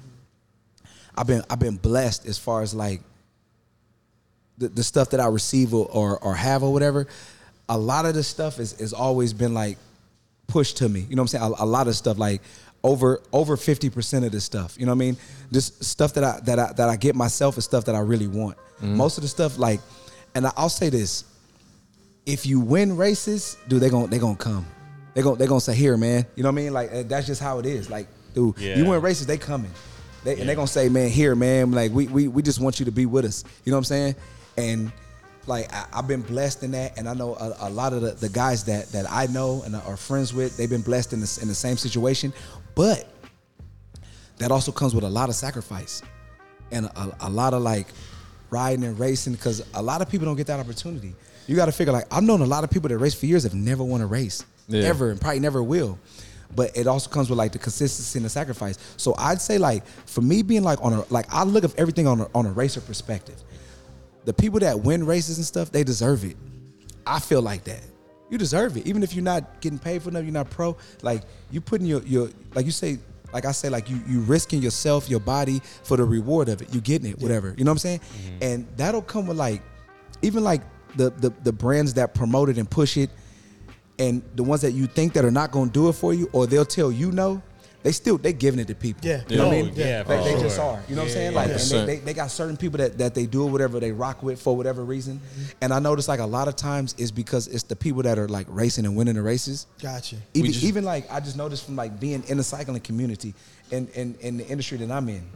I've 1.16 1.28
been 1.28 1.42
I've 1.48 1.60
been 1.60 1.76
blessed 1.76 2.26
as 2.26 2.38
far 2.38 2.62
as 2.62 2.74
like 2.74 3.00
the, 4.58 4.68
the 4.68 4.82
stuff 4.82 5.10
that 5.10 5.20
I 5.20 5.26
receive 5.28 5.72
or, 5.74 5.86
or 5.86 6.18
or 6.18 6.34
have 6.34 6.64
or 6.64 6.72
whatever. 6.72 7.06
A 7.68 7.78
lot 7.78 8.04
of 8.04 8.14
this 8.14 8.26
stuff 8.26 8.58
is 8.58 8.72
has 8.80 8.92
always 8.92 9.32
been 9.32 9.54
like 9.54 9.78
pushed 10.46 10.78
to 10.78 10.88
me. 10.88 11.00
You 11.08 11.16
know 11.16 11.22
what 11.22 11.34
I'm 11.34 11.40
saying? 11.40 11.54
A, 11.58 11.64
a 11.64 11.66
lot 11.66 11.88
of 11.88 11.96
stuff 11.96 12.18
like 12.18 12.42
over 12.82 13.20
over 13.32 13.56
50% 13.56 14.24
of 14.26 14.32
this 14.32 14.44
stuff. 14.44 14.76
You 14.78 14.86
know 14.86 14.92
what 14.92 14.96
I 14.96 14.98
mean? 15.06 15.16
This 15.50 15.72
stuff 15.80 16.14
that 16.14 16.24
I 16.24 16.40
that 16.44 16.58
I 16.58 16.72
that 16.74 16.88
I 16.88 16.96
get 16.96 17.14
myself 17.14 17.56
is 17.58 17.64
stuff 17.64 17.84
that 17.86 17.94
I 17.94 18.00
really 18.00 18.26
want. 18.28 18.56
Mm-hmm. 18.76 18.96
Most 18.96 19.16
of 19.18 19.22
the 19.22 19.28
stuff 19.28 19.58
like 19.58 19.80
and 20.34 20.46
I'll 20.56 20.68
say 20.68 20.88
this. 20.90 21.24
If 22.26 22.46
you 22.46 22.58
win 22.58 22.96
races, 22.96 23.56
dude, 23.68 23.82
they 23.82 23.90
gon' 23.90 24.08
they 24.08 24.18
gonna 24.18 24.36
come. 24.36 24.64
They 25.14 25.22
gon' 25.22 25.36
they 25.38 25.46
gonna 25.46 25.60
say 25.60 25.74
here, 25.74 25.96
man. 25.96 26.24
You 26.36 26.42
know 26.42 26.48
what 26.50 26.58
I 26.58 26.62
mean? 26.62 26.72
Like 26.72 27.08
that's 27.08 27.26
just 27.26 27.40
how 27.40 27.58
it 27.58 27.66
is. 27.66 27.90
Like, 27.90 28.08
dude, 28.34 28.56
Yeah. 28.58 28.76
you 28.76 28.86
win 28.86 29.00
races, 29.02 29.26
they 29.26 29.36
coming. 29.38 29.70
They, 30.24 30.40
And 30.40 30.48
they 30.48 30.54
gonna 30.54 30.66
say, 30.66 30.88
man, 30.88 31.10
here, 31.10 31.34
man. 31.34 31.72
Like 31.72 31.92
we, 31.92 32.06
we 32.06 32.28
we 32.28 32.42
just 32.42 32.58
want 32.60 32.78
you 32.80 32.86
to 32.86 32.92
be 32.92 33.04
with 33.04 33.26
us. 33.26 33.44
You 33.64 33.70
know 33.72 33.76
what 33.76 33.80
I'm 33.80 33.84
saying? 33.84 34.14
And 34.56 34.92
like 35.46 35.72
I, 35.72 35.86
I've 35.92 36.08
been 36.08 36.22
blessed 36.22 36.62
in 36.62 36.70
that, 36.72 36.96
and 36.98 37.08
I 37.08 37.14
know 37.14 37.34
a, 37.34 37.54
a 37.68 37.70
lot 37.70 37.92
of 37.92 38.00
the, 38.02 38.12
the 38.12 38.28
guys 38.28 38.64
that 38.64 38.90
that 38.92 39.06
I 39.10 39.26
know 39.26 39.62
and 39.64 39.74
are 39.76 39.96
friends 39.96 40.32
with, 40.34 40.56
they've 40.56 40.70
been 40.70 40.82
blessed 40.82 41.12
in 41.12 41.20
the 41.20 41.38
in 41.42 41.48
the 41.48 41.54
same 41.54 41.76
situation. 41.76 42.32
But 42.74 43.06
that 44.38 44.50
also 44.50 44.72
comes 44.72 44.94
with 44.94 45.04
a 45.04 45.08
lot 45.08 45.28
of 45.28 45.34
sacrifice 45.34 46.02
and 46.72 46.86
a, 46.86 47.16
a 47.20 47.30
lot 47.30 47.54
of 47.54 47.62
like 47.62 47.86
riding 48.50 48.84
and 48.84 48.98
racing 48.98 49.34
because 49.34 49.64
a 49.74 49.82
lot 49.82 50.02
of 50.02 50.08
people 50.08 50.24
don't 50.26 50.36
get 50.36 50.46
that 50.48 50.60
opportunity. 50.60 51.14
You 51.46 51.56
got 51.56 51.66
to 51.66 51.72
figure 51.72 51.92
like 51.92 52.06
I've 52.12 52.22
known 52.24 52.40
a 52.40 52.46
lot 52.46 52.64
of 52.64 52.70
people 52.70 52.88
that 52.88 52.98
race 52.98 53.14
for 53.14 53.26
years 53.26 53.42
have 53.44 53.54
never 53.54 53.84
won 53.84 54.00
a 54.00 54.06
race 54.06 54.44
Yeah. 54.68 54.82
ever 54.84 55.10
and 55.10 55.20
probably 55.20 55.40
never 55.40 55.62
will. 55.62 55.98
But 56.56 56.76
it 56.76 56.86
also 56.86 57.10
comes 57.10 57.28
with 57.30 57.38
like 57.38 57.52
the 57.52 57.58
consistency 57.58 58.18
and 58.18 58.24
the 58.24 58.30
sacrifice. 58.30 58.78
So 58.96 59.14
I'd 59.18 59.40
say 59.40 59.58
like 59.58 59.84
for 60.06 60.20
me 60.20 60.42
being 60.42 60.62
like 60.62 60.78
on 60.82 60.92
a 60.92 61.04
like 61.10 61.26
I 61.32 61.44
look 61.44 61.64
at 61.64 61.74
everything 61.78 62.06
on 62.06 62.20
a, 62.20 62.28
on 62.34 62.46
a 62.46 62.50
racer 62.52 62.80
perspective. 62.80 63.36
The 64.24 64.32
people 64.32 64.60
that 64.60 64.80
win 64.80 65.04
races 65.04 65.38
and 65.38 65.46
stuff, 65.46 65.70
they 65.70 65.84
deserve 65.84 66.24
it. 66.24 66.36
I 67.06 67.20
feel 67.20 67.42
like 67.42 67.64
that. 67.64 67.82
You 68.30 68.38
deserve 68.38 68.76
it, 68.76 68.86
even 68.86 69.02
if 69.02 69.14
you're 69.14 69.22
not 69.22 69.60
getting 69.60 69.78
paid 69.78 70.02
for 70.02 70.08
enough. 70.08 70.24
You're 70.24 70.32
not 70.32 70.50
pro. 70.50 70.76
Like 71.02 71.22
you 71.50 71.60
putting 71.60 71.86
your 71.86 72.02
your 72.02 72.30
like 72.54 72.64
you 72.64 72.72
say, 72.72 72.98
like 73.32 73.44
I 73.44 73.52
say, 73.52 73.68
like 73.68 73.90
you 73.90 74.00
you 74.08 74.20
risking 74.20 74.62
yourself, 74.62 75.08
your 75.08 75.20
body 75.20 75.60
for 75.82 75.96
the 75.96 76.04
reward 76.04 76.48
of 76.48 76.62
it. 76.62 76.74
You 76.74 76.80
getting 76.80 77.10
it, 77.10 77.18
whatever. 77.20 77.54
You 77.56 77.64
know 77.64 77.70
what 77.70 77.74
I'm 77.74 77.78
saying? 77.78 78.00
Mm-hmm. 78.00 78.38
And 78.42 78.76
that'll 78.76 79.02
come 79.02 79.26
with 79.26 79.36
like, 79.36 79.62
even 80.22 80.42
like 80.42 80.62
the 80.96 81.10
the 81.10 81.30
the 81.42 81.52
brands 81.52 81.94
that 81.94 82.14
promote 82.14 82.48
it 82.48 82.56
and 82.56 82.68
push 82.68 82.96
it, 82.96 83.10
and 83.98 84.22
the 84.34 84.42
ones 84.42 84.62
that 84.62 84.72
you 84.72 84.86
think 84.86 85.12
that 85.12 85.24
are 85.24 85.30
not 85.30 85.50
going 85.50 85.68
to 85.68 85.72
do 85.72 85.88
it 85.88 85.92
for 85.92 86.14
you, 86.14 86.28
or 86.32 86.46
they'll 86.46 86.64
tell 86.64 86.90
you 86.90 87.12
no. 87.12 87.42
They 87.84 87.92
still 87.92 88.16
they 88.16 88.32
giving 88.32 88.58
it 88.60 88.66
to 88.68 88.74
people. 88.74 89.06
Yeah. 89.06 89.20
you 89.28 89.36
know 89.36 89.48
what 89.48 89.56
I 89.56 89.60
Oh, 89.60 89.64
mean? 89.66 89.74
yeah, 89.76 90.02
they, 90.04 90.16
for 90.16 90.24
they 90.24 90.40
just 90.40 90.58
are. 90.58 90.82
You 90.88 90.96
know 90.96 91.02
what 91.02 91.08
I'm 91.08 91.12
saying? 91.14 91.34
Like, 91.34 91.50
and 91.50 91.60
they, 91.60 91.84
they, 91.84 91.96
they 91.98 92.14
got 92.14 92.30
certain 92.30 92.56
people 92.56 92.78
that, 92.78 92.96
that 92.96 93.14
they 93.14 93.26
do 93.26 93.44
whatever 93.44 93.78
they 93.78 93.92
rock 93.92 94.22
with 94.22 94.40
for 94.40 94.56
whatever 94.56 94.82
reason. 94.82 95.20
And 95.60 95.70
I 95.70 95.80
notice 95.80 96.08
like 96.08 96.18
a 96.20 96.24
lot 96.26 96.48
of 96.48 96.56
times 96.56 96.94
it's 96.96 97.10
because 97.10 97.46
it's 97.46 97.64
the 97.64 97.76
people 97.76 98.02
that 98.04 98.18
are 98.18 98.26
like 98.26 98.46
racing 98.48 98.86
and 98.86 98.96
winning 98.96 99.16
the 99.16 99.22
races. 99.22 99.66
Gotcha. 99.82 100.16
Even, 100.32 100.50
just- 100.50 100.64
even 100.64 100.82
like 100.84 101.12
I 101.12 101.20
just 101.20 101.36
noticed 101.36 101.66
from 101.66 101.76
like 101.76 102.00
being 102.00 102.24
in 102.26 102.38
the 102.38 102.42
cycling 102.42 102.80
community 102.80 103.34
and 103.70 103.90
in, 103.90 104.14
in 104.20 104.38
the 104.38 104.46
industry 104.48 104.78
that 104.78 104.90
I'm 104.90 105.06
in. 105.10 105.28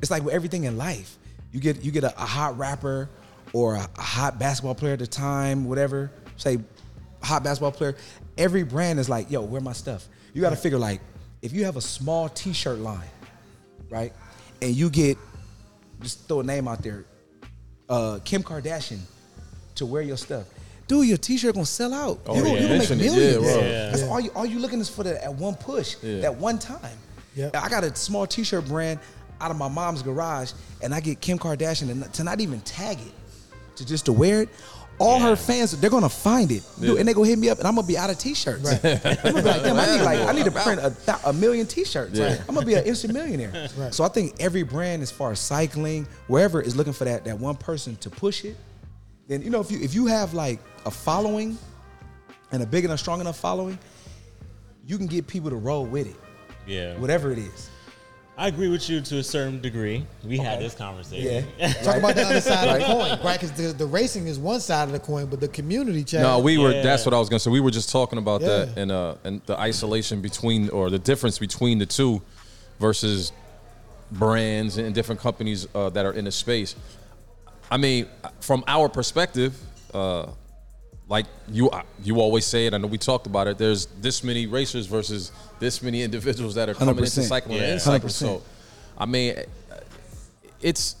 It's 0.00 0.12
like 0.12 0.22
with 0.22 0.32
everything 0.32 0.62
in 0.64 0.78
life. 0.78 1.18
You 1.52 1.58
get 1.58 1.82
you 1.84 1.90
get 1.90 2.04
a, 2.04 2.16
a 2.16 2.24
hot 2.26 2.56
rapper 2.56 3.08
or 3.52 3.74
a, 3.74 3.88
a 3.98 4.00
hot 4.00 4.38
basketball 4.38 4.76
player 4.76 4.92
at 4.92 5.00
the 5.00 5.08
time, 5.08 5.64
whatever. 5.64 6.12
Say 6.36 6.58
hot 7.20 7.42
basketball 7.42 7.72
player. 7.72 7.96
Every 8.38 8.62
brand 8.62 9.00
is 9.00 9.08
like, 9.08 9.28
yo, 9.30 9.42
where 9.42 9.60
my 9.60 9.72
stuff? 9.72 10.06
You 10.32 10.40
got 10.40 10.50
to 10.50 10.56
figure 10.56 10.78
like 10.78 11.00
if 11.42 11.52
you 11.52 11.64
have 11.64 11.76
a 11.76 11.80
small 11.80 12.28
T-shirt 12.28 12.78
line, 12.78 13.08
right, 13.88 14.12
and 14.62 14.74
you 14.74 14.90
get 14.90 15.18
just 16.00 16.26
throw 16.28 16.40
a 16.40 16.42
name 16.42 16.68
out 16.68 16.82
there, 16.82 17.04
uh, 17.88 18.18
Kim 18.24 18.42
Kardashian 18.42 19.00
to 19.76 19.86
wear 19.86 20.02
your 20.02 20.16
stuff. 20.16 20.46
Dude, 20.86 21.06
your 21.06 21.18
T-shirt 21.18 21.54
gonna 21.54 21.66
sell 21.66 21.94
out. 21.94 22.20
Oh, 22.26 22.34
you 22.34 22.42
gonna, 22.42 22.54
yeah. 22.54 22.60
you 22.60 22.68
gonna 22.68 22.78
make 22.78 22.88
Mention 22.90 23.00
it. 23.00 23.04
Yeah, 23.04 23.10
millions. 23.12 23.36
bro. 23.44 23.60
Yeah. 23.60 23.90
That's 23.90 24.02
all 24.02 24.20
you 24.20 24.30
all 24.30 24.46
you 24.46 24.58
looking 24.58 24.80
is 24.80 24.88
for 24.88 25.04
that 25.04 25.22
at 25.24 25.34
one 25.34 25.54
push, 25.54 25.96
Yeah. 26.02 26.20
that 26.20 26.36
one 26.36 26.58
time. 26.58 26.96
Yep. 27.36 27.56
I 27.56 27.68
got 27.68 27.84
a 27.84 27.94
small 27.94 28.26
T-shirt 28.26 28.66
brand 28.66 28.98
out 29.40 29.50
of 29.50 29.56
my 29.56 29.68
mom's 29.68 30.02
garage, 30.02 30.52
and 30.82 30.92
I 30.94 31.00
get 31.00 31.20
Kim 31.20 31.38
Kardashian 31.38 31.90
and 31.90 32.12
to 32.14 32.24
not 32.24 32.40
even 32.40 32.60
tag 32.62 32.98
it, 32.98 33.12
to 33.76 33.86
just 33.86 34.04
to 34.06 34.12
wear 34.12 34.42
it. 34.42 34.48
All 35.00 35.18
Yeah. 35.18 35.30
her 35.30 35.36
fans, 35.36 35.72
they're 35.80 35.90
gonna 35.90 36.08
find 36.08 36.52
it, 36.52 36.62
Dude, 36.78 36.98
and 36.98 37.08
they 37.08 37.14
gonna 37.14 37.26
hit 37.26 37.38
me 37.38 37.48
up, 37.48 37.58
and 37.58 37.66
I'm 37.66 37.74
gonna 37.74 37.86
be 37.86 37.96
out 37.98 38.10
of 38.10 38.18
t-shirts. 38.18 38.64
I'm 38.70 38.80
gonna 38.82 39.32
be 39.34 39.42
like, 39.42 39.62
damn, 39.62 39.76
I 39.78 39.96
need 39.96 40.02
like 40.02 40.20
I 40.20 40.32
need 40.32 40.44
to 40.44 40.50
print 40.50 40.80
a, 40.80 40.94
a 41.24 41.32
million 41.32 41.66
t-shirts. 41.66 42.16
Yeah. 42.18 42.36
I'm 42.48 42.54
gonna 42.54 42.66
be 42.66 42.74
an 42.74 42.84
instant 42.84 43.14
millionaire. 43.14 43.68
Right. 43.76 43.94
So 43.94 44.04
I 44.04 44.08
think 44.08 44.34
every 44.38 44.62
brand, 44.62 45.02
as 45.02 45.10
far 45.10 45.32
as 45.32 45.40
cycling, 45.40 46.06
wherever, 46.28 46.60
is 46.60 46.76
looking 46.76 46.92
for 46.92 47.04
that 47.06 47.24
that 47.24 47.38
one 47.38 47.56
person 47.56 47.96
to 47.96 48.10
push 48.10 48.44
it. 48.44 48.56
Then 49.26 49.42
you 49.42 49.48
know 49.50 49.60
if 49.60 49.70
you 49.70 49.80
if 49.80 49.94
you 49.94 50.06
have 50.06 50.34
like 50.34 50.60
a 50.84 50.90
following 50.90 51.56
and 52.52 52.62
a 52.62 52.66
big 52.66 52.84
enough, 52.84 52.98
strong 53.00 53.20
enough 53.20 53.38
following, 53.38 53.78
you 54.86 54.98
can 54.98 55.06
get 55.06 55.26
people 55.26 55.48
to 55.50 55.56
roll 55.56 55.86
with 55.86 56.08
it, 56.08 56.16
Yeah. 56.66 56.98
whatever 56.98 57.30
it 57.32 57.38
is. 57.38 57.69
I 58.40 58.48
agree 58.48 58.68
with 58.68 58.88
you 58.88 59.02
to 59.02 59.18
a 59.18 59.22
certain 59.22 59.60
degree. 59.60 60.06
We 60.24 60.38
had 60.38 60.60
this 60.60 60.74
conversation. 60.74 61.46
Talk 61.82 61.98
about 61.98 62.14
the 62.14 62.22
other 62.22 62.40
side 62.40 62.68
of 62.68 62.78
the 62.80 62.86
coin, 62.86 63.22
right? 63.22 63.38
Because 63.38 63.52
the, 63.52 63.74
the 63.74 63.84
racing 63.84 64.28
is 64.28 64.38
one 64.38 64.60
side 64.60 64.84
of 64.84 64.92
the 64.92 64.98
coin, 64.98 65.26
but 65.26 65.40
the 65.40 65.48
community 65.48 66.02
chat. 66.02 66.22
No, 66.22 66.38
we 66.38 66.56
were. 66.56 66.72
Yeah. 66.72 66.80
That's 66.80 67.04
what 67.04 67.12
I 67.12 67.18
was 67.18 67.28
gonna 67.28 67.38
say. 67.38 67.50
We 67.50 67.60
were 67.60 67.70
just 67.70 67.90
talking 67.90 68.18
about 68.18 68.40
that 68.40 68.68
Yeah. 68.68 68.82
and 68.82 68.92
uh 68.92 69.14
and 69.24 69.42
the 69.44 69.58
isolation 69.60 70.22
between 70.22 70.70
or 70.70 70.88
the 70.88 70.98
difference 70.98 71.38
between 71.38 71.76
the 71.78 71.84
two 71.84 72.22
versus 72.78 73.30
brands 74.10 74.78
and 74.78 74.94
different 74.94 75.20
companies 75.20 75.68
uh, 75.74 75.90
that 75.90 76.06
are 76.06 76.14
in 76.14 76.24
the 76.24 76.32
space. 76.32 76.74
I 77.70 77.76
mean, 77.76 78.06
from 78.40 78.64
our 78.66 78.88
perspective, 78.88 79.54
uh, 79.92 80.28
like 81.10 81.26
you 81.48 81.68
uh, 81.70 81.82
you 82.02 82.20
always 82.20 82.46
say 82.46 82.66
it. 82.66 82.72
I 82.72 82.78
know 82.78 82.86
we 82.86 82.96
talked 82.96 83.26
about 83.26 83.48
it. 83.48 83.58
There's 83.58 83.86
this 84.00 84.24
many 84.24 84.46
racers 84.46 84.86
versus 84.86 85.32
this 85.58 85.82
many 85.82 86.02
individuals 86.08 86.54
that 86.54 86.68
are 86.70 86.74
coming 86.74 86.96
into 86.96 87.02
100%. 87.20 87.22
cycling 87.28 87.58
Yeah. 87.58 87.72
and 87.72 87.80
cycling. 87.82 88.10
So, 88.10 88.42
I 88.96 89.04
mean, 89.06 89.34
it's 90.62 90.96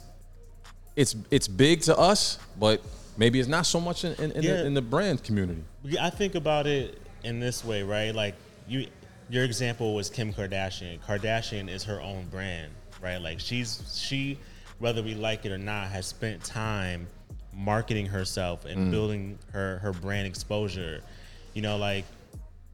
it's 0.96 1.14
it's 1.30 1.46
big 1.48 1.80
to 1.82 1.96
us, 1.96 2.38
but 2.58 2.82
maybe 3.16 3.38
it's 3.38 3.48
not 3.48 3.64
so 3.66 3.80
much 3.80 4.04
in, 4.04 4.12
in, 4.14 4.32
in, 4.32 4.42
Yeah. 4.42 4.54
the, 4.56 4.66
in 4.66 4.74
the 4.74 4.82
brand 4.82 5.22
community. 5.22 5.62
I 6.00 6.10
think 6.10 6.34
about 6.34 6.66
it 6.66 7.00
in 7.22 7.38
this 7.38 7.64
way, 7.64 7.82
right? 7.84 8.12
Like 8.14 8.34
you, 8.68 8.86
your 9.30 9.44
example 9.44 9.94
was 9.94 10.10
Kim 10.10 10.32
Kardashian. 10.32 10.98
Kardashian 11.06 11.68
is 11.70 11.84
her 11.84 12.00
own 12.00 12.26
brand, 12.30 12.72
right? 13.00 13.18
Like 13.18 13.38
she's 13.38 13.80
she, 13.96 14.38
whether 14.80 15.02
we 15.04 15.14
like 15.14 15.46
it 15.46 15.52
or 15.52 15.58
not, 15.58 15.88
has 15.88 16.06
spent 16.06 16.42
time 16.42 17.06
marketing 17.52 18.06
herself 18.06 18.64
and 18.64 18.88
mm. 18.88 18.90
building 18.90 19.38
her 19.52 19.78
her 19.78 19.92
brand 19.92 20.26
exposure. 20.26 21.02
You 21.54 21.62
know, 21.62 21.76
like 21.76 22.04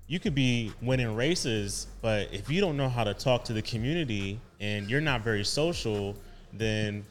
you 0.07 0.21
could 0.21 0.35
be 0.35 0.73
winning 0.83 1.15
races, 1.17 1.87
but 2.01 2.33
if 2.33 2.49
you 2.49 2.61
don't 2.61 2.77
know 2.77 2.89
how 2.89 3.05
to 3.05 3.15
talk 3.15 3.45
to 3.45 3.53
the 3.53 3.63
community 3.63 4.39
and 4.61 4.89
you're 4.89 5.01
not 5.01 5.23
very 5.23 5.45
social, 5.45 6.17
then 6.53 7.05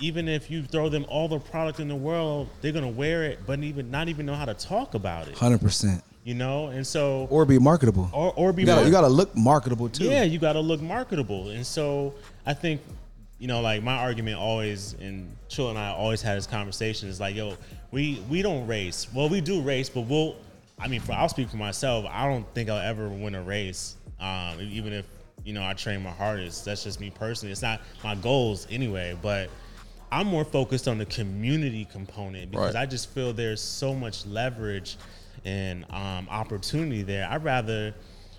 even 0.00 0.28
if 0.28 0.50
you 0.50 0.62
throw 0.64 0.88
them 0.88 1.06
all 1.08 1.28
the 1.28 1.38
product 1.38 1.78
in 1.78 1.88
the 1.88 1.94
world, 1.94 2.48
they're 2.60 2.72
gonna 2.72 2.88
wear 2.88 3.24
it, 3.24 3.40
but 3.46 3.60
even 3.60 3.90
not 3.90 4.08
even 4.08 4.26
know 4.26 4.34
how 4.34 4.44
to 4.44 4.54
talk 4.54 4.94
about 4.94 5.28
it. 5.28 5.38
Hundred 5.38 5.60
percent, 5.60 6.02
You 6.24 6.34
know, 6.34 6.68
and 6.68 6.84
so 6.86 7.28
or 7.30 7.44
be 7.44 7.58
marketable. 7.58 8.10
or 8.12 8.32
or 8.34 8.52
be 8.52 8.62
you 8.62 8.66
gotta, 8.66 8.80
mar- 8.80 8.86
you 8.86 8.92
gotta 8.92 9.08
look 9.08 9.36
marketable 9.36 9.88
too. 9.88 10.04
yeah, 10.04 10.24
you 10.24 10.38
got 10.38 10.54
to 10.54 10.60
look 10.60 10.80
marketable. 10.80 11.50
And 11.50 11.64
so 11.64 12.14
I 12.44 12.54
think, 12.54 12.80
you 13.44 13.48
know, 13.48 13.60
like 13.60 13.82
my 13.82 13.96
argument 13.96 14.38
always, 14.38 14.94
and 15.02 15.36
Chill 15.48 15.68
and 15.68 15.78
I 15.78 15.90
always 15.90 16.22
had 16.22 16.38
this 16.38 16.46
conversation 16.46 17.10
is 17.10 17.20
like, 17.20 17.36
yo, 17.36 17.58
we 17.90 18.18
we 18.30 18.40
don't 18.40 18.66
race. 18.66 19.06
Well, 19.12 19.28
we 19.28 19.42
do 19.42 19.60
race, 19.60 19.90
but 19.90 20.06
we'll. 20.06 20.36
I 20.78 20.88
mean, 20.88 21.02
for 21.02 21.12
I'll 21.12 21.28
speak 21.28 21.50
for 21.50 21.58
myself. 21.58 22.06
I 22.08 22.26
don't 22.26 22.46
think 22.54 22.70
I'll 22.70 22.78
ever 22.80 23.06
win 23.06 23.34
a 23.34 23.42
race, 23.42 23.96
um, 24.18 24.62
even 24.62 24.94
if 24.94 25.04
you 25.44 25.52
know 25.52 25.62
I 25.62 25.74
train 25.74 26.02
my 26.02 26.10
hardest. 26.10 26.64
That's 26.64 26.84
just 26.84 27.00
me 27.00 27.10
personally. 27.10 27.52
It's 27.52 27.60
not 27.60 27.82
my 28.02 28.14
goals 28.14 28.66
anyway, 28.70 29.14
but. 29.20 29.50
I'm 30.12 30.28
more 30.28 30.44
focused 30.44 30.86
on 30.86 30.98
the 30.98 31.06
community 31.06 31.86
component 31.86 32.52
because 32.52 32.74
Right. 32.74 32.82
I 32.82 32.86
just 32.86 33.08
feel 33.10 33.32
there's 33.32 33.60
so 33.60 33.92
much 33.92 34.24
leverage 34.26 34.96
and 35.44 35.84
um, 35.90 36.28
opportunity 36.30 37.02
there. 37.02 37.26
I'd 37.28 37.42
rather 37.42 37.92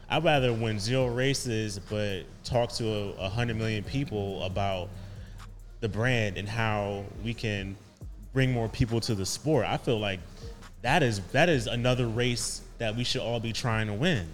I'd 0.09 0.23
rather 0.23 0.53
win 0.53 0.79
zero 0.79 1.07
races, 1.07 1.79
but 1.89 2.23
talk 2.43 2.71
to 2.73 2.87
a, 2.87 3.25
a 3.25 3.29
hundred 3.29 3.57
million 3.57 3.83
people 3.83 4.43
about 4.43 4.89
the 5.79 5.89
brand 5.89 6.37
and 6.37 6.47
how 6.47 7.03
we 7.23 7.33
can 7.33 7.75
bring 8.33 8.51
more 8.51 8.69
people 8.69 8.99
to 9.01 9.15
the 9.15 9.25
sport. 9.25 9.65
I 9.65 9.77
feel 9.77 9.99
like 9.99 10.19
that 10.81 11.01
is 11.01 11.21
that 11.31 11.49
is 11.49 11.67
another 11.67 12.07
race 12.07 12.61
that 12.77 12.95
we 12.95 13.03
should 13.03 13.21
all 13.21 13.39
be 13.39 13.53
trying 13.53 13.87
to 13.87 13.93
win. 13.93 14.27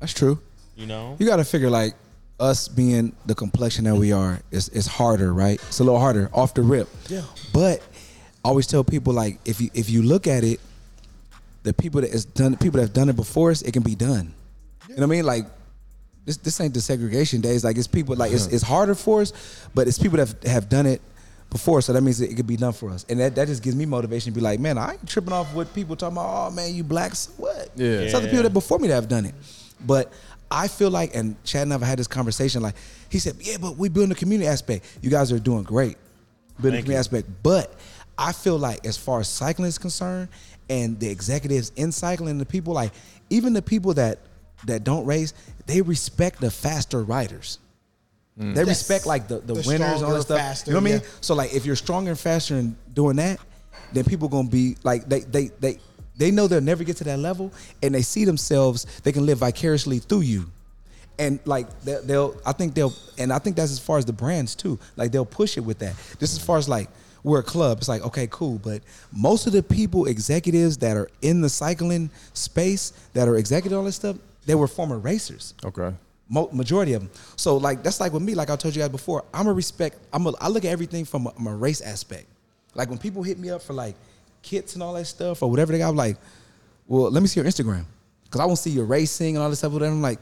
that's 0.00 0.12
true. 0.12 0.40
You 0.76 0.86
know? 0.86 1.16
You 1.18 1.26
got 1.26 1.36
to 1.36 1.44
figure 1.44 1.70
like 1.70 1.94
us 2.38 2.68
being 2.68 3.14
the 3.24 3.34
complexion 3.34 3.84
that 3.84 3.94
we 3.94 4.12
are, 4.12 4.40
it's, 4.50 4.68
it's 4.68 4.86
harder, 4.86 5.32
right? 5.32 5.54
It's 5.68 5.80
a 5.80 5.84
little 5.84 5.98
harder 5.98 6.30
off 6.34 6.52
the 6.52 6.62
rip. 6.62 6.88
Yeah. 7.08 7.22
But 7.52 7.80
I 8.44 8.48
always 8.48 8.66
tell 8.66 8.84
people 8.84 9.12
like 9.12 9.38
if 9.44 9.60
you 9.60 9.70
if 9.74 9.90
you 9.90 10.02
look 10.02 10.26
at 10.26 10.44
it, 10.44 10.60
the 11.62 11.72
people 11.72 12.00
that 12.02 12.12
has 12.12 12.24
done 12.24 12.56
people 12.56 12.78
that 12.78 12.86
have 12.86 12.92
done 12.92 13.08
it 13.08 13.16
before 13.16 13.50
us, 13.50 13.62
it 13.62 13.72
can 13.72 13.82
be 13.82 13.94
done. 13.94 14.32
You 14.88 14.96
know 14.96 15.00
what 15.00 15.06
I 15.06 15.16
mean? 15.16 15.26
Like 15.26 15.46
this 16.24 16.36
this 16.38 16.60
ain't 16.60 16.74
the 16.74 16.80
segregation 16.80 17.40
days. 17.40 17.64
Like 17.64 17.76
it's 17.76 17.86
people 17.86 18.16
like 18.16 18.32
it's, 18.32 18.46
uh-huh. 18.46 18.54
it's 18.54 18.64
harder 18.64 18.94
for 18.94 19.22
us, 19.22 19.32
but 19.74 19.88
it's 19.88 19.98
people 19.98 20.18
that 20.18 20.28
have, 20.28 20.42
have 20.44 20.68
done 20.68 20.86
it 20.86 21.00
before. 21.50 21.80
So 21.80 21.92
that 21.92 22.02
means 22.02 22.20
it, 22.20 22.30
it 22.30 22.34
could 22.34 22.46
be 22.46 22.56
done 22.56 22.72
for 22.72 22.90
us, 22.90 23.06
and 23.08 23.20
that, 23.20 23.34
that 23.36 23.46
just 23.46 23.62
gives 23.62 23.76
me 23.76 23.86
motivation 23.86 24.32
to 24.32 24.34
be 24.34 24.42
like, 24.42 24.60
man, 24.60 24.76
I 24.76 24.92
ain't 24.92 25.08
tripping 25.08 25.32
off 25.32 25.54
what 25.54 25.72
people 25.72 25.96
talking 25.96 26.16
about. 26.16 26.48
Oh 26.48 26.50
man, 26.50 26.74
you 26.74 26.84
black, 26.84 27.14
so 27.14 27.30
what? 27.36 27.70
Yeah. 27.76 27.86
it's 27.86 28.14
other 28.14 28.28
people 28.28 28.42
that 28.42 28.52
before 28.52 28.78
me 28.78 28.88
that 28.88 28.94
have 28.94 29.08
done 29.08 29.26
it, 29.26 29.34
but. 29.84 30.12
I 30.48 30.68
feel 30.68 30.90
like, 30.90 31.16
and 31.16 31.42
Chad 31.42 31.62
and 31.62 31.74
I've 31.74 31.82
had 31.82 31.98
this 31.98 32.06
conversation. 32.06 32.62
Like 32.62 32.76
he 33.08 33.18
said, 33.18 33.34
"Yeah, 33.40 33.56
but 33.60 33.76
we 33.76 33.88
building 33.88 34.10
the 34.10 34.14
community 34.14 34.46
aspect. 34.46 34.86
You 35.02 35.10
guys 35.10 35.32
are 35.32 35.40
doing 35.40 35.64
great, 35.64 35.96
building 36.60 36.78
the 36.78 36.82
community 36.82 36.92
you. 36.92 36.98
aspect. 36.98 37.28
But 37.42 37.74
I 38.16 38.30
feel 38.30 38.56
like, 38.56 38.86
as 38.86 38.96
far 38.96 39.18
as 39.18 39.28
cycling 39.28 39.66
is 39.66 39.76
concerned, 39.76 40.28
and 40.70 41.00
the 41.00 41.08
executives 41.08 41.72
in 41.74 41.90
cycling, 41.90 42.38
the 42.38 42.46
people 42.46 42.74
like, 42.74 42.92
even 43.28 43.54
the 43.54 43.62
people 43.62 43.94
that 43.94 44.20
that 44.66 44.84
don't 44.84 45.04
race, 45.06 45.32
they 45.66 45.80
respect 45.82 46.40
the 46.40 46.50
faster 46.50 47.02
riders. 47.02 47.58
Mm. 48.38 48.54
They 48.54 48.60
Yes. 48.62 48.68
respect 48.68 49.06
like 49.06 49.28
the, 49.28 49.38
the, 49.38 49.54
The 49.54 49.64
winners 49.66 49.96
and 50.02 50.04
all 50.04 50.14
that 50.14 50.22
stuff. 50.22 50.38
faster, 50.38 50.70
you 50.70 50.74
know 50.74 50.80
what 50.82 50.88
I 50.90 50.92
mean? 50.92 51.00
yeah. 51.02 51.08
So 51.20 51.34
like, 51.34 51.54
if 51.54 51.64
you're 51.64 51.76
stronger 51.76 52.10
and 52.10 52.18
faster 52.18 52.56
in 52.56 52.76
doing 52.92 53.16
that, 53.16 53.38
then 53.92 54.04
people 54.04 54.28
gonna 54.28 54.48
be 54.48 54.76
like 54.82 55.08
they 55.08 55.20
they 55.20 55.48
they 55.60 55.78
they 56.18 56.30
know 56.30 56.46
they'll 56.46 56.60
never 56.60 56.84
get 56.84 56.96
to 56.98 57.04
that 57.04 57.18
level, 57.18 57.52
and 57.82 57.94
they 57.94 58.02
see 58.02 58.24
themselves 58.24 58.86
they 59.04 59.12
can 59.12 59.24
live 59.26 59.38
vicariously 59.38 59.98
through 60.00 60.20
you, 60.22 60.50
and 61.18 61.38
like 61.44 61.66
they'll, 61.84 62.02
they'll 62.02 62.40
I 62.44 62.52
think 62.52 62.74
they'll 62.74 62.92
and 63.16 63.32
I 63.32 63.38
think 63.38 63.56
that's 63.56 63.70
as 63.72 63.78
far 63.78 63.96
as 63.98 64.04
the 64.04 64.12
brands 64.12 64.54
too. 64.54 64.78
Like 64.96 65.12
they'll 65.12 65.24
push 65.24 65.56
it 65.56 65.60
with 65.60 65.78
that. 65.78 65.94
Just 66.18 66.38
as 66.38 66.44
far 66.44 66.58
as 66.58 66.68
like 66.68 66.88
we're 67.22 67.40
a 67.40 67.44
club, 67.44 67.78
it's 67.78 67.88
like 67.88 68.02
okay, 68.02 68.26
cool, 68.30 68.58
but 68.58 68.82
most 69.12 69.46
of 69.46 69.52
the 69.52 69.62
people 69.62 70.06
executives 70.06 70.76
that 70.78 70.96
are 70.96 71.08
in 71.22 71.40
the 71.40 71.48
cycling 71.48 72.10
space 72.34 72.92
that 73.14 73.28
are 73.28 73.36
executive 73.36 73.78
all 73.78 73.84
this 73.84 73.96
stuff, 73.96 74.16
they 74.46 74.54
were 74.54 74.66
former 74.68 74.98
racers 74.98 75.54
Okay. 75.64 75.92
mo- 76.28 76.48
majority 76.52 76.94
of 76.94 77.02
them. 77.02 77.10
So 77.36 77.56
like 77.56 77.82
that's 77.82 78.00
like 78.00 78.12
with 78.12 78.22
me, 78.22 78.34
like 78.34 78.48
I 78.50 78.56
told 78.56 78.74
you 78.74 78.80
guys 78.82 78.88
before, 78.90 79.24
I'm 79.34 79.46
a 79.48 79.52
respect. 79.52 79.98
I'm 80.12 80.26
a 80.26 80.32
I 80.40 80.48
look 80.48 80.64
at 80.64 80.70
everything 80.70 81.04
from 81.04 81.26
a, 81.26 81.32
from 81.32 81.46
a 81.48 81.54
race 81.54 81.80
aspect. 81.80 82.26
Like 82.74 82.88
when 82.88 82.98
people 82.98 83.22
hit 83.22 83.38
me 83.38 83.50
up 83.50 83.60
for 83.62 83.72
like 83.72 83.96
kits 84.42 84.74
and 84.74 84.82
all 84.82 84.94
that 84.94 85.06
stuff 85.06 85.42
or 85.42 85.50
whatever 85.50 85.72
they 85.72 85.78
got, 85.78 85.90
I'm 85.90 85.96
like, 85.96 86.16
well, 86.86 87.10
let 87.10 87.20
me 87.22 87.26
see 87.28 87.40
your 87.40 87.48
Instagram 87.48 87.84
because 88.24 88.40
I 88.40 88.44
want 88.44 88.56
to 88.58 88.62
see 88.62 88.70
your 88.70 88.84
racing 88.86 89.34
and 89.36 89.42
all 89.42 89.50
this 89.50 89.58
stuff. 89.60 89.72
Whatever. 89.72 89.92
I'm 89.92 90.02
like, 90.02 90.20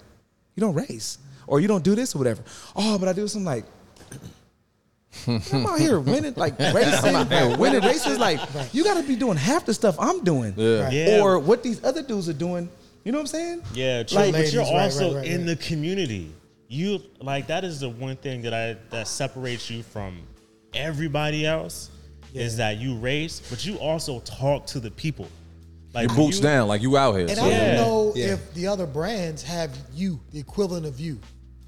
you 0.54 0.60
don't 0.62 0.74
race 0.74 1.18
or 1.46 1.60
you 1.60 1.68
don't 1.68 1.84
do 1.84 1.94
this 1.94 2.14
or 2.14 2.18
whatever. 2.18 2.42
Oh, 2.74 2.98
but 2.98 3.08
I 3.08 3.12
do 3.12 3.28
some 3.28 3.44
like. 3.44 3.64
I'm 5.28 5.66
out 5.66 5.78
here 5.78 6.00
winning, 6.00 6.34
like 6.36 6.58
racing, 6.74 7.14
winning 7.58 7.82
races. 7.82 8.18
Like 8.18 8.40
you 8.72 8.82
got 8.84 9.00
to 9.00 9.06
be 9.06 9.14
doing 9.16 9.36
half 9.36 9.64
the 9.64 9.72
stuff 9.72 9.96
I'm 9.98 10.24
doing, 10.24 10.54
Yeah. 10.56 10.84
Right. 10.84 10.92
Yeah. 10.92 11.20
or 11.22 11.38
what 11.38 11.62
these 11.62 11.82
other 11.84 12.02
dudes 12.02 12.28
are 12.28 12.32
doing. 12.34 12.68
You 13.04 13.12
know 13.12 13.18
what 13.18 13.22
I'm 13.22 13.26
saying? 13.28 13.62
Yeah, 13.74 14.02
true. 14.02 14.16
Like, 14.18 14.32
but 14.32 14.52
you're 14.52 14.62
ladies, 14.62 14.74
right, 14.74 14.82
also 14.82 15.08
right, 15.08 15.16
right, 15.18 15.26
in 15.26 15.46
right. 15.46 15.46
the 15.46 15.56
community. 15.56 16.32
You 16.68 17.02
like 17.20 17.46
that 17.48 17.62
is 17.62 17.80
the 17.80 17.90
one 17.90 18.16
thing 18.16 18.42
that 18.42 18.54
I 18.54 18.76
that 18.90 19.06
separates 19.06 19.70
you 19.70 19.82
from 19.82 20.22
everybody 20.72 21.46
else 21.46 21.90
is 22.32 22.56
that 22.56 22.78
you 22.78 22.96
race, 22.96 23.40
but 23.50 23.64
you 23.64 23.76
also 23.76 24.20
talk 24.20 24.66
to 24.68 24.80
the 24.80 24.90
people. 24.90 25.28
Like 25.92 26.08
Your 26.08 26.16
boots 26.16 26.38
you- 26.38 26.42
down, 26.42 26.66
like 26.66 26.82
you 26.82 26.96
out 26.96 27.12
here. 27.12 27.26
And 27.28 27.36
so- 27.36 27.44
I 27.44 27.50
don't 27.50 27.74
know 27.76 28.12
Yeah. 28.16 28.32
if 28.32 28.54
the 28.54 28.66
other 28.66 28.86
brands 28.86 29.42
have 29.44 29.70
you, 29.94 30.18
the 30.32 30.40
equivalent 30.40 30.86
of 30.86 30.98
you. 30.98 31.20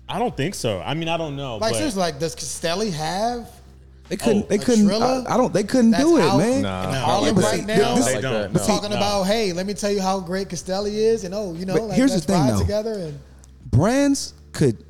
I 0.08 0.18
don't 0.18 0.36
think 0.36 0.54
so. 0.54 0.80
I 0.80 0.94
mean, 0.94 1.08
I 1.08 1.16
don't 1.16 1.36
know. 1.36 1.58
Like 1.58 1.72
but 1.72 1.76
seriously, 1.76 2.00
like 2.00 2.18
does 2.18 2.34
Castelli 2.34 2.90
have 2.90 3.48
They 4.08 4.16
couldn't. 4.16 4.44
Oh, 4.44 4.46
they 4.48 4.54
a 4.56 4.58
couldn't. 4.58 4.86
Trilla 4.86 5.26
I, 5.26 5.34
I 5.34 5.36
don't. 5.36 5.52
They 5.52 5.64
couldn't 5.64 5.90
that's 5.90 6.04
do 6.04 6.16
it, 6.18 6.22
out 6.22 6.38
man. 6.38 6.62
Nah. 6.62 6.84
in 6.84 6.90
Yeah, 6.92 7.00
Harlem 7.00 7.34
but 7.34 7.44
right 7.44 7.60
see, 7.60 7.66
now? 7.66 7.94
this- 7.96 8.06
they 8.06 8.12
like 8.14 8.22
don't. 8.22 8.32
that, 8.32 8.52
no. 8.52 8.60
no. 8.60 8.66
talking 8.66 8.90
No. 8.90 8.96
about, 8.96 9.22
hey, 9.24 9.52
let 9.52 9.66
me 9.66 9.74
tell 9.74 9.90
you 9.90 10.00
how 10.00 10.20
great 10.20 10.48
Castelli 10.48 10.96
is, 10.96 11.24
and 11.24 11.34
oh, 11.34 11.54
you 11.54 11.66
know, 11.66 11.74
But 11.74 11.82
like, 11.84 11.96
here's 11.96 12.10
the 12.12 12.16
let's 12.18 12.26
thing, 12.26 12.40
ride 12.40 12.52
though. 12.54 12.60
together. 12.60 12.92
And 12.94 13.18
Brands 13.70 14.34
could 14.52 14.84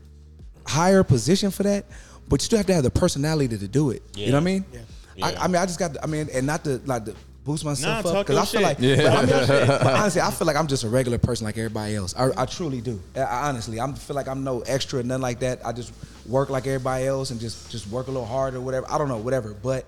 hire 0.67 1.01
a 1.01 1.05
position 1.05 1.51
for 1.51 1.63
that, 1.63 1.87
but 2.29 2.41
you 2.41 2.45
still 2.45 2.59
have 2.59 2.67
to 2.67 2.75
have 2.75 2.85
the 2.85 2.91
personality 2.91 3.57
to 3.57 3.69
do 3.69 3.91
it. 3.91 4.03
You 4.15 4.27
know 4.27 4.33
what 4.35 4.41
I 4.41 4.45
mean? 4.45 4.65
Yeah. 4.73 4.81
Yeah. 5.17 5.27
I, 5.27 5.45
I 5.45 5.47
mean, 5.47 5.57
I 5.57 5.67
just 5.67 5.79
got. 5.79 5.95
To, 5.95 6.03
I 6.03 6.07
mean, 6.07 6.29
and 6.33 6.47
not 6.47 6.63
to 6.65 6.79
like 6.85 7.07
to 7.07 7.15
boost 7.45 7.65
myself 7.65 8.05
Nah, 8.05 8.11
up 8.11 8.17
talk 8.17 8.27
because 8.27 8.35
your 8.55 8.63
I 8.63 8.77
feel 8.77 8.77
shit. 8.77 8.99
like. 8.99 8.99
Yeah. 9.01 9.11
But, 9.11 9.17
I 9.17 9.57
mean, 9.59 9.67
but 9.69 9.87
honestly, 9.95 10.21
I 10.21 10.31
feel 10.31 10.47
like 10.47 10.57
I'm 10.57 10.67
just 10.67 10.85
a 10.85 10.89
regular 10.91 11.17
person 11.19 11.45
like 11.47 11.57
everybody 11.57 11.95
else. 11.95 12.15
I, 12.17 12.29
I 12.37 12.45
truly 12.45 12.81
do. 12.83 13.01
I, 13.15 13.21
I 13.21 13.49
honestly, 13.49 13.81
I 13.81 13.91
feel 13.95 14.15
like 14.17 14.29
I'm 14.29 14.45
no 14.45 14.61
extra, 14.61 15.03
nothing 15.03 15.23
like 15.23 15.39
that. 15.41 15.65
I 15.65 15.73
just 15.73 15.93
work 16.28 16.51
like 16.51 16.66
everybody 16.66 17.07
else 17.07 17.31
and 17.31 17.40
just 17.40 17.70
just 17.70 17.86
work 17.89 18.09
a 18.09 18.11
little 18.11 18.27
harder, 18.27 18.61
whatever. 18.61 18.86
I 18.90 18.98
don't 18.98 19.09
know, 19.09 19.19
whatever. 19.19 19.55
But 19.55 19.85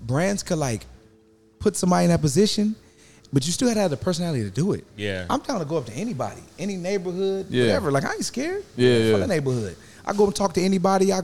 brands 0.00 0.42
could 0.42 0.58
like 0.58 0.86
put 1.58 1.76
somebody 1.76 2.04
in 2.04 2.10
that 2.10 2.20
position, 2.20 2.74
but 3.32 3.46
you 3.46 3.52
still 3.52 3.68
had 3.68 3.74
to 3.74 3.80
have 3.80 3.90
the 3.90 3.96
personality 3.96 4.42
to 4.44 4.50
do 4.50 4.72
it. 4.72 4.84
Yeah. 4.96 5.26
I'm 5.30 5.40
down 5.40 5.58
to 5.60 5.64
go 5.64 5.76
up 5.76 5.86
to 5.86 5.92
anybody, 5.92 6.42
any 6.58 6.76
neighborhood, 6.76 7.46
Yeah. 7.50 7.64
whatever. 7.66 7.90
Like 7.92 8.04
I 8.04 8.14
ain't 8.14 8.24
scared. 8.24 8.64
Yeah, 8.76 8.96
yeah. 8.98 9.16
the 9.18 9.26
neighborhood. 9.26 9.76
I 10.04 10.12
go 10.12 10.24
and 10.26 10.34
talk 10.34 10.52
to 10.54 10.60
anybody. 10.62 11.12
I 11.12 11.20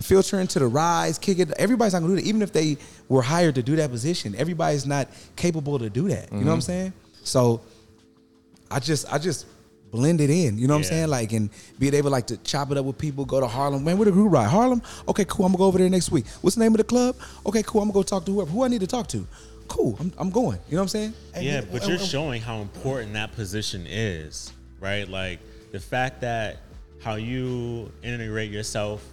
filter 0.00 0.38
into 0.40 0.58
the 0.60 0.66
rise, 0.66 1.18
kick 1.18 1.38
it. 1.40 1.50
Everybody's 1.58 1.92
not 1.94 2.00
gonna 2.00 2.14
do 2.16 2.20
that. 2.20 2.26
Even 2.28 2.42
if 2.42 2.52
they 2.52 2.76
were 3.08 3.22
hired 3.22 3.54
to 3.56 3.62
do 3.62 3.76
that 3.76 3.90
position, 3.90 4.34
everybody's 4.36 4.86
not 4.86 5.08
capable 5.36 5.78
to 5.78 5.90
do 5.90 6.08
that. 6.08 6.30
You 6.30 6.38
know 6.40 6.46
what 6.46 6.52
I'm 6.52 6.58
Mm-hmm. 6.58 6.60
saying? 6.60 6.92
So 7.24 7.60
I 8.70 8.78
just 8.80 9.12
I 9.12 9.18
just 9.18 9.46
blended 9.90 10.30
in. 10.30 10.58
You 10.58 10.66
know 10.66 10.74
what 10.74 10.78
I'm 10.78 10.84
saying? 10.84 11.08
Like 11.08 11.32
and 11.32 11.50
being 11.78 11.94
able 11.94 12.10
like 12.10 12.26
to 12.28 12.36
chop 12.38 12.70
it 12.70 12.76
up 12.78 12.84
with 12.84 12.98
people, 12.98 13.24
go 13.24 13.40
to 13.40 13.46
Harlem. 13.46 13.84
Man, 13.84 13.98
where 13.98 14.06
the 14.06 14.12
group 14.12 14.32
ride? 14.32 14.48
Harlem? 14.48 14.82
Okay, 15.08 15.24
cool. 15.26 15.46
I'm 15.46 15.52
gonna 15.52 15.58
go 15.58 15.64
over 15.66 15.78
there 15.78 15.88
next 15.90 16.10
week. 16.10 16.26
What's 16.40 16.56
the 16.56 16.60
name 16.62 16.72
of 16.72 16.78
the 16.78 16.84
club? 16.84 17.16
Okay, 17.46 17.62
cool. 17.64 17.80
I'm 17.82 17.88
gonna 17.88 17.94
go 17.94 18.02
talk 18.02 18.24
to 18.26 18.32
whoever. 18.32 18.50
Who 18.50 18.64
I 18.64 18.68
need 18.68 18.80
to 18.80 18.86
talk 18.86 19.06
to? 19.08 19.26
Cool. 19.68 19.96
I'm, 20.00 20.12
I'm 20.18 20.30
going. 20.30 20.58
You 20.68 20.76
know 20.76 20.78
what 20.78 20.82
I'm 20.82 20.88
saying? 20.88 21.14
And 21.34 21.44
yeah, 21.44 21.60
but 21.60 21.82
and- 21.82 21.90
you're 21.90 21.98
and- 21.98 22.06
showing 22.06 22.40
how 22.42 22.58
important 22.60 23.12
that 23.14 23.32
position 23.32 23.84
is, 23.86 24.52
right? 24.80 25.08
Like 25.08 25.40
the 25.72 25.80
fact 25.80 26.20
that 26.22 26.58
how 27.02 27.14
you 27.14 27.92
integrate 28.02 28.50
yourself 28.50 29.04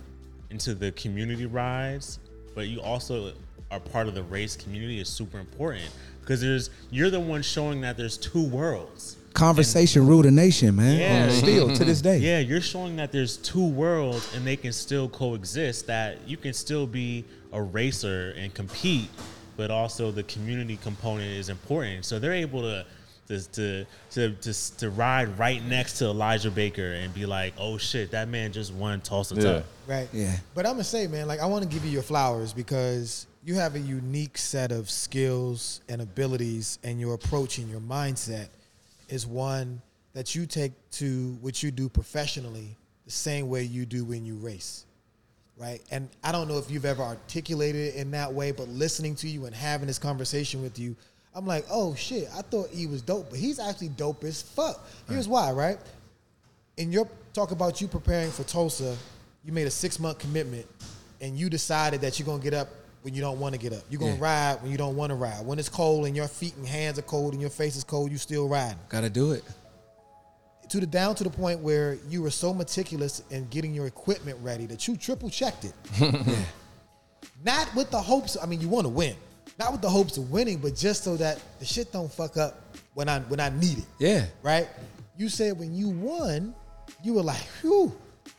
into 0.50 0.74
the 0.74 0.92
community 0.94 1.46
rides, 1.46 2.20
but 2.56 2.68
you 2.68 2.82
also 2.82 3.34
are 3.72 3.80
part 3.80 4.08
of 4.08 4.16
the 4.16 4.24
race 4.24 4.56
community 4.56 5.00
is 5.00 5.10
super 5.10 5.40
important 5.40 5.90
because 6.22 6.40
there's 6.40 6.70
you're 6.92 7.10
the 7.10 7.20
one 7.20 7.42
showing 7.42 7.82
that 7.82 7.98
there's 7.98 8.18
two 8.18 8.44
worlds. 8.48 9.15
Conversation 9.36 10.08
rule 10.08 10.22
the 10.22 10.32
nation, 10.32 10.78
man. 10.78 10.98
Yeah. 10.98 11.28
Mm-hmm. 11.28 11.38
Still 11.38 11.76
to 11.76 11.84
this 11.84 12.02
day. 12.02 12.18
Yeah, 12.20 12.40
you're 12.40 12.62
showing 12.62 12.96
that 12.96 13.12
there's 13.12 13.36
two 13.36 13.68
worlds 13.68 14.34
and 14.34 14.48
they 14.48 14.56
can 14.56 14.72
still 14.72 15.10
coexist. 15.10 15.88
That 15.88 16.26
you 16.26 16.38
can 16.38 16.54
still 16.54 16.88
be 16.88 17.26
a 17.52 17.62
racer 17.62 18.34
and 18.38 18.54
compete, 18.54 19.10
but 19.58 19.72
also 19.72 20.10
the 20.10 20.24
community 20.24 20.78
component 20.78 21.32
is 21.32 21.50
important. 21.50 22.06
So 22.06 22.18
they're 22.18 22.32
able 22.32 22.62
to 22.62 22.86
to 23.28 23.44
to 23.52 23.86
to 24.12 24.32
to, 24.32 24.78
to 24.78 24.90
ride 24.90 25.38
right 25.38 25.64
next 25.66 25.98
to 26.00 26.06
Elijah 26.06 26.52
Baker 26.52 26.94
and 26.94 27.14
be 27.14 27.26
like, 27.26 27.54
"Oh 27.58 27.78
shit, 27.78 28.12
that 28.12 28.30
man 28.30 28.54
just 28.54 28.74
won 28.74 29.02
Tulsa 29.02 29.36
Yeah. 29.36 29.42
Tough." 29.42 29.64
Right. 29.86 30.08
Yeah. 30.14 30.38
But 30.54 30.66
I'm 30.66 30.74
gonna 30.74 30.86
say, 30.86 31.08
man, 31.08 31.28
like 31.28 31.42
I 31.42 31.46
want 31.46 31.64
to 31.64 31.70
give 31.70 31.84
you 31.84 31.92
your 31.92 32.04
flowers 32.04 32.54
because 32.54 33.28
you 33.44 33.56
have 33.56 33.76
a 33.76 33.80
unique 33.80 34.38
set 34.38 34.72
of 34.72 34.90
skills 34.90 35.82
and 35.90 36.02
abilities, 36.02 36.80
and 36.84 37.02
your 37.02 37.16
approach 37.16 37.58
and 37.58 37.70
your 37.70 37.82
mindset 37.82 38.48
is 39.10 39.26
one 39.26 39.82
that 40.14 40.36
you 40.36 40.46
take 40.46 40.72
to 40.92 41.38
what 41.42 41.62
you 41.62 41.72
do 41.72 41.90
professionally 41.90 42.78
the 43.06 43.12
same 43.12 43.50
way 43.50 43.64
you 43.64 43.86
do 43.86 44.04
when 44.06 44.26
you 44.26 44.36
race. 44.36 44.86
Right. 45.58 45.82
And 45.92 46.10
I 46.24 46.32
don't 46.32 46.48
know 46.48 46.58
if 46.58 46.70
you've 46.70 46.86
ever 46.86 47.02
articulated 47.02 47.94
it 47.94 47.96
in 47.96 48.12
that 48.12 48.34
way, 48.34 48.52
but 48.52 48.68
listening 48.68 49.16
to 49.18 49.28
you 49.28 49.46
and 49.46 49.56
having 49.56 49.88
this 49.88 50.00
conversation 50.00 50.62
with 50.62 50.78
you, 50.78 50.96
I'm 51.34 51.46
like, 51.46 51.66
oh 51.70 51.96
shit, 51.96 52.28
I 52.36 52.42
thought 52.42 52.70
he 52.70 52.88
was 52.88 53.02
dope, 53.02 53.30
but 53.30 53.40
he's 53.40 53.60
actually 53.60 53.90
dope 53.90 54.24
as 54.24 54.42
fuck. 54.42 54.86
Here's 55.08 55.28
why, 55.28 55.52
right? 55.52 55.78
in 56.78 56.92
your 56.92 57.08
talk 57.34 57.52
about 57.52 57.82
you 57.82 57.88
preparing 57.88 58.32
for 58.32 58.44
Tulsa, 58.44 58.96
you 59.44 59.52
made 59.52 59.68
a 59.68 59.72
six 59.72 60.00
month 60.00 60.20
commitment, 60.20 60.66
and 61.22 61.38
you 61.38 61.50
decided 61.50 62.02
that 62.02 62.20
you're 62.20 62.26
gonna 62.26 62.44
get 62.44 62.54
up 62.54 62.70
when 63.06 63.14
you 63.14 63.22
don't 63.22 63.40
want 63.40 63.54
to 63.54 63.60
get 63.60 63.72
up. 63.72 63.84
You're 63.88 64.00
gonna 64.00 64.14
Yeah. 64.16 64.20
ride 64.54 64.62
when 64.64 64.72
you 64.72 64.78
don't 64.80 64.96
want 64.96 65.12
to 65.12 65.16
ride. 65.16 65.46
When 65.46 65.60
it's 65.60 65.70
cold 65.70 66.08
and 66.08 66.16
your 66.16 66.28
feet 66.28 66.56
and 66.58 66.68
hands 66.68 66.98
are 66.98 67.04
cold 67.04 67.34
and 67.34 67.40
your 67.40 67.52
face 67.52 67.76
is 67.76 67.84
cold, 67.84 68.12
you 68.12 68.18
still 68.18 68.48
riding. 68.48 68.80
Gotta 68.90 69.12
do 69.12 69.32
it. 69.34 69.44
To 70.70 70.80
the 70.80 70.88
down 70.88 71.14
to 71.16 71.24
the 71.24 71.30
point 71.30 71.60
where 71.60 72.00
you 72.10 72.24
were 72.24 72.32
so 72.32 72.52
meticulous 72.52 73.22
in 73.30 73.46
getting 73.50 73.76
your 73.76 73.86
equipment 73.86 74.40
ready 74.42 74.66
that 74.66 74.88
you 74.88 74.98
triple 74.98 75.30
checked 75.30 75.66
it. 75.66 75.74
Not 77.44 77.74
with 77.76 77.92
the 77.92 78.02
hopes. 78.02 78.38
I 78.42 78.48
mean, 78.48 78.60
you 78.60 78.70
want 78.70 78.86
to 78.86 78.90
win. 78.90 79.16
Not 79.60 79.72
with 79.72 79.82
the 79.82 79.90
hopes 79.90 80.18
of 80.18 80.32
winning, 80.32 80.58
but 80.58 80.76
just 80.76 81.04
so 81.04 81.16
that 81.18 81.40
the 81.60 81.66
shit 81.66 81.92
don't 81.94 82.12
fuck 82.12 82.38
up 82.38 82.60
when 82.96 83.08
I 83.08 83.20
when 83.20 83.40
I 83.40 83.50
need 83.50 83.78
it 83.78 83.86
Yeah. 84.00 84.26
right? 84.42 84.68
You 85.16 85.30
said 85.30 85.60
when 85.60 85.76
you 85.76 85.90
won, 85.90 86.56
you 87.04 87.14
were 87.14 87.22
like, 87.22 87.44
"Whew, 87.62 87.94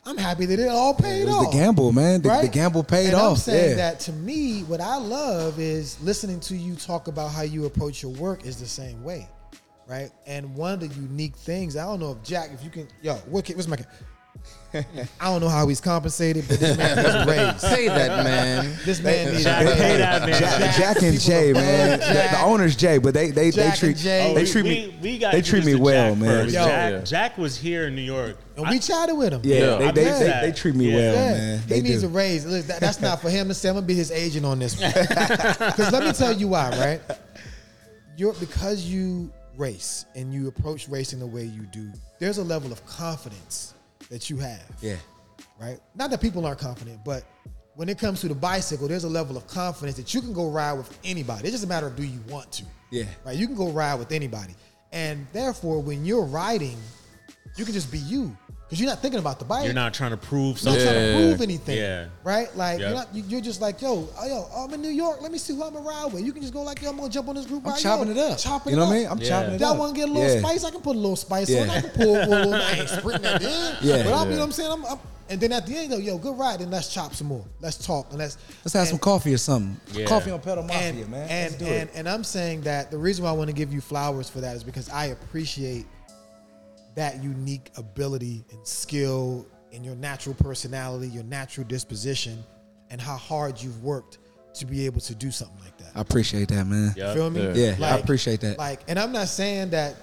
I'm 0.06 0.16
happy 0.16 0.46
that 0.46 0.58
it 0.60 0.68
all 0.68 0.94
paid 0.94 1.22
It 1.22 1.26
was 1.26 1.34
off." 1.34 1.50
the 1.52 1.58
gamble, 1.58 1.92
man. 1.92 2.22
The, 2.22 2.28
the 2.42 2.48
gamble 2.48 2.84
paid 2.84 3.08
and 3.08 3.16
off. 3.16 3.30
I'm 3.32 3.36
saying 3.36 3.70
yeah. 3.70 3.76
that 3.90 4.00
to 4.00 4.12
me, 4.12 4.62
what 4.62 4.80
I 4.80 4.96
love 4.96 5.58
is 5.58 6.00
listening 6.00 6.38
to 6.40 6.56
you 6.56 6.76
talk 6.76 7.08
about 7.08 7.32
how 7.32 7.42
you 7.42 7.66
approach 7.66 8.02
your 8.02 8.12
work 8.12 8.46
is 8.46 8.58
the 8.58 8.66
same 8.66 9.02
way, 9.02 9.28
right? 9.88 10.10
And 10.26 10.54
one 10.54 10.74
of 10.74 10.80
the 10.80 10.88
unique 10.88 11.34
things, 11.36 11.76
I 11.76 11.82
don't 11.84 11.98
know 11.98 12.12
if 12.12 12.22
Jack, 12.22 12.50
if 12.54 12.62
you 12.62 12.70
can, 12.70 12.86
yo, 13.02 13.14
what, 13.14 13.48
what's 13.48 13.66
my 13.66 13.76
kid? 13.76 13.86
I 14.74 14.84
don't 15.30 15.40
know 15.40 15.48
how 15.48 15.66
he's 15.68 15.80
compensated, 15.80 16.46
but 16.48 16.60
this 16.60 16.76
man 16.76 16.96
needs 16.96 17.08
a 17.14 17.26
raise. 17.26 17.60
Say 17.60 17.88
that, 17.88 18.24
man. 18.24 18.76
This 18.84 19.00
man 19.00 19.32
needs 19.32 19.44
Jack, 19.44 19.62
a 19.62 19.64
raise. 19.66 19.74
pay 19.78 19.96
that 19.96 20.28
man. 20.28 20.40
Jack, 20.40 20.76
Jack 20.76 21.02
and 21.02 21.20
Jay, 21.20 21.52
man. 21.52 21.98
The, 21.98 22.04
Jack. 22.04 22.30
the 22.32 22.40
owner's 22.40 22.76
Jay, 22.76 22.98
but 22.98 23.14
they 23.14 23.30
they, 23.30 23.50
they 23.50 23.70
treat 23.70 23.96
Jay. 23.96 24.32
they 24.34 24.40
oh, 24.40 24.42
we, 24.42 24.46
treat 24.46 24.62
we, 24.64 24.70
me 24.70 24.98
we 25.00 25.18
got 25.18 25.32
they 25.32 25.42
treat 25.42 25.64
me 25.64 25.72
introduced 25.72 25.82
well, 25.82 26.14
Jack 26.14 26.18
man. 26.22 26.44
Yo. 26.46 26.50
Jack, 26.52 26.92
Yeah. 26.92 27.00
Jack 27.00 27.38
was 27.38 27.56
here 27.56 27.86
in 27.86 27.94
New 27.94 28.02
York. 28.02 28.36
And 28.56 28.68
we 28.68 28.78
chatted 28.78 29.16
with 29.16 29.32
him. 29.32 29.40
Yeah, 29.44 29.78
Yeah. 29.78 29.92
they, 29.92 30.04
they, 30.04 30.18
they, 30.18 30.38
they 30.42 30.52
treat 30.52 30.74
me 30.74 30.90
Yeah. 30.90 30.96
well, 30.96 31.14
Yeah, 31.14 31.38
man. 31.38 31.62
he 31.68 31.80
needs 31.80 32.00
do. 32.02 32.08
a 32.08 32.10
raise. 32.10 32.44
Look, 32.46 32.64
that- 32.66 32.80
that's 32.80 33.00
not 33.00 33.20
for 33.20 33.30
him 33.30 33.48
to 33.48 33.54
say. 33.54 33.68
I'm 33.68 33.74
gonna 33.76 33.86
be 33.86 33.94
his 33.94 34.10
agent 34.10 34.44
on 34.46 34.58
this 34.58 34.80
one. 34.80 34.92
Because 34.96 35.92
let 35.92 36.04
me 36.04 36.12
tell 36.12 36.32
you 36.32 36.48
why, 36.48 36.70
right? 36.70 37.18
You're 38.16 38.32
because 38.34 38.84
you 38.84 39.30
race 39.56 40.04
and 40.14 40.32
you 40.32 40.48
approach 40.48 40.88
racing 40.88 41.18
the 41.18 41.26
way 41.26 41.44
you 41.44 41.62
do. 41.72 41.90
There's 42.18 42.38
a 42.38 42.44
level 42.44 42.72
of 42.72 42.84
confidence 42.86 43.74
that 44.10 44.30
you 44.30 44.36
have, 44.38 44.64
Yeah, 44.80 44.96
right? 45.60 45.78
Not 45.94 46.10
that 46.10 46.20
people 46.20 46.44
aren't 46.46 46.58
confident, 46.60 47.00
but 47.04 47.24
when 47.74 47.88
it 47.88 47.98
comes 47.98 48.20
to 48.22 48.28
the 48.28 48.34
bicycle, 48.34 48.88
there's 48.88 49.04
a 49.04 49.08
level 49.08 49.36
of 49.36 49.46
confidence 49.46 49.96
that 49.96 50.14
you 50.14 50.20
can 50.20 50.32
go 50.32 50.48
ride 50.50 50.74
with 50.74 50.98
anybody. 51.04 51.42
It's 51.44 51.52
just 51.52 51.64
a 51.64 51.68
matter 51.68 51.86
of 51.86 51.96
do 51.96 52.04
you 52.04 52.20
want 52.28 52.50
to. 52.52 52.64
Yeah. 52.90 53.04
Right. 53.24 53.36
You 53.36 53.46
can 53.46 53.56
go 53.56 53.70
ride 53.70 53.96
with 53.98 54.12
anybody, 54.12 54.54
and 54.92 55.26
therefore, 55.32 55.82
when 55.82 56.04
you're 56.04 56.24
riding, 56.24 56.78
you 57.56 57.64
can 57.64 57.74
just 57.74 57.90
be 57.90 57.98
you 57.98 58.36
because 58.68 58.80
you're 58.80 58.88
not 58.90 59.00
thinking 59.00 59.20
about 59.20 59.38
the 59.38 59.44
bike. 59.44 59.64
You're 59.64 59.74
not 59.74 59.94
trying 59.94 60.10
to 60.10 60.16
prove 60.16 60.60
You're 60.62 60.72
not 60.72 60.78
something. 60.80 60.84
trying 60.86 61.12
to 61.12 61.26
prove 61.28 61.40
anything. 61.42 61.78
Yeah. 61.78 62.06
Right? 62.24 62.54
Like 62.56 62.80
Yeah. 62.80 62.86
you're 62.88 62.96
not 62.96 63.14
you- 63.14 63.24
you're 63.28 63.40
just 63.40 63.60
like, 63.60 63.80
yo, 63.80 64.08
oh, 64.20 64.26
yo, 64.26 64.48
I'm 64.56 64.74
in 64.74 64.82
New 64.82 64.88
York. 64.90 65.22
Let 65.22 65.30
me 65.30 65.38
see 65.38 65.54
who 65.54 65.62
I'm 65.64 65.72
gonna 65.74 65.84
ride 65.88 66.12
with. 66.12 66.24
You 66.24 66.32
can 66.32 66.42
just 66.42 66.52
go 66.54 66.62
like, 66.62 66.82
yo, 66.82 66.90
I'm 66.90 66.96
gonna 66.96 67.08
jump 67.08 67.28
on 67.28 67.36
this 67.36 67.46
group 67.46 67.62
I'm 67.64 67.72
ride. 67.72 67.80
chopping 67.80 68.08
yo, 68.08 68.12
it 68.26 68.32
up. 68.32 68.38
Chopping 68.38 68.70
you 68.72 68.76
know 68.76 68.82
it 68.82 68.86
what 68.86 68.92
I 68.92 68.96
up. 68.96 69.02
mean? 69.02 69.10
I'm 69.12 69.18
Yeah. 69.18 69.28
chopping 69.28 69.54
it 69.54 69.60
Y'all 69.60 69.70
up. 69.70 69.78
want 69.78 69.94
to 69.94 70.00
get 70.00 70.08
a 70.08 70.12
little 70.12 70.34
Yeah. 70.34 70.40
spice? 70.40 70.64
I 70.64 70.70
can 70.70 70.80
put 70.80 70.96
a 70.96 70.98
little 70.98 71.16
spice 71.16 71.48
Yeah. 71.48 71.62
on. 71.62 71.70
I 71.70 71.80
can 71.80 71.90
pull 71.90 72.16
a 72.16 72.26
little. 72.26 72.54
I 72.54 72.72
ain't 72.72 72.88
sprinting 72.88 73.26
at 73.26 73.40
the 73.40 73.48
end. 73.50 73.76
Yeah. 73.82 74.02
But 74.02 74.14
I'm, 74.14 74.28
you 74.30 74.34
know 74.34 74.40
what 74.40 74.46
I'm 74.46 74.52
saying? 74.52 74.70
I'm, 74.72 74.84
I'm, 74.86 74.98
and 75.28 75.40
then 75.40 75.52
at 75.52 75.66
the 75.66 75.76
end, 75.76 75.90
though, 75.92 75.96
yo, 75.98 76.18
good 76.18 76.38
ride. 76.38 76.60
And 76.60 76.70
let's 76.70 76.88
chop 76.92 77.14
some 77.14 77.26
more. 77.28 77.44
Let's 77.60 77.76
talk 77.84 78.06
and 78.10 78.18
let's 78.18 78.36
Let's 78.64 78.74
have 78.74 78.86
some 78.88 78.98
coffee 78.98 79.34
or 79.34 79.38
something. 79.38 79.76
Yeah. 79.92 80.06
Coffee 80.06 80.30
on 80.30 80.40
Pedal 80.40 80.62
Mafia, 80.64 80.88
and, 81.02 81.08
man. 81.08 81.28
And 81.28 81.50
Let's 81.50 81.54
do 81.56 81.64
and, 81.66 81.88
it. 81.88 81.90
and 81.94 82.08
I'm 82.08 82.22
saying 82.24 82.62
that 82.62 82.90
the 82.92 82.98
reason 82.98 83.24
why 83.24 83.30
I 83.30 83.32
want 83.32 83.48
to 83.48 83.52
give 83.54 83.72
you 83.72 83.80
flowers 83.80 84.28
for 84.28 84.40
that 84.40 84.54
is 84.56 84.62
because 84.64 84.88
I 84.88 85.06
appreciate 85.06 85.86
that 86.96 87.22
unique 87.22 87.70
ability 87.76 88.44
and 88.50 88.66
skill 88.66 89.46
and 89.72 89.84
your 89.84 89.94
natural 89.94 90.34
personality, 90.34 91.06
your 91.08 91.24
natural 91.24 91.66
disposition, 91.66 92.42
and 92.90 93.00
how 93.00 93.16
hard 93.16 93.62
you've 93.62 93.82
worked 93.84 94.18
to 94.54 94.66
be 94.66 94.86
able 94.86 95.00
to 95.00 95.14
do 95.14 95.30
something 95.30 95.58
like 95.62 95.76
that. 95.78 95.92
I 95.94 96.00
appreciate 96.00 96.48
that, 96.48 96.66
man. 96.66 96.94
Yep. 96.96 97.14
Feel 97.14 97.30
me? 97.30 97.42
Yeah. 97.52 97.76
Yeah, 97.78 97.94
I 97.94 97.98
appreciate 97.98 98.40
that. 98.40 98.58
Like, 98.58 98.80
and 98.88 98.98
I'm 98.98 99.12
not 99.12 99.28
saying 99.28 99.70
that 99.70 99.96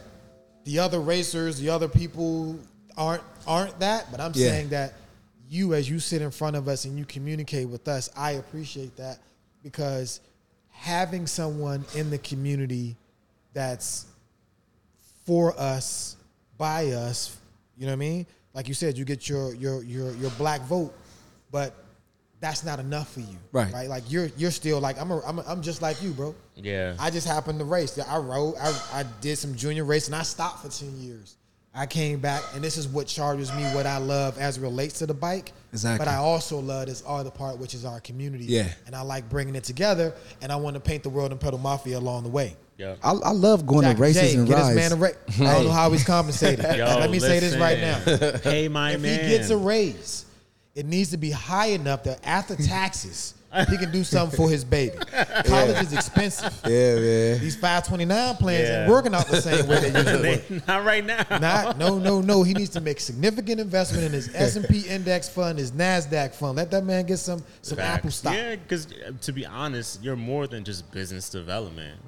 the 0.63 0.79
other 0.79 1.01
racers, 1.01 1.59
the 1.59 1.69
other 1.69 1.89
people 1.89 2.59
aren't 2.95 3.23
aren't 3.47 3.79
that, 3.79 4.09
but 4.11 4.21
I'm 4.21 4.31
Yeah. 4.35 4.49
saying 4.49 4.69
that 4.69 4.93
you, 5.49 5.73
as 5.73 5.89
you 5.89 5.99
sit 5.99 6.21
in 6.21 6.31
front 6.31 6.55
of 6.55 6.67
us 6.67 6.85
and 6.85 6.97
you 6.97 7.05
communicate 7.05 7.67
with 7.67 7.87
us, 7.87 8.09
I 8.15 8.31
appreciate 8.33 8.95
that 8.97 9.17
because 9.63 10.21
having 10.69 11.25
someone 11.27 11.83
in 11.95 12.09
the 12.11 12.17
community 12.19 12.95
that's 13.53 14.05
for 15.25 15.59
us, 15.59 16.15
by 16.63 16.91
us, 16.91 17.35
you 17.75 17.85
know 17.85 17.91
what 17.91 17.95
I 18.05 18.07
mean? 18.07 18.25
Like 18.53 18.69
you 18.69 18.73
said, 18.73 18.97
you 18.97 19.03
get 19.03 19.27
your 19.27 19.53
your 19.55 19.83
your 19.83 20.13
your 20.13 20.31
black 20.37 20.61
vote, 20.61 20.93
but 21.51 21.75
that's 22.39 22.63
not 22.63 22.79
enough 22.79 23.13
for 23.13 23.19
you, 23.19 23.37
Right. 23.51 23.73
Right? 23.73 23.89
Like 23.89 24.09
you're 24.09 24.29
you're 24.37 24.49
still 24.51 24.79
like 24.79 24.97
I'm 24.97 25.11
a, 25.11 25.19
I'm 25.25 25.39
a, 25.39 25.43
I'm 25.45 25.61
just 25.61 25.81
like 25.81 26.01
you, 26.01 26.11
bro. 26.11 26.33
Yeah. 26.55 26.95
I 26.97 27.09
just 27.09 27.27
happened 27.27 27.59
to 27.59 27.65
race. 27.65 27.99
I 27.99 28.17
rode. 28.17 28.55
I, 28.61 28.69
I 28.93 29.03
did 29.19 29.37
some 29.37 29.55
junior 29.55 29.83
race, 29.83 30.07
and 30.07 30.15
I 30.15 30.23
stopped 30.23 30.63
for 30.63 30.69
ten 30.69 30.97
years. 31.01 31.35
I 31.75 31.85
came 31.85 32.19
back, 32.19 32.41
and 32.55 32.63
this 32.63 32.77
is 32.77 32.87
what 32.87 33.07
charges 33.07 33.51
me 33.53 33.63
what 33.75 33.85
I 33.85 33.97
love 33.97 34.37
as 34.37 34.57
it 34.57 34.61
relates 34.61 34.99
to 34.99 35.05
the 35.05 35.13
bike. 35.13 35.51
Exactly. 35.73 36.05
But 36.05 36.09
I 36.09 36.17
also 36.17 36.59
love 36.59 36.85
this 36.85 37.03
other 37.05 37.31
part, 37.31 37.57
which 37.57 37.73
is 37.73 37.83
our 37.83 37.99
community. 37.99 38.45
Yeah. 38.45 38.69
And 38.85 38.95
I 38.95 39.01
like 39.01 39.27
bringing 39.27 39.55
it 39.55 39.65
together, 39.65 40.13
and 40.41 40.49
I 40.49 40.55
want 40.55 40.75
to 40.75 40.79
paint 40.79 41.03
the 41.03 41.09
world 41.09 41.31
and 41.31 41.41
pedal 41.41 41.59
mafia 41.59 41.97
along 41.97 42.23
the 42.23 42.29
way. 42.29 42.55
Yep. 42.77 42.99
I, 43.03 43.11
I 43.11 43.31
love 43.31 43.65
going 43.67 43.83
Jack 43.83 43.97
to 43.97 44.01
races 44.01 44.33
Jay, 44.33 44.37
and 44.37 44.47
get 44.47 44.55
rides. 44.55 44.67
this 44.69 44.75
man 44.75 44.91
a 44.91 44.95
raise. 45.01 45.15
I 45.41 45.53
don't 45.53 45.65
know 45.65 45.71
how 45.71 45.91
he's 45.91 46.03
compensated. 46.03 46.65
Yo, 46.77 46.85
Let 46.85 47.11
me 47.11 47.19
say 47.19 47.39
this 47.39 47.55
right 47.57 47.79
now. 47.79 47.99
Hey, 48.43 48.67
my 48.67 48.91
if 48.93 49.01
man. 49.01 49.19
If 49.19 49.21
he 49.25 49.37
gets 49.37 49.49
a 49.51 49.57
raise, 49.57 50.25
it 50.75 50.85
needs 50.85 51.11
to 51.11 51.17
be 51.17 51.29
high 51.31 51.67
enough 51.67 52.03
that 52.03 52.19
after 52.25 52.55
taxes, 52.55 53.35
he 53.69 53.77
can 53.77 53.91
do 53.91 54.03
something 54.03 54.35
for 54.35 54.49
his 54.49 54.63
baby. 54.65 54.97
College 55.45 55.77
is 55.83 55.93
expensive. 55.93 56.59
Yeah, 56.65 56.95
man. 56.95 57.39
These 57.39 57.55
529 57.57 58.35
plans 58.37 58.67
Yeah. 58.67 58.81
ain't 58.81 58.89
working 58.89 59.13
out 59.13 59.27
the 59.27 59.39
same 59.39 59.67
way 59.67 59.79
they 59.79 59.91
used 59.93 60.07
to 60.49 60.51
work. 60.57 60.67
Not 60.67 60.83
right 60.83 61.05
now. 61.05 61.23
Not, 61.39 61.77
no, 61.77 61.99
no, 61.99 62.19
no. 62.21 62.41
He 62.41 62.55
needs 62.55 62.71
to 62.71 62.81
make 62.81 62.99
significant 62.99 63.59
investment 63.59 64.05
in 64.05 64.11
his 64.11 64.33
S 64.33 64.55
and 64.55 64.67
P 64.67 64.79
index 64.87 65.29
fund, 65.29 65.59
his 65.59 65.71
Nasdaq 65.71 66.33
fund. 66.33 66.57
Let 66.57 66.71
that 66.71 66.83
man 66.83 67.05
get 67.05 67.17
some 67.17 67.43
some 67.61 67.77
Facts. 67.77 67.97
Apple 67.99 68.09
stock. 68.09 68.33
Yeah, 68.33 68.55
because 68.55 68.87
uh, 68.91 69.11
to 69.21 69.31
be 69.31 69.45
honest, 69.45 70.01
you're 70.03 70.15
more 70.15 70.47
than 70.47 70.63
just 70.63 70.91
business 70.91 71.29
development. 71.29 71.99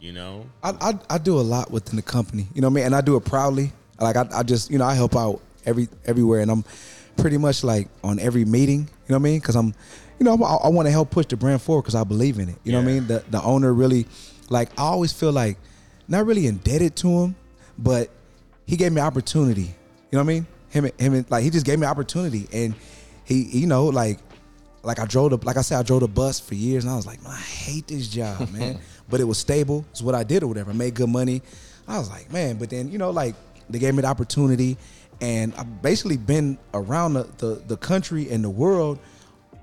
You 0.00 0.12
know, 0.12 0.46
I, 0.62 0.70
I 0.80 0.98
I 1.14 1.18
do 1.18 1.38
a 1.38 1.42
lot 1.42 1.70
within 1.70 1.96
the 1.96 2.02
company, 2.02 2.46
you 2.54 2.62
know 2.62 2.68
what 2.68 2.72
I 2.72 2.76
mean, 2.76 2.84
and 2.86 2.94
I 2.94 3.00
do 3.02 3.16
it 3.16 3.24
proudly. 3.24 3.72
Like 4.00 4.16
I, 4.16 4.26
I 4.34 4.42
just 4.42 4.70
you 4.70 4.78
know 4.78 4.86
I 4.86 4.94
help 4.94 5.14
out 5.14 5.40
every 5.66 5.88
everywhere, 6.06 6.40
and 6.40 6.50
I'm 6.50 6.64
pretty 7.16 7.36
much 7.36 7.62
like 7.62 7.88
on 8.02 8.18
every 8.18 8.44
meeting, 8.46 8.80
you 8.80 8.86
know 9.10 9.16
what 9.16 9.28
I 9.28 9.30
mean, 9.30 9.40
because 9.40 9.56
I'm, 9.56 9.74
you 10.18 10.24
know, 10.24 10.32
I, 10.42 10.54
I 10.54 10.68
want 10.68 10.86
to 10.86 10.90
help 10.92 11.10
push 11.10 11.26
the 11.26 11.36
brand 11.36 11.60
forward 11.60 11.82
because 11.82 11.94
I 11.94 12.04
believe 12.04 12.38
in 12.38 12.48
it. 12.48 12.56
You 12.64 12.72
know 12.72 12.78
what 12.78 12.88
I 12.88 12.92
mean? 12.92 13.06
The 13.08 13.22
the 13.30 13.42
owner 13.42 13.74
really, 13.74 14.06
like 14.48 14.70
I 14.78 14.84
always 14.84 15.12
feel 15.12 15.32
like 15.32 15.58
not 16.08 16.24
really 16.24 16.46
indebted 16.46 16.96
to 16.96 17.08
him, 17.08 17.36
but 17.78 18.08
he 18.66 18.76
gave 18.76 18.92
me 18.92 19.02
opportunity. 19.02 19.62
You 20.10 20.16
know 20.16 20.18
what 20.20 20.30
I 20.30 20.34
mean? 20.34 20.46
Him 20.70 20.84
and- 20.86 21.00
him 21.00 21.14
and, 21.14 21.30
like 21.30 21.44
he 21.44 21.50
just 21.50 21.66
gave 21.66 21.78
me 21.78 21.86
opportunity, 21.86 22.48
and 22.54 22.74
he 23.24 23.42
you 23.42 23.66
know 23.66 23.84
like 23.86 24.18
like 24.82 24.98
I 24.98 25.04
drove 25.04 25.30
the 25.32 25.36
like 25.46 25.58
I 25.58 25.60
said 25.60 25.78
I 25.78 25.82
drove 25.82 26.00
the 26.00 26.08
bus 26.08 26.40
for 26.40 26.54
years 26.54 26.84
and 26.84 26.92
I 26.92 26.96
was 26.96 27.06
like 27.06 27.22
man 27.22 27.32
I 27.32 27.36
hate 27.36 27.86
this 27.88 28.08
job 28.08 28.50
man 28.50 28.78
but 29.10 29.20
it 29.20 29.24
was 29.24 29.38
stable. 29.38 29.84
It's 29.90 30.02
what 30.02 30.14
I 30.14 30.24
did 30.24 30.42
or 30.42 30.46
whatever. 30.46 30.70
I 30.70 30.74
made 30.74 30.94
good 30.94 31.08
money. 31.08 31.42
I 31.88 31.98
was 31.98 32.08
like 32.08 32.32
man 32.32 32.56
but 32.56 32.70
then 32.70 32.90
you 32.90 32.98
know 32.98 33.10
like 33.10 33.34
they 33.68 33.78
gave 33.78 33.94
me 33.94 34.02
the 34.02 34.08
opportunity. 34.08 34.76
And 35.22 35.52
I've 35.56 35.82
basically 35.82 36.16
been 36.16 36.58
around 36.72 37.14
the 37.14 37.24
the, 37.38 37.62
the 37.66 37.76
country 37.76 38.30
and 38.30 38.42
the 38.42 38.50
world 38.50 38.98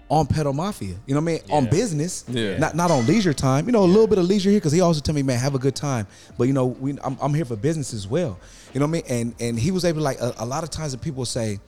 on 0.09 0.25
pedal 0.25 0.53
mafia. 0.53 0.95
You 1.05 1.15
know 1.15 1.21
what 1.21 1.31
I 1.31 1.33
mean? 1.33 1.41
On 1.51 1.65
business. 1.65 2.23
Yeah. 2.27 2.57
not 2.57 2.75
not 2.75 2.91
on 2.91 3.05
leisure 3.05 3.33
time. 3.33 3.65
You 3.65 3.71
know 3.71 3.83
a 3.83 3.85
little 3.85 4.07
bit 4.07 4.17
of 4.17 4.25
leisure 4.25 4.49
here 4.49 4.59
because 4.59 4.71
he 4.71 4.81
also 4.81 5.01
tell 5.01 5.15
me 5.15 5.23
man 5.23 5.39
have 5.39 5.55
a 5.55 5.59
good 5.59 5.75
time. 5.75 6.07
But 6.37 6.45
you 6.45 6.53
know 6.53 6.67
we 6.67 6.97
I'm, 7.03 7.17
I'm 7.21 7.33
here 7.33 7.45
for 7.45 7.55
business 7.55 7.93
as 7.93 8.07
well. 8.07 8.39
You 8.73 8.79
know 8.79 8.85
what 8.85 8.89
I 8.89 8.91
mean? 8.91 9.03
And 9.09 9.35
and 9.39 9.59
he 9.59 9.71
was 9.71 9.83
able 9.85 9.99
to 9.99 10.03
like 10.03 10.19
a, 10.21 10.33
a 10.39 10.45
lot 10.45 10.63
of 10.63 10.69
times 10.69 10.91
that 10.93 11.01
people 11.01 11.25
say 11.25 11.59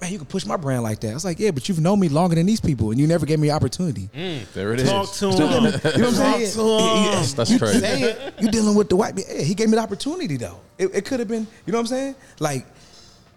man, 0.00 0.12
you 0.12 0.18
can 0.18 0.26
push 0.26 0.46
my 0.46 0.56
brand 0.56 0.82
like 0.82 1.00
that. 1.00 1.10
I 1.10 1.14
was 1.14 1.24
like, 1.24 1.38
yeah, 1.38 1.50
but 1.50 1.68
you've 1.68 1.80
known 1.80 2.00
me 2.00 2.08
longer 2.08 2.34
than 2.34 2.46
these 2.46 2.60
people, 2.60 2.90
and 2.90 3.00
you 3.00 3.06
never 3.06 3.26
gave 3.26 3.38
me 3.38 3.48
an 3.50 3.56
opportunity. 3.56 4.08
Mm, 4.14 4.52
there 4.52 4.72
it 4.72 4.80
is. 4.80 4.90
talk 4.90 5.12
to 5.12 5.30
him. 5.30 5.32
You 5.32 5.38
know 5.38 5.60
what 5.60 5.84
I'm 5.84 6.12
saying? 6.12 6.52
to 6.52 6.60
him. 6.60 7.36
That's 7.36 7.50
you, 7.50 7.58
crazy. 7.58 7.80
Say 7.80 8.02
it, 8.02 8.34
you 8.40 8.48
dealing 8.50 8.74
with 8.74 8.88
the 8.88 8.96
white. 8.96 9.14
Yeah, 9.16 9.42
he 9.42 9.54
gave 9.54 9.68
me 9.68 9.76
the 9.76 9.82
opportunity 9.82 10.36
though. 10.36 10.60
It, 10.78 10.94
it 10.94 11.04
could 11.04 11.20
have 11.20 11.28
been. 11.28 11.46
You 11.66 11.72
know 11.72 11.78
what 11.78 11.82
I'm 11.82 11.86
saying? 11.86 12.14
Like 12.40 12.66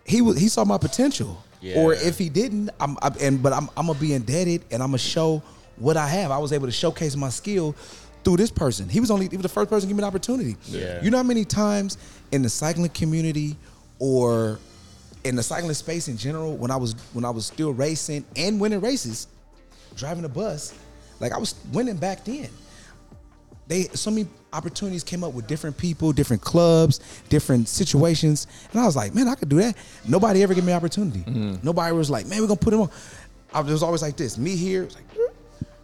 he 0.06 0.22
was. 0.22 0.38
He 0.38 0.48
saw 0.48 0.66
my 0.66 0.78
potential. 0.78 1.44
Yeah. 1.62 1.80
Or 1.80 1.94
if 1.94 2.18
he 2.18 2.30
didn't, 2.30 2.70
I'm, 2.80 2.98
I'm 3.02 3.14
and 3.20 3.44
but 3.44 3.54
I'm 3.54 3.70
I'm 3.76 3.88
gonna 3.88 4.00
be 4.00 4.14
indebted, 4.14 4.64
and 4.72 4.82
I'm 4.82 4.90
gonna 4.90 4.98
show 4.98 5.44
what 5.76 5.98
I 5.98 6.08
have. 6.08 6.32
I 6.32 6.38
was 6.38 6.54
able 6.54 6.68
to 6.68 6.72
showcase 6.72 7.16
my 7.16 7.30
skill 7.30 7.76
through 8.24 8.38
this 8.38 8.52
person. 8.52 8.90
He 8.90 9.00
was 9.00 9.12
only 9.12 9.28
he 9.28 9.38
was 9.38 9.44
the 9.44 9.50
first 9.50 9.70
person 9.70 9.88
to 9.88 9.88
give 9.88 9.98
me 9.98 10.02
the 10.02 10.08
opportunity. 10.08 10.56
Yeah. 10.66 11.02
You 11.02 11.10
know 11.10 11.18
how 11.18 11.24
many 11.24 11.46
times 11.46 11.98
in 12.32 12.42
the 12.42 12.50
cycling 12.50 12.90
community 12.90 13.58
or 14.00 14.60
in 15.24 15.36
the 15.36 15.44
cycling 15.44 15.74
space 15.74 16.08
in 16.08 16.18
general, 16.18 16.56
when 16.56 16.72
I 16.72 16.78
was 16.78 16.94
when 17.14 17.26
I 17.26 17.30
was 17.30 17.46
still 17.46 17.74
racing 17.74 18.26
and 18.36 18.60
winning 18.60 18.82
races, 18.82 19.28
driving 19.96 20.26
a 20.26 20.30
bus, 20.30 20.74
like 21.20 21.32
I 21.32 21.38
was 21.38 21.56
winning 21.74 21.98
back 21.98 22.24
then 22.26 22.50
they 23.70 23.84
so 23.94 24.12
many 24.12 24.28
opportunities 24.52 25.04
came 25.04 25.24
up 25.24 25.34
with 25.34 25.48
different 25.48 25.78
people, 25.78 26.12
different 26.12 26.42
clubs, 26.42 27.00
different 27.30 27.70
situations, 27.70 28.48
and 28.72 28.82
I 28.82 28.86
was 28.86 28.96
like, 28.96 29.14
man, 29.14 29.28
I 29.28 29.36
could 29.36 29.48
do 29.48 29.58
that. 29.58 29.78
Nobody 30.08 30.44
ever 30.44 30.54
gave 30.54 30.66
me 30.66 30.72
an 30.74 30.78
opportunity. 30.78 31.20
Mm-hmm. 31.20 31.58
Nobody 31.64 31.96
was 31.96 32.10
like, 32.10 32.26
man, 32.26 32.42
we're 32.42 32.48
gonna 32.48 32.60
put 32.60 32.74
him 32.74 32.82
on. 32.82 32.90
I 33.54 33.62
was, 33.62 33.70
it 33.70 33.74
was 33.74 33.84
always 33.84 34.02
like 34.02 34.18
this. 34.18 34.38
Me 34.38 34.56
here, 34.56 34.84
it 34.84 34.86
was 34.86 34.96
like, 34.96 35.06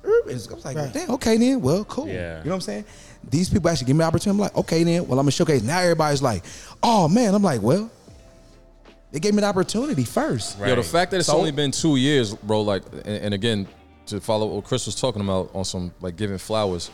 and 0.03 0.31
I 0.31 0.53
was 0.53 0.65
like, 0.65 0.77
Right. 0.77 0.93
damn, 0.93 1.11
okay 1.11 1.37
then, 1.37 1.61
well, 1.61 1.85
cool. 1.85 2.07
Yeah. 2.07 2.39
You 2.39 2.45
know 2.45 2.49
what 2.51 2.55
I'm 2.55 2.61
saying? 2.61 2.85
These 3.29 3.49
people 3.49 3.69
actually 3.69 3.87
give 3.87 3.95
me 3.95 4.03
an 4.03 4.07
opportunity. 4.07 4.31
I'm 4.35 4.39
like, 4.39 4.55
okay 4.55 4.83
then, 4.83 5.07
well, 5.07 5.19
I'm 5.19 5.25
gonna 5.25 5.31
showcase. 5.31 5.61
Now 5.63 5.79
everybody's 5.79 6.21
like, 6.21 6.43
oh 6.81 7.07
man, 7.07 7.33
I'm 7.35 7.43
like, 7.43 7.61
well, 7.61 7.89
they 9.15 9.21
gave 9.21 9.33
me 9.33 9.39
the 9.39 9.47
opportunity 9.47 10.03
first. 10.03 10.59
Right. 10.59 10.67
Yo, 10.67 10.75
the 10.75 10.83
fact 10.83 11.11
that 11.11 11.17
it's 11.19 11.27
So- 11.27 11.37
only 11.37 11.51
been 11.51 11.71
two 11.71 11.95
years, 11.95 12.35
bro. 12.35 12.59
Like, 12.63 12.83
and, 13.05 13.07
and 13.23 13.33
again, 13.33 13.65
to 14.07 14.19
follow 14.19 14.45
what 14.47 14.65
Chris 14.65 14.85
was 14.87 14.95
talking 14.95 15.21
about 15.21 15.51
on 15.55 15.63
some 15.63 15.93
like 16.01 16.17
giving 16.17 16.37
flowers. 16.37 16.91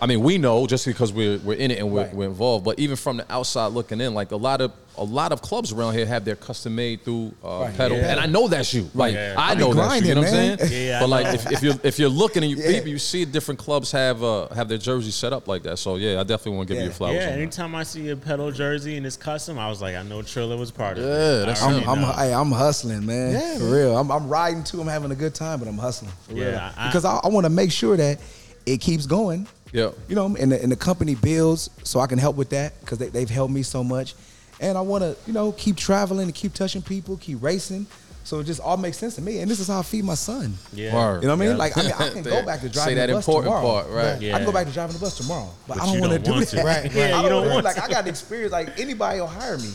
I 0.00 0.06
mean, 0.06 0.20
we 0.22 0.38
know 0.38 0.66
just 0.66 0.84
because 0.86 1.12
we're 1.12 1.38
we're 1.38 1.56
in 1.56 1.70
it 1.70 1.78
and 1.78 1.90
we're, 1.90 2.02
Right. 2.02 2.14
we're 2.14 2.26
involved, 2.28 2.64
but 2.64 2.78
even 2.78 2.96
from 2.96 3.18
the 3.18 3.32
outside 3.32 3.68
looking 3.72 4.00
in, 4.00 4.12
like 4.14 4.32
a 4.32 4.36
lot 4.36 4.60
of 4.60 4.72
a 4.96 5.02
lot 5.02 5.32
of 5.32 5.42
clubs 5.42 5.72
around 5.72 5.94
here 5.94 6.06
have 6.06 6.24
their 6.24 6.36
custom 6.36 6.74
made 6.76 7.04
through 7.04 7.32
uh, 7.44 7.62
Right. 7.62 7.76
pedal, 7.76 7.96
Yeah. 7.96 8.12
and 8.12 8.20
I 8.20 8.26
know 8.26 8.46
that's 8.48 8.72
you. 8.72 8.88
Like 8.94 9.14
Yeah. 9.14 9.34
I 9.36 9.50
I 9.50 9.54
be 9.54 9.60
know 9.60 9.74
that's 9.74 10.00
you. 10.02 10.08
You 10.08 10.14
know 10.14 10.20
what 10.20 10.28
I'm 10.30 10.34
saying? 10.34 10.58
Yeah, 10.72 10.78
yeah, 10.78 11.00
but 11.00 11.08
like 11.08 11.34
if, 11.34 11.50
if 11.52 11.62
you're 11.62 11.74
if 11.82 11.98
you're 11.98 12.08
looking 12.08 12.42
and 12.44 12.50
you 12.50 12.58
Yeah. 12.58 12.70
maybe 12.70 12.90
you 12.90 12.98
see 12.98 13.24
different 13.24 13.58
clubs 13.58 13.90
have 13.92 14.22
uh 14.22 14.48
have 14.54 14.68
their 14.68 14.78
jerseys 14.78 15.14
set 15.14 15.32
up 15.32 15.48
like 15.48 15.62
that. 15.64 15.78
So 15.78 15.96
yeah, 15.96 16.20
I 16.20 16.22
definitely 16.22 16.56
want 16.58 16.68
to 16.68 16.74
give 16.74 16.80
Yeah. 16.82 16.86
you 16.88 16.92
flowers. 16.92 17.16
Yeah, 17.16 17.22
on 17.26 17.32
that. 17.32 17.38
anytime 17.38 17.74
I 17.74 17.82
see 17.84 18.08
a 18.10 18.16
pedal 18.16 18.50
jersey 18.52 18.96
and 18.96 19.06
it's 19.06 19.16
custom, 19.16 19.58
I 19.58 19.68
was 19.68 19.80
like, 19.80 19.96
I 19.96 20.02
know 20.02 20.18
Trilla 20.18 20.56
was 20.58 20.70
part 20.70 20.98
of 20.98 21.04
it. 21.04 21.08
Yeah, 21.08 21.46
that's 21.46 21.62
I 21.62 21.72
I'm, 21.72 21.88
I'm, 21.88 22.14
hey, 22.14 22.32
I'm 22.34 22.52
hustling, 22.52 23.04
man. 23.06 23.32
Yeah, 23.32 23.58
for 23.58 23.64
real. 23.74 23.96
I'm, 23.96 24.10
I'm 24.12 24.28
riding 24.28 24.62
too. 24.64 24.80
I'm 24.80 24.88
having 24.88 25.10
a 25.12 25.16
good 25.16 25.34
time, 25.34 25.58
but 25.60 25.66
I'm 25.68 25.78
hustling. 25.78 26.12
For 26.28 26.34
real. 26.34 26.50
Yeah, 26.50 26.72
I- 26.76 26.86
because 26.88 27.04
I, 27.04 27.16
I 27.16 27.28
want 27.28 27.44
to 27.46 27.50
make 27.50 27.72
sure 27.72 27.96
that 27.96 28.18
it 28.66 28.80
keeps 28.80 29.06
going. 29.06 29.46
Yeah. 29.74 29.90
You 30.08 30.14
know, 30.14 30.26
and 30.38 30.52
the, 30.52 30.62
and 30.62 30.70
the 30.72 30.76
company 30.76 31.14
builds, 31.16 31.68
so 31.82 31.98
I 32.00 32.06
can 32.06 32.18
help 32.18 32.36
with 32.36 32.50
that 32.50 32.78
because 32.80 32.98
they, 32.98 33.08
they've 33.08 33.28
helped 33.28 33.52
me 33.52 33.62
so 33.62 33.82
much, 33.84 34.14
and 34.60 34.78
I 34.78 34.80
want 34.80 35.02
to, 35.02 35.16
you 35.26 35.32
know, 35.32 35.50
keep 35.52 35.76
traveling 35.76 36.26
and 36.26 36.34
keep 36.34 36.54
touching 36.54 36.80
people, 36.80 37.16
keep 37.16 37.42
racing. 37.42 37.86
So 38.22 38.38
it 38.38 38.44
just 38.44 38.60
all 38.60 38.78
makes 38.78 38.96
sense 38.96 39.16
to 39.16 39.20
me, 39.20 39.40
and 39.40 39.50
this 39.50 39.60
is 39.60 39.66
how 39.66 39.80
I 39.80 39.82
feed 39.82 40.04
my 40.04 40.14
son. 40.14 40.54
yeah. 40.72 40.94
Word. 40.94 41.22
You 41.22 41.28
know 41.28 41.34
what 41.34 41.42
I 41.42 41.46
mean? 41.46 41.50
Yeah. 41.50 41.56
Like 41.56 41.76
I 41.76 41.82
mean, 41.82 41.92
I 41.92 42.08
can 42.14 42.22
go 42.22 42.46
back 42.46 42.60
to 42.60 42.68
Say 42.68 42.72
driving 42.72 42.96
that 42.96 43.06
the 43.08 43.12
bus 43.14 43.26
important 43.28 43.52
tomorrow. 43.54 43.82
part, 43.82 43.90
right? 43.90 44.04
Yeah. 44.04 44.10
I 44.12 44.18
Yeah. 44.30 44.36
can 44.38 44.46
go 44.46 44.52
back 44.52 44.66
to 44.68 44.72
driving 44.72 44.94
the 44.94 45.00
bus 45.00 45.16
tomorrow, 45.18 45.50
but, 45.68 45.76
But 45.76 45.82
I 45.82 45.86
don't 45.92 46.00
want 46.00 46.12
to 46.12 46.18
don't 46.20 46.24
do 46.24 46.32
want 46.32 46.48
that. 46.48 46.56
to. 46.56 46.64
Right, 46.64 46.94
Yeah, 46.94 47.02
right. 47.04 47.14
I 47.14 47.22
you 47.22 47.28
don't 47.28 47.42
wanna- 47.42 47.54
want 47.54 47.64
like 47.64 47.74
to. 47.76 47.84
I 47.84 47.88
got 47.88 48.06
experience. 48.08 48.52
Like 48.52 48.80
anybody 48.80 49.20
will 49.20 49.26
hire 49.26 49.58
me, 49.58 49.70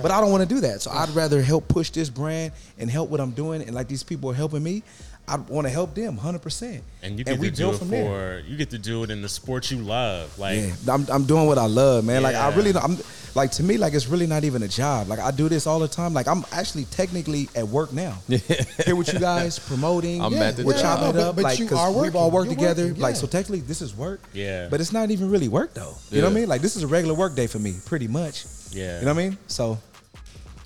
but 0.00 0.10
I 0.10 0.20
don't 0.20 0.32
want 0.32 0.48
to 0.48 0.52
do 0.52 0.62
that. 0.62 0.80
So 0.82 0.90
I'd 0.90 1.10
rather 1.10 1.40
help 1.42 1.68
push 1.68 1.90
this 1.90 2.08
brand 2.10 2.52
and 2.78 2.90
help 2.90 3.08
what 3.10 3.20
I'm 3.20 3.30
doing. 3.32 3.62
And 3.62 3.72
like 3.72 3.86
these 3.86 4.02
people 4.02 4.30
are 4.30 4.34
helping 4.34 4.64
me, 4.64 4.82
I 5.28 5.36
want 5.36 5.66
to 5.66 5.72
help 5.72 5.94
them 5.94 6.16
100. 6.16 6.42
percent 6.42 6.82
And 7.02 7.16
you 7.18 7.24
get 7.24 7.38
we 7.38 7.48
to 7.50 7.56
do 7.56 7.70
it 7.70 7.78
from 7.78 7.88
for 7.88 7.94
there. 7.94 8.40
you 8.40 8.56
get 8.56 8.70
to 8.70 8.78
do 8.78 9.04
it 9.04 9.10
in 9.10 9.22
the 9.22 9.28
sport 9.28 9.70
you 9.70 9.78
love. 9.78 10.36
Like 10.38 10.58
Yeah, 10.58 10.72
I'm, 10.92 11.06
I'm 11.10 11.24
doing 11.24 11.46
what 11.46 11.58
I 11.58 11.66
love, 11.66 12.04
man. 12.04 12.22
Like 12.22 12.34
I 12.34 12.52
really, 12.54 12.74
I'm 12.76 12.98
like 13.34 13.52
to 13.52 13.62
me, 13.62 13.78
like 13.78 13.94
it's 13.94 14.08
really 14.08 14.26
not 14.26 14.42
even 14.44 14.62
a 14.64 14.68
job. 14.68 15.06
Like 15.08 15.20
I 15.20 15.30
do 15.30 15.48
this 15.48 15.66
all 15.66 15.78
the 15.78 15.86
time. 15.88 16.12
Like 16.12 16.26
I'm 16.26 16.44
actually 16.50 16.84
technically 16.86 17.48
at 17.54 17.66
work 17.68 17.92
now. 17.92 18.18
Here 18.84 18.96
with 18.96 19.12
you 19.12 19.20
guys 19.20 19.58
promoting. 19.60 20.20
I'm 20.20 20.32
Yeah, 20.32 20.48
at 20.48 20.56
the 20.56 20.64
we're 20.64 20.72
job. 20.72 20.82
chopping 20.98 21.20
it 21.20 21.22
up. 21.22 21.36
but 21.36 21.44
like 21.44 21.58
you 21.60 21.68
'cause 21.68 21.78
are 21.78 21.92
we've 22.02 22.16
all 22.16 22.30
working. 22.30 22.50
worked 22.50 22.60
You're 22.60 22.70
together. 22.70 22.88
working, 22.88 23.00
Like 23.02 23.16
so, 23.16 23.26
technically, 23.28 23.60
this 23.60 23.80
is 23.80 23.94
work. 23.96 24.20
Yeah. 24.32 24.68
but 24.70 24.80
it's 24.80 24.92
not 24.92 25.10
even 25.12 25.30
really 25.30 25.48
work 25.48 25.72
though. 25.72 25.94
You 26.10 26.18
know 26.20 26.26
what 26.28 26.32
I 26.36 26.40
mean? 26.40 26.48
Like 26.48 26.62
this 26.62 26.74
is 26.76 26.82
a 26.82 26.86
regular 26.88 27.14
work 27.14 27.36
day 27.36 27.46
for 27.46 27.58
me, 27.60 27.76
pretty 27.86 28.08
much. 28.08 28.44
Yeah. 28.72 28.98
You 28.98 29.06
know 29.06 29.14
what 29.14 29.20
I 29.22 29.28
mean? 29.28 29.38
So 29.46 29.78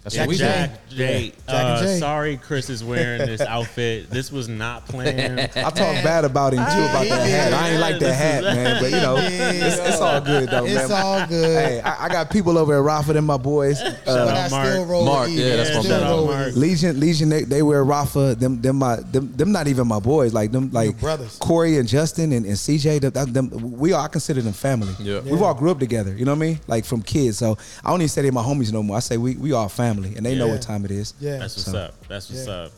That's 0.07 0.15
Yeah, 0.15 0.21
what 0.23 0.29
we 0.29 0.35
do. 0.37 0.45
Jack, 0.45 0.89
Jay, 0.89 1.29
Jack 1.31 1.35
and 1.49 1.69
uh, 1.69 1.83
Jay. 1.83 1.99
sorry 1.99 2.37
Chris 2.37 2.71
is 2.71 2.85
wearing 2.85 3.27
this 3.27 3.41
outfit. 3.41 4.09
This 4.09 4.31
was 4.31 4.47
not 4.49 4.87
planned. 4.87 5.41
I 5.57 5.63
talk 5.71 5.75
bad 6.05 6.25
about 6.25 6.53
him 6.53 6.59
too 6.61 6.63
about 6.65 7.07
that 7.09 7.27
hat. 7.29 7.53
I 7.53 7.71
ain't 7.71 7.81
like 7.81 7.99
that 7.99 8.13
hat, 8.15 8.45
man. 8.45 8.81
But 8.81 8.93
you 8.93 8.99
know, 8.99 9.17
it's, 9.19 9.79
it's 9.79 10.01
all 10.01 10.21
good 10.21 10.49
though, 10.49 10.63
man. 10.65 10.77
It's 10.77 10.89
man. 10.89 11.03
all 11.03 11.27
good. 11.27 11.57
Hey, 11.67 11.81
I, 11.81 12.05
I 12.05 12.09
got 12.09 12.31
people 12.31 12.57
over 12.57 12.79
at 12.79 12.85
Rapha 12.85 13.17
and 13.17 13.27
my 13.27 13.37
boys. 13.37 13.83
but 13.83 13.99
Uh, 14.07 14.27
I 14.33 14.45
out, 14.45 14.51
Mark. 14.53 14.69
still 14.69 14.87
roll 14.87 15.05
Mark, 15.07 15.27
with 15.27 15.39
E. 15.39 15.43
yeah, 15.43 15.57
that's 15.57 15.75
my 15.75 15.81
still 15.83 15.91
man. 15.91 16.01
Shout 16.01 16.03
out, 16.09 16.11
roll 16.17 16.27
with 16.29 16.37
Mark. 16.37 16.49
E. 16.51 16.53
Legion, 16.53 17.01
Legion, 17.01 17.29
they, 17.29 17.43
they 17.43 17.63
wear 17.63 17.85
Rapha. 17.85 18.39
Them, 18.39 18.61
them, 18.63 18.77
my, 18.77 18.97
them, 18.97 19.33
them, 19.33 19.51
not 19.51 19.67
even 19.67 19.89
my 19.89 19.99
boys. 19.99 20.33
Like 20.33 20.53
them, 20.53 20.71
like 20.71 21.01
brothers. 21.01 21.37
Corey 21.41 21.79
and 21.79 21.89
Justin 21.89 22.31
and, 22.31 22.47
and 22.47 22.55
CJ. 22.55 23.13
Them, 23.13 23.33
them, 23.33 23.73
we 23.73 23.93
all, 23.93 24.05
I 24.05 24.09
consider 24.09 24.41
them 24.41 24.53
family. 24.53 24.95
Yeah. 25.01 25.19
we've 25.19 25.43
all 25.43 25.55
grew 25.55 25.73
up 25.73 25.81
together. 25.81 26.15
You 26.17 26.25
know 26.27 26.31
what 26.33 26.37
I 26.45 26.47
mean? 26.47 26.61
Like 26.69 26.85
from 26.85 27.03
kids. 27.03 27.39
So 27.39 27.59
I 27.85 27.91
don't 27.91 28.01
even 28.01 28.09
say 28.09 28.23
they 28.23 28.31
my 28.31 28.43
homies 28.45 28.73
no 28.73 28.85
more. 28.85 28.97
I 28.97 29.01
say 29.01 29.17
we, 29.17 29.35
we 29.35 29.51
all 29.53 29.69
family, 29.69 29.96
and 30.05 30.25
they 30.25 30.35
know 30.35 30.47
Yeah. 30.47 30.53
what 30.53 30.63
time 30.63 30.85
it 30.85 30.91
is. 30.91 31.15
Yeah. 31.21 31.39
That's 31.39 31.57
what's 31.57 31.71
So- 31.71 31.79
up. 31.79 32.07
That's 32.09 32.31
what's 32.31 32.47
Yeah. 32.47 32.53
up. 32.53 32.73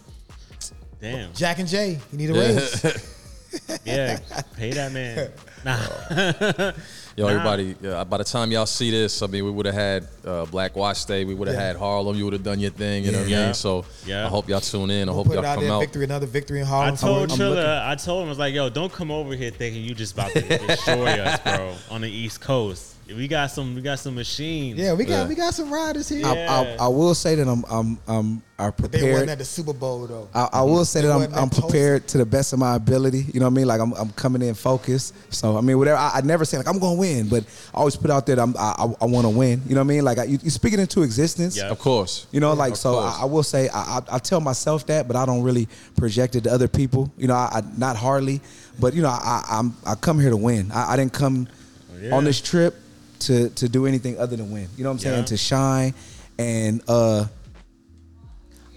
Damn. 1.00 1.32
Jack 1.32 1.58
and 1.60 1.68
Jay, 1.68 1.98
you 2.12 2.18
need 2.18 2.30
a 2.30 2.34
raise. 2.34 3.04
Yeah. 3.84 4.18
Pay 4.58 4.72
that 4.72 4.92
man. 4.92 5.30
Nah. 5.64 6.72
Yo, 7.16 7.24
Nah. 7.24 7.30
everybody, 7.32 7.74
yeah, 7.80 8.04
by 8.04 8.18
the 8.18 8.24
time 8.24 8.52
y'all 8.52 8.66
see 8.66 8.90
this, 8.90 9.22
I 9.22 9.26
mean, 9.26 9.42
we 9.44 9.50
would 9.50 9.64
have 9.64 9.74
had 9.74 10.06
uh, 10.26 10.44
Black 10.44 10.76
Watts 10.76 11.04
Day. 11.06 11.24
We 11.24 11.34
would 11.34 11.48
have 11.48 11.56
Yeah. 11.56 11.62
had 11.68 11.76
Harlem. 11.76 12.14
You 12.16 12.24
would 12.24 12.34
have 12.34 12.42
done 12.44 12.60
your 12.60 12.70
thing. 12.72 13.04
You 13.04 13.12
know 13.12 13.18
what 13.20 13.26
I 13.26 13.30
Yeah. 13.30 13.44
mean? 13.46 13.54
So 13.54 13.86
Yeah. 14.04 14.26
I 14.26 14.28
hope 14.28 14.48
y'all 14.50 14.60
tune 14.60 14.90
in. 14.90 15.08
I 15.08 15.12
We'll 15.12 15.24
hope 15.24 15.26
put 15.28 15.36
y'all 15.36 15.44
it 15.44 15.46
out 15.48 15.54
come 15.54 15.64
there. 15.64 15.72
out. 15.72 15.80
Victory, 15.80 16.04
another 16.04 16.26
victory 16.26 16.58
in 16.60 16.66
I 16.66 16.68
Harlem. 16.68 16.96
told 16.98 17.32
I'm 17.32 17.38
Trilla, 17.38 17.48
looking- 17.50 17.64
I 17.64 17.94
told 17.94 18.22
him, 18.22 18.28
I 18.28 18.30
was 18.30 18.38
like, 18.38 18.54
yo, 18.54 18.68
don't 18.68 18.92
come 18.92 19.10
over 19.10 19.34
here 19.34 19.50
thinking 19.50 19.82
you 19.82 19.94
just 19.94 20.12
about 20.12 20.30
to 20.32 20.42
destroy 20.42 21.06
us, 21.20 21.40
bro, 21.40 21.72
on 21.90 22.02
the 22.02 22.10
East 22.10 22.40
Coast. 22.42 22.96
We 23.16 23.26
got 23.26 23.50
some 23.50 23.74
we 23.74 23.80
got 23.80 23.98
some 23.98 24.14
machines. 24.14 24.78
yeah, 24.78 24.92
we 24.92 25.04
got 25.04 25.22
Yeah. 25.22 25.28
we 25.28 25.34
got 25.34 25.54
some 25.54 25.72
riders 25.72 26.08
here. 26.10 26.26
I, 26.26 26.34
Yeah. 26.34 26.76
I, 26.78 26.84
I 26.84 26.88
will 26.88 27.14
say 27.14 27.34
that 27.36 27.48
I'm, 27.48 27.64
I'm, 27.70 27.98
I'm, 28.06 28.42
are 28.58 28.70
They 28.72 28.82
wasn't 28.82 28.90
prepared. 28.92 29.28
at 29.30 29.38
the 29.38 29.44
Super 29.46 29.72
Bowl 29.72 30.06
though. 30.06 30.28
I, 30.34 30.48
I 30.52 30.62
will 30.62 30.84
say 30.84 31.00
They 31.00 31.08
that 31.08 31.14
I'm, 31.14 31.22
I'm 31.22 31.30
that 31.30 31.38
toast. 31.52 31.60
prepared 31.62 32.06
to 32.08 32.18
the 32.18 32.26
best 32.26 32.52
of 32.52 32.58
my 32.58 32.74
ability. 32.74 33.24
You 33.32 33.40
know 33.40 33.46
what 33.46 33.52
I 33.52 33.54
mean? 33.54 33.66
Like 33.66 33.80
I'm, 33.80 33.92
I'm 33.94 34.10
coming 34.10 34.42
in 34.42 34.52
focused. 34.54 35.14
So 35.32 35.56
I 35.56 35.62
mean, 35.62 35.78
whatever. 35.78 35.96
I, 35.96 36.10
I 36.16 36.20
never 36.20 36.44
say 36.44 36.58
like 36.58 36.68
I'm 36.68 36.78
going 36.78 36.96
to 36.96 37.00
win, 37.00 37.28
but 37.28 37.44
I 37.74 37.78
always 37.78 37.96
put 37.96 38.10
out 38.10 38.26
there 38.26 38.36
that 38.36 38.42
I'm, 38.42 38.54
I, 38.58 38.74
I, 38.78 38.94
I 39.00 39.04
want 39.06 39.24
to 39.24 39.30
win. 39.30 39.62
You 39.66 39.74
know 39.74 39.80
what 39.80 39.86
I 39.86 39.94
mean? 39.94 40.04
Like 40.04 40.18
I, 40.18 40.24
you, 40.24 40.38
you 40.42 40.50
speak 40.50 40.74
it 40.74 40.80
into 40.80 41.02
existence. 41.02 41.56
Yeah. 41.56 41.68
Of 41.70 41.78
course. 41.78 42.26
You 42.30 42.40
know, 42.40 42.52
like 42.52 42.72
Of 42.72 42.78
so. 42.78 42.98
I, 42.98 43.20
I 43.22 43.24
will 43.24 43.42
say 43.42 43.68
I, 43.70 43.78
I, 43.98 44.16
I 44.16 44.18
tell 44.18 44.40
myself 44.40 44.84
that, 44.88 45.08
but 45.08 45.16
I 45.16 45.24
don't 45.24 45.42
really 45.42 45.66
project 45.96 46.36
it 46.36 46.44
to 46.44 46.52
other 46.52 46.68
people. 46.68 47.10
You 47.16 47.28
know, 47.28 47.34
I, 47.34 47.48
I 47.54 47.62
not 47.78 47.96
hardly, 47.96 48.42
but 48.78 48.92
you 48.92 49.00
know, 49.00 49.08
I, 49.08 49.44
I'm 49.48 49.74
I 49.86 49.94
come 49.94 50.20
here 50.20 50.30
to 50.30 50.36
win. 50.36 50.70
I, 50.72 50.92
I 50.92 50.96
didn't 50.96 51.14
come 51.14 51.48
oh, 51.90 51.96
yeah. 51.98 52.14
on 52.14 52.24
this 52.24 52.40
trip 52.42 52.74
to 53.20 53.48
to 53.50 53.68
do 53.68 53.86
anything 53.86 54.18
other 54.18 54.36
than 54.36 54.50
win. 54.50 54.68
You 54.76 54.84
know 54.84 54.90
what 54.90 54.94
I'm 54.94 54.98
saying? 55.00 55.18
Yeah. 55.20 55.24
To 55.26 55.36
shine, 55.36 55.94
and 56.38 56.82
uh, 56.88 57.24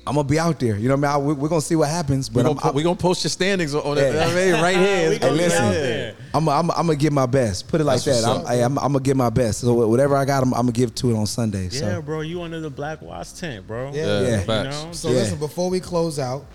I'm 0.08 0.16
gonna 0.16 0.28
be 0.28 0.40
out 0.40 0.60
there. 0.60 0.78
You 0.78 0.90
know 0.90 0.96
what 0.96 1.10
I 1.10 1.18
mean? 1.18 1.24
I, 1.24 1.28
we, 1.28 1.34
we're 1.36 1.48
gonna 1.50 1.62
see 1.62 1.76
what 1.76 1.88
happens. 1.90 2.28
But 2.28 2.44
We're 2.46 2.50
I'm, 2.52 2.56
gonna, 2.58 2.72
po- 2.72 2.76
we 2.76 2.82
gonna 2.84 2.96
post 2.96 3.24
your 3.24 3.30
standings 3.30 3.76
on 3.76 3.98
it. 4.00 4.02
Yeah. 4.02 4.28
You 4.28 4.32
I 4.32 4.52
mean? 4.54 4.62
Right 4.64 4.76
here. 4.88 5.10
We 5.12 5.20
gonna 5.20 5.20
gonna 5.20 5.32
be 5.34 5.38
be 5.38 5.44
listen. 5.44 5.64
out 5.66 5.72
there. 5.74 5.84
there. 5.84 6.16
I'm, 6.34 6.50
I'm, 6.50 6.72
I'm 6.72 6.78
gonna 6.88 6.96
give 6.96 7.14
my 7.14 7.28
best. 7.28 7.68
Put 7.68 7.82
it 7.82 7.84
like 7.84 8.02
That's 8.02 8.24
that. 8.24 8.28
I'm. 8.42 8.48
I, 8.48 8.54
I'm, 8.64 8.78
I'm 8.80 8.94
gonna 8.94 9.00
give 9.04 9.16
my 9.16 9.30
best. 9.30 9.60
So 9.62 9.74
whatever 9.88 10.16
I 10.16 10.26
got, 10.26 10.42
I'm, 10.42 10.54
I'm 10.56 10.62
gonna 10.62 10.72
give 10.72 10.96
to 10.96 11.12
it 11.12 11.16
on 11.16 11.28
Sunday. 11.28 11.66
Yeah, 11.66 11.80
So 11.80 12.02
bro, 12.02 12.22
you 12.22 12.42
under 12.42 12.60
the 12.60 12.70
Black 12.72 13.02
Watts 13.04 13.40
tent, 13.40 13.68
bro. 13.68 13.92
Yeah. 13.94 14.06
Yeah, 14.06 14.22
Yeah. 14.22 14.40
You 14.40 14.46
facts. 14.46 14.84
know? 14.86 14.92
So 14.92 15.10
Yeah. 15.10 15.16
listen, 15.18 15.38
before 15.38 15.70
we 15.70 15.80
close 15.80 16.18
out, 16.18 16.46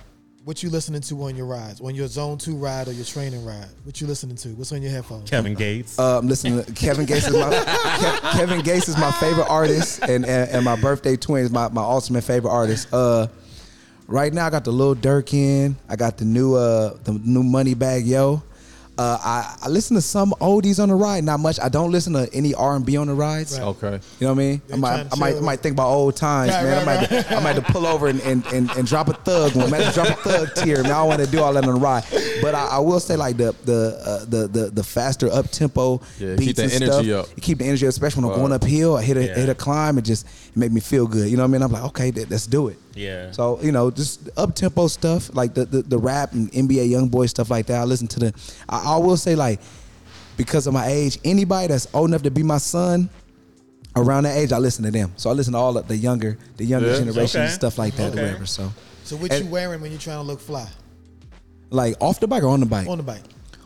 what 0.47 0.63
you 0.63 0.71
listening 0.71 1.01
to 1.01 1.23
on 1.25 1.35
your 1.35 1.45
rides? 1.47 1.81
On 1.81 1.93
your 1.93 2.07
zone 2.07 2.39
two 2.39 2.55
ride 2.55 2.87
or 2.87 2.93
your 2.93 3.05
training 3.05 3.45
ride? 3.45 3.67
What 3.83 4.01
you 4.01 4.07
listening 4.07 4.37
to? 4.37 4.51
What's 4.51 4.71
on 4.71 4.81
your 4.81 4.93
headphones? 4.93 5.29
Kevin 5.29 5.55
Gates. 5.55 5.99
uh, 5.99 6.19
I'm 6.19 6.29
listening 6.29 6.63
to 6.63 6.73
Kevin 6.73 7.05
Gates 7.05 7.27
is 7.27 7.33
my 7.35 7.51
Kev- 7.51 8.33
Kevin 8.33 8.61
Gates 8.61 8.89
is 8.89 8.97
my 8.97 9.11
favorite 9.11 9.49
artist, 9.51 10.03
and, 10.05 10.25
and 10.25 10.49
and 10.51 10.65
my 10.65 10.81
birthday 10.81 11.17
twin 11.17 11.45
is 11.45 11.51
my 11.51 11.69
my 11.71 11.83
ultimate 11.83 12.23
favorite 12.23 12.53
artist. 12.53 12.87
Uh, 12.93 13.27
right 14.07 14.33
now 14.33 14.47
I 14.47 14.51
got 14.51 14.63
the 14.63 14.71
Lil 14.71 14.95
Durk 14.95 15.35
in. 15.35 15.75
I 15.89 15.97
got 15.97 16.17
the 16.17 16.25
new 16.25 16.55
uh 16.55 16.97
the 17.03 17.13
new 17.25 17.43
Moneybagg 17.43 18.07
Yo. 18.07 18.41
Uh, 18.99 19.19
I, 19.23 19.57
I 19.65 19.69
listen 19.69 19.95
to 19.97 20.01
some 20.01 20.31
oldies 20.41 20.83
on 20.83 20.89
the 20.89 20.95
ride, 20.95 21.23
not 21.23 21.39
much. 21.39 21.61
I 21.61 21.69
don't 21.69 21.93
listen 21.93 22.15
to 22.15 22.33
any 22.33 22.55
R 22.55 22.77
and 22.77 22.85
B 22.87 22.97
on 22.97 23.09
the 23.09 23.15
rides. 23.15 23.59
Right. 23.59 23.67
Okay. 23.67 24.01
You 24.21 24.27
know 24.27 24.33
what 24.33 24.41
I 24.41 24.45
mean? 24.47 24.63
I 24.69 24.71
They 24.73 24.77
might, 24.79 24.89
trying 24.97 25.09
to 25.09 25.15
I 25.15 25.19
might, 25.19 25.37
I 25.37 25.41
might 25.41 25.61
think 25.61 25.73
about 25.75 25.89
old 25.89 26.17
times, 26.17 26.53
Right, 26.53 26.63
man. 26.65 26.87
right, 26.87 26.99
I 27.13 27.15
might, 27.17 27.33
I 27.33 27.41
might 27.41 27.55
have 27.57 27.67
to 27.67 27.73
pull 27.73 27.87
over 27.87 28.07
and, 28.09 28.21
and, 28.23 28.47
and, 28.47 28.71
and 28.71 28.87
drop 28.87 29.09
a 29.09 29.13
thug 29.13 29.55
one. 29.55 29.71
Man, 29.71 29.93
drop 29.93 30.09
a 30.09 30.15
thug 30.15 30.55
tear. 30.55 30.83
Man, 30.83 30.93
I 30.93 31.03
want 31.03 31.21
to 31.23 31.27
do 31.31 31.43
all 31.43 31.53
that 31.53 31.65
on 31.69 31.75
the 31.75 31.79
ride. 31.81 32.05
But 32.41 32.55
I, 32.55 32.69
I 32.69 32.79
will 32.79 33.01
say, 33.01 33.17
like 33.17 33.37
the 33.37 33.55
the 33.65 34.01
uh, 34.05 34.25
the, 34.25 34.49
the 34.49 34.71
the 34.71 34.83
faster 34.85 35.31
up 35.31 35.51
tempo 35.51 36.01
Yeah, 36.19 36.37
beats 36.37 36.45
keep 36.45 36.57
the 36.57 36.63
and 36.65 36.73
energy 36.73 37.09
stuff. 37.11 37.25
up. 37.31 37.37
You 37.37 37.43
keep 37.43 37.59
the 37.59 37.65
energy, 37.67 37.87
up, 37.87 37.91
especially 37.91 38.23
when 38.23 38.33
I'm 38.33 38.41
Wow. 38.41 38.47
going 38.49 38.53
uphill. 38.63 38.97
I 38.97 39.03
hit 39.03 39.17
a 39.19 39.27
Yeah. 39.27 39.35
hit 39.35 39.49
a 39.51 39.55
climb. 39.55 39.99
It 39.99 40.03
just 40.03 40.25
it 40.27 40.57
make 40.57 40.73
me 40.73 40.81
feel 40.81 41.07
good. 41.07 41.29
You 41.31 41.37
know 41.37 41.43
what 41.43 41.49
I 41.49 41.53
mean? 41.53 41.63
I'm 41.63 41.73
like, 41.73 41.85
okay, 41.85 42.11
th- 42.13 42.31
let's 42.31 42.47
do 42.47 42.69
it. 42.69 42.79
Yeah. 42.97 43.31
So 43.33 43.61
you 43.63 43.73
know, 43.73 43.91
just 43.91 44.29
up 44.37 44.55
tempo 44.55 44.89
stuff 44.89 45.35
like 45.35 45.55
the, 45.55 45.65
the 45.67 45.83
the 45.83 45.99
rap 45.99 46.33
and 46.33 46.51
NBA 46.53 46.91
YoungBoy 46.91 47.29
stuff 47.29 47.51
like 47.51 47.67
that. 47.67 47.81
I 47.81 47.85
listen 47.85 48.09
to 48.09 48.19
the. 48.21 48.35
I, 48.69 48.95
I 48.95 48.97
will 48.97 49.17
say 49.17 49.35
like 49.37 49.61
because 50.37 50.67
of 50.67 50.75
my 50.75 50.87
age, 50.87 51.19
anybody 51.25 51.69
that's 51.69 51.87
old 51.95 52.11
enough 52.11 52.23
to 52.23 52.31
be 52.31 52.43
my 52.43 52.59
son. 52.59 53.09
Around 53.99 54.25
that 54.25 54.37
age, 54.37 54.53
I 54.53 54.59
listen 54.59 54.85
to 54.85 54.91
them. 54.91 55.11
So 55.17 55.31
I 55.31 55.33
listen 55.33 55.55
to 55.55 55.59
all 55.59 55.79
of 55.79 55.89
the 55.89 55.97
younger, 55.97 56.37
the 56.59 56.67
younger 56.67 56.89
Yeah. 56.91 56.99
generation 56.99 57.41
Okay. 57.41 57.51
stuff 57.51 57.79
like 57.79 57.95
that, 57.97 58.11
Okay. 58.13 58.21
or 58.21 58.25
whatever. 58.27 58.45
So, 58.45 58.71
So 59.05 59.17
what 59.17 59.33
And- 59.33 59.47
you 59.47 59.51
wearing 59.51 59.81
when 59.81 59.91
you're 59.91 59.99
trying 59.99 60.19
to 60.19 60.23
look 60.23 60.39
fly 60.39 60.69
like 61.71 61.97
off 62.01 62.21
the 62.21 62.27
bike 62.29 62.43
or 62.43 62.49
on 62.49 62.61
the 62.61 62.67
bike? 62.67 62.89
on 62.89 62.99
the 62.99 63.03
bike? 63.05 63.23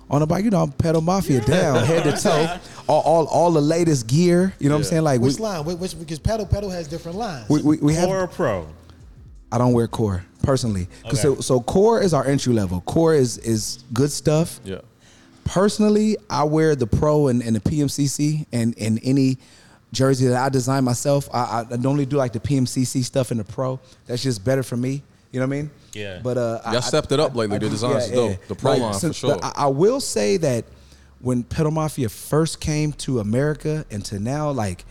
on 0.08 0.20
the 0.20 0.26
bike, 0.26 0.44
you 0.44 0.50
know, 0.50 0.62
I'm 0.62 0.70
pedal 0.72 1.00
mafia 1.00 1.40
down, 1.40 1.84
head 1.84 2.02
to 2.04 2.12
toe, 2.20 2.58
all, 2.88 3.00
all 3.02 3.26
all 3.26 3.50
the 3.52 3.60
latest 3.60 4.06
gear. 4.06 4.52
You 4.60 4.68
know 4.68 4.74
what 4.76 4.80
I'm 4.80 4.84
saying? 4.84 5.02
Like 5.02 5.20
we, 5.20 5.28
Which 5.28 5.38
line? 5.40 5.64
Which, 5.64 5.78
which 5.78 5.98
because 5.98 6.18
pedal 6.20 6.46
pedal 6.46 6.70
has 6.70 6.86
different 6.88 7.16
lines. 7.18 7.48
we, 7.48 7.62
we, 7.62 7.76
we 7.78 7.94
have 7.94 8.08
or 8.08 8.26
pro. 8.28 8.66
I 9.52 9.58
don't 9.58 9.72
wear 9.72 9.88
core 9.88 10.24
personally. 10.42 10.88
'Cause 11.04 11.24
Okay. 11.24 11.36
So, 11.36 11.40
so 11.40 11.60
core 11.60 12.00
is 12.00 12.14
our 12.14 12.26
entry 12.26 12.52
level. 12.52 12.80
Core 12.82 13.14
is 13.14 13.38
is 13.38 13.84
good 13.92 14.10
stuff. 14.12 14.60
Yeah. 14.64 14.78
Personally, 15.44 16.16
I 16.28 16.44
wear 16.44 16.76
the 16.76 16.86
pro 16.86 17.28
and, 17.28 17.42
and 17.42 17.56
the 17.56 17.60
PMCC 17.60 18.46
and, 18.52 18.74
and 18.78 19.00
any 19.02 19.38
jersey 19.92 20.28
that 20.28 20.36
I 20.40 20.48
design 20.48 20.84
myself. 20.84 21.28
I, 21.34 21.64
I 21.70 21.76
normally 21.76 22.06
do 22.06 22.16
like 22.16 22.32
the 22.32 22.38
PMCC 22.40 23.02
stuff 23.04 23.32
in 23.32 23.38
the 23.38 23.44
pro. 23.44 23.80
That's 24.06 24.22
just 24.22 24.44
better 24.44 24.62
for 24.62 24.76
me. 24.76 25.02
You 25.32 25.40
know 25.40 25.46
what 25.46 25.54
I 25.56 25.58
mean? 25.62 25.70
Yeah. 25.92 26.20
But 26.22 26.38
uh, 26.38 26.60
Y'all 26.72 26.82
stepped 26.82 27.10
it 27.10 27.18
up 27.18 27.34
lately. 27.34 27.58
The 27.58 27.68
designs 27.68 28.04
is 28.04 28.10
dope. 28.12 28.46
The 28.46 28.54
Pro 28.54 28.76
line, 28.76 28.98
for 28.98 29.12
sure. 29.12 29.34
but 29.36 29.44
I, 29.44 29.64
I 29.64 29.66
will 29.66 30.00
say 30.00 30.36
that 30.36 30.64
when 31.20 31.42
Pedal 31.42 31.72
Mafia 31.72 32.08
first 32.08 32.60
came 32.60 32.92
to 32.94 33.18
America 33.20 33.84
and 33.90 34.04
to 34.06 34.18
now, 34.20 34.50
like 34.52 34.84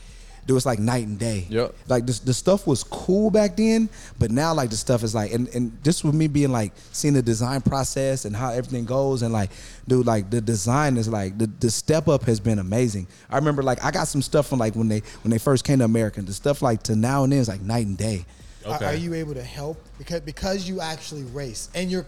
it 0.49 0.53
was 0.53 0.65
like 0.65 0.79
night 0.79 1.05
and 1.05 1.19
day. 1.19 1.45
Yep. 1.47 1.75
Like 1.87 2.05
the, 2.07 2.19
the 2.25 2.33
stuff 2.33 2.65
was 2.65 2.83
cool 2.83 3.29
back 3.29 3.55
then, 3.55 3.87
but 4.17 4.31
now 4.31 4.51
like 4.53 4.71
the 4.71 4.75
stuff 4.77 5.03
is 5.03 5.13
like, 5.13 5.31
and, 5.31 5.47
and 5.49 5.81
just 5.83 6.03
with 6.03 6.15
me 6.15 6.27
being 6.27 6.51
like 6.51 6.73
seeing 6.91 7.13
the 7.13 7.21
design 7.21 7.61
process 7.61 8.25
and 8.25 8.35
how 8.35 8.49
everything 8.51 8.83
goes, 8.85 9.21
and 9.21 9.31
like, 9.31 9.51
dude, 9.87 10.07
like 10.07 10.29
the 10.31 10.41
design 10.41 10.97
is 10.97 11.07
like 11.07 11.37
the, 11.37 11.45
the 11.59 11.69
step 11.69 12.07
up 12.07 12.23
has 12.23 12.39
been 12.39 12.57
amazing. 12.57 13.07
I 13.29 13.35
remember 13.37 13.61
like 13.61 13.83
I 13.85 13.91
got 13.91 14.07
some 14.07 14.23
stuff 14.23 14.47
from 14.47 14.57
like 14.57 14.75
when 14.75 14.87
they 14.87 15.03
when 15.23 15.29
they 15.29 15.37
first 15.37 15.63
came 15.65 15.79
to 15.79 15.85
America. 15.85 16.21
The 16.21 16.33
stuff 16.33 16.61
like 16.63 16.81
to 16.83 16.95
now 16.95 17.23
and 17.23 17.31
then 17.31 17.39
is 17.39 17.47
like 17.47 17.61
night 17.61 17.85
and 17.85 17.97
day. 17.97 18.25
Are- 18.65 18.75
Okay. 18.75 18.85
Are, 18.85 18.93
you 18.95 19.13
able 19.13 19.33
to 19.35 19.41
help 19.43 19.77
because 19.97 20.19
because 20.21 20.67
you 20.67 20.81
actually 20.81 21.23
race 21.23 21.69
and 21.75 21.89
you're 21.89 22.05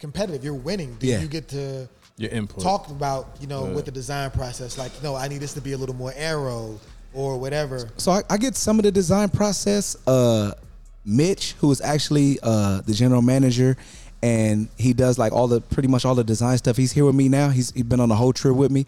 competitive, 0.00 0.44
you're 0.44 0.52
winning? 0.54 0.96
Do 0.98 1.06
Yeah. 1.06 1.20
you 1.20 1.28
get 1.28 1.48
to 1.48 1.88
Your 2.18 2.30
input. 2.30 2.62
talk 2.62 2.88
about 2.90 3.36
you 3.40 3.46
know 3.46 3.66
Yeah. 3.66 3.72
with 3.74 3.84
the 3.86 3.90
design 3.90 4.30
process? 4.30 4.76
Like, 4.76 4.92
no, 5.02 5.14
I 5.14 5.28
need 5.28 5.38
this 5.40 5.54
to 5.54 5.60
be 5.62 5.72
a 5.72 5.78
little 5.78 5.94
more 5.94 6.12
aero 6.14 6.78
or 7.14 7.38
whatever. 7.38 7.88
So 7.96 8.12
I, 8.12 8.22
I 8.28 8.36
get 8.36 8.56
some 8.56 8.78
of 8.78 8.84
the 8.84 8.92
design 8.92 9.28
process. 9.28 9.96
Uh, 10.06 10.52
Mitch, 11.06 11.52
who 11.60 11.70
is 11.70 11.80
actually 11.80 12.38
uh, 12.42 12.80
the 12.82 12.92
general 12.94 13.20
manager, 13.22 13.76
and 14.22 14.68
he 14.78 14.92
does 14.94 15.18
like 15.18 15.32
all 15.32 15.46
the 15.46 15.60
pretty 15.60 15.88
much 15.88 16.04
all 16.04 16.14
the 16.14 16.24
design 16.24 16.56
stuff. 16.58 16.76
He's 16.76 16.92
here 16.92 17.04
with 17.04 17.14
me 17.14 17.28
now. 17.28 17.50
He's, 17.50 17.70
he's 17.72 17.82
been 17.84 18.00
on 18.00 18.08
the 18.08 18.14
whole 18.16 18.32
trip 18.32 18.56
with 18.56 18.70
me. 18.70 18.86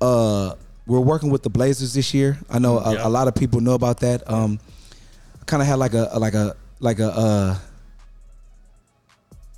Uh, 0.00 0.54
we're 0.86 1.00
working 1.00 1.30
with 1.30 1.42
the 1.42 1.48
Blazers 1.50 1.94
this 1.94 2.12
year. 2.12 2.38
I 2.50 2.58
know 2.58 2.78
a, 2.78 2.94
Yeah. 2.94 3.06
a 3.06 3.08
lot 3.08 3.28
of 3.28 3.34
people 3.34 3.60
know 3.60 3.72
about 3.72 4.00
that. 4.00 4.28
Um, 4.30 4.60
I 5.40 5.44
kind 5.46 5.62
of 5.62 5.66
had 5.66 5.76
like 5.76 5.94
a 5.94 6.10
like 6.18 6.34
a 6.34 6.54
like 6.80 6.98
a 6.98 7.08
uh, 7.16 7.58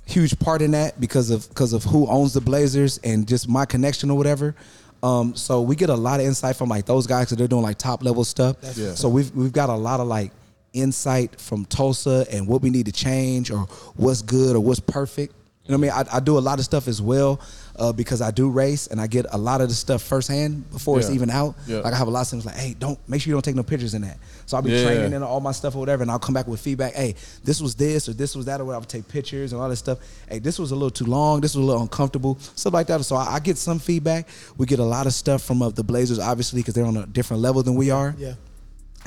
huge 0.05 0.39
part 0.39 0.61
in 0.61 0.71
that 0.71 0.99
because 0.99 1.29
of 1.29 1.47
because 1.49 1.73
of 1.73 1.83
who 1.83 2.07
owns 2.07 2.33
the 2.33 2.41
Blazers 2.41 2.97
and 2.99 3.27
just 3.27 3.49
my 3.49 3.65
connection 3.65 4.09
or 4.09 4.17
whatever. 4.17 4.55
Um, 5.03 5.35
so 5.35 5.61
we 5.61 5.75
get 5.75 5.89
a 5.89 5.95
lot 5.95 6.19
of 6.19 6.25
insight 6.25 6.55
from 6.55 6.69
like 6.69 6.85
those 6.85 7.07
guys 7.07 7.25
because 7.25 7.37
they're 7.37 7.47
doing 7.47 7.63
like 7.63 7.77
top 7.77 8.03
level 8.03 8.23
stuff. 8.23 8.57
Yeah. 8.75 8.93
So 8.93 9.09
we've 9.09 9.33
we've 9.35 9.53
got 9.53 9.69
a 9.69 9.75
lot 9.75 9.99
of 9.99 10.07
like 10.07 10.31
insight 10.73 11.39
from 11.39 11.65
Tulsa 11.65 12.25
and 12.31 12.47
what 12.47 12.61
we 12.61 12.69
need 12.69 12.85
to 12.87 12.91
change 12.91 13.51
or 13.51 13.59
what's 13.95 14.21
good 14.21 14.55
or 14.55 14.59
what's 14.59 14.79
perfect. 14.79 15.33
You 15.67 15.73
know 15.77 15.79
what 15.79 15.93
I 15.93 15.99
mean? 16.01 16.07
I, 16.13 16.17
I 16.17 16.19
do 16.21 16.37
a 16.37 16.39
lot 16.39 16.59
of 16.59 16.65
stuff 16.65 16.87
as 16.87 17.01
well 17.01 17.41
uh, 17.77 17.91
because 17.91 18.21
I 18.21 18.31
do 18.31 18.49
race 18.49 18.87
and 18.87 19.01
I 19.01 19.07
get 19.07 19.25
a 19.31 19.37
lot 19.37 19.59
of 19.61 19.67
the 19.69 19.75
stuff 19.75 20.01
firsthand 20.01 20.69
before 20.71 20.97
it's 20.99 21.09
even 21.09 21.29
out. 21.29 21.55
Yeah. 21.67 21.79
Like 21.79 21.93
I 21.93 21.97
have 21.97 22.07
a 22.07 22.11
lot 22.11 22.21
of 22.21 22.27
things 22.29 22.45
like, 22.45 22.55
hey, 22.55 22.73
don't 22.79 22.97
make 23.09 23.21
sure 23.21 23.29
you 23.31 23.35
don't 23.35 23.43
take 23.43 23.55
no 23.55 23.63
pictures 23.63 23.93
in 23.93 24.01
that. 24.03 24.17
So 24.45 24.55
I'll 24.55 24.63
be 24.63 24.71
Yeah. 24.71 24.83
training 24.83 25.11
in 25.13 25.23
all 25.23 25.41
my 25.41 25.51
stuff 25.51 25.75
or 25.75 25.79
whatever, 25.79 26.03
and 26.03 26.09
I'll 26.11 26.19
come 26.19 26.33
back 26.33 26.47
with 26.47 26.61
feedback. 26.61 26.93
Hey, 26.93 27.15
this 27.43 27.59
was 27.61 27.75
this 27.75 28.07
or 28.07 28.13
this 28.13 28.33
was 28.35 28.45
that 28.45 28.61
or 28.61 28.65
whatever. 28.65 28.81
I'll 28.83 28.87
take 28.87 29.07
pictures 29.09 29.51
and 29.51 29.61
all 29.61 29.67
this 29.69 29.79
stuff. 29.79 29.97
Hey, 30.29 30.39
this 30.39 30.57
was 30.57 30.71
a 30.71 30.75
little 30.75 30.89
too 30.89 31.05
long. 31.05 31.41
This 31.41 31.53
was 31.53 31.63
a 31.63 31.67
little 31.67 31.81
uncomfortable. 31.81 32.37
Stuff 32.55 32.73
like 32.73 32.87
that. 32.87 33.03
So 33.03 33.17
I, 33.17 33.33
I 33.35 33.39
get 33.39 33.57
some 33.57 33.77
feedback. 33.79 34.27
We 34.57 34.65
get 34.65 34.79
a 34.79 34.83
lot 34.85 35.05
of 35.05 35.13
stuff 35.13 35.43
from 35.43 35.61
uh, 35.61 35.69
the 35.69 35.83
Blazers, 35.83 36.19
obviously, 36.19 36.61
because 36.61 36.73
they're 36.75 36.85
on 36.85 36.95
a 36.97 37.05
different 37.05 37.41
level 37.41 37.61
than 37.61 37.75
we 37.75 37.91
are 37.91 38.15
Yeah. 38.17 38.33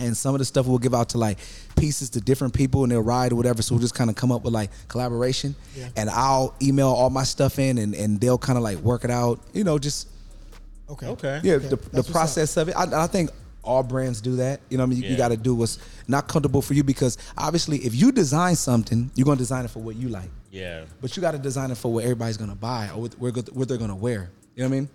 And 0.00 0.16
some 0.16 0.34
of 0.34 0.38
the 0.38 0.44
stuff 0.44 0.66
we'll 0.66 0.78
give 0.78 0.94
out 0.94 1.10
to 1.10 1.18
like 1.18 1.38
pieces 1.76 2.10
to 2.10 2.20
different 2.20 2.54
people 2.54 2.82
and 2.82 2.90
they'll 2.92 3.00
ride 3.02 3.32
or 3.32 3.36
whatever. 3.36 3.62
So 3.62 3.74
we'll 3.74 3.82
just 3.82 3.94
kind 3.94 4.10
of 4.10 4.16
come 4.16 4.32
up 4.32 4.42
with 4.42 4.52
like 4.54 4.70
collaboration, 4.88 5.54
Yeah. 5.76 5.88
and 5.96 6.10
I'll 6.10 6.54
email 6.60 6.88
all 6.88 7.10
my 7.10 7.24
stuff 7.24 7.58
in, 7.58 7.78
and, 7.78 7.94
and 7.94 8.20
they'll 8.20 8.38
kind 8.38 8.56
of 8.56 8.64
like 8.64 8.78
work 8.78 9.04
it 9.04 9.10
out. 9.10 9.40
You 9.52 9.64
know, 9.64 9.78
just 9.78 10.08
Okay. 10.88 11.06
Okay. 11.06 11.40
yeah, 11.44 11.54
Okay. 11.54 11.68
the, 11.68 11.76
the 11.76 12.02
process 12.02 12.56
of 12.56 12.68
it. 12.68 12.74
I, 12.76 13.04
I 13.04 13.06
think 13.06 13.30
all 13.62 13.82
brands 13.82 14.20
do 14.20 14.36
that. 14.36 14.60
You 14.70 14.78
know, 14.78 14.82
what 14.84 14.88
I 14.88 14.94
mean, 14.94 15.02
you, 15.04 15.10
you 15.10 15.16
got 15.16 15.28
to 15.28 15.36
do 15.36 15.54
what's 15.54 15.78
not 16.08 16.26
comfortable 16.26 16.62
for 16.62 16.74
you 16.74 16.82
because 16.82 17.16
obviously, 17.38 17.78
if 17.78 17.94
you 17.94 18.10
design 18.10 18.56
something, 18.56 19.10
you're 19.14 19.24
gonna 19.26 19.36
design 19.36 19.64
it 19.64 19.70
for 19.70 19.78
what 19.80 19.94
you 19.96 20.08
like. 20.08 20.30
Yeah. 20.50 20.84
But 21.00 21.16
you 21.16 21.20
got 21.20 21.32
to 21.32 21.38
design 21.38 21.70
it 21.70 21.76
for 21.76 21.92
what 21.92 22.02
everybody's 22.04 22.36
gonna 22.38 22.56
buy 22.56 22.88
or 22.94 23.02
what, 23.02 23.14
what 23.20 23.52
what 23.54 23.68
they're 23.68 23.76
gonna 23.78 23.94
wear. 23.94 24.30
You 24.56 24.64
know 24.64 24.68
what 24.70 24.76
I 24.76 24.80
mean? 24.80 24.88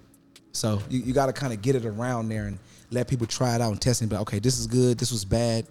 So 0.51 0.81
you, 0.89 0.99
you 1.01 1.13
got 1.13 1.27
to 1.27 1.33
kind 1.33 1.53
of 1.53 1.61
get 1.61 1.75
it 1.75 1.85
around 1.85 2.27
there 2.29 2.47
and 2.47 2.57
let 2.91 3.07
people 3.07 3.27
try 3.27 3.55
it 3.55 3.61
out 3.61 3.71
and 3.71 3.81
test 3.81 4.01
it. 4.01 4.09
But 4.09 4.21
okay, 4.21 4.39
this 4.39 4.59
is 4.59 4.67
good. 4.67 4.97
This 4.97 5.11
was 5.11 5.25
bad. 5.25 5.65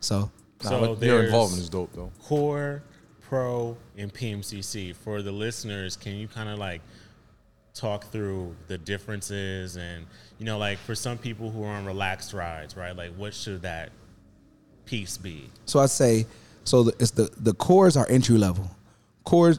So 0.00 0.30
So 0.60 0.80
Nah, 0.80 0.94
but 0.94 1.06
your 1.06 1.24
involvement 1.24 1.62
is 1.62 1.68
dope 1.68 1.92
though. 1.94 2.12
Core, 2.22 2.82
Pro, 3.20 3.76
and 3.96 4.12
PMCC. 4.12 4.94
For 4.94 5.22
the 5.22 5.32
listeners, 5.32 5.96
can 5.96 6.14
you 6.14 6.28
kind 6.28 6.48
of 6.48 6.58
like 6.58 6.82
talk 7.74 8.04
through 8.10 8.54
the 8.66 8.76
differences 8.76 9.76
and 9.76 10.06
you 10.38 10.46
know, 10.46 10.58
like 10.58 10.78
for 10.78 10.94
some 10.94 11.18
people 11.18 11.50
who 11.50 11.62
are 11.64 11.72
on 11.72 11.84
relaxed 11.84 12.32
rides, 12.32 12.76
right? 12.76 12.96
Like, 12.96 13.14
what 13.14 13.34
should 13.34 13.62
that 13.62 13.90
piece 14.86 15.18
be? 15.18 15.50
So 15.66 15.78
I 15.78 15.86
say, 15.86 16.26
so 16.64 16.84
the, 16.84 16.94
it's 16.98 17.10
the 17.10 17.30
the 17.36 17.54
core 17.54 17.86
is 17.86 17.96
our 17.96 18.08
entry 18.08 18.38
level. 18.38 18.70
Core 19.24 19.54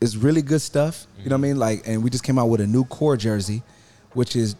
is 0.00 0.16
really 0.16 0.42
good 0.42 0.60
stuff. 0.60 1.06
You 1.18 1.30
know 1.30 1.30
what 1.30 1.32
I 1.32 1.34
mm-hmm. 1.36 1.42
mean? 1.42 1.56
Like, 1.58 1.82
and 1.86 2.04
we 2.04 2.10
just 2.10 2.24
came 2.24 2.38
out 2.38 2.46
with 2.46 2.60
a 2.60 2.66
new 2.66 2.84
core 2.84 3.16
jersey, 3.16 3.62
which 4.12 4.36
is 4.36 4.56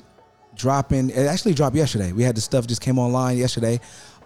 dropping. 0.56 1.10
It 1.10 1.26
actually 1.26 1.54
dropped 1.54 1.76
yesterday. 1.76 2.12
We 2.12 2.22
had 2.22 2.36
the 2.36 2.40
stuff 2.40 2.66
just 2.66 2.80
came 2.80 2.98
online 2.98 3.36
yesterday. 3.38 3.80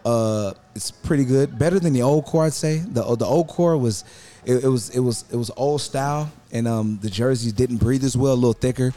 Uh, 0.05 0.53
it's 0.75 0.91
pretty 0.91 1.25
good, 1.25 1.59
better 1.59 1.81
than 1.81 1.93
the 1.95 2.03
old 2.03 2.27
core. 2.27 2.45
I'd 2.45 2.53
say 2.53 2.79
the 2.79 3.03
the 3.17 3.25
old 3.25 3.49
core 3.49 3.77
was, 3.79 4.05
it, 4.45 4.65
it 4.65 4.69
was 4.69 4.91
it 4.91 5.01
was 5.01 5.25
it 5.33 5.37
was 5.37 5.51
old 5.57 5.81
style, 5.81 6.31
and 6.53 6.69
um 6.69 6.99
the 7.01 7.09
jerseys 7.09 7.53
didn't 7.55 7.79
breathe 7.79 8.05
as 8.05 8.17
well, 8.17 8.33
a 8.33 8.35
little 8.35 8.53
thicker. 8.53 8.93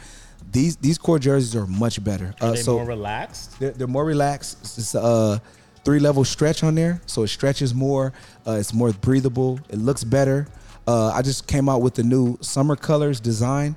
These 0.52 0.76
these 0.76 0.98
core 0.98 1.18
jerseys 1.18 1.56
are 1.56 1.66
much 1.66 2.02
better. 2.04 2.34
Are 2.40 2.48
Uh, 2.48 2.52
they 2.52 2.62
so 2.62 2.74
more 2.76 2.84
relaxed? 2.86 3.58
they're, 3.58 3.70
they're 3.72 3.86
more 3.86 4.04
relaxed. 4.04 4.58
It's 4.78 4.94
a 4.94 5.00
uh, 5.00 5.38
three 5.84 5.98
level 5.98 6.24
stretch 6.24 6.62
on 6.62 6.74
there, 6.74 7.00
so 7.06 7.22
it 7.22 7.28
stretches 7.28 7.74
more. 7.74 8.12
Uh, 8.46 8.52
it's 8.60 8.74
more 8.74 8.92
breathable. 8.92 9.60
It 9.70 9.78
looks 9.78 10.04
better. 10.04 10.46
Uh, 10.86 11.08
I 11.14 11.22
just 11.22 11.46
came 11.46 11.68
out 11.70 11.80
with 11.80 11.94
the 11.94 12.02
new 12.02 12.36
summer 12.42 12.76
colors 12.76 13.18
design, 13.20 13.76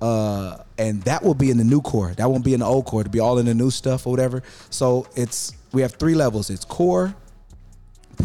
uh, 0.00 0.58
and 0.78 1.02
that 1.02 1.22
will 1.22 1.34
be 1.34 1.50
in 1.50 1.58
the 1.58 1.64
new 1.64 1.80
core. 1.80 2.12
That 2.14 2.30
won't 2.30 2.44
be 2.44 2.54
in 2.54 2.60
the 2.60 2.66
old 2.66 2.86
core. 2.86 3.02
It'll 3.02 3.10
be 3.10 3.20
all 3.20 3.38
in 3.38 3.46
the 3.46 3.54
new 3.54 3.70
stuff 3.70 4.06
or 4.06 4.10
whatever. 4.10 4.42
So 4.70 5.06
it's 5.14 5.52
we 5.72 5.82
have 5.82 5.92
three 5.94 6.14
levels. 6.14 6.50
It's 6.50 6.64
core, 6.64 7.14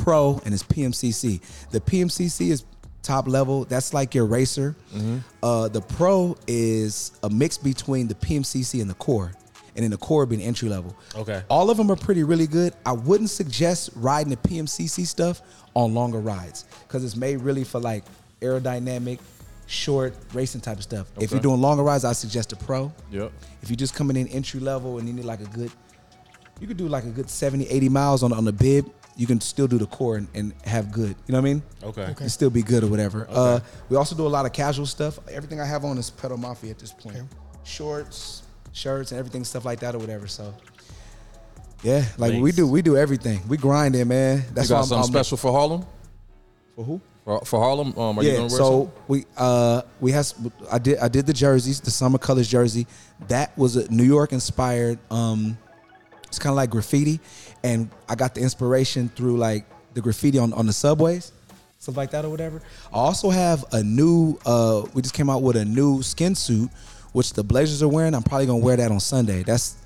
pro 0.03 0.41
and 0.45 0.53
it's 0.53 0.63
PMCC. 0.63 1.41
The 1.71 1.79
PMCC 1.79 2.51
is 2.51 2.65
top 3.03 3.27
level. 3.27 3.65
That's 3.65 3.93
like 3.93 4.15
your 4.15 4.25
racer. 4.25 4.75
Uh, 5.43 5.67
the 5.67 5.81
pro 5.81 6.37
is 6.47 7.11
a 7.23 7.29
mix 7.29 7.57
between 7.57 8.07
the 8.07 8.15
PMCC 8.15 8.81
and 8.81 8.89
the 8.89 8.95
core, 8.95 9.31
and 9.75 9.83
then 9.83 9.91
the 9.91 9.97
core 9.97 10.25
being 10.25 10.41
entry 10.41 10.69
level. 10.69 10.95
Okay. 11.15 11.43
All 11.49 11.69
of 11.69 11.77
them 11.77 11.91
are 11.91 11.95
pretty 11.95 12.23
really 12.23 12.47
good. 12.47 12.73
I 12.85 12.93
wouldn't 12.93 13.29
suggest 13.29 13.91
riding 13.95 14.29
the 14.29 14.37
PMCC 14.37 15.05
stuff 15.05 15.41
on 15.75 15.93
longer 15.93 16.19
rides 16.19 16.65
because 16.87 17.03
it's 17.03 17.15
made 17.15 17.37
really 17.41 17.63
for 17.63 17.79
like 17.79 18.03
aerodynamic, 18.41 19.19
short 19.67 20.15
racing 20.33 20.61
type 20.61 20.77
of 20.77 20.83
stuff. 20.83 21.07
If 21.19 21.31
you're 21.31 21.39
doing 21.39 21.61
longer 21.61 21.83
rides, 21.83 22.05
I 22.05 22.13
suggest 22.13 22.53
a 22.53 22.55
pro. 22.55 22.93
Yep. 23.11 23.31
If 23.61 23.69
you're 23.69 23.75
just 23.77 23.95
coming 23.95 24.15
in 24.17 24.27
entry 24.27 24.59
level 24.59 24.97
and 24.99 25.07
you 25.07 25.13
need 25.13 25.25
like 25.25 25.41
a 25.41 25.45
good, 25.45 25.71
you 26.59 26.67
could 26.67 26.77
do 26.77 26.87
like 26.87 27.03
a 27.03 27.09
good 27.09 27.29
70, 27.29 27.67
80 27.67 27.89
miles 27.89 28.23
on, 28.23 28.31
on 28.33 28.45
the 28.45 28.53
bib. 28.53 28.89
You 29.17 29.25
can 29.27 29.39
still 29.39 29.67
do 29.67 29.77
the 29.77 29.85
core 29.85 30.17
and, 30.17 30.27
and 30.33 30.53
have 30.65 30.91
good. 30.91 31.15
You 31.25 31.31
know 31.31 31.37
what 31.41 31.49
I 31.49 31.53
mean? 31.53 31.63
Okay. 31.83 32.13
And 32.19 32.29
still 32.31 32.49
be 32.49 32.61
good 32.61 32.83
or 32.83 32.87
whatever. 32.87 33.25
Uh, 33.29 33.61
we 33.89 33.95
also 33.95 34.13
do 34.15 34.27
a 34.27 34.29
lot 34.29 34.45
of 34.45 34.51
casual 34.51 34.85
stuff. 34.85 35.17
Everything 35.29 35.61
I 35.61 35.65
have 35.65 35.85
on 35.85 35.97
is 35.97 36.09
Pedal 36.09 36.37
Mafia 36.37 36.71
at 36.71 36.79
this 36.79 36.91
point. 36.91 37.17
Shorts, 37.63 38.43
shirts, 38.73 39.11
and 39.11 39.19
everything, 39.19 39.43
stuff 39.45 39.63
like 39.63 39.79
that 39.79 39.95
or 39.95 39.99
whatever. 39.99 40.27
So, 40.27 40.53
yeah, 41.81 42.03
like 42.17 42.41
we 42.41 42.51
do, 42.51 42.67
we 42.67 42.81
do 42.81 42.97
everything. 42.97 43.41
We 43.47 43.55
grind 43.57 43.95
it, 43.95 44.05
man. 44.05 44.43
That's 44.53 44.69
you 44.69 44.75
why 44.75 44.79
got 44.81 44.81
I'm- 44.81 44.87
something 44.89 44.97
I'm- 45.15 45.23
special 45.23 45.37
for 45.37 45.51
Harlem? 45.51 45.85
for 46.75 46.83
who? 46.83 47.01
For, 47.25 47.41
for 47.43 47.59
Harlem? 47.59 47.97
Um, 47.97 48.19
are 48.19 48.23
you 48.23 48.29
yeah, 48.29 48.35
gonna 48.35 48.47
wear 48.47 48.57
so 48.57 48.83
something? 48.83 48.93
we 49.07 49.25
uh 49.35 49.81
we 49.99 50.11
has 50.11 50.35
I 50.71 50.77
did 50.77 50.99
I 50.99 51.07
did 51.07 51.25
the 51.25 51.33
jerseys, 51.33 51.81
the 51.81 51.89
summer 51.91 52.19
colors 52.19 52.47
jersey. 52.47 52.85
That 53.27 53.57
was 53.57 53.75
a 53.75 53.91
New 53.91 54.03
York 54.03 54.31
inspired. 54.31 54.99
Um, 55.09 55.57
it's 56.27 56.37
kind 56.37 56.51
of 56.51 56.57
like 56.57 56.69
graffiti, 56.69 57.19
and 57.63 57.89
I 58.07 58.13
got 58.15 58.35
the 58.35 58.41
inspiration 58.41 59.09
through 59.09 59.37
like 59.37 59.65
the 59.95 60.01
graffiti 60.01 60.37
on 60.37 60.53
on 60.53 60.67
the 60.67 60.73
subways, 60.73 61.31
stuff 61.79 61.97
like 61.97 62.11
that 62.11 62.25
or 62.25 62.29
whatever. 62.29 62.61
I 62.93 62.97
also 62.97 63.31
have 63.31 63.65
a 63.71 63.81
new. 63.81 64.37
uh 64.45 64.83
We 64.93 65.01
just 65.01 65.15
came 65.15 65.29
out 65.29 65.41
with 65.41 65.55
a 65.55 65.65
new 65.65 66.03
skin 66.03 66.35
suit, 66.35 66.69
which 67.13 67.33
the 67.33 67.43
Blazers 67.43 67.81
are 67.81 67.87
wearing. 67.87 68.13
I'm 68.13 68.21
probably 68.23 68.45
gonna 68.45 68.63
wear 68.63 68.77
that 68.77 68.91
on 68.91 68.99
Sunday. 68.99 69.41
That's 69.41 69.77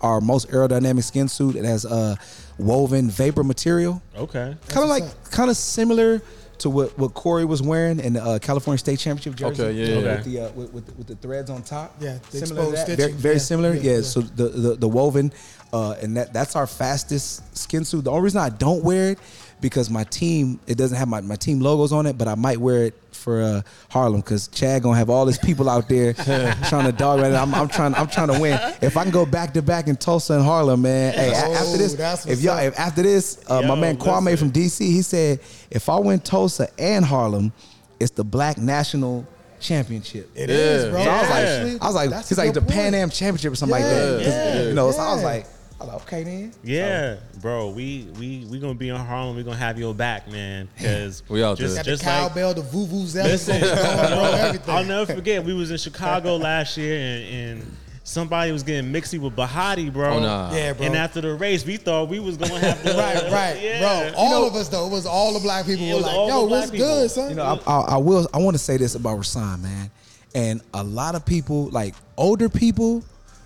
our 0.00 0.20
most 0.20 0.48
aerodynamic 0.50 1.04
skin 1.04 1.28
suit. 1.28 1.54
It 1.54 1.64
has 1.64 1.86
uh 1.86 2.16
woven 2.58 3.08
vapor 3.08 3.44
material 3.44 4.02
Okay. 4.16 4.54
kind 4.68 4.82
of 4.82 4.88
like 4.90 5.04
kind 5.30 5.48
of 5.48 5.56
similar 5.56 6.20
to 6.60 6.70
what, 6.70 6.96
what 6.98 7.14
Corey 7.14 7.44
was 7.44 7.60
wearing 7.62 8.00
in 8.00 8.14
the 8.14 8.22
uh, 8.22 8.38
California 8.38 8.78
State 8.78 8.98
Championship 8.98 9.34
jersey. 9.34 9.62
Okay, 9.62 9.72
yeah, 9.72 9.86
yeah, 9.86 9.94
yeah. 10.00 10.14
With 10.16 10.24
the 10.24 10.40
uh, 10.40 10.50
with, 10.52 10.72
with, 10.72 10.86
the- 10.86 10.92
with 10.94 11.06
the 11.08 11.14
threads 11.16 11.50
on 11.50 11.62
top. 11.62 11.94
Yeah, 12.00 12.18
similar 12.30 12.66
to 12.66 12.70
that. 12.72 12.86
Very, 12.86 12.96
stitching. 12.96 13.16
very 13.18 13.34
Yeah, 13.36 13.38
similar. 13.40 13.74
yeah, 13.74 13.80
Yeah. 13.82 13.96
yeah. 13.96 14.02
So 14.02 14.20
the, 14.20 14.48
the 14.48 14.74
the 14.76 14.88
woven, 14.88 15.32
uh, 15.72 15.92
and 16.02 16.16
that 16.16 16.32
that's 16.32 16.56
our 16.56 16.66
fastest 16.66 17.56
skin 17.56 17.84
suit. 17.84 18.04
The 18.04 18.10
only 18.10 18.22
reason 18.24 18.40
I 18.40 18.48
don't 18.50 18.82
wear 18.84 19.10
it 19.10 19.18
because 19.60 19.90
my 19.90 20.04
team 20.04 20.58
it 20.66 20.76
doesn't 20.78 20.96
have 20.96 21.08
my, 21.08 21.20
my 21.20 21.36
team 21.36 21.60
logos 21.60 21.92
on 21.92 22.06
it, 22.06 22.16
but 22.16 22.28
I 22.28 22.34
might 22.34 22.58
wear 22.58 22.84
it 22.84 22.94
for 23.20 23.40
uh, 23.42 23.62
Harlem 23.90 24.20
because 24.20 24.48
Chad 24.48 24.82
gonna 24.82 24.96
have 24.96 25.10
all 25.10 25.26
his 25.26 25.38
people 25.38 25.68
out 25.68 25.88
there 25.88 26.12
trying 26.68 26.86
to 26.86 26.92
dog 26.92 27.20
right. 27.20 27.32
I'm, 27.32 27.54
I'm 27.54 27.68
trying 27.68 27.94
I'm 27.94 28.08
trying 28.08 28.28
to 28.28 28.40
win. 28.40 28.58
If 28.82 28.96
I 28.96 29.02
can 29.04 29.12
go 29.12 29.24
back 29.26 29.52
to 29.54 29.62
back 29.62 29.86
in 29.86 29.96
Tulsa 29.96 30.34
and 30.34 30.42
Harlem, 30.44 30.82
man. 30.82 31.14
Hey, 31.14 31.30
Oh, 31.34 31.52
after 31.54 31.78
this, 31.78 32.26
if 32.26 32.40
y'all 32.42 32.58
if 32.58 32.78
after 32.78 33.02
this, 33.02 33.44
uh, 33.48 33.62
my 33.62 33.74
man 33.74 33.96
Kwame 33.96 34.38
from 34.38 34.50
DC, 34.50 34.80
he 34.80 35.02
said 35.02 35.40
if 35.70 35.88
I 35.88 35.96
win 35.98 36.18
Tulsa 36.20 36.68
and 36.78 37.04
Harlem, 37.04 37.52
it's 38.00 38.10
the 38.12 38.24
Black 38.24 38.58
National 38.58 39.26
Championship. 39.60 40.30
It 40.34 40.48
is, 40.50 40.84
Yeah. 40.84 40.90
bro. 40.90 41.04
So 41.04 41.10
I 41.10 41.20
was 41.20 41.28
like, 41.30 41.82
I 41.82 41.86
was 41.86 41.94
like, 41.94 42.10
that's 42.10 42.28
he's 42.30 42.38
like 42.38 42.54
the 42.54 42.60
good 42.60 42.68
Pan. 42.70 42.94
Am 42.94 43.10
Championship 43.10 43.52
or 43.52 43.56
something 43.56 43.72
like 43.78 43.82
Yeah, 43.84 43.90
that. 43.90 44.24
'Cause, 44.24 44.34
yeah, 44.34 44.62
you 44.68 44.74
know, 44.74 44.90
so 44.90 45.00
I 45.00 45.14
was 45.14 45.22
like, 45.22 45.46
I 45.80 45.84
was 45.84 45.92
like, 45.94 46.02
okay 46.02 46.22
then. 46.24 46.52
Yeah, 46.62 47.16
bro. 47.40 47.70
We 47.70 48.06
we 48.18 48.44
we 48.50 48.58
gonna 48.60 48.74
be 48.74 48.90
in 48.90 48.96
Harlem. 48.96 49.36
We 49.36 49.42
gonna 49.42 49.56
have 49.56 49.78
your 49.78 49.94
back, 49.94 50.30
man. 50.30 50.68
Because 50.76 51.22
We 51.30 51.42
all 51.42 51.54
just, 51.56 51.74
there. 51.74 51.78
Got 51.82 51.84
the 51.86 51.90
just 51.92 52.04
like 52.04 52.14
cowbell, 52.28 52.54
the 52.54 52.60
vuvuzelas, 52.62 53.24
Listen, 53.24 53.60
bro. 53.60 54.74
I'll 54.74 54.84
never 54.84 55.14
forget. 55.14 55.42
We 55.42 55.54
was 55.54 55.70
in 55.70 55.78
Chicago 55.78 56.36
last 56.36 56.76
year, 56.76 56.98
and, 56.98 57.34
and 57.60 57.76
somebody 58.04 58.52
was 58.52 58.62
getting 58.62 58.92
mixy 58.92 59.18
with 59.18 59.34
Bahati, 59.34 59.90
bro. 59.90 60.14
Oh, 60.16 60.20
nah. 60.20 60.52
Yeah, 60.52 60.74
bro. 60.74 60.84
And 60.86 60.96
after 60.96 61.22
the 61.22 61.34
race, 61.34 61.64
we 61.64 61.78
thought 61.78 62.08
we 62.10 62.20
was 62.20 62.36
gonna 62.36 62.58
have 62.58 62.82
to 62.82 62.90
Right, 62.90 63.30
right, 63.32 63.62
yeah. 63.62 64.10
bro. 64.10 64.18
All 64.18 64.46
of 64.46 64.54
us 64.56 64.68
though, 64.68 64.86
it 64.86 64.90
was 64.90 65.06
all 65.06 65.32
the 65.32 65.40
black 65.40 65.64
people 65.64 65.86
It 65.86 65.90
were 65.92 65.96
was 65.96 66.04
like, 66.04 66.14
"Yo, 66.28 66.40
the 66.42 66.46
what's 66.46 66.70
people. 66.70 66.86
good, 66.86 67.10
son?" 67.10 67.30
You 67.30 67.36
know, 67.36 67.60
I, 67.66 67.72
I, 67.72 67.80
I 67.80 67.96
will. 67.96 68.28
I 68.34 68.38
want 68.38 68.54
to 68.54 68.62
say 68.62 68.76
this 68.76 68.94
about 68.96 69.18
Rahsaan, 69.18 69.62
man. 69.62 69.90
And 70.34 70.60
a 70.74 70.84
lot 70.84 71.14
of 71.14 71.24
people, 71.24 71.70
like 71.70 71.94
older 72.18 72.48
people 72.50 73.02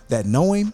that 0.09 0.27
know 0.27 0.52
him, 0.52 0.73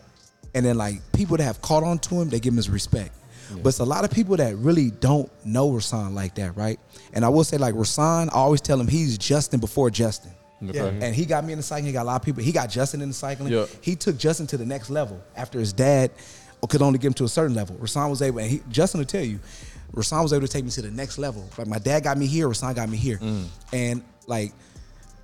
and 0.55 0.64
then 0.64 0.77
like 0.77 1.01
people 1.12 1.36
that 1.36 1.44
have 1.44 1.60
caught 1.62 1.82
on 1.82 1.98
to 2.01 2.20
him, 2.20 2.28
they 2.28 2.40
give 2.40 2.52
him 2.52 2.56
his 2.56 2.70
respect. 2.70 3.14
But 3.52 3.70
it's 3.70 3.81
a 3.81 3.85
lot 3.85 4.05
of 4.05 4.12
people 4.12 4.36
that 4.36 4.55
really 4.59 4.93
don't 4.93 5.28
know 5.44 5.70
Rahsaan 5.72 6.14
like 6.14 6.36
that, 6.36 6.56
right? 6.56 6.78
And 7.12 7.24
I 7.24 7.28
will 7.31 7.43
say, 7.43 7.56
like 7.56 7.74
Rahsaan, 7.74 8.28
I 8.28 8.36
always 8.36 8.60
tell 8.60 8.81
him 8.81 8.86
he's 8.86 9.18
Justin 9.18 9.59
before 9.59 9.90
Justin. 9.90 10.31
Yeah. 10.60 10.85
And 10.85 11.16
he 11.16 11.24
got 11.24 11.44
me 11.44 11.52
in 11.52 11.59
the 11.59 11.62
cycling. 11.64 11.86
He 11.86 11.93
got 11.93 12.02
a 12.02 12.05
lot 12.05 12.20
of 12.20 12.24
people. 12.24 12.44
He 12.44 12.52
got 12.52 12.70
Justin 12.70 13.01
in 13.01 13.09
the 13.09 13.14
cycling. 13.14 13.52
Yeah. 13.52 13.66
He 13.81 13.97
took 13.97 14.16
Justin 14.18 14.47
to 14.48 14.56
the 14.56 14.64
next 14.66 14.89
level 14.89 15.20
after 15.35 15.59
his 15.59 15.72
dad 15.72 16.12
could 16.68 16.82
only 16.82 16.98
get 16.98 17.09
him 17.09 17.14
to 17.14 17.24
a 17.24 17.28
certain 17.28 17.56
level. 17.56 17.77
Rahsaan 17.77 18.10
was 18.10 18.22
able, 18.22 18.39
and 18.40 18.51
he, 18.51 18.62
Justin 18.68 18.98
will 18.98 19.06
tell 19.06 19.24
you, 19.24 19.40
Rahsaan 19.94 20.22
was 20.22 20.32
able 20.32 20.47
to 20.47 20.52
take 20.52 20.64
me 20.64 20.70
to 20.70 20.82
the 20.82 20.90
next 20.90 21.18
level. 21.18 21.48
Like 21.56 21.66
my 21.66 21.78
dad 21.78 22.05
got 22.05 22.18
me 22.18 22.27
here, 22.27 22.48
Rahsaan 22.48 22.74
got 22.74 22.89
me 22.89 22.97
here. 22.97 23.16
Mm. 23.16 23.47
And 23.72 24.05
like 24.27 24.52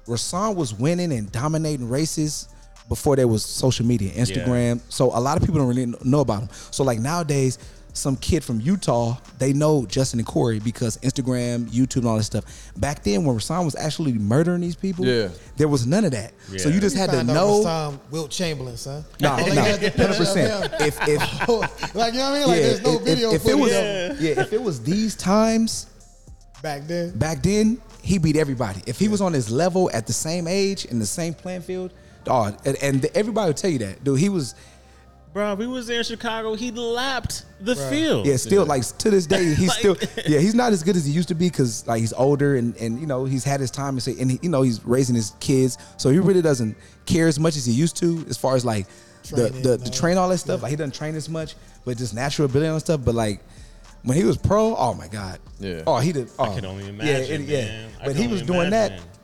Rahsaan 0.06 0.56
was 0.56 0.74
winning 0.74 1.12
and 1.12 1.30
dominating 1.30 1.88
races 1.88 2.48
before 2.88 3.16
there 3.16 3.28
was 3.28 3.44
social 3.44 3.84
media, 3.86 4.10
Instagram. 4.12 4.80
So 4.88 5.06
a 5.06 5.20
lot 5.20 5.36
of 5.36 5.42
people 5.42 5.58
don't 5.60 5.68
really 5.68 5.92
know 6.04 6.20
about 6.20 6.42
him. 6.42 6.48
So 6.70 6.84
like 6.84 6.98
nowadays, 7.00 7.58
some 7.92 8.14
kid 8.16 8.44
from 8.44 8.60
Utah, 8.60 9.16
they 9.38 9.54
know 9.54 9.86
Justin 9.86 10.20
and 10.20 10.26
Corey 10.26 10.58
because 10.60 10.98
Instagram, 10.98 11.66
YouTube, 11.70 11.96
and 11.98 12.06
all 12.08 12.18
that 12.18 12.24
stuff. 12.24 12.44
Back 12.76 13.02
then, 13.02 13.24
when 13.24 13.34
Rahsaan 13.36 13.64
was 13.64 13.74
actually 13.74 14.12
murdering 14.12 14.60
these 14.60 14.76
people, 14.76 15.06
Yeah. 15.06 15.28
there 15.56 15.66
was 15.66 15.86
none 15.86 16.04
of 16.04 16.10
that. 16.10 16.32
So 16.58 16.68
you 16.68 16.78
just 16.78 16.94
We 16.94 17.00
had 17.00 17.10
to 17.10 17.24
know. 17.24 17.56
this 17.56 17.64
time 17.64 18.00
Wilt 18.10 18.30
Chamberlain, 18.30 18.76
son. 18.76 19.02
No, 19.18 19.30
All 19.32 19.38
no, 19.38 19.44
they 19.46 19.54
had 19.54 19.80
the 19.80 19.90
picture 19.90 20.02
hundred 20.02 20.16
percent. 20.18 20.72
If 20.80 21.08
if 21.08 21.48
like 21.94 22.12
you 22.12 22.18
know 22.20 22.30
what 22.30 22.36
I 22.36 22.38
mean? 22.38 22.48
Like 22.48 22.60
there's 22.60 22.82
no 22.82 22.96
if, 22.96 23.02
video 23.02 23.30
if, 23.30 23.46
if 23.46 23.48
it 23.50 23.54
was 23.58 23.70
footage 23.72 24.18
him 24.18 24.26
yeah, 24.26 24.42
if 24.42 24.52
it 24.52 24.62
was 24.62 24.82
these 24.82 25.14
times 25.16 25.86
back 26.62 26.86
then. 26.86 27.16
back 27.18 27.42
then, 27.42 27.80
he 28.02 28.18
beat 28.18 28.36
everybody. 28.36 28.82
If 28.86 28.98
he 28.98 29.08
was 29.08 29.20
on 29.22 29.32
his 29.32 29.50
level 29.50 29.90
at 29.94 30.06
the 30.06 30.12
same 30.12 30.46
age 30.46 30.84
in 30.84 30.98
the 30.98 31.06
same 31.06 31.32
playing 31.32 31.62
field, 31.62 31.92
oh, 32.28 32.56
and, 32.64 32.76
and 32.82 33.04
everybody 33.14 33.48
would 33.50 33.56
tell 33.56 33.70
you 33.70 33.78
that, 33.78 34.02
dude. 34.04 34.18
He 34.18 34.28
was 34.28 34.54
bro. 35.32 35.54
We 35.54 35.66
was 35.66 35.86
there 35.86 35.98
in 35.98 36.04
Chicago. 36.04 36.54
He 36.54 36.70
lapped 36.70 37.44
the 37.60 37.74
Right. 37.74 37.90
field. 37.90 38.26
yeah, 38.26 38.36
still 38.36 38.64
like 38.64 38.82
to 38.98 39.10
this 39.10 39.26
day, 39.26 39.54
he's 39.54 39.68
Like- 39.68 39.78
still 39.78 39.96
yeah, 40.26 40.38
he's 40.38 40.54
not 40.54 40.72
as 40.72 40.82
good 40.82 40.96
as 40.96 41.04
he 41.04 41.12
used 41.12 41.28
to 41.28 41.34
be 41.34 41.48
because 41.48 41.86
like 41.86 42.00
he's 42.00 42.12
older 42.14 42.56
and 42.56 42.76
and 42.76 42.98
you 43.00 43.06
know 43.06 43.24
he's 43.24 43.44
had 43.44 43.60
his 43.60 43.70
time 43.70 43.90
and 43.94 44.02
say 44.02 44.16
and 44.18 44.30
he, 44.30 44.38
you 44.42 44.48
know 44.48 44.62
he's 44.62 44.84
raising 44.84 45.14
his 45.14 45.32
kids, 45.40 45.78
so 45.98 46.10
he 46.10 46.18
really 46.18 46.42
doesn't 46.42 46.76
care 47.06 47.26
as 47.28 47.38
much 47.38 47.56
as 47.56 47.66
he 47.66 47.72
used 47.72 47.96
to 47.98 48.24
as 48.28 48.36
far 48.36 48.54
as 48.56 48.64
like 48.64 48.86
the 49.30 49.36
Training 49.50 49.62
the, 49.62 49.72
and 49.74 49.82
the 49.86 49.90
train 49.90 50.16
all 50.18 50.28
that 50.28 50.38
stuff. 50.38 50.62
Like 50.62 50.70
he 50.70 50.76
doesn't 50.76 50.94
train 50.94 51.14
as 51.16 51.28
much, 51.28 51.54
but 51.84 51.96
just 51.96 52.14
natural 52.14 52.46
ability 52.46 52.68
and 52.70 52.80
stuff. 52.80 53.00
But 53.04 53.14
like 53.16 53.40
when 54.04 54.16
he 54.16 54.22
was 54.24 54.36
pro, 54.36 54.76
oh 54.76 54.94
my 54.94 55.08
god, 55.08 55.40
Yeah. 55.58 55.82
oh 55.86 55.98
he 55.98 56.12
did. 56.12 56.30
Oh, 56.38 56.44
I 56.44 56.54
can 56.54 56.64
only 56.64 56.84
yeah, 56.84 56.90
imagine, 56.90 57.42
it- 57.42 57.48
yeah. 57.48 57.64
man. 57.64 57.90
But 58.04 58.16
he 58.16 58.28
was 58.28 58.42
doing 58.42 58.68
imagine. 58.68 58.98
that 58.98 59.15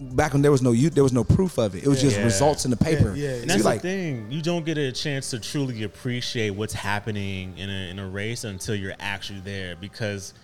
back 0.00 0.32
when 0.32 0.42
there 0.42 0.50
was 0.52 0.62
no 0.62 0.72
you 0.72 0.90
there 0.90 1.02
was 1.02 1.12
no 1.12 1.24
proof 1.24 1.58
of 1.58 1.74
it. 1.74 1.84
It 1.84 1.88
was 1.88 2.00
just 2.00 2.16
Yeah. 2.16 2.24
results 2.24 2.64
in 2.64 2.70
the 2.70 2.76
paper. 2.76 3.14
Yeah, 3.14 3.24
yeah. 3.24 3.30
And 3.32 3.40
And 3.42 3.50
that's 3.50 3.58
you 3.58 3.64
like 3.64 3.82
the 3.82 3.88
thing. 3.88 4.26
You 4.30 4.42
don't 4.42 4.64
get 4.64 4.78
a 4.78 4.92
chance 4.92 5.30
to 5.30 5.38
truly 5.38 5.82
appreciate 5.82 6.50
what's 6.50 6.74
happening 6.74 7.56
in 7.58 7.68
a, 7.70 7.90
in 7.90 7.98
a 7.98 8.08
race 8.08 8.44
until 8.44 8.74
you're 8.74 8.94
actually 9.00 9.40
there. 9.40 9.76
Because 9.76 10.34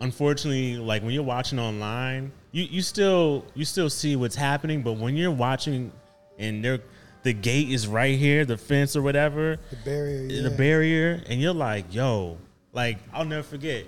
unfortunately, 0.00 0.76
like 0.76 1.02
when 1.02 1.12
you're 1.12 1.22
watching 1.22 1.58
online, 1.58 2.32
you, 2.52 2.64
you 2.64 2.82
still 2.82 3.44
you 3.54 3.64
still 3.64 3.90
see 3.90 4.16
what's 4.16 4.36
happening. 4.36 4.82
But 4.82 4.94
when 4.94 5.16
you're 5.16 5.30
watching 5.30 5.92
and 6.38 6.64
they're 6.64 6.80
the 7.22 7.32
gate 7.32 7.70
is 7.70 7.86
right 7.88 8.18
here, 8.18 8.44
the 8.44 8.58
fence 8.58 8.94
or 8.96 9.02
whatever, 9.02 9.58
The 9.70 9.76
barrier, 9.76 10.42
the 10.42 10.50
barrier, 10.50 11.22
and 11.26 11.40
you're 11.40 11.54
like, 11.54 11.94
yo, 11.94 12.36
like 12.72 12.98
I'll 13.12 13.24
never 13.24 13.42
forget. 13.42 13.84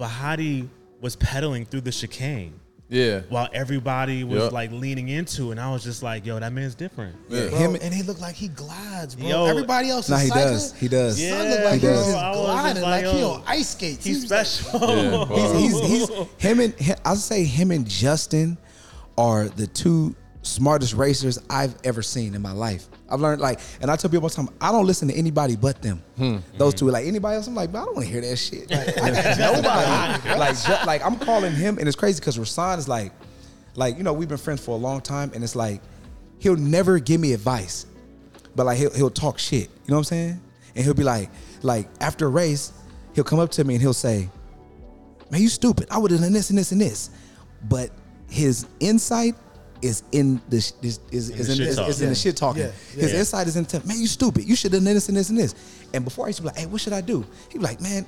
Bahati 0.00 0.68
was 1.00 1.16
pedaling 1.16 1.66
through 1.66 1.82
the 1.82 1.92
chicane 1.92 2.54
Yeah. 2.92 3.22
while 3.30 3.48
everybody 3.54 4.22
was 4.22 4.42
Yep. 4.44 4.52
like 4.52 4.70
leaning 4.70 5.08
into, 5.08 5.50
and 5.50 5.58
I 5.58 5.72
was 5.72 5.82
just 5.82 6.02
like, 6.02 6.26
yo, 6.26 6.38
that 6.38 6.52
man's 6.52 6.74
different. 6.74 7.16
Yeah. 7.30 7.48
Bro, 7.48 7.58
him- 7.58 7.76
and 7.80 7.94
he 7.94 8.02
looked 8.02 8.20
like 8.20 8.34
he 8.34 8.48
glides, 8.48 9.14
bro. 9.14 9.26
Yo, 9.28 9.46
Everybody 9.46 9.88
else 9.88 10.04
is 10.06 10.10
Nah, 10.10 10.18
he 10.18 10.28
cycling. 10.28 10.46
does. 10.52 10.72
He 10.74 10.88
does. 10.88 11.16
Son 11.18 11.26
Yeah, 11.26 11.50
looked 11.50 11.64
like 11.64 11.80
he 11.80 11.80
he 11.80 11.86
was 11.88 11.96
does. 11.96 12.06
just 12.06 12.18
I 12.18 12.28
was 12.30 12.36
just 12.36 12.46
gliding, 12.46 12.82
like, 12.82 13.04
like, 13.06 13.14
he 13.14 13.20
yo, 13.20 13.30
on 13.30 13.42
ice 13.46 13.68
skates. 13.70 14.04
He's 14.04 14.16
He 14.18 14.22
was 14.24 14.30
like- 14.30 14.46
special. 14.46 14.80
Yeah, 15.38 15.56
he's, 15.58 15.80
he's, 15.80 16.08
he's 16.08 16.10
him 16.38 16.60
and 16.60 16.74
hi- 16.80 16.96
I'll 17.04 17.16
say 17.16 17.44
him 17.44 17.70
and 17.70 17.88
Justin 17.88 18.58
are 19.16 19.48
the 19.48 19.66
two 19.66 20.14
smartest 20.42 20.94
racers 20.94 21.38
I've 21.48 21.74
ever 21.84 22.02
seen 22.02 22.34
in 22.34 22.42
my 22.42 22.52
life. 22.52 22.88
I've 23.08 23.20
learned 23.20 23.40
like, 23.40 23.60
and 23.80 23.90
I 23.90 23.96
tell 23.96 24.10
people 24.10 24.24
all 24.24 24.28
the 24.28 24.34
time, 24.34 24.48
I 24.60 24.72
don't 24.72 24.86
listen 24.86 25.08
to 25.08 25.14
anybody 25.14 25.56
but 25.56 25.80
them. 25.80 26.02
Hmm. 26.16 26.38
Those 26.58 26.74
two, 26.74 26.88
like 26.90 27.06
anybody 27.06 27.36
else, 27.36 27.46
I'm 27.46 27.54
like, 27.54 27.70
I 27.70 27.84
don't 27.84 27.94
want 27.94 28.06
to 28.06 28.12
hear 28.12 28.20
that 28.22 28.36
shit. 28.36 28.70
Like, 28.70 28.96
nobody, 29.38 30.38
like, 30.38 30.62
ju- 30.62 30.86
like 30.86 31.04
I'm 31.04 31.18
calling 31.18 31.52
him, 31.52 31.78
and 31.78 31.86
it's 31.86 31.96
crazy 31.96 32.20
because 32.20 32.38
Rahsaan 32.38 32.78
is 32.78 32.88
like, 32.88 33.12
like 33.76 33.96
you 33.96 34.02
know, 34.02 34.12
we've 34.12 34.28
been 34.28 34.38
friends 34.38 34.64
for 34.64 34.72
a 34.72 34.78
long 34.78 35.00
time, 35.00 35.30
and 35.34 35.44
it's 35.44 35.56
like, 35.56 35.80
he'll 36.38 36.56
never 36.56 36.98
give 36.98 37.20
me 37.20 37.32
advice, 37.32 37.86
but 38.56 38.66
like 38.66 38.78
he'll 38.78 38.92
he'll 38.94 39.10
talk 39.10 39.38
shit. 39.38 39.68
You 39.68 39.68
know 39.88 39.96
what 39.96 39.98
I'm 40.00 40.04
saying? 40.04 40.40
And 40.74 40.84
he'll 40.84 40.94
be 40.94 41.04
like, 41.04 41.30
like 41.62 41.88
after 42.00 42.26
a 42.26 42.30
race, 42.30 42.72
he'll 43.14 43.24
come 43.24 43.38
up 43.38 43.50
to 43.52 43.64
me 43.64 43.74
and 43.74 43.80
he'll 43.82 43.92
say, 43.92 44.28
"Man, 45.30 45.40
you 45.40 45.48
stupid. 45.48 45.86
I 45.90 45.98
would 45.98 46.10
have 46.10 46.20
done 46.20 46.32
this 46.32 46.50
and 46.50 46.58
this 46.58 46.72
and 46.72 46.80
this," 46.80 47.10
but 47.68 47.90
his 48.28 48.66
insight 48.80 49.36
is 49.82 50.02
in 50.12 50.40
the 50.48 50.60
sh- 50.60 50.72
is 50.80 51.00
is, 51.10 51.30
is, 51.30 51.46
the 51.46 51.52
in, 51.52 51.58
shit 51.58 51.68
is, 51.68 51.76
talk. 51.76 51.88
is 51.88 52.02
in 52.02 52.08
the 52.08 52.14
shit 52.14 52.36
talking. 52.36 52.62
Yeah, 52.62 52.70
His 52.94 53.12
yeah. 53.12 53.18
insight 53.18 53.46
is 53.48 53.56
into 53.56 53.84
man, 53.86 54.00
you 54.00 54.06
stupid. 54.06 54.44
You 54.44 54.56
should 54.56 54.72
have 54.72 54.82
done 54.82 54.94
this 54.94 55.08
and 55.08 55.16
this 55.16 55.28
and 55.28 55.38
this. 55.38 55.54
And 55.92 56.04
before 56.04 56.26
I 56.26 56.28
used 56.28 56.38
to 56.38 56.42
be 56.42 56.48
like, 56.48 56.56
"Hey, 56.56 56.66
what 56.66 56.80
should 56.80 56.92
I 56.92 57.00
do?" 57.00 57.24
He'd 57.50 57.58
be 57.58 57.64
like, 57.64 57.80
"Man." 57.80 58.06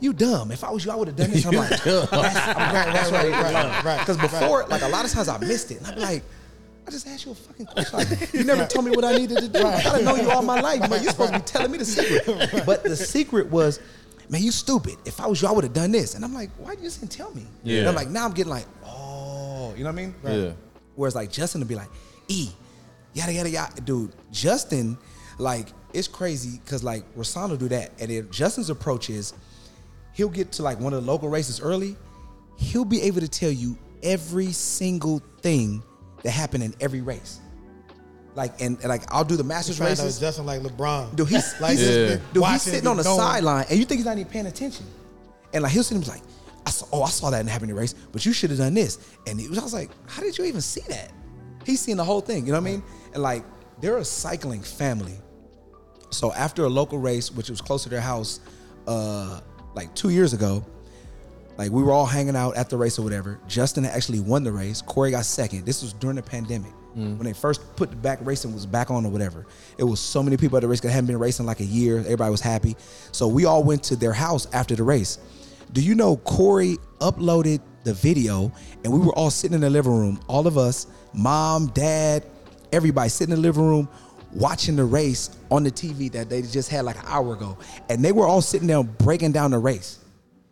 You 0.00 0.12
dumb. 0.12 0.52
If 0.52 0.62
I 0.62 0.70
was 0.70 0.84
you, 0.84 0.92
I 0.92 0.94
would 0.94 1.08
have 1.08 1.16
done 1.16 1.32
this. 1.32 1.44
I'm 1.44 1.56
like, 1.56 1.70
that's, 1.70 1.86
I'm 2.12 2.22
like, 2.22 2.32
that's 2.32 3.10
right, 3.10 3.32
right, 3.32 3.52
right, 3.52 3.84
right. 3.84 3.98
Because 3.98 4.16
before, 4.16 4.64
like 4.68 4.82
a 4.82 4.86
lot 4.88 5.04
of 5.04 5.10
times 5.10 5.26
I 5.26 5.38
missed 5.38 5.72
it. 5.72 5.78
And 5.78 5.88
I'd 5.88 5.94
be 5.96 6.00
like, 6.00 6.22
I 6.86 6.90
just 6.92 7.06
asked 7.08 7.26
you 7.26 7.32
a 7.32 7.34
fucking 7.34 7.66
question. 7.66 7.98
Like, 7.98 8.32
you 8.32 8.44
never 8.44 8.64
told 8.64 8.84
me 8.84 8.92
what 8.92 9.04
I 9.04 9.16
needed 9.16 9.38
to 9.38 9.48
do. 9.48 9.58
I 9.58 9.82
gotta 9.82 10.04
know 10.04 10.14
you 10.14 10.30
all 10.30 10.42
my 10.42 10.60
life, 10.60 10.88
but 10.88 11.02
you're 11.02 11.10
supposed 11.10 11.32
to 11.32 11.40
be 11.40 11.44
telling 11.44 11.72
me 11.72 11.78
the 11.78 11.84
secret. 11.84 12.62
But 12.64 12.84
the 12.84 12.94
secret 12.94 13.48
was, 13.48 13.80
man, 14.28 14.40
you 14.40 14.52
stupid. 14.52 14.96
If 15.04 15.20
I 15.20 15.26
was 15.26 15.42
you, 15.42 15.48
I 15.48 15.50
would 15.50 15.64
have 15.64 15.72
done 15.72 15.90
this. 15.90 16.14
And 16.14 16.24
I'm 16.24 16.32
like, 16.32 16.50
why 16.58 16.72
you 16.74 16.82
just 16.82 17.00
didn't 17.00 17.10
tell 17.12 17.34
me? 17.34 17.44
Yeah. 17.64 17.80
And 17.80 17.88
I'm 17.88 17.94
like, 17.96 18.08
now 18.08 18.24
I'm 18.24 18.32
getting 18.32 18.50
like, 18.50 18.66
oh, 18.86 19.74
you 19.76 19.82
know 19.82 19.90
what 19.90 19.98
I 19.98 20.02
mean? 20.02 20.14
Yeah. 20.24 20.52
Whereas 20.98 21.14
like 21.14 21.30
Justin 21.30 21.60
would 21.60 21.68
be 21.68 21.76
like, 21.76 21.88
E, 22.26 22.48
yada 23.14 23.32
yada 23.32 23.48
yada. 23.48 23.80
Dude, 23.82 24.12
Justin, 24.32 24.98
like, 25.38 25.68
it's 25.94 26.08
crazy 26.08 26.58
because 26.58 26.82
like 26.82 27.04
Rahsaan 27.14 27.50
will 27.50 27.56
do 27.56 27.68
that. 27.68 27.92
And 28.00 28.10
then 28.10 28.28
Justin's 28.32 28.68
approach 28.68 29.08
is 29.08 29.32
he'll 30.12 30.28
get 30.28 30.50
to 30.52 30.64
like 30.64 30.80
one 30.80 30.92
of 30.92 31.04
the 31.04 31.08
local 31.10 31.28
races 31.28 31.60
early, 31.60 31.96
he'll 32.56 32.84
be 32.84 33.00
able 33.02 33.20
to 33.20 33.28
tell 33.28 33.50
you 33.52 33.78
every 34.02 34.50
single 34.50 35.22
thing 35.40 35.84
that 36.24 36.32
happened 36.32 36.64
in 36.64 36.74
every 36.80 37.00
race. 37.00 37.38
Like 38.34 38.60
and, 38.60 38.76
and 38.80 38.88
like 38.88 39.02
I'll 39.14 39.24
do 39.24 39.36
the 39.36 39.44
Masters 39.44 39.76
Trying 39.76 39.94
to 39.94 40.02
races. 40.02 40.18
Justin 40.18 40.46
like 40.46 40.62
LeBron. 40.62 41.14
Dude, 41.14 41.28
he's 41.28 41.54
like 41.60 41.78
he's, 41.78 41.88
Yeah. 41.88 42.16
dude, 42.32 42.44
he's 42.44 42.62
sitting 42.62 42.88
on 42.88 42.96
the 42.96 43.04
sideline, 43.04 43.66
and 43.70 43.78
you 43.78 43.84
think 43.84 43.98
he's 44.00 44.04
not 44.06 44.18
even 44.18 44.30
paying 44.30 44.46
attention. 44.46 44.84
And 45.54 45.62
like 45.62 45.70
he'll 45.70 45.84
sit 45.84 45.94
and 45.94 46.04
be 46.04 46.10
like, 46.10 46.22
I 46.68 46.70
saw, 46.70 46.86
"Oh, 46.92 47.02
I 47.02 47.08
saw 47.08 47.30
that 47.30 47.40
in 47.40 47.46
the 47.46 47.52
happening 47.52 47.74
race, 47.74 47.94
but 48.12 48.24
you 48.26 48.32
should 48.32 48.50
have 48.50 48.58
done 48.58 48.74
this." 48.74 48.98
And 49.26 49.40
was, 49.48 49.58
I 49.58 49.62
was 49.62 49.72
like, 49.72 49.90
"How 50.06 50.22
did 50.22 50.36
you 50.36 50.44
even 50.44 50.60
see 50.60 50.82
that?" 50.88 51.10
He's 51.64 51.80
seen 51.80 51.96
the 51.96 52.04
whole 52.04 52.20
thing, 52.20 52.46
you 52.46 52.52
know 52.52 52.60
what 52.60 52.68
I 52.68 52.72
mean? 52.72 52.82
And 53.14 53.22
like 53.22 53.44
they're 53.80 53.98
a 53.98 54.04
cycling 54.04 54.62
family. 54.62 55.18
So 56.10 56.32
after 56.32 56.64
a 56.64 56.68
local 56.68 56.98
race, 56.98 57.30
which 57.30 57.50
was 57.50 57.60
close 57.60 57.82
to 57.82 57.88
their 57.88 58.00
house, 58.00 58.40
uh, 58.86 59.40
like 59.74 59.94
two 59.94 60.10
years 60.10 60.32
ago, 60.32 60.64
like 61.58 61.70
we 61.70 61.82
were 61.82 61.92
all 61.92 62.06
hanging 62.06 62.36
out 62.36 62.56
at 62.56 62.70
the 62.70 62.76
race 62.76 62.98
or 62.98 63.02
whatever. 63.02 63.40
Justin 63.48 63.84
actually 63.84 64.20
won 64.20 64.44
the 64.44 64.52
race. 64.52 64.80
Corey 64.82 65.10
got 65.10 65.24
second. 65.24 65.66
This 65.66 65.82
was 65.82 65.92
during 65.92 66.16
the 66.16 66.22
pandemic 66.22 66.72
when 67.16 67.24
they 67.26 67.32
first 67.32 67.60
put 67.76 67.90
the 67.90 67.96
back 67.96 68.18
racing 68.22 68.52
was 68.52 68.66
back 68.66 68.90
on 68.90 69.04
or 69.06 69.10
whatever. 69.10 69.46
It 69.76 69.84
was 69.84 70.00
so 70.00 70.22
many 70.22 70.36
people 70.36 70.56
at 70.56 70.62
the 70.62 70.68
race 70.68 70.80
that 70.80 70.90
hadn't 70.90 71.06
been 71.06 71.18
racing 71.18 71.46
like 71.46 71.60
a 71.60 71.64
year. 71.64 71.98
Everybody 71.98 72.30
was 72.30 72.40
happy. 72.40 72.76
So 73.12 73.28
we 73.28 73.44
all 73.44 73.62
went 73.62 73.84
to 73.84 73.96
their 73.96 74.12
house 74.12 74.46
after 74.52 74.74
the 74.74 74.82
race. 74.82 75.18
Do 75.72 75.80
you 75.82 75.94
know 75.94 76.16
Corey 76.18 76.76
uploaded 76.98 77.60
the 77.84 77.94
video 77.94 78.52
and 78.84 78.92
we 78.92 78.98
were 78.98 79.12
all 79.12 79.30
sitting 79.30 79.54
in 79.54 79.60
the 79.60 79.70
living 79.70 79.92
room, 79.92 80.20
all 80.26 80.46
of 80.46 80.58
us, 80.58 80.86
mom, 81.12 81.68
dad, 81.68 82.24
everybody 82.72 83.08
sitting 83.08 83.32
in 83.34 83.40
the 83.40 83.46
living 83.48 83.64
room 83.66 83.88
watching 84.32 84.76
the 84.76 84.84
race 84.84 85.30
on 85.50 85.62
the 85.64 85.70
TV 85.70 86.10
that 86.12 86.28
they 86.28 86.42
just 86.42 86.68
had 86.70 86.84
like 86.84 86.96
an 86.96 87.04
hour 87.06 87.34
ago. 87.34 87.56
And 87.88 88.04
they 88.04 88.12
were 88.12 88.26
all 88.26 88.42
sitting 88.42 88.66
there 88.66 88.82
breaking 88.82 89.32
down 89.32 89.50
the 89.52 89.58
race. 89.58 89.98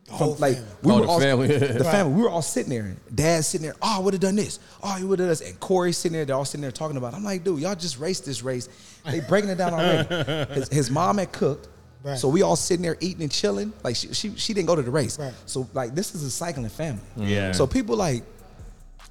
From, 0.06 0.16
whole 0.18 0.34
like 0.36 0.54
family. 0.54 0.68
we 0.82 0.92
Oh, 0.92 0.94
were 0.94 1.00
the 1.02 1.08
all 1.08 1.20
family. 1.20 1.46
the 1.48 1.84
family. 1.90 2.14
We 2.14 2.22
were 2.22 2.30
all 2.30 2.40
sitting 2.42 2.70
there. 2.70 2.96
Dad 3.12 3.44
sitting 3.44 3.66
there. 3.66 3.74
Oh, 3.82 3.96
I 3.96 3.98
would 3.98 4.14
have 4.14 4.20
done 4.20 4.36
this. 4.36 4.60
Oh, 4.82 4.94
he 4.94 5.04
would 5.04 5.18
have 5.18 5.26
done 5.26 5.30
this. 5.30 5.40
And 5.40 5.58
Corey 5.58 5.92
sitting 5.92 6.14
there. 6.14 6.24
They're 6.24 6.36
all 6.36 6.44
sitting 6.44 6.62
there 6.62 6.70
talking 6.70 6.96
about. 6.96 7.12
it. 7.12 7.16
I'm 7.16 7.24
like, 7.24 7.42
dude, 7.42 7.58
y'all 7.60 7.74
just 7.74 7.98
raced 7.98 8.24
this 8.24 8.42
race. 8.42 8.68
They 9.04 9.18
breaking 9.20 9.50
it 9.50 9.56
down 9.58 9.74
already. 9.74 10.54
his, 10.54 10.68
his 10.68 10.90
mom 10.92 11.18
had 11.18 11.32
cooked. 11.32 11.68
Right. 12.06 12.18
So 12.18 12.28
we 12.28 12.42
all 12.42 12.54
sitting 12.56 12.82
there 12.82 12.96
eating 13.00 13.22
and 13.22 13.32
chilling. 13.32 13.72
Like 13.82 13.96
she, 13.96 14.14
she, 14.14 14.36
she 14.36 14.54
didn't 14.54 14.68
go 14.68 14.76
to 14.76 14.82
the 14.82 14.90
race. 14.90 15.18
Right. 15.18 15.34
So 15.46 15.68
like 15.74 15.94
this 15.94 16.14
is 16.14 16.22
a 16.22 16.30
cycling 16.30 16.68
family. 16.68 17.02
Mm. 17.18 17.28
Yeah. 17.28 17.52
So 17.52 17.66
people 17.66 17.96
like, 17.96 18.22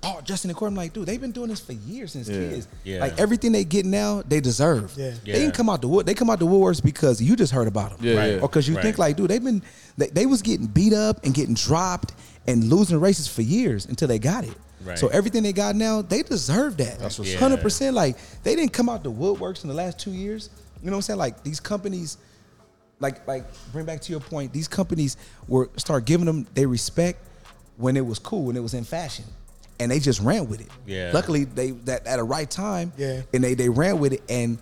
oh, 0.04 0.22
Justin 0.24 0.50
and 0.52 0.58
Corey. 0.58 0.70
I'm 0.70 0.76
like, 0.76 0.94
dude, 0.94 1.06
they've 1.08 1.20
been 1.20 1.32
doing 1.32 1.50
this 1.50 1.60
for 1.60 1.74
years 1.74 2.14
since 2.14 2.30
Yeah. 2.30 2.36
kids. 2.50 2.68
Yeah. 2.84 3.00
Like 3.00 3.20
everything 3.20 3.52
they 3.52 3.64
get 3.66 3.86
now, 3.86 4.22
they 4.28 4.40
deserve. 4.40 4.94
Yeah. 4.96 5.12
They 5.12 5.32
Yeah. 5.32 5.34
didn't 5.40 5.56
come 5.56 5.70
out 5.70 5.82
the 5.82 5.88
wood. 5.88 6.06
They 6.06 6.14
come 6.14 6.30
out 6.30 6.40
the 6.40 6.46
woodworks 6.48 6.82
because 6.82 7.22
you 7.22 7.36
just 7.36 7.52
heard 7.52 7.68
about 7.68 7.98
them. 7.98 8.00
Yeah, 8.02 8.16
Right. 8.16 8.34
Or 8.36 8.48
because 8.48 8.68
you 8.70 8.76
Right. 8.76 8.84
think 8.84 8.98
like, 8.98 9.18
dude, 9.18 9.30
they've 9.30 9.44
been 9.44 9.62
they, 9.98 10.08
they 10.08 10.26
was 10.26 10.42
getting 10.42 10.68
beat 10.68 10.94
up 10.94 11.24
and 11.26 11.34
getting 11.34 11.54
dropped 11.56 12.14
and 12.48 12.64
losing 12.66 13.00
races 13.00 13.28
for 13.28 13.42
years 13.42 13.86
until 13.88 14.08
they 14.08 14.20
got 14.20 14.44
it. 14.46 14.54
Right. 14.86 14.98
So 15.00 15.08
everything 15.08 15.42
they 15.44 15.54
got 15.54 15.76
now, 15.76 16.02
they 16.02 16.22
deserve 16.22 16.78
that. 16.78 17.00
That's 17.00 17.18
what's 17.18 17.34
up. 17.34 17.40
hundred 17.40 17.62
percent. 17.62 17.96
Like 17.96 18.16
they 18.44 18.56
didn't 18.56 18.72
come 18.74 18.88
out 18.88 19.04
the 19.04 19.12
woodworks 19.12 19.64
in 19.64 19.68
the 19.70 19.74
last 19.76 19.98
two 20.00 20.12
years. 20.12 20.50
You 20.84 20.92
know 20.92 20.98
what 20.98 20.98
I'm 20.98 21.02
saying? 21.04 21.20
Like 21.20 21.44
these 21.44 21.60
companies, 21.60 22.18
like 23.06 23.27
like 23.27 23.44
bring 23.72 23.86
back 23.86 24.02
to 24.02 24.11
your 24.11 24.19
point, 24.22 24.52
these 24.52 24.68
companies 24.68 25.18
were 25.48 25.69
start 25.77 26.06
giving 26.06 26.26
them 26.26 26.48
their 26.56 26.68
respect 26.68 27.19
when 27.77 27.95
it 27.98 28.06
was 28.06 28.19
cool, 28.19 28.44
when 28.45 28.56
it 28.56 28.64
was 28.64 28.73
in 28.73 28.84
fashion. 28.84 29.26
And 29.80 29.91
they 29.91 29.99
just 29.99 30.22
ran 30.22 30.48
with 30.48 30.61
it. 30.61 30.69
Yeah. 30.88 31.11
Luckily, 31.14 31.44
they 31.44 31.72
that 31.90 32.07
at 32.07 32.19
a 32.19 32.23
right 32.23 32.49
time. 32.49 32.91
Yeah. 32.98 33.22
And 33.34 33.44
they 33.44 33.53
they 33.53 33.69
ran 33.69 33.99
with 33.99 34.14
it, 34.14 34.23
and 34.30 34.57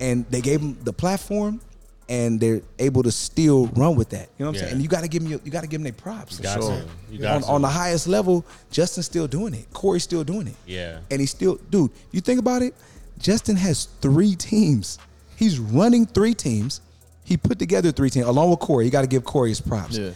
and 0.00 0.26
they 0.30 0.40
gave 0.40 0.60
them 0.60 0.76
the 0.82 0.92
platform, 0.92 1.60
and 2.08 2.40
they're 2.40 2.62
able 2.78 3.02
to 3.04 3.12
still 3.12 3.66
run 3.68 3.94
with 3.96 4.10
that. 4.10 4.28
You 4.36 4.44
know 4.44 4.46
what 4.46 4.48
I'm 4.48 4.54
Yeah. 4.54 4.60
saying? 4.62 4.72
And 4.74 4.82
you 4.82 4.88
got 4.88 5.02
to 5.02 5.08
give 5.08 5.22
them 5.22 5.30
your, 5.30 5.40
you 5.44 5.50
got 5.52 5.62
to 5.62 5.68
give 5.68 5.80
them 5.80 5.84
their 5.84 5.92
props. 5.92 6.38
You 6.38 6.42
got 6.42 6.60
sure. 6.60 6.70
to. 6.80 6.84
You 7.12 7.18
got 7.20 7.36
on, 7.36 7.42
to. 7.42 7.48
on 7.48 7.62
the 7.62 7.68
highest 7.68 8.06
level, 8.08 8.44
Justin's 8.70 9.06
still 9.06 9.26
doing 9.28 9.54
it. 9.54 9.64
Corey's 9.72 10.02
still 10.04 10.24
doing 10.24 10.48
it. 10.48 10.56
Yeah. 10.66 11.00
And 11.10 11.20
he's 11.20 11.30
still, 11.30 11.56
dude, 11.70 11.90
you 12.12 12.20
think 12.20 12.38
about 12.40 12.62
it, 12.62 12.74
Justin 13.18 13.56
has 13.56 13.86
three 14.00 14.34
teams. 14.36 14.98
He's 15.36 15.58
running 15.58 16.04
three 16.06 16.34
teams. 16.34 16.80
He 17.28 17.36
put 17.36 17.58
together 17.58 17.92
three 17.92 18.08
teams 18.08 18.26
along 18.26 18.48
with 18.50 18.58
Corey. 18.60 18.86
You 18.86 18.90
got 18.90 19.02
to 19.02 19.06
give 19.06 19.22
Corey 19.22 19.50
his 19.50 19.60
props. 19.60 19.98
Yeah. 19.98 20.12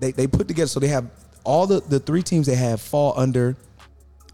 They, 0.00 0.10
they 0.12 0.26
put 0.26 0.46
together, 0.48 0.68
so 0.68 0.78
they 0.80 0.88
have 0.88 1.06
all 1.44 1.66
the, 1.66 1.80
the 1.80 1.98
three 1.98 2.22
teams 2.22 2.46
they 2.46 2.54
have 2.56 2.80
fall 2.82 3.14
under 3.16 3.56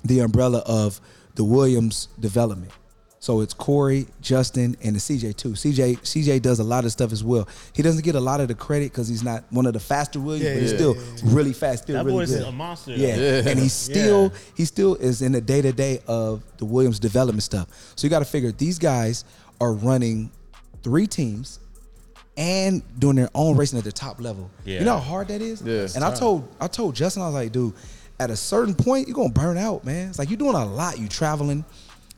the 0.04 0.18
umbrella 0.18 0.64
of 0.66 1.00
the 1.36 1.44
Williams 1.44 2.08
development. 2.18 2.72
So 3.20 3.40
it's 3.40 3.54
Corey, 3.54 4.08
Justin, 4.20 4.76
and 4.82 4.96
the 4.96 4.98
CJ 4.98 5.36
too. 5.36 5.50
CJ 5.50 5.98
CJ 6.00 6.42
does 6.42 6.58
a 6.58 6.64
lot 6.64 6.84
of 6.84 6.90
stuff 6.90 7.12
as 7.12 7.22
well. 7.22 7.46
He 7.72 7.80
doesn't 7.80 8.02
get 8.02 8.16
a 8.16 8.20
lot 8.20 8.40
of 8.40 8.48
the 8.48 8.54
credit 8.56 8.90
because 8.90 9.06
he's 9.06 9.22
not 9.22 9.44
one 9.50 9.64
of 9.66 9.74
the 9.74 9.78
faster 9.78 10.18
Williams, 10.18 10.44
Yeah, 10.44 10.54
but 10.54 10.60
he's 10.62 10.72
yeah, 10.72 10.76
still 10.78 10.96
yeah, 10.96 11.34
really 11.36 11.52
fast, 11.52 11.84
still 11.84 11.94
That 11.98 12.04
really 12.04 12.18
boy's 12.26 12.30
good. 12.34 12.42
a 12.48 12.50
monster. 12.50 12.90
Yeah. 12.96 13.14
though. 13.42 13.48
and 13.50 13.60
he's 13.60 13.72
still 13.72 14.22
Yeah. 14.32 14.38
he 14.56 14.64
still 14.64 14.96
is 14.96 15.22
in 15.22 15.30
the 15.30 15.40
day 15.40 15.62
to 15.62 15.70
day 15.72 16.00
of 16.08 16.42
the 16.56 16.64
Williams 16.64 16.98
development 16.98 17.44
stuff. 17.44 17.68
So 17.94 18.04
you 18.04 18.10
got 18.10 18.18
to 18.18 18.24
figure 18.24 18.50
these 18.50 18.80
guys 18.80 19.24
are 19.60 19.72
running 19.72 20.32
three 20.82 21.06
teams 21.06 21.60
and 22.36 22.82
doing 22.98 23.16
their 23.16 23.28
own 23.34 23.56
racing 23.56 23.78
at 23.78 23.84
the 23.84 23.92
top 23.92 24.20
level. 24.20 24.50
Yeah. 24.64 24.80
You 24.80 24.84
know 24.84 24.94
how 24.94 25.00
hard 25.00 25.28
that 25.28 25.42
is. 25.42 25.62
Yeah, 25.62 25.82
it's 25.82 25.96
and 25.96 26.04
I 26.04 26.14
told 26.14 26.48
I 26.60 26.66
told 26.68 26.94
Justin 26.94 27.22
I 27.22 27.26
was 27.26 27.34
like, 27.34 27.52
dude, 27.52 27.74
at 28.18 28.30
a 28.30 28.36
certain 28.36 28.74
point 28.74 29.08
you're 29.08 29.14
gonna 29.16 29.28
burn 29.30 29.58
out, 29.58 29.84
man. 29.84 30.08
It's 30.08 30.18
like 30.18 30.30
you're 30.30 30.38
doing 30.38 30.54
a 30.54 30.64
lot. 30.64 30.98
You 30.98 31.08
traveling. 31.08 31.64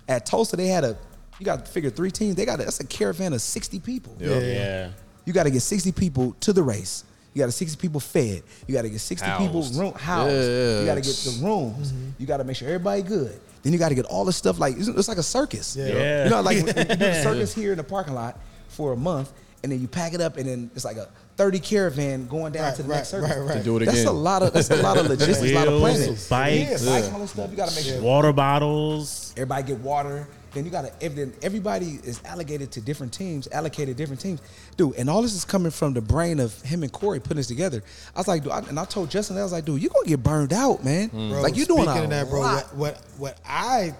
At 0.06 0.26
Tulsa 0.26 0.56
they 0.56 0.66
had 0.66 0.84
a 0.84 0.96
you 1.38 1.44
got 1.46 1.64
to 1.64 1.70
figure 1.72 1.90
three 1.90 2.10
teams. 2.10 2.36
They 2.36 2.44
got 2.44 2.60
a, 2.60 2.64
that's 2.64 2.80
a 2.80 2.86
caravan 2.86 3.32
of 3.32 3.40
sixty 3.40 3.80
people. 3.80 4.16
Yeah. 4.20 4.38
Yeah. 4.38 4.90
You 5.24 5.32
got 5.32 5.44
to 5.44 5.50
get 5.50 5.60
60 5.62 5.92
people 5.92 6.36
to 6.40 6.52
the 6.52 6.62
race. 6.62 7.04
You 7.32 7.40
got 7.40 7.46
to 7.46 7.52
60 7.52 7.80
people 7.80 7.98
fed. 7.98 8.42
You 8.66 8.74
got 8.74 8.82
to 8.82 8.90
get 8.90 9.00
60 9.00 9.26
people 9.38 9.62
Housed. 9.62 9.74
room, 9.80 9.94
housed. 9.94 10.32
Yeah. 10.34 10.80
You 10.80 10.86
got 10.86 10.94
to 10.96 11.00
get 11.00 11.16
the 11.16 11.40
rooms. 11.42 11.92
Mm-hmm. 11.92 12.10
You 12.18 12.26
got 12.26 12.36
to 12.36 12.44
make 12.44 12.56
sure 12.56 12.68
everybody 12.68 13.02
good. 13.02 13.40
Then 13.62 13.72
you 13.72 13.78
got 13.78 13.88
to 13.88 13.94
get 13.94 14.04
all 14.04 14.24
the 14.26 14.32
stuff 14.34 14.58
like 14.60 14.76
it's, 14.76 14.86
it's 14.86 15.08
like 15.08 15.16
a 15.16 15.22
circus. 15.22 15.74
Yeah. 15.76 15.86
Yeah. 15.86 16.24
You 16.24 16.30
know, 16.30 16.42
like 16.42 16.58
when 16.58 16.66
you 16.66 16.84
do 16.84 16.96
the 16.96 17.22
circus 17.22 17.54
here 17.54 17.72
in 17.72 17.78
the 17.78 17.84
parking 17.84 18.14
lot 18.14 18.38
for 18.68 18.92
a 18.92 18.96
month, 18.96 19.32
and 19.64 19.72
then 19.72 19.80
you 19.80 19.88
pack 19.88 20.14
it 20.14 20.20
up, 20.20 20.36
and 20.36 20.46
then 20.48 20.70
it's 20.76 20.84
like 20.84 20.96
a 20.98 21.08
30 21.36 21.58
caravan 21.58 22.26
going 22.28 22.52
down 22.52 22.62
Right, 22.62 22.76
to 22.76 22.82
the 22.84 22.88
right, 22.88 22.96
next 22.98 23.08
circus. 23.08 23.28
right, 23.30 23.38
right. 23.40 23.58
To 23.58 23.64
do 23.64 23.76
it 23.78 23.82
again. 23.82 23.94
That's 23.96 24.06
a 24.06 24.12
lot 24.12 24.44
of 24.44 24.52
that's 24.52 24.70
a 24.70 24.76
lot 24.76 24.96
of 24.98 25.06
logistics, 25.08 25.50
a 25.50 25.54
lot 25.54 25.66
of 25.66 25.80
planning. 25.80 26.10
bikes. 26.30 26.84
yeah, 26.84 27.00
bikes, 27.00 27.12
all 27.12 27.18
this 27.18 27.30
stuff. 27.32 27.50
You 27.50 27.56
got 27.56 27.70
to 27.70 27.74
make 27.74 27.84
sure 27.84 28.00
Water 28.00 28.32
bottles. 28.32 29.32
Everybody 29.36 29.62
get 29.64 29.78
water. 29.80 30.28
Then 30.52 30.64
you 30.64 30.70
gotta. 30.70 30.92
If 31.00 31.16
then 31.16 31.32
everybody 31.42 31.98
is 32.04 32.20
allocated 32.24 32.70
to 32.72 32.80
different 32.80 33.12
teams, 33.12 33.48
allocated 33.50 33.96
different 33.96 34.20
teams, 34.20 34.40
dude. 34.76 34.94
And 34.94 35.10
all 35.10 35.20
this 35.20 35.34
is 35.34 35.44
coming 35.44 35.72
from 35.72 35.94
the 35.94 36.00
brain 36.00 36.38
of 36.38 36.60
him 36.62 36.84
and 36.84 36.92
Corey 36.92 37.18
putting 37.18 37.38
this 37.38 37.48
together. 37.48 37.82
I 38.14 38.20
was 38.20 38.28
like, 38.28 38.44
dude, 38.44 38.52
I, 38.52 38.58
and 38.60 38.78
I 38.78 38.84
told 38.84 39.10
Justin, 39.10 39.36
I 39.36 39.42
was 39.42 39.50
like, 39.50 39.64
dude, 39.64 39.82
you 39.82 39.88
are 39.88 39.92
gonna 39.92 40.06
get 40.06 40.22
burned 40.22 40.52
out, 40.52 40.84
man. 40.84 41.10
Mm. 41.10 41.30
Bro, 41.30 41.42
like 41.42 41.56
you're 41.56 41.66
doing 41.66 41.88
a 41.88 42.02
of 42.04 42.10
that, 42.10 42.28
bro. 42.30 42.40
lot. 42.42 42.72
What, 42.76 42.76
what 42.76 43.02
what 43.18 43.38
I 43.44 43.94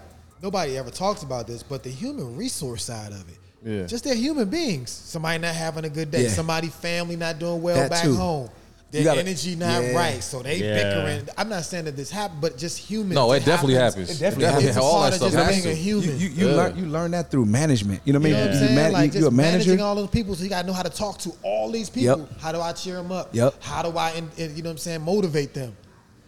nobody 0.44 0.78
ever 0.78 0.90
talks 0.90 1.24
about 1.24 1.48
this, 1.48 1.64
but 1.64 1.82
the 1.82 1.90
human 1.90 2.36
resource 2.36 2.84
side 2.84 3.10
of 3.10 3.28
it. 3.28 3.38
Yeah. 3.64 3.86
Just 3.86 4.04
they're 4.04 4.14
human 4.14 4.48
beings. 4.48 4.90
Somebody 4.90 5.38
not 5.38 5.54
having 5.54 5.84
a 5.84 5.88
good 5.88 6.10
day. 6.10 6.24
Yeah. 6.24 6.28
Somebody 6.28 6.68
family 6.68 7.16
not 7.16 7.38
doing 7.38 7.62
well 7.62 7.76
That 7.76 7.90
back 7.90 8.04
too. 8.04 8.14
home. 8.14 8.50
Their 8.90 9.02
gotta- 9.02 9.20
energy 9.20 9.56
not 9.56 9.82
yeah. 9.82 9.92
right, 9.92 10.22
so 10.22 10.40
they 10.40 10.58
Yeah. 10.58 10.74
bickering. 10.74 11.28
I'm 11.36 11.48
not 11.48 11.64
saying 11.64 11.86
that 11.86 11.96
this 11.96 12.10
happened, 12.12 12.40
but 12.40 12.56
just 12.56 12.78
human. 12.78 13.14
No, 13.16 13.32
it 13.32 13.44
definitely 13.44 13.74
happens. 13.74 14.08
It 14.08 14.20
definitely 14.20 14.66
It's 14.66 14.76
a 14.76 14.80
All 14.82 15.00
part 15.00 15.12
that 15.14 15.22
of 15.22 15.32
stuff 15.32 15.48
just 15.48 15.64
being 15.64 15.74
a 15.74 15.76
human. 15.76 16.10
You, 16.10 16.28
you, 16.28 16.28
you 16.28 16.48
Yeah. 16.50 16.54
learn 16.54 16.76
you 16.76 16.86
learn 16.86 17.10
that 17.10 17.28
through 17.30 17.46
management. 17.46 18.02
You 18.04 18.12
know 18.12 18.20
what 18.20 18.26
I 18.26 18.28
You 18.28 18.34
mean? 18.36 18.44
know 18.44 18.50
what 18.50 18.56
I'm 18.56 18.60
You 18.62 18.66
saying? 18.68 18.74
man- 18.76 18.92
like 18.92 19.04
you- 19.06 19.10
just 19.10 19.20
you 19.22 19.26
a 19.26 19.30
manager. 19.32 19.58
managing 19.70 19.80
all 19.80 19.94
those 19.96 20.10
people, 20.10 20.34
so 20.36 20.44
you 20.44 20.50
gotta 20.50 20.66
know 20.68 20.72
how 20.74 20.82
to 20.84 20.90
talk 20.90 21.18
to 21.20 21.32
all 21.42 21.72
these 21.72 21.90
people. 21.90 22.18
Yep. 22.20 22.40
How 22.40 22.52
do 22.52 22.60
I 22.60 22.70
cheer 22.72 22.94
them 22.96 23.10
up? 23.10 23.30
Yep. 23.32 23.54
How 23.60 23.82
do 23.82 23.96
I, 23.98 24.10
in, 24.12 24.30
in- 24.36 24.54
you 24.56 24.62
know 24.62 24.68
what 24.68 24.72
I'm 24.74 24.78
saying, 24.78 25.00
motivate 25.02 25.54
them? 25.54 25.74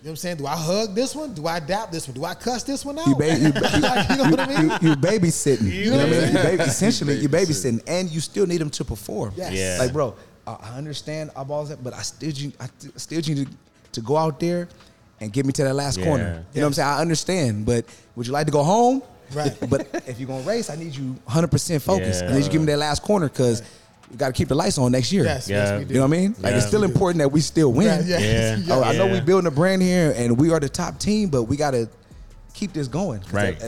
You 0.06 0.10
know 0.10 0.12
what 0.12 0.18
I'm 0.18 0.22
saying? 0.22 0.36
Do 0.36 0.46
I 0.46 0.54
hug 0.54 0.94
this 0.94 1.16
one? 1.16 1.34
Do 1.34 1.48
I 1.48 1.56
adapt 1.56 1.90
this 1.90 2.06
one? 2.06 2.14
Do 2.16 2.24
I 2.24 2.34
cuss 2.34 2.62
this 2.62 2.84
one 2.84 2.96
out? 2.96 3.08
You, 3.08 3.16
ba- 3.16 3.36
you, 3.40 3.50
Like, 3.80 4.08
you 4.08 4.16
know 4.16 4.30
what 4.30 4.38
I 4.38 4.46
mean? 4.46 4.70
you, 4.80 4.90
you 4.90 4.94
babysitting. 4.94 5.62
You 5.68 5.90
know 5.90 5.96
what 5.96 6.06
I 6.06 6.10
mean? 6.10 6.20
You 6.20 6.26
Yeah. 6.34 6.42
baby, 6.44 6.62
essentially, 6.62 7.14
you 7.16 7.28
babysitting, 7.28 7.82
and 7.88 8.08
you 8.08 8.20
still 8.20 8.46
need 8.46 8.58
them 8.58 8.70
to 8.70 8.84
perform. 8.84 9.32
Yes. 9.36 9.52
Yeah. 9.54 9.78
Like, 9.80 9.92
bro, 9.92 10.14
I 10.46 10.52
understand 10.76 11.32
I 11.34 11.40
understand 11.40 11.50
all 11.50 11.64
that, 11.64 11.82
but 11.82 11.92
I 11.92 12.02
still 12.02 12.30
you 12.30 12.52
I 12.60 12.68
still 12.94 13.20
need 13.20 13.48
to, 13.48 13.56
to 13.94 14.00
go 14.00 14.16
out 14.16 14.38
there 14.38 14.68
and 15.20 15.32
get 15.32 15.44
me 15.44 15.50
to 15.54 15.64
that 15.64 15.74
last 15.74 15.98
Yeah. 15.98 16.04
corner. 16.04 16.24
You 16.54 16.60
know 16.60 16.66
what 16.66 16.66
I'm 16.68 16.72
saying? 16.74 16.88
I 16.88 17.00
understand, 17.00 17.66
but 17.66 17.84
would 18.14 18.28
you 18.28 18.32
like 18.32 18.46
to 18.46 18.52
go 18.52 18.62
home? 18.62 19.02
Right. 19.34 19.56
but 19.68 19.88
if 20.06 20.20
you're 20.20 20.28
gonna 20.28 20.44
race, 20.44 20.70
I 20.70 20.76
need 20.76 20.94
you 20.94 21.16
100 21.24 21.48
percent 21.50 21.82
focused. 21.82 22.22
I 22.22 22.26
Yeah. 22.26 22.32
need 22.34 22.38
you 22.38 22.44
to 22.44 22.50
give 22.50 22.60
me 22.60 22.66
that 22.66 22.78
last 22.78 23.02
corner 23.02 23.28
because 23.28 23.60
you 24.16 24.18
got 24.18 24.28
to 24.28 24.32
keep 24.32 24.48
the 24.48 24.54
lights 24.54 24.78
on 24.78 24.90
next 24.92 25.12
year. 25.12 25.24
Yes, 25.24 25.46
Yeah. 25.46 25.56
yes, 25.72 25.78
we 25.78 25.84
do. 25.84 25.94
You 25.94 26.00
know 26.00 26.06
what 26.06 26.16
I 26.16 26.20
mean? 26.20 26.34
Like 26.40 26.54
it's 26.54 26.66
still 26.66 26.84
important 26.84 27.18
that 27.18 27.28
we 27.28 27.42
still 27.42 27.70
win. 27.70 27.88
Right, 27.88 28.06
yeah. 28.06 28.18
Yeah. 28.18 28.56
Oh, 28.74 28.82
I 28.82 28.96
know 28.96 29.04
Yeah. 29.06 29.12
we 29.12 29.20
building 29.20 29.46
a 29.46 29.50
brand 29.50 29.82
here, 29.82 30.14
and 30.16 30.38
we 30.38 30.50
are 30.52 30.58
the 30.58 30.70
top 30.70 30.98
team, 30.98 31.28
but 31.28 31.42
we 31.44 31.56
got 31.58 31.72
to 31.72 31.86
keep 32.54 32.72
this 32.72 32.88
going. 32.88 33.20
Right. 33.30 33.58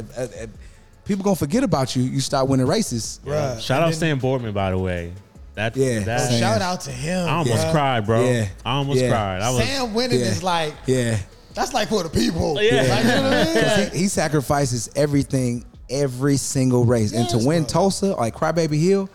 people 1.04 1.22
gonna 1.22 1.36
forget 1.36 1.62
about 1.64 1.94
you. 1.94 2.02
You 2.02 2.20
start 2.20 2.48
winning 2.48 2.66
races. 2.66 3.20
Bruh. 3.24 3.60
Shout 3.60 3.78
And 3.78 3.84
out 3.86 3.90
then- 3.90 4.00
Sam 4.00 4.18
Boardman, 4.18 4.52
by 4.54 4.70
the 4.70 4.78
way. 4.78 5.12
That 5.54 5.76
Yeah. 5.76 5.98
that, 6.00 6.30
Sam. 6.30 6.40
shout 6.40 6.62
out 6.62 6.80
to 6.82 6.90
him. 6.90 7.26
I 7.28 7.32
almost 7.32 7.66
bruh. 7.66 7.72
cried, 7.72 8.06
bro. 8.06 8.24
Yeah. 8.24 8.46
I 8.64 8.70
almost 8.76 9.00
Yeah. 9.00 9.08
cried. 9.10 9.42
I 9.42 9.50
was 9.50 9.64
Sam 9.64 9.92
winning 9.92 10.20
Yeah. 10.20 10.26
is 10.26 10.42
like 10.42 10.72
Yeah, 10.86 11.18
that's 11.52 11.74
like 11.74 11.88
for 11.88 12.02
the 12.04 12.08
people. 12.08 12.62
Yeah. 12.62 12.82
Like, 12.82 13.02
you 13.04 13.08
know 13.10 13.22
what 13.22 13.32
I 13.32 13.44
mean? 13.44 13.54
'Cause 13.64 13.78
Like, 13.78 13.92
he, 13.92 13.98
he 14.00 14.08
sacrifices 14.08 14.88
everything 14.96 15.64
every 15.90 16.36
single 16.36 16.84
race, 16.84 17.12
and 17.12 17.28
to 17.30 17.38
win 17.38 17.62
bro. 17.64 17.68
Tulsa 17.70 18.06
like 18.14 18.34
Crybaby 18.36 18.78
Hill, 18.80 19.08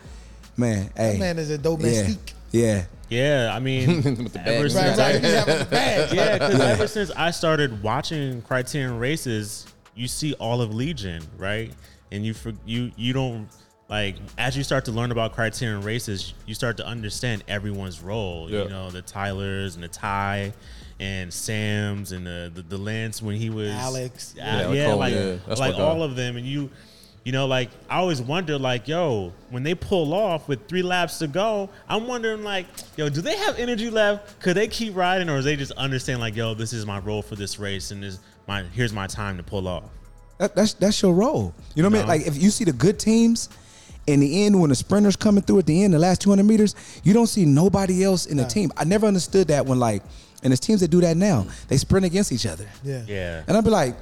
man, 0.58 0.92
hey, 0.96 1.18
man 1.20 1.40
is 1.40 1.50
a 1.50 1.54
yeah, 1.54 1.58
domestique. 1.58 2.34
yeah, 2.52 2.86
yeah. 3.10 3.52
I 3.54 3.60
mean, 3.60 3.90
ever 4.46 4.70
since 4.70 4.98
Right, 4.98 5.14
right. 5.14 5.24
He 5.24 5.32
having 5.32 5.58
the 5.58 6.10
yeah, 6.14 6.34
because 6.34 6.60
ever 6.60 6.88
since 6.88 7.12
I 7.12 7.32
started 7.32 7.84
watching 7.84 8.42
criterium 8.42 9.00
races, 9.00 9.68
you 9.96 10.08
see 10.08 10.34
all 10.36 10.62
of 10.62 10.74
Legion, 10.74 11.24
right? 11.38 11.72
And 12.12 12.26
you 12.26 12.34
for, 12.34 12.54
you 12.66 12.92
you 12.96 13.14
don't 13.14 13.48
like 13.90 14.16
as 14.38 14.56
you 14.58 14.64
start 14.64 14.86
to 14.86 14.92
learn 14.92 15.12
about 15.12 15.36
criterium 15.36 15.84
races, 15.84 16.34
you 16.46 16.54
start 16.54 16.78
to 16.78 16.86
understand 16.86 17.44
everyone's 17.48 18.02
role. 18.02 18.50
Yeah. 18.50 18.64
You 18.64 18.70
know, 18.70 18.90
the 18.90 19.02
Tylers 19.02 19.76
and 19.76 19.84
the 19.84 19.88
Ty 19.88 20.54
and 21.00 21.34
Sam's 21.34 22.12
and 22.12 22.26
the 22.26 22.52
the, 22.54 22.62
the 22.62 22.78
Lance 22.78 23.22
when 23.22 23.36
he 23.36 23.50
was 23.50 23.72
Alex. 23.72 24.36
Ah, 24.38 24.44
yeah, 24.44 24.62
Yeah, 24.62 24.72
yeah, 24.72 24.94
like 24.94 25.14
yeah. 25.14 25.38
Like 25.58 25.76
all 25.76 26.04
of 26.04 26.16
them, 26.16 26.38
and 26.38 26.46
you. 26.46 26.70
You 27.24 27.32
know, 27.32 27.48
like 27.48 27.70
I 27.90 27.98
always 27.98 28.22
wonder, 28.22 28.58
like, 28.60 28.88
yo, 28.88 29.32
when 29.50 29.64
they 29.64 29.76
pull 29.76 30.14
off 30.14 30.50
with 30.50 30.68
three 30.68 30.82
laps 30.82 31.20
to 31.20 31.28
go, 31.28 31.70
I'm 31.88 32.06
wondering, 32.06 32.44
like, 32.44 32.66
yo, 32.98 33.08
do 33.08 33.22
they 33.22 33.38
have 33.38 33.58
energy 33.58 33.90
left? 33.90 34.42
Could 34.42 34.58
they 34.58 34.68
keep 34.68 34.94
riding, 34.96 35.30
or 35.30 35.38
is 35.38 35.46
they 35.46 35.56
just 35.56 35.72
understand, 35.74 36.20
like, 36.20 36.36
yo, 36.36 36.54
this 36.54 36.74
is 36.74 36.86
my 36.86 37.00
role 37.00 37.22
for 37.22 37.36
this 37.36 37.60
race, 37.60 37.92
and 37.92 38.04
this 38.04 38.20
my 38.48 38.64
here's 38.64 38.92
my 38.92 39.08
time 39.08 39.38
to 39.38 39.44
pull 39.44 39.68
off. 39.70 39.86
That, 40.38 40.54
that's 40.56 40.74
that's 40.74 41.02
your 41.02 41.14
role. 41.14 41.54
You 41.76 41.84
know 41.84 41.90
what 41.90 41.96
I 41.96 42.00
mean? 42.00 42.08
Like 42.10 42.28
if 42.28 42.42
you 42.42 42.50
see 42.50 42.66
the 42.66 42.74
good 42.74 43.00
teams. 43.00 43.50
In 44.06 44.20
the 44.20 44.46
end, 44.46 44.60
when 44.60 44.70
the 44.70 44.76
sprinters 44.76 45.16
coming 45.16 45.42
through 45.42 45.60
at 45.60 45.66
the 45.66 45.82
end, 45.82 45.94
the 45.94 45.98
last 45.98 46.20
200 46.20 46.44
meters, 46.44 46.76
you 47.06 47.14
don't 47.14 47.28
see 47.28 47.46
nobody 47.46 48.04
else 48.04 48.26
in 48.26 48.36
the 48.36 48.44
team. 48.44 48.70
I 48.76 48.84
never 48.84 49.08
understood 49.08 49.48
that 49.48 49.66
when 49.66 49.80
like, 49.80 50.04
and 50.44 50.52
there's 50.52 50.60
teams 50.60 50.82
that 50.82 50.90
do 50.90 51.00
that 51.00 51.16
now. 51.16 51.48
They 51.70 51.78
sprint 51.78 52.06
against 52.06 52.34
each 52.34 52.46
other. 52.46 52.68
Yeah. 52.84 53.04
Yeah, 53.08 53.44
And 53.48 53.56
I'd 53.56 53.64
be 53.64 53.70
like, 53.70 53.96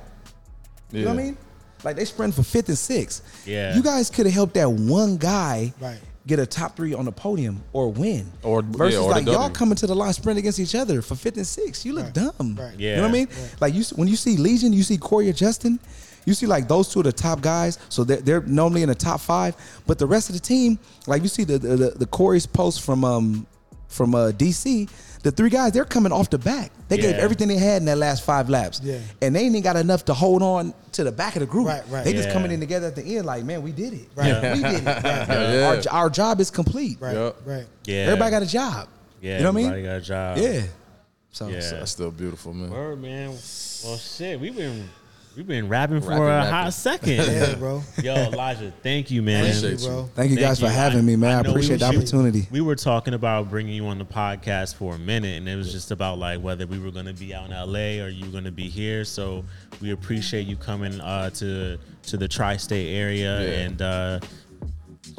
Yeah. 0.90 1.00
You 1.00 1.06
know 1.06 1.14
what 1.14 1.20
I 1.20 1.24
mean? 1.24 1.38
Like 1.84 1.96
they 1.96 2.06
sprint 2.06 2.34
for 2.34 2.44
fifth 2.44 2.70
and 2.70 2.78
sixth. 2.78 3.44
Yeah. 3.48 3.76
You 3.76 3.82
guys 3.84 4.10
could 4.10 4.26
have 4.26 4.36
helped 4.36 4.54
that 4.56 4.70
one 4.72 5.18
guy 5.18 5.74
Right. 5.80 6.00
get 6.28 6.40
a 6.40 6.46
top 6.46 6.76
three 6.76 6.94
on 6.94 7.06
the 7.06 7.12
podium 7.12 7.64
or 7.74 7.90
win. 7.92 8.32
Or- 8.44 8.62
versus 8.62 9.00
yeah, 9.00 9.06
or 9.06 9.10
like 9.12 9.26
y'all 9.26 9.50
coming 9.50 9.76
to 9.76 9.88
the 9.88 9.96
line 9.96 10.14
sprint 10.14 10.38
against 10.40 10.60
each 10.60 10.76
other 10.76 11.02
for 11.02 11.16
fifth 11.16 11.38
and 11.38 11.48
sixth. 11.48 11.86
You 11.86 11.94
look 11.94 12.06
Right. 12.06 12.14
dumb. 12.14 12.58
Right. 12.60 12.74
Yeah. 12.78 12.90
You 12.92 12.96
know 12.98 13.02
what 13.04 13.16
I 13.16 13.18
Yeah. 13.20 13.26
mean? 13.26 13.28
Like 13.60 13.74
you 13.74 13.84
when 13.96 14.08
you 14.08 14.16
see 14.16 14.38
Legion, 14.38 14.74
you 14.74 14.84
see 14.84 14.98
Corey 14.98 15.30
or 15.30 15.34
Justin. 15.34 15.80
You 16.26 16.36
see 16.36 16.46
like 16.46 16.68
those 16.68 16.88
two 16.90 17.00
are 17.00 17.04
the 17.04 17.12
top 17.12 17.42
guys, 17.42 17.80
so 17.90 18.04
they're, 18.04 18.18
they're 18.18 18.42
normally 18.42 18.84
in 18.84 18.90
the 18.90 18.94
top 18.96 19.22
five. 19.22 19.56
But 19.88 19.98
the 19.98 20.06
rest 20.06 20.30
of 20.30 20.36
the 20.36 20.40
team, 20.42 20.78
like 21.08 21.24
you 21.24 21.28
see 21.30 21.44
the 21.46 21.58
the, 21.58 21.76
the, 21.76 21.90
the 21.98 22.06
Corey's 22.06 22.46
post 22.46 22.82
from 22.84 23.04
um 23.04 23.48
from 23.88 24.14
uh, 24.16 24.32
DC, 24.32 24.88
the 25.24 25.32
three 25.32 25.50
guys 25.50 25.72
they're 25.72 25.86
coming 25.86 26.12
off 26.12 26.30
the 26.30 26.38
back. 26.38 26.72
They 26.88 26.98
gave 26.98 27.16
everything 27.16 27.48
they 27.48 27.58
had 27.58 27.82
in 27.82 27.86
that 27.86 27.98
last 27.98 28.24
five 28.24 28.50
laps, 28.50 28.82
Yeah. 28.84 29.00
and 29.22 29.36
they 29.36 29.42
ain't 29.42 29.52
even 29.52 29.62
got 29.62 29.76
enough 29.78 30.06
to 30.06 30.14
hold 30.14 30.42
on 30.42 30.74
to 30.94 31.04
the 31.04 31.12
back 31.12 31.36
of 31.36 31.40
the 31.42 31.46
group. 31.46 31.68
Right, 31.68 31.84
right. 31.90 32.04
They 32.04 32.14
just 32.14 32.32
coming 32.32 32.52
in 32.52 32.60
together 32.60 32.88
at 32.88 32.96
the 32.96 33.04
end, 33.18 33.26
like 33.26 33.44
man, 33.46 33.62
we 33.62 33.72
did 33.72 33.94
it. 33.94 34.10
Right. 34.16 34.56
we 34.56 34.62
did 34.62 34.74
it. 34.74 34.86
Right. 34.86 35.28
Yeah. 35.28 35.82
Our, 35.92 36.04
our 36.04 36.10
job 36.10 36.40
is 36.40 36.52
complete. 36.52 36.98
Right. 37.00 37.16
Yep. 37.16 37.36
Right. 37.46 37.66
yeah. 37.86 37.96
Everybody 38.06 38.32
got 38.32 38.44
a 38.44 38.46
job. 38.48 38.88
yeah. 39.22 39.38
you 39.38 39.44
know 39.44 39.52
what 39.52 39.54
I 39.54 39.56
mean? 39.56 39.66
everybody 39.68 39.82
mean? 39.84 39.92
got 39.92 39.98
a 39.98 40.02
job. 40.02 40.38
Yeah. 40.38 40.62
So, 41.32 41.48
Yeah. 41.48 41.60
so- 41.62 41.76
That's 41.78 41.92
still 41.92 42.12
beautiful, 42.12 42.54
man. 42.54 42.70
Word, 42.70 43.02
man. 43.02 43.30
Well, 43.30 43.98
shit, 43.98 44.40
we've 44.40 44.56
been 44.56 44.90
we've 45.36 45.48
been 45.48 45.68
rapping 45.70 46.02
for 46.02 46.10
Rapping, 46.10 46.24
a 46.24 46.28
rapping. 46.28 46.52
hot 46.54 46.74
second. 46.74 47.12
Yeah, 47.32 47.56
bro. 47.56 47.82
Yo, 48.04 48.14
Elijah, 48.16 48.74
thank 48.84 49.10
you, 49.12 49.22
man. 49.22 49.46
Thank 49.46 49.56
Appreciate 49.64 49.82
you, 49.82 49.88
bro. 49.88 50.10
thank 50.16 50.32
you 50.32 50.38
guys 50.38 50.60
for 50.60 50.66
you. 50.66 50.72
having 50.72 51.06
me, 51.06 51.16
man. 51.16 51.32
I, 51.32 51.42
know 51.42 51.50
we 51.50 51.50
appreciate 51.52 51.80
the 51.80 51.86
opportunity. 51.86 52.48
We 52.52 52.62
were 52.62 52.76
talking 52.76 53.14
about 53.14 53.50
bringing 53.50 53.74
you 53.74 53.86
on 53.88 53.98
the 53.98 54.06
podcast 54.06 54.76
for 54.76 54.96
a 54.96 55.00
minute, 55.00 55.38
and 55.38 55.48
it 55.48 55.56
was 55.56 55.72
just 55.72 55.92
about 55.92 56.18
like 56.18 56.42
whether 56.42 56.68
we 56.68 56.80
were 56.80 56.92
going 56.92 57.06
to 57.06 57.14
be 57.14 57.34
out 57.34 57.46
in 57.46 57.52
LA 57.52 58.04
or 58.04 58.10
you 58.10 58.26
were 58.26 58.32
going 58.32 58.44
to 58.44 58.52
be 58.52 58.70
here. 58.70 59.06
So 59.06 59.44
we 59.82 59.92
appreciate 59.92 60.48
you 60.48 60.56
coming 60.56 61.00
uh, 61.02 61.30
to 61.32 61.78
to 62.04 62.18
the 62.18 62.28
tri-state 62.28 62.96
area 62.96 63.42
Yeah. 63.42 63.60
and 63.60 63.82
uh, 63.82 64.20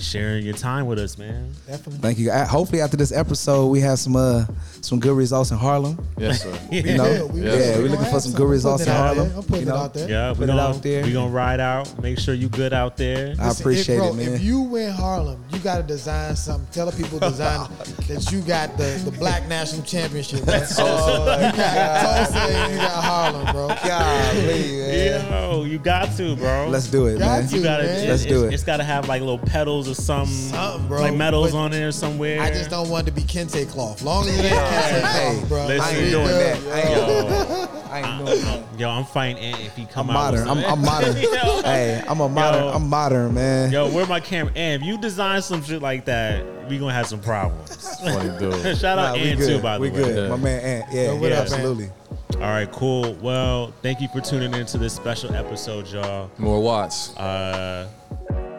sharing 0.01 0.45
your 0.45 0.55
time 0.55 0.87
with 0.87 0.99
us, 0.99 1.19
man. 1.19 1.53
Definitely. 1.67 2.01
Thank 2.01 2.19
you. 2.19 2.31
Hopefully, 2.33 2.81
after 2.81 2.97
this 2.97 3.13
episode, 3.13 3.67
we 3.69 3.81
have 3.81 3.99
some 3.99 4.17
uh 4.17 4.45
some 4.81 4.99
good 5.01 5.17
results 5.17 5.51
in 5.51 5.59
Harlem. 5.59 5.99
Yes, 6.19 6.43
sir. 6.43 6.59
You 6.71 6.97
know, 6.97 7.05
will. 7.05 7.29
We 7.29 7.43
yeah. 7.43 7.55
Yeah, 7.55 7.77
We 7.79 7.85
we're 7.85 7.89
looking 7.91 8.05
for 8.07 8.11
some 8.21 8.21
some. 8.21 8.35
good 8.35 8.49
results 8.49 8.87
in 8.87 8.93
putting 8.93 8.97
it 8.97 8.99
out 9.01 9.07
Harlem. 9.17 9.29
there. 9.29 9.37
I'm 9.39 9.43
putting 9.45 9.67
you 9.67 9.73
it 9.73 9.77
out 9.77 9.95
there. 9.95 10.09
Yeah, 10.11 10.29
Put 10.31 10.39
we're 10.39 10.45
it 10.45 10.47
gonna, 10.49 10.63
out 10.63 10.83
there. 10.83 11.05
we 11.05 11.13
gonna 11.13 11.31
ride 11.31 11.61
out. 11.61 12.03
Make 12.03 12.19
sure 12.19 12.35
you 12.35 12.49
good 12.49 12.73
out 12.73 12.97
there. 12.97 13.35
I 13.41 13.51
appreciate 13.51 13.97
if, 13.97 14.01
bro, 14.01 14.09
it, 14.11 14.15
man. 14.15 14.33
If 14.35 14.43
you 14.43 14.61
win 14.61 14.91
Harlem, 14.91 15.45
you 15.53 15.59
got 15.61 15.77
to 15.77 15.83
design 15.83 16.35
something. 16.37 16.67
Tell 16.73 16.91
the 16.91 16.97
people 17.03 17.19
design 17.19 17.69
that 18.09 18.29
you 18.33 18.41
got 18.43 18.77
the, 18.77 19.01
the 19.05 19.13
Black 19.13 19.47
National 19.49 19.83
Championship. 19.83 20.45
Bro. 20.45 20.61
Oh, 20.79 21.37
you 21.37 21.53
got 21.57 22.01
Tulsa 22.03 22.71
you 22.73 22.77
got 22.79 23.05
Harlem, 23.05 23.53
bro. 23.53 23.69
Golly, 23.87 24.79
man. 24.79 25.31
Yo, 25.31 25.65
you 25.65 25.79
got 25.79 26.17
to, 26.17 26.37
bro. 26.37 26.69
Let's 26.69 26.87
do 26.89 27.07
it, 27.07 27.19
Got 27.19 27.41
man. 27.43 27.49
to. 27.49 27.57
You 27.57 27.63
gotta, 27.63 27.85
man. 27.85 28.09
Let's 28.09 28.25
do 28.27 28.45
it. 28.47 28.55
It's 28.55 28.65
got 28.65 28.79
to 28.79 28.85
have 28.85 29.09
like 29.09 29.21
little 29.21 29.39
pedals 29.39 29.82
or 29.89 29.95
some, 29.95 30.27
Something, 30.27 30.89
bro. 30.89 31.01
like 31.01 31.15
medals 31.15 31.53
But 31.53 31.59
on 31.59 31.71
there 31.71 31.93
somewhere. 31.93 32.41
I 32.41 32.51
just 32.51 32.71
don't 32.71 32.89
want 32.89 33.07
it 33.09 33.11
to 33.11 33.17
be 33.17 33.23
kente 33.27 33.69
cloth. 33.71 34.03
Long 34.03 34.27
as 34.29 34.39
it 34.39 34.45
ain't 34.45 34.55
kente 34.55 35.01
Hey, 35.13 35.35
cloth, 35.37 35.49
bro. 35.49 35.67
listen, 35.67 35.81
I 35.81 35.99
ain't 35.99 36.11
doing 36.11 36.27
that. 36.27 36.59
I 36.59 36.81
ain't, 36.81 37.93
I 37.93 37.99
ain't 38.19 38.27
doing 38.27 38.41
that. 38.43 38.81
Yo, 38.81 38.89
I'm 38.91 39.05
fighting 39.05 39.39
Ant 39.43 39.61
if 39.61 39.77
he 39.77 39.85
come 39.87 40.11
I'm 40.11 40.17
out. 40.17 40.35
modern. 40.35 40.49
I'm, 40.49 40.59
I'm 40.65 40.83
modern. 40.85 41.17
Yo. 41.17 41.63
hey, 41.63 42.03
I'm 42.09 42.21
a 42.21 42.29
modern. 42.29 42.65
Yo. 42.65 42.69
I'm 42.71 42.89
modern, 42.89 43.35
man. 43.35 43.71
Yo, 43.73 43.91
where 43.91 44.07
my 44.07 44.21
camera? 44.21 44.53
And 44.57 44.83
if 44.83 44.87
you 44.89 44.99
design 44.99 45.43
some 45.43 45.63
shit 45.63 45.83
like 45.83 46.05
that, 46.07 46.45
we 46.69 46.79
gonna 46.79 46.93
have 46.93 47.07
some 47.07 47.21
problems. 47.21 47.99
Funny. 48.01 48.75
Shout 48.77 48.99
out 48.99 49.15
we 49.17 49.31
Ant 49.31 49.41
too, 49.41 49.59
by 49.61 49.75
the 49.77 49.81
we 49.83 49.91
way. 49.91 49.97
We 49.99 50.05
good. 50.05 50.31
My 50.31 50.37
man 50.37 50.61
Ant. 50.63 50.93
Yeah, 50.93 51.03
Yo, 51.13 51.17
what 51.17 51.31
yeah, 51.31 51.37
up, 51.37 51.43
absolutely. 51.43 51.91
All 52.35 52.49
right, 52.49 52.71
cool. 52.73 53.13
Well, 53.21 53.73
thank 53.83 54.01
you 54.01 54.09
for 54.09 54.21
tuning 54.21 54.53
in 54.55 54.67
to 54.67 54.79
this 54.79 54.95
special 54.95 55.33
episode, 55.35 55.87
y'all. 55.89 56.31
More 56.39 56.61
watts. 56.61 57.15
Uh, 57.17 57.89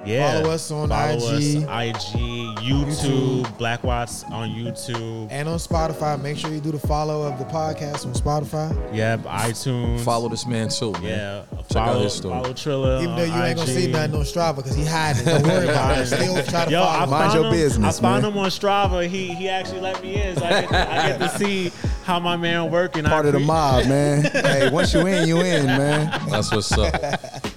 yeah. 0.05 0.41
Follow 0.41 0.53
us 0.53 0.71
on 0.71 0.89
Follow 0.89 1.15
IG. 1.35 1.63
us, 1.63 2.03
IG, 2.15 2.19
YouTube, 2.59 3.57
Black 3.57 3.84
Watts 3.84 4.23
on 4.25 4.49
YouTube. 4.49 5.27
And 5.31 5.47
on 5.47 5.57
Spotify, 5.57 6.21
make 6.21 6.38
sure 6.38 6.51
you 6.51 6.59
do 6.59 6.71
the 6.71 6.80
follow 6.80 7.23
of 7.23 7.38
the 7.39 7.45
podcast 7.45 8.05
on 8.05 8.13
Spotify. 8.13 8.73
Yep, 8.95 9.21
iTunes. 9.21 10.01
Follow 10.01 10.30
this 10.30 10.45
man 10.45 10.69
too, 10.69 10.91
man. 10.93 11.03
Yeah, 11.03 11.43
Check 11.51 11.77
out 11.77 11.88
follow, 11.88 12.03
his 12.03 12.13
story. 12.13 12.34
follow 12.41 12.53
Trilla. 12.53 13.03
Even 13.03 13.15
though 13.15 13.23
you 13.23 13.31
on 13.31 13.45
ain't 13.45 13.57
gonna 13.57 13.71
see 13.71 13.88
nothing 13.91 14.15
on 14.15 14.21
Strava 14.21 14.55
because 14.57 14.75
he 14.75 14.85
hiding. 14.85 15.25
Don't 15.25 15.43
worry 15.43 15.67
about 15.67 15.97
it. 15.97 16.05
Still 16.07 16.43
try 16.45 16.65
to 16.65 16.71
Yo, 16.71 16.81
I 16.81 16.85
follow. 16.99 17.11
Mind 17.11 17.23
found 17.23 17.34
your 17.35 17.45
him, 17.45 17.51
business, 17.51 17.99
I 17.99 18.01
found 18.01 18.23
man. 18.23 18.31
him 18.31 18.38
on 18.38 18.49
Strava. 18.49 19.07
He 19.07 19.34
he 19.34 19.49
actually 19.49 19.81
let 19.81 20.01
me 20.01 20.21
in, 20.21 20.35
so 20.38 20.45
I 20.45 20.49
get, 20.61 20.73
I 20.73 21.07
get 21.09 21.19
to 21.19 21.30
see 21.38 21.71
how 22.03 22.19
my 22.19 22.35
man 22.35 22.69
working. 22.69 23.03
Part 23.03 23.25
of 23.25 23.34
the 23.34 23.39
mob, 23.39 23.88
man. 23.88 24.23
hey, 24.31 24.69
once 24.69 24.93
you 24.93 25.05
in, 25.07 25.27
you 25.27 25.41
in, 25.41 25.65
man. 25.65 26.30
That's 26.30 26.51
what's 26.51 26.71
up. 26.73 26.93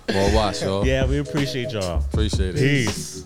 Well, 0.09 0.35
watch, 0.35 0.63
y'all. 0.63 0.87
Yeah, 0.87 1.07
we 1.07 1.19
appreciate 1.19 1.73
y'all. 1.73 2.05
Appreciate 2.13 2.55
it. 2.57 2.59
Peace. 2.59 3.25